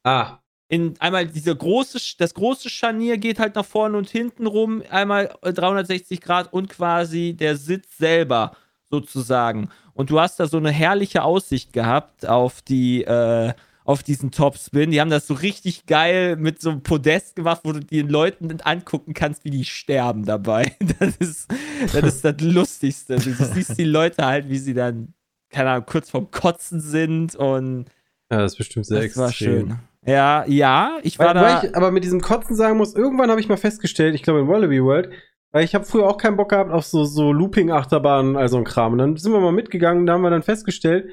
Ah, 0.04 0.38
In 0.68 0.94
einmal 1.00 1.26
diese 1.26 1.54
große, 1.54 1.98
das 2.18 2.32
große 2.32 2.70
Scharnier 2.70 3.18
geht 3.18 3.38
halt 3.38 3.56
nach 3.56 3.66
vorne 3.66 3.98
und 3.98 4.08
hinten 4.08 4.46
rum, 4.46 4.82
einmal 4.88 5.34
äh, 5.42 5.52
360 5.52 6.22
Grad 6.22 6.50
und 6.50 6.70
quasi 6.70 7.34
der 7.38 7.56
Sitz 7.58 7.98
selber 7.98 8.56
sozusagen. 8.88 9.68
Und 9.92 10.08
du 10.08 10.18
hast 10.18 10.40
da 10.40 10.46
so 10.46 10.56
eine 10.56 10.70
herrliche 10.70 11.24
Aussicht 11.24 11.74
gehabt 11.74 12.26
auf 12.26 12.62
die, 12.62 13.04
äh, 13.04 13.52
auf 13.84 14.02
diesen 14.02 14.30
Topspin. 14.30 14.90
Die 14.90 15.00
haben 15.00 15.10
das 15.10 15.26
so 15.26 15.34
richtig 15.34 15.86
geil 15.86 16.36
mit 16.36 16.60
so 16.60 16.70
einem 16.70 16.82
Podest 16.82 17.36
gemacht, 17.36 17.62
wo 17.64 17.72
du 17.72 17.80
den 17.80 18.08
Leuten 18.08 18.60
angucken 18.62 19.14
kannst, 19.14 19.44
wie 19.44 19.50
die 19.50 19.64
sterben 19.64 20.24
dabei. 20.24 20.76
Das 20.98 21.16
ist 21.16 21.52
das, 21.92 22.02
ist 22.02 22.24
das 22.24 22.40
Lustigste. 22.40 23.16
Du 23.16 23.32
siehst 23.32 23.78
die 23.78 23.84
Leute 23.84 24.24
halt, 24.26 24.48
wie 24.48 24.58
sie 24.58 24.74
dann, 24.74 25.14
keine 25.50 25.70
Ahnung, 25.70 25.86
kurz 25.86 26.10
vorm 26.10 26.30
Kotzen 26.30 26.80
sind 26.80 27.34
und 27.34 27.86
ja, 28.30 28.38
das 28.38 28.52
ist 28.52 28.58
bestimmt 28.58 28.86
sehr 28.86 28.98
das 28.98 29.04
extrem. 29.06 29.22
war 29.24 29.32
schön. 29.32 29.78
Ja, 30.06 30.44
ja, 30.46 30.98
ich 31.02 31.18
war 31.18 31.28
Weil, 31.28 31.34
da. 31.34 31.42
weil 31.42 31.68
ich 31.70 31.76
aber 31.76 31.90
mit 31.90 32.02
diesem 32.04 32.20
Kotzen 32.20 32.56
sagen 32.56 32.76
muss, 32.76 32.94
irgendwann 32.94 33.30
habe 33.30 33.40
ich 33.40 33.48
mal 33.48 33.56
festgestellt, 33.56 34.14
ich 34.14 34.22
glaube 34.22 34.40
in 34.40 34.48
Wallaby 34.48 34.82
World, 34.82 35.10
weil 35.52 35.64
ich 35.64 35.74
habe 35.74 35.84
früher 35.84 36.08
auch 36.08 36.16
keinen 36.16 36.36
Bock 36.36 36.48
gehabt 36.50 36.70
auf 36.72 36.84
so, 36.84 37.04
so 37.04 37.32
Looping-Achterbahnen, 37.32 38.36
also 38.36 38.56
ein 38.58 38.64
Kram. 38.64 38.92
Und 38.92 38.98
dann 38.98 39.16
sind 39.16 39.32
wir 39.32 39.40
mal 39.40 39.52
mitgegangen, 39.52 40.06
da 40.06 40.14
haben 40.14 40.22
wir 40.22 40.30
dann 40.30 40.42
festgestellt, 40.42 41.08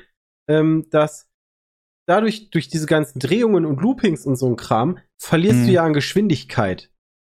ähm, 0.47 0.87
dass 0.89 1.28
dadurch, 2.09 2.49
durch 2.49 2.67
diese 2.67 2.85
ganzen 2.87 3.19
Drehungen 3.19 3.65
und 3.65 3.79
Loopings 3.81 4.25
und 4.25 4.35
so 4.35 4.47
ein 4.47 4.55
Kram, 4.55 4.97
verlierst 5.17 5.59
Mhm. 5.59 5.65
du 5.65 5.71
ja 5.71 5.83
an 5.83 5.93
Geschwindigkeit. 5.93 6.89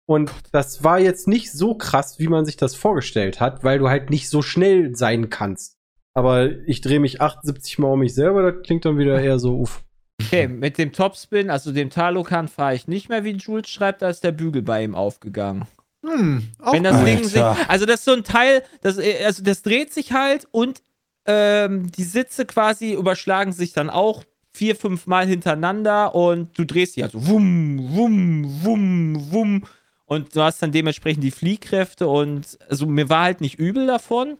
Und 0.07 0.33
das 0.51 0.83
war 0.83 0.99
jetzt 0.99 1.29
nicht 1.29 1.53
so 1.53 1.75
krass, 1.75 2.19
wie 2.19 2.29
man 2.29 2.45
sich 2.45 2.57
das 2.57 2.75
vorgestellt 2.75 3.41
hat, 3.41 3.63
weil 3.65 3.79
du 3.79 3.89
halt 3.89 4.11
nicht 4.11 4.29
so 4.29 4.43
schnell 4.43 4.97
sein 4.97 5.31
kannst. 5.31 5.77
Aber 6.15 6.51
ich 6.67 6.81
drehe 6.81 7.01
mich 7.01 7.21
78 7.21 7.79
Mal 7.79 7.89
um 7.93 8.01
mich 8.01 8.15
selber, 8.15 8.43
das 8.53 8.63
klingt 8.65 8.85
dann 8.85 8.99
wieder 8.99 9.21
eher 9.23 9.39
so, 9.39 9.59
uff. 9.61 9.83
Okay, 10.21 10.47
mit 10.49 10.77
dem 10.79 10.93
Topspin, 10.93 11.51
also 11.51 11.73
dem 11.73 11.89
Talokan, 11.91 12.49
fahre 12.49 12.75
ich 12.75 12.87
nicht 12.89 13.09
mehr, 13.09 13.25
wie 13.25 13.31
Jules 13.33 13.69
schreibt, 13.69 14.03
da 14.03 14.09
ist 14.11 14.23
der 14.25 14.33
Bügel 14.33 14.63
bei 14.63 14.85
ihm 14.85 14.95
aufgegangen. 14.95 15.67
Hm, 16.05 16.49
auch 16.61 16.73
Wenn 16.75 16.85
das. 16.85 17.05
Ding 17.05 17.25
sich, 17.25 17.41
also 17.43 17.87
das 17.87 18.01
ist 18.01 18.05
so 18.05 18.13
ein 18.13 18.25
Teil, 18.25 18.63
das, 18.83 18.99
äh, 18.99 19.25
also 19.25 19.43
das 19.43 19.63
dreht 19.63 19.93
sich 19.93 20.13
halt 20.13 20.47
und 20.51 20.83
ähm, 21.27 21.91
die 21.93 22.03
Sitze 22.05 22.45
quasi 22.45 22.93
überschlagen 22.93 23.53
sich 23.53 23.73
dann 23.73 23.89
auch 23.89 24.25
vier, 24.53 24.77
fünf 24.77 25.07
Mal 25.07 25.27
hintereinander 25.27 26.15
und 26.15 26.57
du 26.59 26.65
drehst 26.65 26.97
die 26.97 27.03
also 27.03 27.27
wum, 27.27 27.79
wum, 27.95 28.65
wum, 28.65 29.33
wum 29.33 29.65
und 30.05 30.37
du 30.37 30.43
hast 30.43 30.63
dann 30.63 30.73
dementsprechend 30.73 31.25
die 31.25 31.31
Fliehkräfte 31.31 32.07
und 32.07 32.59
also 32.69 32.87
mir 32.87 33.09
war 33.09 33.25
halt 33.25 33.41
nicht 33.41 33.59
übel 33.59 33.87
davon. 33.87 34.37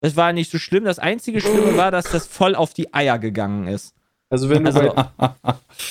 Das 0.00 0.16
war 0.16 0.32
nicht 0.32 0.50
so 0.50 0.58
schlimm. 0.58 0.84
Das 0.84 0.98
einzige 0.98 1.40
Schlimme 1.40 1.76
war, 1.76 1.90
dass 1.90 2.04
das 2.10 2.26
voll 2.26 2.54
auf 2.54 2.72
die 2.72 2.94
Eier 2.94 3.18
gegangen 3.18 3.66
ist. 3.66 3.94
Also 4.30 4.48
wenn 4.48 4.64
du 4.64 4.70
Also, 4.70 4.94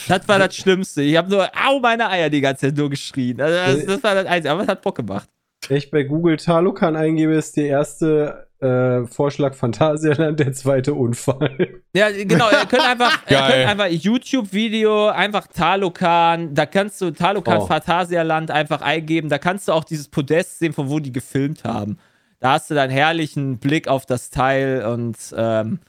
das 0.08 0.28
war 0.28 0.40
das 0.40 0.56
Schlimmste. 0.56 1.02
Ich 1.02 1.18
habe 1.18 1.30
nur, 1.30 1.50
au, 1.68 1.80
meine 1.80 2.10
Eier 2.10 2.30
die 2.30 2.42
ganze 2.42 2.68
Zeit 2.68 2.78
nur 2.78 2.90
geschrien. 2.90 3.40
Also 3.42 3.78
das, 3.78 3.86
das 3.86 4.04
war 4.04 4.16
das 4.16 4.26
Einzige. 4.26 4.52
Aber 4.52 4.62
es 4.62 4.68
hat 4.68 4.82
Bock 4.82 4.96
gemacht. 4.96 5.30
Wenn 5.68 5.78
ich 5.78 5.92
bei 5.92 6.04
Google 6.04 6.38
Talokan 6.38 6.96
eingebe, 6.96 7.34
ist 7.34 7.58
der 7.58 7.68
erste 7.68 8.49
äh, 8.62 9.06
Vorschlag 9.06 9.54
Phantasialand, 9.56 10.40
der 10.40 10.54
zweite 10.54 10.94
Unfall. 10.94 11.82
Ja, 11.94 12.10
genau. 12.12 12.50
Ihr 12.52 12.66
könnt 12.68 12.86
einfach, 12.86 13.22
ihr 13.30 13.38
Geil. 13.38 13.52
könnt 13.52 13.70
einfach 13.70 13.88
YouTube-Video, 13.88 15.08
einfach 15.10 15.48
Talokan. 15.48 16.54
Da 16.54 16.66
kannst 16.66 17.00
du 17.02 17.12
Talokan 17.12 17.60
Oh. 17.60 17.66
Phantasialand 17.68 18.52
einfach 18.52 18.82
eingeben. 18.82 19.30
Da 19.30 19.38
kannst 19.38 19.68
du 19.68 19.72
auch 19.72 19.84
dieses 19.84 20.08
Podest 20.10 20.60
sehen, 20.60 20.74
von 20.74 20.90
wo 20.90 21.00
die 21.00 21.12
gefilmt 21.12 21.64
haben. 21.64 21.98
Da 22.40 22.52
hast 22.54 22.70
du 22.70 22.76
dann 22.76 22.90
herrlichen 22.90 23.58
Blick 23.60 23.88
auf 23.88 24.06
das 24.06 24.30
Teil 24.30 24.86
und 24.86 25.18
ähm, 25.36 25.80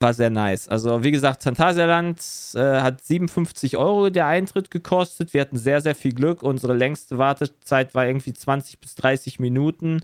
war 0.00 0.14
sehr 0.14 0.30
nice. 0.30 0.66
Also, 0.68 1.02
wie 1.04 1.10
gesagt, 1.10 1.42
Phantasialand 1.42 2.18
äh, 2.54 2.80
hat 2.80 3.02
57 3.04 3.76
Euro 3.76 4.10
der 4.10 4.26
Eintritt 4.26 4.70
gekostet. 4.70 5.34
Wir 5.34 5.40
hatten 5.42 5.58
sehr, 5.58 5.80
sehr 5.82 5.94
viel 5.94 6.14
Glück. 6.14 6.42
Unsere 6.42 6.74
längste 6.74 7.18
Wartezeit 7.18 7.94
war 7.94 8.06
irgendwie 8.06 8.32
20 8.32 8.80
bis 8.80 8.94
30 8.94 9.40
Minuten. 9.40 10.00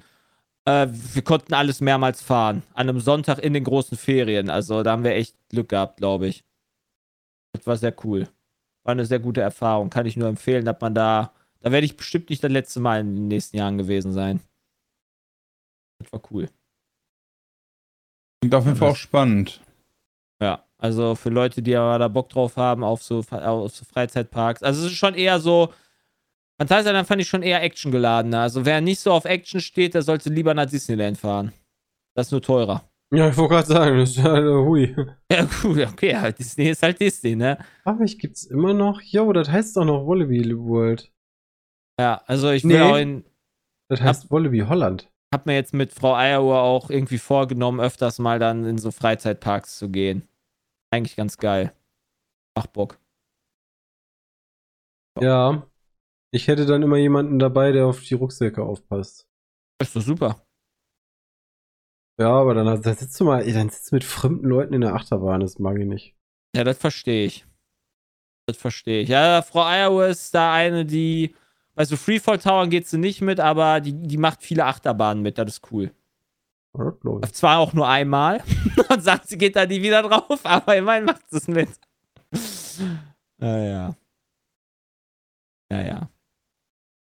Äh, 0.66 0.88
wir 0.90 1.22
konnten 1.22 1.54
alles 1.54 1.80
mehrmals 1.80 2.20
fahren. 2.20 2.62
An 2.74 2.88
einem 2.88 3.00
Sonntag 3.00 3.38
in 3.38 3.54
den 3.54 3.64
großen 3.64 3.96
Ferien. 3.96 4.50
Also, 4.50 4.82
da 4.82 4.92
haben 4.92 5.04
wir 5.04 5.12
echt 5.12 5.36
Glück 5.48 5.68
gehabt, 5.68 5.98
glaube 5.98 6.26
ich. 6.26 6.44
Das 7.52 7.66
war 7.66 7.76
sehr 7.76 7.94
cool. 8.04 8.28
War 8.84 8.92
eine 8.92 9.06
sehr 9.06 9.20
gute 9.20 9.40
Erfahrung. 9.40 9.90
Kann 9.90 10.06
ich 10.06 10.16
nur 10.16 10.28
empfehlen, 10.28 10.64
dass 10.64 10.80
man 10.80 10.94
da. 10.94 11.32
Da 11.60 11.72
werde 11.72 11.86
ich 11.86 11.96
bestimmt 11.96 12.30
nicht 12.30 12.44
das 12.44 12.50
letzte 12.50 12.80
Mal 12.80 13.00
in 13.00 13.14
den 13.14 13.28
nächsten 13.28 13.56
Jahren 13.56 13.78
gewesen 13.78 14.12
sein. 14.12 14.40
Das 15.98 16.12
war 16.12 16.20
cool. 16.30 16.48
Klingt 18.40 18.54
auf 18.54 18.66
jeden 18.66 18.76
Fall 18.76 18.90
auch 18.90 18.96
spannend. 18.96 19.60
Ja, 20.40 20.64
also 20.78 21.14
für 21.14 21.30
Leute, 21.30 21.62
die 21.62 21.74
aber 21.74 21.98
da 21.98 22.08
Bock 22.08 22.28
drauf 22.28 22.56
haben, 22.56 22.84
auf 22.84 23.02
so, 23.02 23.24
auf 23.30 23.74
so 23.74 23.84
Freizeitparks. 23.84 24.62
Also 24.62 24.84
es 24.84 24.92
ist 24.92 24.98
schon 24.98 25.14
eher 25.14 25.40
so, 25.40 25.72
Phantasialand 26.58 27.06
fand 27.06 27.20
ich 27.22 27.28
schon 27.28 27.42
eher 27.42 27.62
actiongeladener. 27.62 28.40
Also 28.40 28.64
wer 28.64 28.80
nicht 28.80 29.00
so 29.00 29.12
auf 29.12 29.24
Action 29.26 29.60
steht, 29.60 29.94
der 29.94 30.02
sollte 30.02 30.30
lieber 30.30 30.54
nach 30.54 30.66
Disneyland 30.66 31.18
fahren. 31.18 31.52
Das 32.14 32.28
ist 32.28 32.32
nur 32.32 32.42
teurer. 32.42 32.88
Ja, 33.12 33.28
ich 33.28 33.36
wollte 33.36 33.54
gerade 33.54 33.66
sagen, 33.68 33.98
das 33.98 34.10
ist 34.10 34.16
ja, 34.16 34.36
äh, 34.36 34.64
hui. 34.64 34.96
Ja, 35.30 35.44
gut, 35.62 35.78
okay, 35.86 36.16
halt 36.16 36.38
Disney 36.38 36.70
ist 36.70 36.82
halt 36.82 36.98
Disney, 37.00 37.36
ne? 37.36 37.58
Ach, 37.84 37.96
mich 37.98 38.18
gibt's 38.18 38.44
immer 38.44 38.72
noch. 38.74 39.00
Jo, 39.02 39.32
das 39.32 39.48
heißt 39.50 39.76
doch 39.76 39.84
noch 39.84 40.06
Wallaby 40.06 40.56
World. 40.58 41.12
Ja, 42.00 42.22
also 42.26 42.50
ich 42.50 42.64
will 42.64 42.78
Nee. 42.78 42.82
auch 42.82 42.96
in, 42.96 43.24
Das 43.88 44.00
heißt 44.00 44.30
Wallaby 44.30 44.60
Holland. 44.60 45.08
hab 45.32 45.46
mir 45.46 45.54
jetzt 45.54 45.72
mit 45.74 45.92
Frau 45.92 46.14
Eieruhr 46.14 46.62
auch 46.62 46.90
irgendwie 46.90 47.18
vorgenommen, 47.18 47.80
öfters 47.80 48.18
mal 48.18 48.38
dann 48.38 48.64
in 48.64 48.78
so 48.78 48.90
Freizeitparks 48.90 49.78
zu 49.78 49.88
gehen. 49.90 50.26
Eigentlich 50.90 51.16
ganz 51.16 51.36
geil. 51.38 51.72
Macht 52.56 52.72
Bock. 52.72 52.98
Ja. 55.20 55.66
Ich 56.30 56.48
hätte 56.48 56.66
dann 56.66 56.82
immer 56.82 56.96
jemanden 56.96 57.38
dabei, 57.38 57.72
der 57.72 57.86
auf 57.86 58.00
die 58.02 58.14
Rucksäcke 58.14 58.62
aufpasst. 58.62 59.28
Ist 59.80 59.96
doch 59.96 60.02
super. 60.02 60.46
Ja, 62.18 62.30
aber 62.30 62.54
dann, 62.54 62.66
dann 62.82 62.96
sitzt 62.96 63.18
du 63.20 63.24
mal, 63.24 63.44
dann 63.44 63.68
sitzt 63.68 63.92
du 63.92 63.96
mit 63.96 64.04
fremden 64.04 64.46
Leuten 64.46 64.74
in 64.74 64.80
der 64.80 64.94
Achterbahn, 64.94 65.40
das 65.40 65.58
mag 65.58 65.78
ich 65.78 65.86
nicht. 65.86 66.14
Ja, 66.54 66.64
das 66.64 66.78
verstehe 66.78 67.26
ich. 67.26 67.46
Das 68.46 68.56
verstehe 68.56 69.02
ich. 69.02 69.08
Ja, 69.08 69.42
Frau 69.42 69.64
Iowa 69.64 70.06
ist 70.06 70.34
da 70.34 70.52
eine, 70.52 70.86
die. 70.86 71.34
Bei 71.74 71.84
so 71.84 71.96
Freefall 71.96 72.38
Towern 72.38 72.70
geht 72.70 72.88
sie 72.88 72.96
nicht 72.96 73.20
mit, 73.20 73.38
aber 73.38 73.80
die, 73.80 73.92
die 73.92 74.16
macht 74.16 74.42
viele 74.42 74.64
Achterbahnen 74.64 75.22
mit. 75.22 75.36
Das 75.36 75.48
ist 75.48 75.72
cool. 75.72 75.90
Ich. 77.22 77.32
Zwar 77.32 77.58
auch 77.58 77.72
nur 77.74 77.88
einmal 77.88 78.42
und 78.88 79.02
sagt, 79.02 79.28
sie 79.28 79.36
geht 79.36 79.56
da 79.56 79.66
nie 79.66 79.82
wieder 79.82 80.02
drauf, 80.02 80.40
aber 80.44 80.76
immerhin 80.76 81.04
macht 81.04 81.28
sie 81.28 81.36
es 81.36 81.48
mit. 81.48 81.68
Naja. 83.38 83.94
Ja, 85.70 85.82
ja. 85.82 86.10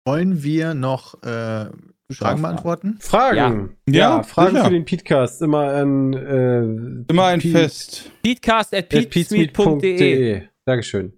Wollen 0.10 0.42
wir 0.42 0.74
noch 0.74 1.22
äh, 1.22 1.70
Fragen 2.12 2.42
beantworten? 2.42 2.98
Fragen. 3.00 3.78
Ja. 3.88 4.18
Ja, 4.18 4.24
Fragen 4.24 4.56
sicher. 4.56 4.66
für 4.66 4.72
den 4.72 4.86
Podcast. 4.86 5.40
Immer 5.44 5.68
an 5.74 6.14
äh, 6.14 7.12
Immer 7.12 7.26
ein 7.26 7.42
Fest. 7.42 8.12
Peatcast 8.24 8.74
at 8.74 8.92
at 8.92 9.08
peatsmeet.de. 9.12 10.42
Dankeschön. 10.66 11.14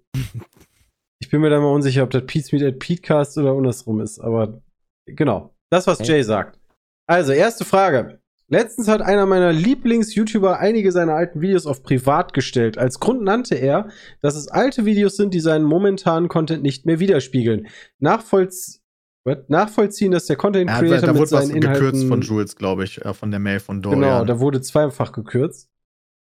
Ich 1.20 1.30
bin 1.30 1.40
mir 1.40 1.48
da 1.48 1.58
mal 1.58 1.72
unsicher, 1.72 2.02
ob 2.02 2.10
das 2.10 2.26
peatsmeet 2.26 2.62
at 2.64 2.78
peatcast 2.80 3.38
oder 3.38 3.52
andersrum 3.52 4.02
ist, 4.02 4.18
aber 4.18 4.60
genau. 5.06 5.54
Das, 5.70 5.86
was 5.86 6.00
Okay. 6.00 6.12
Jay 6.12 6.22
sagt. 6.22 6.58
Also, 7.06 7.32
erste 7.32 7.64
Frage. 7.64 8.20
Letztens 8.48 8.88
hat 8.88 9.00
einer 9.00 9.24
meiner 9.24 9.54
Lieblings-YouTuber 9.54 10.58
einige 10.58 10.92
seiner 10.92 11.14
alten 11.14 11.40
Videos 11.40 11.64
auf 11.66 11.82
privat 11.82 12.34
gestellt. 12.34 12.76
Als 12.76 13.00
Grund 13.00 13.22
nannte 13.22 13.54
er, 13.54 13.88
dass 14.20 14.36
es 14.36 14.48
alte 14.48 14.84
Videos 14.84 15.16
sind, 15.16 15.32
die 15.32 15.40
seinen 15.40 15.64
momentanen 15.64 16.28
Content 16.28 16.62
nicht 16.62 16.84
mehr 16.84 17.00
widerspiegeln. 17.00 17.68
Nachvollz 17.98 18.81
What? 19.24 19.48
Nachvollziehen, 19.48 20.10
dass 20.12 20.26
der 20.26 20.36
Content 20.36 20.68
Er 20.68 20.76
hat, 20.76 20.80
Creator 20.82 21.06
da 21.06 21.12
mit 21.12 21.20
wurde 21.20 21.30
was 21.32 21.46
seinen 21.46 21.60
gekürzt 21.60 21.80
Inhalten 21.82 22.08
von 22.08 22.20
Jules, 22.22 22.56
glaube 22.56 22.84
ich, 22.84 23.04
äh, 23.04 23.14
von 23.14 23.30
der 23.30 23.40
Mail 23.40 23.60
von 23.60 23.80
Dorian. 23.80 24.00
Genau, 24.00 24.24
da 24.24 24.40
wurde 24.40 24.60
zweifach 24.60 25.12
gekürzt. 25.12 25.68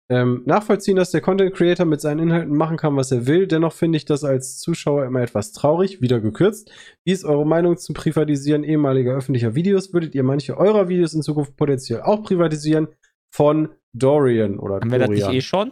Ähm, 0.10 0.44
nachvollziehen, 0.46 0.98
dass 0.98 1.12
der 1.12 1.22
Content 1.22 1.56
Creator 1.56 1.86
mit 1.86 2.02
seinen 2.02 2.20
Inhalten 2.20 2.56
machen 2.56 2.78
kann, 2.78 2.96
was 2.98 3.12
er 3.12 3.26
will. 3.26 3.48
Dennoch 3.48 3.74
finde 3.74 3.98
ich 3.98 4.06
das 4.06 4.24
als 4.24 4.60
Zuschauer 4.60 5.06
immer 5.06 5.22
etwas 5.22 5.54
traurig. 5.54 6.02
Wieder 6.02 6.20
gekürzt. 6.20 6.72
Wie 7.06 7.14
ist 7.14 7.24
eure 7.24 7.48
Meinung 7.48 7.78
zum 7.78 7.96
Privatisieren 7.96 8.64
ehemaliger 8.64 9.14
öffentlicher 9.16 9.56
Videos? 9.56 9.94
Würdet 9.94 10.14
ihr 10.14 10.24
manche 10.24 10.58
eurer 10.58 10.88
Videos 10.90 11.14
in 11.14 11.22
Zukunft 11.24 11.56
potenziell 11.56 12.02
auch 12.02 12.22
privatisieren? 12.22 12.90
Von 13.34 13.70
Dorian 13.94 14.60
oder 14.60 14.76
Haben 14.76 14.92
wir 14.92 15.00
das 15.00 15.10
nicht 15.10 15.24
Dorian. 15.24 15.38
eh 15.38 15.42
schon? 15.42 15.72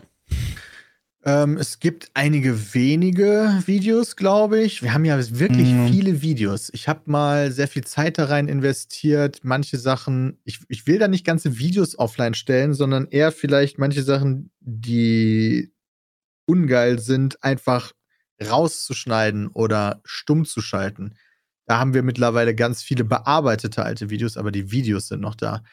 Ähm, 1.24 1.58
es 1.58 1.80
gibt 1.80 2.10
einige 2.16 2.74
wenige 2.74 3.62
Videos, 3.66 4.16
glaube 4.16 4.60
ich. 4.60 4.82
Wir 4.82 4.94
haben 4.94 5.06
ja 5.06 5.20
wirklich 5.40 5.72
Mhm. 5.72 5.88
viele 5.88 6.22
Videos. 6.24 6.72
Ich 6.74 6.88
habe 6.88 7.02
mal 7.06 7.52
sehr 7.52 7.68
viel 7.68 7.84
Zeit 7.84 8.18
da 8.18 8.26
rein 8.26 8.48
investiert. 8.48 9.42
Manche 9.44 9.78
Sachen, 9.78 10.40
ich, 10.46 10.60
ich 10.68 10.88
will 10.88 10.98
da 10.98 11.08
nicht 11.08 11.24
ganze 11.26 11.60
Videos 11.60 11.98
offline 12.00 12.34
stellen, 12.34 12.74
sondern 12.74 13.08
eher 13.08 13.32
vielleicht 13.32 13.78
manche 13.78 14.02
Sachen, 14.02 14.50
die 14.62 15.72
ungeil 16.48 16.98
sind, 16.98 17.44
einfach 17.44 17.92
rauszuschneiden 18.44 19.48
oder 19.50 20.02
stumm 20.04 20.46
zu 20.46 20.62
schalten. 20.62 21.14
Da 21.68 21.78
haben 21.78 21.94
wir 21.94 22.02
mittlerweile 22.02 22.56
ganz 22.56 22.82
viele 22.82 23.04
bearbeitete 23.04 23.84
alte 23.84 24.10
Videos, 24.10 24.38
aber 24.38 24.52
die 24.52 24.72
Videos 24.72 25.08
sind 25.08 25.22
noch 25.22 25.36
da. 25.36 25.64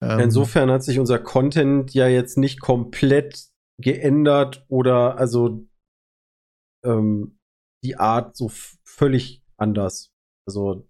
Ähm, 0.00 0.18
Insofern 0.18 0.70
hat 0.72 0.82
sich 0.82 0.98
unser 0.98 1.20
Content 1.20 1.94
ja 1.94 2.08
jetzt 2.08 2.36
nicht 2.36 2.60
komplett 2.60 3.51
geändert 3.82 4.64
oder 4.68 5.18
also 5.18 5.66
ähm, 6.84 7.38
die 7.84 7.96
Art 7.96 8.36
so 8.36 8.50
völlig 8.84 9.42
anders. 9.56 10.10
Also 10.46 10.88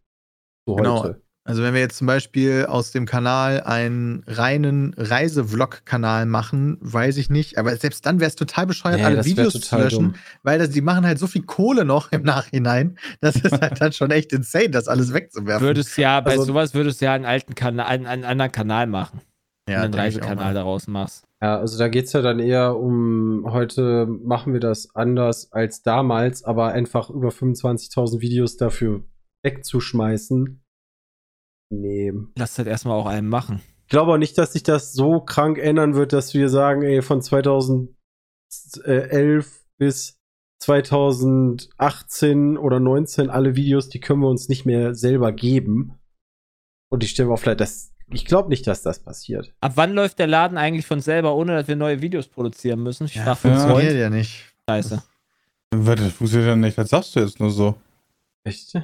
so 0.67 0.75
Genau. 0.77 1.03
heute. 1.03 1.23
Also 1.45 1.65
wenn 1.65 1.75
wir 1.75 1.81
jetzt 1.81 1.97
zum 1.99 2.07
Beispiel 2.07 2.67
aus 2.67 2.93
dem 2.93 3.05
Kanal 3.05 3.63
einen 3.63 4.23
reinen 4.29 4.95
Reisevlog-Kanal 4.97 6.25
machen, 6.25 6.79
weiß 6.81 7.17
ich 7.17 7.31
nicht. 7.31 7.59
Aber 7.59 7.75
selbst 7.77 8.07
dann 8.07 8.21
wäre 8.21 8.29
es 8.29 8.37
total 8.37 8.67
bescheuert, 8.69 8.99
Nee, 8.99 9.05
alle 9.05 9.25
Videos 9.25 9.55
zu 9.55 9.77
löschen, 9.77 10.13
dumm. 10.13 10.15
weil 10.45 10.61
das, 10.61 10.71
die 10.71 10.83
machen 10.83 11.05
halt 11.05 11.19
so 11.19 11.27
viel 11.27 11.43
Kohle 11.43 11.85
noch 11.85 12.13
im 12.13 12.23
Nachhinein. 12.23 12.97
Das 13.21 13.35
ist 13.35 13.61
halt 13.61 13.81
dann 13.81 13.93
schon 13.93 14.13
echt 14.13 14.33
insane, 14.33 14.71
das 14.71 14.87
alles 14.87 15.13
wegzuwerfen. 15.13 15.67
Würdest 15.67 15.97
ja, 15.99 16.21
bei 16.21 16.31
Also- 16.33 16.45
sowas 16.45 16.75
würdest 16.75 17.01
du 17.01 17.07
ja 17.07 17.15
einen 17.15 17.25
alten 17.25 17.57
Kanal, 17.57 17.87
einen, 17.87 18.07
einen 18.07 18.25
anderen 18.25 18.53
Kanal 18.53 18.87
machen. 18.87 19.21
Ja, 19.69 19.83
einen 19.83 19.95
Reisekanal 19.95 20.37
mal. 20.37 20.55
daraus 20.55 20.87
machst. 20.89 21.27
Ja, 21.41 21.59
also 21.59 21.79
da 21.79 21.89
geht's 21.89 22.13
ja 22.13 22.23
dann 22.23 22.39
eher 22.39 22.77
um, 22.77 23.45
heute 23.49 24.07
machen 24.07 24.53
wir 24.53 24.61
das 24.61 24.95
anders 24.95 25.51
als 25.53 25.83
damals, 25.83 26.45
aber 26.45 26.69
einfach 26.69 27.11
über 27.11 27.29
25.000 27.29 28.21
Videos 28.21 28.57
dafür 28.57 29.05
wegzuschmeißen. 29.45 30.63
Nee. 31.71 32.13
Lass 32.37 32.55
das 32.55 32.67
erstmal 32.67 32.99
auch 32.99 33.07
einem 33.07 33.29
machen. 33.29 33.61
Ich 33.85 33.91
glaube 33.91 34.13
auch 34.13 34.19
nicht, 34.19 34.39
dass 34.39 34.53
sich 34.53 34.63
das 34.63 34.93
so 34.93 35.21
krank 35.21 35.59
ändern 35.59 35.95
wird, 35.95 36.13
dass 36.13 36.35
wir 36.35 36.49
sagen, 36.49 36.83
ey, 36.83 37.03
von 37.03 37.21
2011 37.23 37.95
bis 39.79 40.19
2018 40.63 42.57
oder 42.57 42.79
19 42.79 43.31
alle 43.31 43.57
Videos, 43.57 43.89
die 43.89 44.01
können 44.01 44.21
wir 44.21 44.29
uns 44.29 44.49
nicht 44.49 44.65
mehr 44.65 44.95
selber 44.95 45.33
geben. 45.33 45.99
Und 46.89 47.03
ich 47.03 47.11
stelle 47.11 47.29
mir 47.29 47.35
auch 47.35 47.41
vielleicht, 47.41 47.61
das, 47.61 47.93
ich 48.09 48.25
glaube 48.25 48.49
nicht, 48.49 48.67
dass 48.67 48.83
das 48.83 48.99
passiert. 48.99 49.53
Ab 49.61 49.73
wann 49.77 49.93
läuft 49.93 50.19
der 50.19 50.27
Laden 50.27 50.59
eigentlich 50.59 50.87
von 50.87 51.01
selber, 51.01 51.35
ohne 51.35 51.57
dass 51.57 51.69
wir 51.69 51.77
neue 51.77 52.01
Videos 52.03 52.29
produzieren 52.29 52.83
müssen? 52.83 53.05
Ich 53.07 53.15
Ja, 53.15 53.35
frage 53.35 53.57
funktioniert 53.57 53.95
ja 53.95 54.11
nicht. 54.11 54.45
Scheiße. 54.69 55.03
Das 55.71 56.13
funktioniert 56.13 56.49
ja 56.49 56.57
nicht, 56.57 56.77
das 56.77 56.91
sagst 56.91 57.17
du 57.17 57.21
jetzt 57.21 57.41
nur 57.41 57.51
so. 57.51 57.75
Echt? 58.45 58.77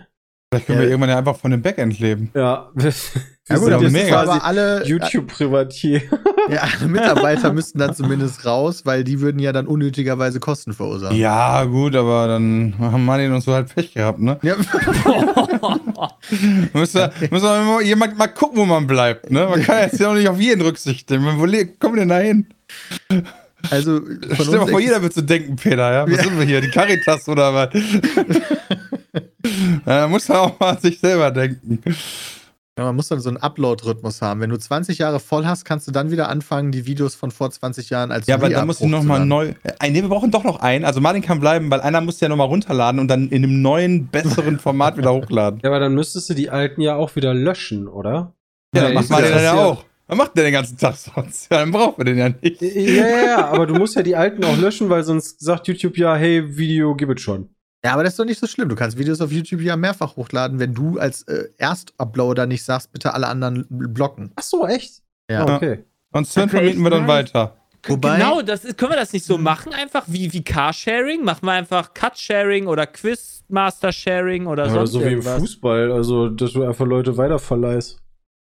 Vielleicht 0.51 0.67
können 0.67 0.79
Ja. 0.79 0.83
wir 0.85 0.91
irgendwann 0.91 1.11
ja 1.11 1.19
einfach 1.19 1.37
von 1.37 1.51
dem 1.51 1.61
Backend 1.63 1.99
leben. 2.01 2.31
Ja. 2.35 2.71
Wir, 2.75 2.93
Ja 3.51 3.57
gut, 3.57 3.73
aber 3.73 3.89
mega. 3.89 4.21
aber 4.21 4.45
alle, 4.45 4.85
YouTube-Privatier. 4.87 6.03
ja, 6.51 6.69
alle 6.79 6.87
Mitarbeiter 6.91 7.51
müssten 7.51 7.79
dann 7.79 7.95
zumindest 7.95 8.45
raus, 8.45 8.83
weil 8.85 9.05
die 9.05 9.23
würden 9.23 9.39
ja 9.39 9.53
dann 9.53 9.67
unnötigerweise 9.67 10.39
Kosten 10.39 10.75
verursachen. 10.75 11.17
Ja, 11.17 11.65
gut, 11.65 11.97
aber 11.97 12.29
dann 12.29 12.75
haben 12.79 13.07
Martin 13.07 13.33
und 13.33 13.41
so 13.41 13.55
halt 13.55 13.75
Pech 13.75 13.95
gehabt, 13.95 14.19
ne? 14.19 14.39
Ja. 14.43 14.55
Müsste, 16.75 17.11
müsste 17.31 17.47
mal 17.47 17.81
jemand 17.83 18.19
mal 18.19 18.27
gucken, 18.29 18.59
wo 18.59 18.67
man 18.67 18.87
bleibt, 18.87 19.31
ne? 19.31 19.47
Man 19.49 19.63
kann 19.63 19.79
jetzt 19.81 19.99
ja 19.99 20.11
auch 20.11 20.15
nicht 20.15 20.29
auf 20.29 20.39
jeden 20.39 20.61
Rücksicht 20.61 21.09
nehmen. 21.09 21.39
Wo 21.39 21.47
kommen 21.79 21.95
wir 21.95 22.01
denn 22.01 22.09
da 22.11 22.19
hin? 22.19 22.47
Also 23.71 24.01
von 24.01 24.19
Stell 24.35 24.47
dir 24.47 24.59
mal 24.59 24.69
vor, 24.69 24.81
jeder 24.81 25.03
wird 25.03 25.13
so 25.15 25.21
denken, 25.21 25.57
Peter, 25.57 25.93
ja? 25.93 26.07
Was 26.07 26.17
Ja. 26.19 26.23
sind 26.25 26.39
wir 26.39 26.47
hier? 26.47 26.61
Die 26.61 26.71
Caritas 26.71 27.29
oder 27.29 27.53
was? 27.55 27.71
ja, 29.05 29.81
da 29.85 30.09
muss 30.09 30.29
man 30.29 30.39
auch 30.39 30.61
mal 30.61 30.71
an 30.71 30.79
sich 30.79 31.01
selber 31.01 31.31
denken. 31.31 31.81
Ja, 32.79 32.85
man 32.85 32.95
muss 32.95 33.09
dann 33.09 33.21
so 33.21 33.29
einen 33.29 33.39
Upload-Rhythmus 33.39 34.23
haben. 34.23 34.41
Wenn 34.41 34.51
du 34.51 34.57
20 34.59 34.99
Jahre 34.99 35.19
voll 35.19 35.45
hast, 35.47 35.65
kannst 35.65 35.89
du 35.89 35.91
dann 35.91 36.13
wieder 36.13 36.29
anfangen, 36.29 36.71
die 36.71 36.87
Videos 36.87 37.17
von 37.17 37.33
vor 37.33 37.51
20 37.51 37.91
Jahren 37.91 38.13
als 38.13 38.29
Ja, 38.29 38.37
aber 38.37 38.49
dann 38.49 38.69
musst 38.69 38.81
du 38.81 38.87
nochmal 38.87 39.27
neu. 39.27 39.55
Äh, 39.81 39.91
nee, 39.91 40.01
wir 40.03 40.09
brauchen 40.09 40.31
doch 40.31 40.45
noch 40.45 40.61
einen. 40.61 40.85
Also 40.85 41.01
Martin 41.01 41.23
kann 41.23 41.41
bleiben, 41.41 41.69
weil 41.73 41.81
einer 41.81 42.01
muss 42.01 42.21
ja 42.21 42.29
nochmal 42.29 42.47
runterladen 42.47 43.01
und 43.01 43.09
dann 43.09 43.29
in 43.31 43.43
einem 43.43 43.61
neuen, 43.63 44.07
besseren 44.07 44.59
Format 44.61 44.97
wieder 44.97 45.13
hochladen. 45.13 45.59
Ja, 45.65 45.71
aber 45.71 45.81
dann 45.81 45.95
müsstest 45.95 46.31
du 46.31 46.35
die 46.35 46.51
alten 46.51 46.81
ja 46.81 46.95
auch 46.95 47.17
wieder 47.17 47.35
löschen, 47.35 47.89
oder? 47.89 48.35
Ja, 48.73 48.83
dann 48.83 48.95
macht 48.95 49.11
Martin 49.11 49.33
das 49.33 49.35
dann 49.35 49.43
ja 49.43 49.53
ist 49.55 49.59
auch. 49.59 49.85
Was 50.09 50.17
macht 50.17 50.37
der 50.37 50.45
den 50.45 50.55
ganzen 50.55 50.79
Tag 50.79 50.97
sonst? 50.97 51.51
Ja, 51.51 51.59
dann 51.59 51.71
brauchen 51.71 51.99
wir 51.99 52.05
den 52.07 52.17
ja 52.17 52.29
nicht. 52.31 52.63
Ja, 52.63 53.07
ja, 53.07 53.25
ja, 53.27 53.49
aber 53.49 53.67
du 53.67 53.75
musst 53.75 53.95
ja 53.95 54.03
die 54.03 54.17
alten 54.17 54.43
auch 54.43 54.57
löschen, 54.57 54.89
weil 54.89 55.05
sonst 55.05 55.39
sagt 55.41 55.69
YouTube 55.69 55.99
ja, 55.99 56.17
hey, 56.17 56.57
Video, 56.57 56.95
gib 56.97 57.11
es 57.11 57.21
schon. 57.21 57.51
Ja, 57.85 57.93
aber 57.93 58.03
das 58.03 58.15
ist 58.15 58.19
doch 58.19 58.25
nicht 58.25 58.41
so 58.41 58.47
schlimm. 58.47 58.71
Du 58.71 58.75
kannst 58.75 58.99
Videos 58.99 59.21
auf 59.21 59.31
YouTube 59.31 59.61
ja 59.61 59.77
mehrfach 59.77 60.17
hochladen, 60.17 60.59
wenn 60.59 60.75
du 60.75 60.99
als 60.99 61.23
äh, 61.25 61.51
Erstuploader 61.59 62.47
nicht 62.47 62.65
sagst, 62.65 62.91
bitte 62.91 63.13
alle 63.13 63.29
anderen 63.29 63.67
blocken. 63.69 64.33
Ach 64.35 64.43
so, 64.43 64.67
echt? 64.67 65.03
Ja. 65.31 65.47
Ah, 65.47 65.57
okay. 65.57 65.85
Und 66.13 66.27
Sven 66.27 66.49
vermieten 66.49 66.83
wir 66.83 66.91
dann 66.91 67.07
weiter. 67.07 67.55
Wobei, 67.87 68.17
genau, 68.17 68.43
das 68.43 68.65
ist, 68.65 68.79
können 68.79 68.93
wir 68.93 68.97
das 68.99 69.13
nicht 69.13 69.25
so 69.25 69.39
machen? 69.39 69.73
Einfach 69.73 70.05
wie, 70.09 70.33
wie 70.33 70.43
Carsharing? 70.43 71.23
Machen 71.23 71.47
wir 71.47 71.53
einfach 71.53 71.95
Cut-Sharing 71.95 72.67
oder 72.67 72.87
Quizmaster-Sharing 72.87 74.47
oder 74.47 74.67
Ja, 74.67 74.73
sonst 74.73 74.93
so 74.93 75.01
wie 75.05 75.13
im? 75.13 75.23
Fußball, 75.23 75.93
also 75.93 76.29
dass 76.29 76.55
du 76.55 76.65
einfach 76.65 76.87
Leute 76.87 77.17
weiterverleihst. 77.17 77.99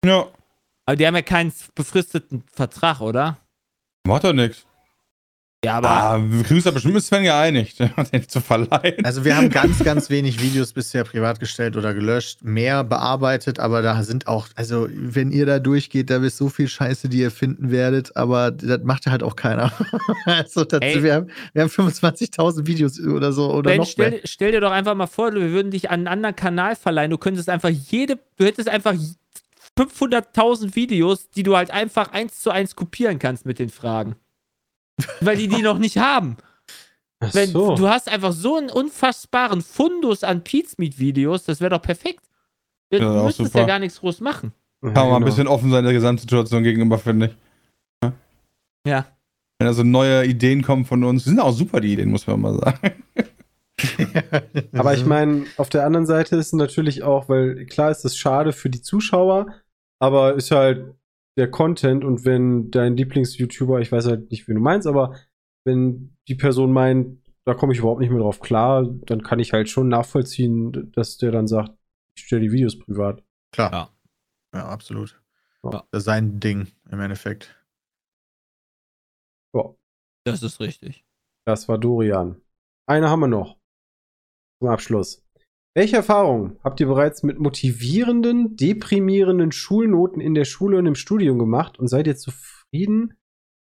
Ja. 0.05 0.27
Aber 0.87 0.95
die 0.95 1.05
haben 1.05 1.15
ja 1.15 1.21
keinen 1.21 1.51
befristeten 1.75 2.43
Vertrag, 2.51 3.01
oder? 3.01 3.37
Macht 4.07 4.23
doch 4.23 4.31
nichts. 4.33 4.65
Ja, 5.65 5.77
aber 5.79 5.89
Ah, 5.89 6.19
wir 6.23 6.43
kriegen 6.43 6.57
uns 6.57 6.63
da 6.65 6.71
bestimmt 6.71 6.93
mit 6.93 7.03
Sven 7.03 7.23
geeinigt, 7.23 7.79
den 8.13 8.29
zu 8.29 8.39
verleihen. 8.41 9.03
also 9.03 9.25
wir 9.25 9.35
haben 9.35 9.49
ganz, 9.49 9.83
ganz 9.83 10.09
wenig 10.09 10.41
Videos 10.41 10.71
bisher 10.71 11.03
privat 11.03 11.39
gestellt 11.41 11.75
oder 11.75 11.93
gelöscht, 11.95 12.43
mehr 12.43 12.83
bearbeitet, 12.83 13.59
aber 13.59 13.81
da 13.81 14.01
sind 14.03 14.27
auch, 14.27 14.47
also 14.55 14.87
wenn 14.91 15.31
ihr 15.31 15.45
da 15.47 15.57
durchgeht, 15.59 16.09
da 16.11 16.23
ist 16.23 16.37
so 16.37 16.47
viel 16.49 16.67
Scheiße, 16.69 17.09
die 17.09 17.17
ihr 17.17 17.31
finden 17.31 17.71
werdet, 17.71 18.15
aber 18.15 18.51
das 18.51 18.81
macht 18.83 19.07
halt 19.07 19.23
auch 19.23 19.35
keiner. 19.35 19.73
also 20.25 20.63
das, 20.63 20.79
wir, 20.79 21.13
haben, 21.15 21.31
wir 21.53 21.63
haben 21.63 21.69
25.000 21.69 22.67
Videos 22.67 22.99
oder 23.01 23.33
so 23.33 23.51
oder 23.51 23.71
Ben, 23.71 23.79
noch 23.79 23.97
mehr. 23.97 24.07
stell, 24.09 24.21
stell 24.25 24.51
dir 24.53 24.61
doch 24.61 24.71
einfach 24.71 24.95
mal 24.95 25.07
vor, 25.07 25.33
wir 25.33 25.51
würden 25.51 25.71
dich 25.71 25.89
an 25.89 26.01
einen 26.01 26.07
anderen 26.07 26.35
Kanal 26.35 26.75
verleihen. 26.75 27.09
Du 27.11 27.17
könntest 27.17 27.49
einfach 27.49 27.69
jede, 27.69 28.19
du 28.37 28.45
hättest 28.45 28.69
einfach 28.69 28.93
500.000 29.77 30.75
Videos, 30.75 31.29
die 31.29 31.43
du 31.43 31.55
halt 31.55 31.71
einfach 31.71 32.11
eins 32.11 32.41
zu 32.41 32.49
eins 32.51 32.75
kopieren 32.75 33.19
kannst 33.19 33.45
mit 33.45 33.59
den 33.59 33.69
Fragen. 33.69 34.15
Weil 35.21 35.37
die 35.37 35.47
die 35.47 35.61
noch 35.61 35.77
nicht 35.77 35.97
haben. 35.97 36.37
Ach 37.19 37.33
Wenn, 37.33 37.49
so. 37.49 37.75
Du 37.75 37.87
hast 37.87 38.09
einfach 38.09 38.31
so 38.31 38.57
einen 38.57 38.69
unfassbaren 38.69 39.61
Fundus 39.61 40.23
an 40.23 40.43
Pizmeet-Videos, 40.43 41.45
das 41.45 41.61
wäre 41.61 41.71
doch 41.71 41.81
perfekt. 41.81 42.29
Du 42.89 42.97
Ja, 42.97 43.23
müsstest 43.23 43.53
ja 43.55 43.65
gar 43.65 43.79
nichts 43.79 43.99
groß 43.99 44.21
machen. 44.21 44.53
Ja, 44.83 44.91
Kann 44.91 44.93
man 44.93 45.09
mal 45.09 45.15
ein 45.15 45.21
genau. 45.21 45.25
bisschen 45.25 45.47
offen 45.47 45.71
sein 45.71 45.83
der 45.83 45.93
Gesamtsituation 45.93 46.63
gegenüber, 46.63 46.97
finde 46.99 47.27
ich. 47.27 48.11
Ja. 48.87 49.05
Wenn 49.59 49.67
da 49.67 49.73
so 49.73 49.83
neue 49.83 50.25
Ideen 50.25 50.61
kommen 50.61 50.85
von 50.85 51.03
uns, 51.03 51.23
die 51.23 51.29
sind 51.31 51.39
auch 51.39 51.51
super, 51.51 51.81
die 51.81 51.93
Ideen, 51.93 52.11
muss 52.11 52.27
man 52.27 52.39
mal 52.39 52.53
sagen. 52.59 53.03
Aber 54.73 54.93
ich 54.93 55.05
meine, 55.05 55.45
auf 55.57 55.69
der 55.69 55.85
anderen 55.85 56.05
Seite 56.05 56.35
ist 56.35 56.47
es 56.47 56.53
natürlich 56.53 57.03
auch, 57.03 57.27
weil 57.29 57.65
klar 57.65 57.91
ist 57.91 58.05
das 58.05 58.15
schade 58.15 58.53
für 58.53 58.69
die 58.69 58.81
Zuschauer, 58.81 59.47
aber 59.99 60.35
ist 60.35 60.51
halt 60.51 60.95
der 61.37 61.49
Content 61.51 62.03
und 62.03 62.25
wenn 62.25 62.71
dein 62.71 62.97
Lieblings-YouTuber, 62.97 63.79
ich 63.79 63.91
weiß 63.91 64.07
halt 64.07 64.31
nicht, 64.31 64.47
wie 64.47 64.53
du 64.53 64.59
meinst, 64.59 64.87
aber 64.87 65.15
wenn 65.65 66.15
die 66.27 66.35
Person 66.35 66.71
meint, 66.73 67.21
da 67.45 67.53
komme 67.53 67.73
ich 67.73 67.79
überhaupt 67.79 68.01
nicht 68.01 68.09
mehr 68.09 68.19
drauf 68.19 68.39
klar, 68.39 68.85
dann 68.85 69.21
kann 69.21 69.39
ich 69.39 69.53
halt 69.53 69.69
schon 69.69 69.87
nachvollziehen, 69.87 70.91
dass 70.93 71.17
der 71.17 71.31
dann 71.31 71.47
sagt, 71.47 71.71
ich 72.15 72.23
stelle 72.23 72.41
die 72.41 72.51
Videos 72.51 72.77
privat. 72.77 73.23
Klar. 73.51 73.71
Ja. 73.71 73.89
Ja, 74.59 74.65
absolut. 74.69 75.21
Ja. 75.63 75.85
Das 75.91 76.01
ist 76.01 76.05
sein 76.05 76.39
Ding 76.39 76.67
im 76.89 76.99
Endeffekt. 76.99 77.53
Ja, 79.53 79.73
Das 80.23 80.41
ist 80.43 80.59
richtig. 80.59 81.05
das 81.45 81.67
war 81.67 81.77
Dorian. 81.77 82.41
Eine 82.87 83.09
haben 83.09 83.19
wir 83.21 83.27
noch. 83.27 83.57
Zum 84.59 84.69
Abschluss. 84.69 85.23
Welche 85.77 85.97
Erfahrungen 85.97 86.57
habt 86.63 86.79
ihr 86.79 86.87
bereits 86.87 87.21
mit 87.21 87.37
motivierenden, 87.37 88.55
deprimierenden 88.55 89.51
Schulnoten 89.51 90.19
in 90.19 90.33
der 90.33 90.45
Schule 90.45 90.79
und 90.79 90.87
im 90.87 90.95
Studium 90.95 91.37
gemacht 91.37 91.77
und 91.77 91.87
seid 91.87 92.07
ihr 92.07 92.17
zufrieden 92.17 93.13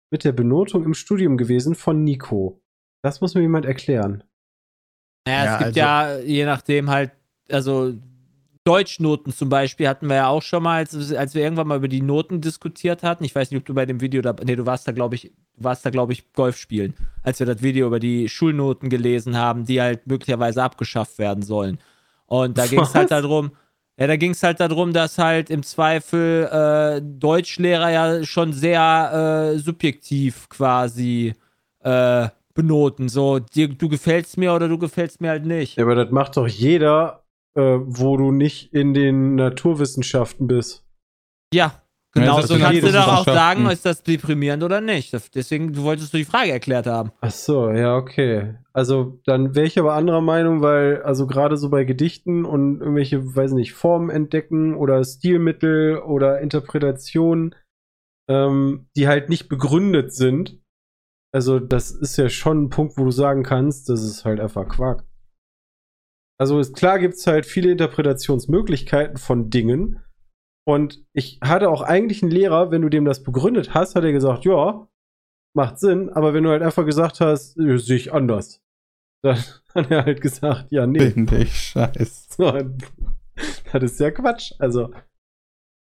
mit 0.09 0.23
der 0.23 0.31
Benotung 0.31 0.85
im 0.85 0.93
Studium 0.93 1.35
gewesen 1.35 1.75
von 1.75 2.05
Nico? 2.05 2.61
Das 3.03 3.19
muss 3.19 3.35
mir 3.35 3.41
jemand 3.41 3.65
erklären. 3.65 4.23
Naja, 5.27 5.43
Ja, 5.43 5.51
es 5.51 5.63
gibt 5.65 5.75
ja, 5.75 6.17
je 6.19 6.45
nachdem 6.45 6.89
halt, 6.89 7.11
also 7.51 7.93
Deutschnoten 8.63 9.33
zum 9.33 9.49
Beispiel 9.49 9.89
hatten 9.89 10.07
wir 10.07 10.15
ja 10.15 10.27
auch 10.29 10.43
schon 10.43 10.63
mal, 10.63 10.77
als, 10.77 11.11
als 11.11 11.35
wir 11.35 11.43
irgendwann 11.43 11.67
mal 11.67 11.77
über 11.77 11.89
die 11.89 12.01
Noten 12.01 12.39
diskutiert 12.39 13.03
hatten. 13.03 13.25
Ich 13.25 13.35
weiß 13.35 13.51
nicht, 13.51 13.59
ob 13.59 13.65
du 13.65 13.73
bei 13.73 13.85
dem 13.85 13.99
Video 13.99 14.21
da, 14.21 14.33
nee, 14.45 14.55
du 14.55 14.65
warst 14.65 14.87
da, 14.87 14.93
glaube 14.93 15.15
ich, 15.15 15.33
du 15.57 15.63
warst 15.65 15.85
da, 15.85 15.89
glaube 15.89 16.13
ich, 16.13 16.31
Golf 16.31 16.55
spielen, 16.55 16.93
als 17.21 17.39
wir 17.39 17.45
das 17.45 17.61
Video 17.61 17.85
über 17.85 17.99
die 17.99 18.29
Schulnoten 18.29 18.87
gelesen 18.87 19.35
haben, 19.35 19.65
die 19.65 19.81
halt 19.81 20.07
möglicherweise 20.07 20.63
abgeschafft 20.63 21.19
werden 21.19 21.43
sollen. 21.43 21.79
Und 22.27 22.57
da 22.57 22.67
ging 22.67 22.81
es 22.81 22.93
halt 22.93 23.11
darum, 23.11 23.51
ja, 23.99 24.05
da 24.05 24.15
ging 24.15 24.31
es 24.31 24.43
halt 24.43 24.59
darum, 24.59 24.93
dass 24.93 25.17
halt 25.17 25.49
im 25.49 25.63
Zweifel 25.63 26.43
äh, 26.51 27.01
Deutschlehrer 27.01 27.89
ja 27.89 28.23
schon 28.23 28.53
sehr 28.53 29.53
äh, 29.55 29.57
subjektiv 29.57 30.47
quasi 30.49 31.33
äh, 31.79 32.27
benoten. 32.53 33.09
So, 33.09 33.39
dir, 33.39 33.69
du 33.69 33.89
gefällst 33.89 34.37
mir 34.37 34.53
oder 34.53 34.67
du 34.67 34.77
gefällst 34.77 35.19
mir 35.19 35.29
halt 35.29 35.45
nicht. 35.45 35.77
Ja, 35.77 35.83
aber 35.83 35.95
das 35.95 36.11
macht 36.11 36.37
doch 36.37 36.47
jeder, 36.47 37.23
äh, 37.55 37.61
wo 37.61 38.17
du 38.17 38.31
nicht 38.31 38.71
in 38.73 38.93
den 38.93 39.35
Naturwissenschaften 39.35 40.47
bist. 40.47 40.85
Ja, 41.51 41.81
genau. 42.19 42.41
so 42.41 42.57
kannst 42.57 42.83
du 42.83 42.91
doch 42.91 43.07
auch 43.07 43.25
sagen, 43.25 43.65
ist 43.69 43.85
das 43.85 44.03
deprimierend 44.03 44.63
oder 44.63 44.81
nicht. 44.81 45.13
Das- 45.13 45.29
Deswegen, 45.31 45.73
du 45.73 45.83
wolltest 45.83 46.13
du 46.13 46.17
die 46.17 46.25
Frage 46.25 46.51
erklärt 46.51 46.85
haben. 46.87 47.11
Ach 47.21 47.31
so, 47.31 47.69
ja, 47.71 47.95
okay. 47.95 48.55
Also 48.73 49.19
dann 49.25 49.55
wäre 49.55 49.65
ich 49.67 49.77
aber 49.79 49.93
anderer 49.93 50.21
Meinung, 50.21 50.61
weil 50.61 51.01
also 51.03 51.27
gerade 51.27 51.57
so 51.57 51.69
bei 51.69 51.83
Gedichten 51.83 52.45
und 52.45 52.79
irgendwelche, 52.81 53.35
weiß 53.35 53.53
nicht, 53.53 53.73
Formen 53.73 54.09
entdecken 54.09 54.75
oder 54.75 55.03
Stilmittel 55.03 55.97
oder 55.99 56.39
Interpretationen, 56.41 57.55
ähm, 58.29 58.87
die 58.95 59.07
halt 59.07 59.29
nicht 59.29 59.49
begründet 59.49 60.13
sind. 60.13 60.59
Also 61.33 61.59
das 61.59 61.91
ist 61.91 62.17
ja 62.17 62.29
schon 62.29 62.63
ein 62.63 62.69
Punkt, 62.69 62.97
wo 62.97 63.03
du 63.03 63.11
sagen 63.11 63.43
kannst, 63.43 63.89
das 63.89 64.01
ist 64.03 64.25
halt 64.25 64.39
einfach 64.39 64.67
Quark. 64.67 65.03
Also 66.39 66.59
ist, 66.59 66.75
klar 66.75 66.99
gibt's 66.99 67.25
halt 67.25 67.45
viele 67.45 67.71
Interpretationsmöglichkeiten 67.71 69.17
von 69.17 69.49
Dingen. 69.49 70.03
Und 70.67 71.05
ich 71.13 71.39
hatte 71.41 71.69
auch 71.69 71.81
eigentlich 71.81 72.21
einen 72.21 72.31
Lehrer, 72.31 72.71
wenn 72.71 72.81
du 72.81 72.89
dem 72.89 73.05
das 73.05 73.23
begründet 73.23 73.73
hast, 73.73 73.95
hat 73.95 74.03
er 74.03 74.11
gesagt, 74.11 74.43
ja, 74.43 74.85
macht 75.55 75.79
Sinn, 75.79 76.09
aber 76.09 76.33
wenn 76.33 76.43
du 76.43 76.49
halt 76.49 76.61
einfach 76.61 76.85
gesagt 76.85 77.21
hast, 77.21 77.53
sehe 77.53 77.95
ich 77.95 78.11
anders, 78.13 78.61
dann 79.23 79.37
hat 79.73 79.89
er 79.89 80.03
halt 80.03 80.19
gesagt, 80.19 80.69
ja, 80.69 80.85
nee. 80.85 81.11
Finde 81.11 81.37
ich 81.37 81.55
scheiße. 81.55 82.27
So, 83.71 83.79
das 83.79 83.91
ist 83.91 83.99
ja 83.99 84.11
Quatsch. 84.11 84.53
Also, 84.59 84.91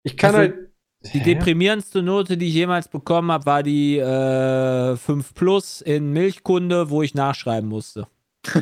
ich 0.04 0.16
kann 0.16 0.34
Also, 0.34 0.38
halt. 0.38 0.72
Die 1.12 1.20
Hä? 1.20 1.34
deprimierendste 1.34 2.02
Note, 2.02 2.36
die 2.36 2.48
ich 2.48 2.54
jemals 2.54 2.88
bekommen 2.88 3.30
habe, 3.30 3.46
war 3.46 3.62
die 3.62 3.98
äh, 3.98 4.96
5 4.96 5.34
Plus 5.34 5.80
in 5.80 6.12
Milchkunde, 6.12 6.90
wo 6.90 7.02
ich 7.02 7.14
nachschreiben 7.14 7.68
musste. 7.68 8.06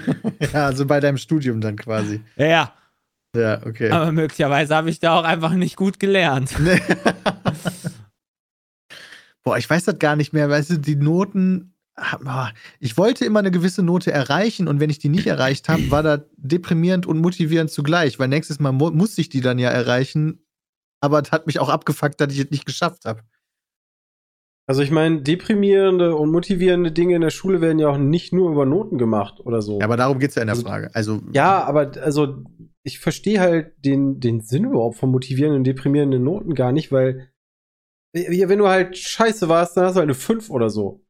ja, 0.53 0.67
also 0.67 0.87
bei 0.87 1.01
deinem 1.01 1.19
Studium 1.19 1.61
dann 1.61 1.77
quasi. 1.77 2.21
Ja, 2.37 2.47
ja. 2.47 2.75
Ja, 3.37 3.65
okay. 3.65 3.91
Aber 3.91 4.13
möglicherweise 4.13 4.75
habe 4.75 4.91
ich 4.91 4.99
da 4.99 5.19
auch 5.19 5.25
einfach 5.25 5.53
nicht 5.53 5.77
gut 5.77 6.01
gelernt. 6.01 6.55
Nee. 6.59 6.81
Boah, 9.43 9.57
ich 9.57 9.71
weiß 9.71 9.85
das 9.85 9.99
gar 9.99 10.17
nicht 10.17 10.33
mehr. 10.33 10.51
Weißt 10.51 10.71
du, 10.71 10.79
die 10.79 10.97
Noten. 10.97 11.75
boah, 12.21 12.53
Ich 12.79 12.99
wollte 12.99 13.25
immer 13.25 13.39
eine 13.39 13.51
gewisse 13.51 13.83
Note 13.83 14.13
erreichen 14.13 14.69
und 14.69 14.81
wenn 14.81 14.91
ich 14.91 14.99
die 14.99 15.09
nicht 15.09 15.27
erreicht 15.27 15.69
habe, 15.69 15.91
war 15.91 16.03
das 16.03 16.21
deprimierend 16.37 17.07
und 17.07 17.19
motivierend 17.19 17.71
zugleich, 17.71 18.19
weil 18.19 18.29
nächstes 18.29 18.59
Mal 18.61 18.73
mu 18.73 18.91
musste 18.91 19.21
ich 19.21 19.29
die 19.29 19.41
dann 19.41 19.59
ja 19.59 19.71
erreichen. 19.71 20.45
Aber 21.01 21.23
es 21.23 21.33
hat 21.33 21.47
mich 21.47 21.59
auch 21.59 21.71
abgefuckt, 21.71 22.21
dass 22.21 22.33
ich 22.33 22.41
es 22.41 22.51
nicht 22.51 22.67
geschafft 22.67 23.07
habe. 23.07 23.23
Also, 24.71 24.83
ich 24.83 24.93
meine, 24.93 25.21
deprimierende 25.21 26.15
und 26.15 26.31
motivierende 26.31 26.93
Dinge 26.93 27.17
in 27.17 27.23
der 27.23 27.31
Schule 27.31 27.61
werden 27.61 27.81
ja 27.81 27.89
auch 27.89 27.99
nicht 27.99 28.33
nur 28.33 28.53
über 28.53 28.67
Noten 28.67 28.99
gemacht 28.99 29.41
oder 29.45 29.63
so. 29.63 29.81
Ja, 29.81 29.85
aber 29.85 29.97
darum 29.97 30.21
geht 30.21 30.31
es 30.31 30.37
ja 30.37 30.43
in 30.43 30.47
der 30.47 30.55
Also- 30.55 30.65
Frage. 30.65 30.91
Also, 30.95 31.21
Ja, 31.33 31.65
aber 31.65 31.91
also 32.01 32.45
ich 32.85 33.01
verstehe 33.01 33.41
halt 33.41 33.73
den, 33.85 34.21
den 34.21 34.43
Sinn 34.43 34.67
überhaupt 34.67 34.97
von 34.97 35.11
motivierenden 35.11 35.59
und 35.63 35.65
deprimierenden 35.65 36.23
Noten 36.23 36.55
gar 36.55 36.71
nicht, 36.71 36.93
weil 36.93 37.33
ja, 38.15 38.49
wenn 38.49 38.61
du 38.61 38.69
halt 38.69 38.97
scheiße 38.97 39.49
warst, 39.49 39.77
dann 39.77 39.87
hast 39.87 39.95
du 39.95 39.99
halt 39.99 40.07
eine 40.07 40.15
5 40.15 40.51
oder 40.51 40.71
so. 40.71 41.05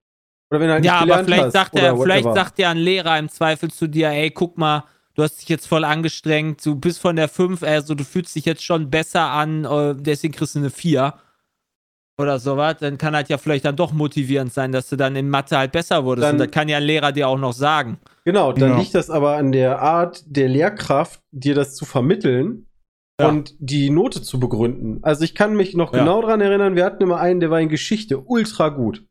Oder 0.50 0.60
wenn 0.60 0.68
du 0.68 0.72
halt 0.72 0.84
Ja, 0.86 1.04
nicht 1.04 1.12
aber 1.12 1.24
vielleicht 1.24 1.44
hast 1.44 1.52
sagt 1.52 1.74
oder 1.74 1.82
er, 1.82 1.96
vielleicht 1.98 2.32
sagt 2.32 2.58
ja 2.58 2.70
ein 2.70 2.78
Lehrer 2.78 3.18
im 3.18 3.28
Zweifel 3.28 3.70
zu 3.70 3.88
dir, 3.88 4.08
ey, 4.08 4.30
guck 4.30 4.56
mal, 4.56 4.84
du 5.16 5.22
hast 5.22 5.36
dich 5.42 5.50
jetzt 5.50 5.66
voll 5.66 5.84
angestrengt, 5.84 6.64
du 6.64 6.76
bist 6.76 6.98
von 6.98 7.14
der 7.14 7.28
5, 7.28 7.62
also 7.62 7.94
du 7.94 8.04
fühlst 8.04 8.34
dich 8.36 8.46
jetzt 8.46 8.64
schon 8.64 8.88
besser 8.88 9.26
an, 9.32 9.66
äh, 9.66 9.94
deswegen 9.98 10.32
kriegst 10.32 10.54
du 10.54 10.60
eine 10.60 10.70
4. 10.70 11.12
Oder 12.20 12.38
sowas, 12.38 12.76
dann 12.80 12.98
kann 12.98 13.14
halt 13.16 13.28
ja 13.28 13.38
vielleicht 13.38 13.64
dann 13.64 13.76
doch 13.76 13.92
motivierend 13.92 14.52
sein, 14.52 14.72
dass 14.72 14.88
du 14.88 14.96
dann 14.96 15.16
in 15.16 15.28
Mathe 15.30 15.56
halt 15.58 15.72
besser 15.72 16.04
wurdest. 16.04 16.26
Dann- 16.26 16.34
Und 16.34 16.38
das 16.40 16.50
kann 16.50 16.68
ja 16.68 16.76
ein 16.76 16.82
Lehrer 16.82 17.12
dir 17.12 17.28
auch 17.28 17.38
noch 17.38 17.52
sagen. 17.52 17.98
Genau, 18.24 18.52
dann 18.52 18.70
Ja. 18.72 18.78
liegt 18.78 18.94
das 18.94 19.08
aber 19.10 19.36
an 19.36 19.52
der 19.52 19.80
Art 19.80 20.22
der 20.26 20.48
Lehrkraft, 20.48 21.20
dir 21.30 21.54
das 21.54 21.74
zu 21.74 21.84
vermitteln 21.84 22.66
Ja. 23.20 23.28
und 23.28 23.54
die 23.58 23.90
Note 23.90 24.22
zu 24.22 24.38
begründen. 24.38 24.98
Also 25.02 25.24
ich 25.24 25.34
kann 25.34 25.54
mich 25.56 25.74
noch 25.74 25.92
Ja. 25.92 26.00
genau 26.00 26.20
dran 26.22 26.40
erinnern, 26.40 26.76
wir 26.76 26.84
hatten 26.84 27.02
immer 27.02 27.18
einen, 27.20 27.40
der 27.40 27.50
war 27.50 27.60
in 27.60 27.68
Geschichte 27.68 28.18
ultra 28.20 28.68
gut. 28.68 29.04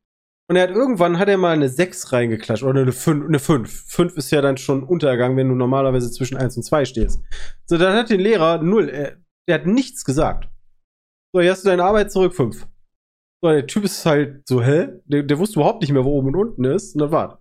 Und 0.49 0.55
er 0.55 0.63
hat 0.63 0.71
irgendwann 0.71 1.19
hat 1.19 1.29
er 1.29 1.37
mal 1.37 1.51
eine 1.53 1.69
6 1.69 2.11
reingeklatscht 2.11 2.63
oder 2.63 2.81
eine 2.81 2.91
5, 2.91 3.25
eine 3.27 3.37
5. 3.37 3.83
5 3.87 4.17
ist 4.17 4.31
ja 4.31 4.41
dann 4.41 4.57
schon 4.57 4.83
Untergang, 4.83 5.37
wenn 5.37 5.47
du 5.47 5.53
normalerweise 5.55 6.09
zwischen 6.11 6.37
1 6.37 6.57
und 6.57 6.63
2 6.63 6.85
stehst. 6.85 7.21
So, 7.67 7.77
dann 7.77 7.93
hat 7.95 8.09
der 8.09 8.17
Lehrer 8.17 8.57
null, 8.59 8.89
er, 8.89 9.17
der 9.47 9.55
hat 9.55 9.67
nichts 9.67 10.03
gesagt. 10.05 10.49
So, 11.33 11.41
hier 11.41 11.51
hast 11.51 11.63
du 11.65 11.69
deine 11.69 11.83
Arbeit 11.83 12.11
zurück, 12.11 12.33
5. 12.33 12.65
So, 13.41 13.49
der 13.49 13.67
Typ 13.67 13.83
ist 13.85 14.05
halt 14.05 14.47
so, 14.47 14.61
hä? 14.61 14.89
Der, 15.05 15.23
der 15.23 15.39
wusste 15.39 15.59
überhaupt 15.59 15.81
nicht 15.81 15.91
mehr, 15.93 16.03
wo 16.03 16.11
oben 16.17 16.27
und 16.29 16.35
unten 16.35 16.65
ist. 16.65 16.93
Und 16.95 16.99
das 17.01 17.11
war's. 17.11 17.37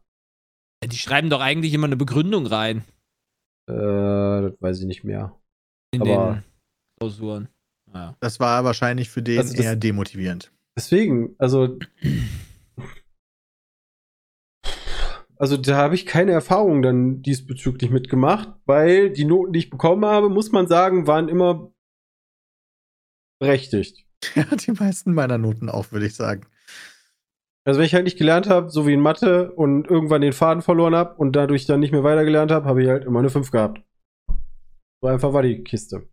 Die 0.85 0.97
schreiben 0.97 1.29
doch 1.29 1.41
eigentlich 1.41 1.75
immer 1.75 1.87
eine 1.87 1.97
Begründung 1.97 2.47
rein 2.47 2.85
Äh, 3.69 3.73
das 3.75 4.53
weiß 4.61 4.81
ich 4.81 4.87
nicht 4.87 5.03
mehr. 5.05 5.37
in 5.93 6.03
Aber- 6.03 6.35
den 6.35 6.45
Klausuren. 7.01 7.49
Ja. 7.95 8.17
das 8.21 8.39
war 8.39 8.65
wahrscheinlich 8.65 9.09
für 9.09 9.23
den 9.23 9.39
Also 9.39 9.55
das- 9.57 9.65
eher 9.65 9.75
demotivierend. 9.77 10.53
Deswegen, 10.77 11.35
also. 11.39 11.79
Also 15.37 15.57
da 15.57 15.77
habe 15.77 15.95
ich 15.95 16.05
keine 16.07 16.33
Erfahrung 16.33 16.83
dann 16.83 17.23
diesbezüglich 17.23 17.91
mitgemacht, 17.91 18.53
weil 18.67 19.11
die 19.13 19.25
Noten, 19.25 19.53
die 19.53 19.61
ich 19.61 19.71
bekommen 19.71 20.05
habe, 20.05 20.29
muss 20.29 20.51
man 20.53 20.67
sagen, 20.67 21.07
waren 21.07 21.29
immer 21.29 21.73
berechtigt. 23.41 24.05
Ja, 24.35 24.45
die 24.45 24.73
meisten 24.73 25.15
meiner 25.15 25.39
Noten 25.39 25.69
auch, 25.69 25.93
würde 25.93 26.07
ich 26.07 26.15
sagen. 26.15 26.47
Also 27.65 27.79
wenn 27.79 27.87
ich 27.87 27.95
halt 27.95 28.05
nicht 28.05 28.19
gelernt 28.19 28.49
habe, 28.49 28.71
so 28.71 28.87
wie 28.87 28.95
in 28.95 29.01
Mathe 29.01 29.53
und 29.53 29.87
irgendwann 29.87 30.23
den 30.23 30.33
Faden 30.33 30.63
verloren 30.63 30.95
habe 30.95 31.15
und 31.17 31.33
dadurch 31.37 31.67
dann 31.67 31.81
nicht 31.81 31.93
mehr 31.93 32.03
weitergelernt 32.05 32.51
habe, 32.51 32.67
habe 32.67 32.83
ich 32.83 32.89
halt 32.89 33.05
immer 33.05 33.21
eine 33.21 33.31
5 33.31 33.51
gehabt. 33.51 33.83
So 35.01 35.09
einfach 35.09 35.33
war 35.33 35.43
die 35.43 35.63
Kiste. 35.63 36.09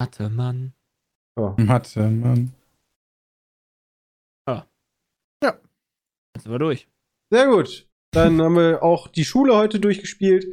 Mathe, 0.00 0.28
Mann. 0.28 0.74
Ja. 1.38 1.54
Mathe, 1.58 2.08
Mann. 2.08 2.54
Jetzt 6.38 6.44
sind 6.44 6.52
wir 6.52 6.60
durch. 6.60 6.88
Sehr 7.32 7.48
gut. 7.48 7.88
Dann 8.12 8.40
haben 8.40 8.54
wir 8.54 8.84
auch 8.84 9.08
die 9.08 9.24
Schule 9.24 9.56
heute 9.56 9.80
durchgespielt. 9.80 10.46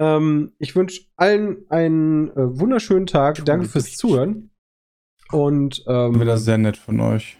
Ähm, 0.00 0.52
ich 0.58 0.74
wünsche 0.74 1.02
allen 1.16 1.64
einen 1.68 2.30
äh, 2.30 2.58
wunderschönen 2.58 3.06
Tag. 3.06 3.44
Danke 3.44 3.68
fürs 3.68 3.96
Zuhören. 3.96 4.50
Und 5.30 5.84
ähm, 5.86 6.20
Wieder 6.20 6.38
sehr 6.38 6.58
nett 6.58 6.76
von 6.76 6.98
euch. 7.00 7.36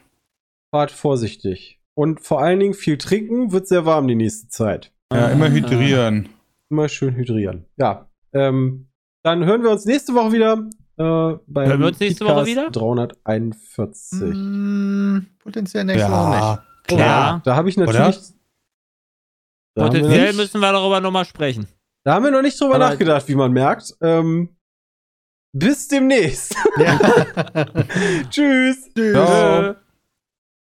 fahrt 0.72 0.90
vorsichtig. 0.92 1.80
Und 1.94 2.20
vor 2.20 2.40
allen 2.40 2.60
Dingen 2.60 2.74
viel 2.74 2.98
trinken, 2.98 3.50
wird 3.50 3.66
sehr 3.66 3.84
warm 3.86 4.06
die 4.06 4.14
nächste 4.14 4.48
Zeit. 4.48 4.92
Ja, 5.12 5.26
Ah. 5.26 5.30
immer 5.30 5.50
hydrieren. 5.50 6.28
Immer 6.68 6.88
schön 6.88 7.16
hydrieren. 7.16 7.64
Ja. 7.76 8.08
Ähm, 8.32 8.88
dann 9.24 9.44
hören 9.44 9.62
wir 9.64 9.70
uns 9.70 9.84
nächste 9.86 10.14
Woche 10.14 10.32
wieder. 10.32 10.68
Äh, 10.98 11.38
beim 11.46 11.68
Hören 11.68 11.80
wir 11.80 11.86
uns 11.88 11.98
nächste 11.98 12.24
Woche 12.26 12.46
wieder? 12.46 12.70
341. 12.70 14.18
Mm, 14.36 15.18
potenziell 15.42 15.84
nächste 15.84 16.10
Woche 16.10 16.28
nicht. 16.30 16.40
Ja, 16.40 16.64
Klar. 16.84 17.42
Da 17.44 17.56
habe 17.56 17.68
ich 17.68 17.76
Oder? 17.78 17.86
natürlich 17.86 18.16
Da 19.74 19.82
haben, 19.84 19.92
wir 19.94 20.00
Potenziell 20.00 20.26
nicht, 20.28 20.36
müssen 20.36 20.60
wir 20.60 20.72
darüber 20.72 21.00
nochmal 21.00 21.24
sprechen. 21.24 21.66
Da 22.04 22.14
haben 22.14 22.24
wir 22.24 22.30
noch 22.30 22.42
nicht 22.42 22.60
drüber 22.60 22.76
Aber- 22.76 22.90
nachgedacht, 22.90 23.26
wie 23.28 23.34
man 23.34 23.52
merkt. 23.52 23.94
Ähm, 24.00 24.56
bis 25.52 25.88
demnächst. 25.88 26.54
Ja. 26.78 26.98
Tschüss. 28.30 28.88
Tschüss. 28.94 29.12
Ciao. 29.12 29.74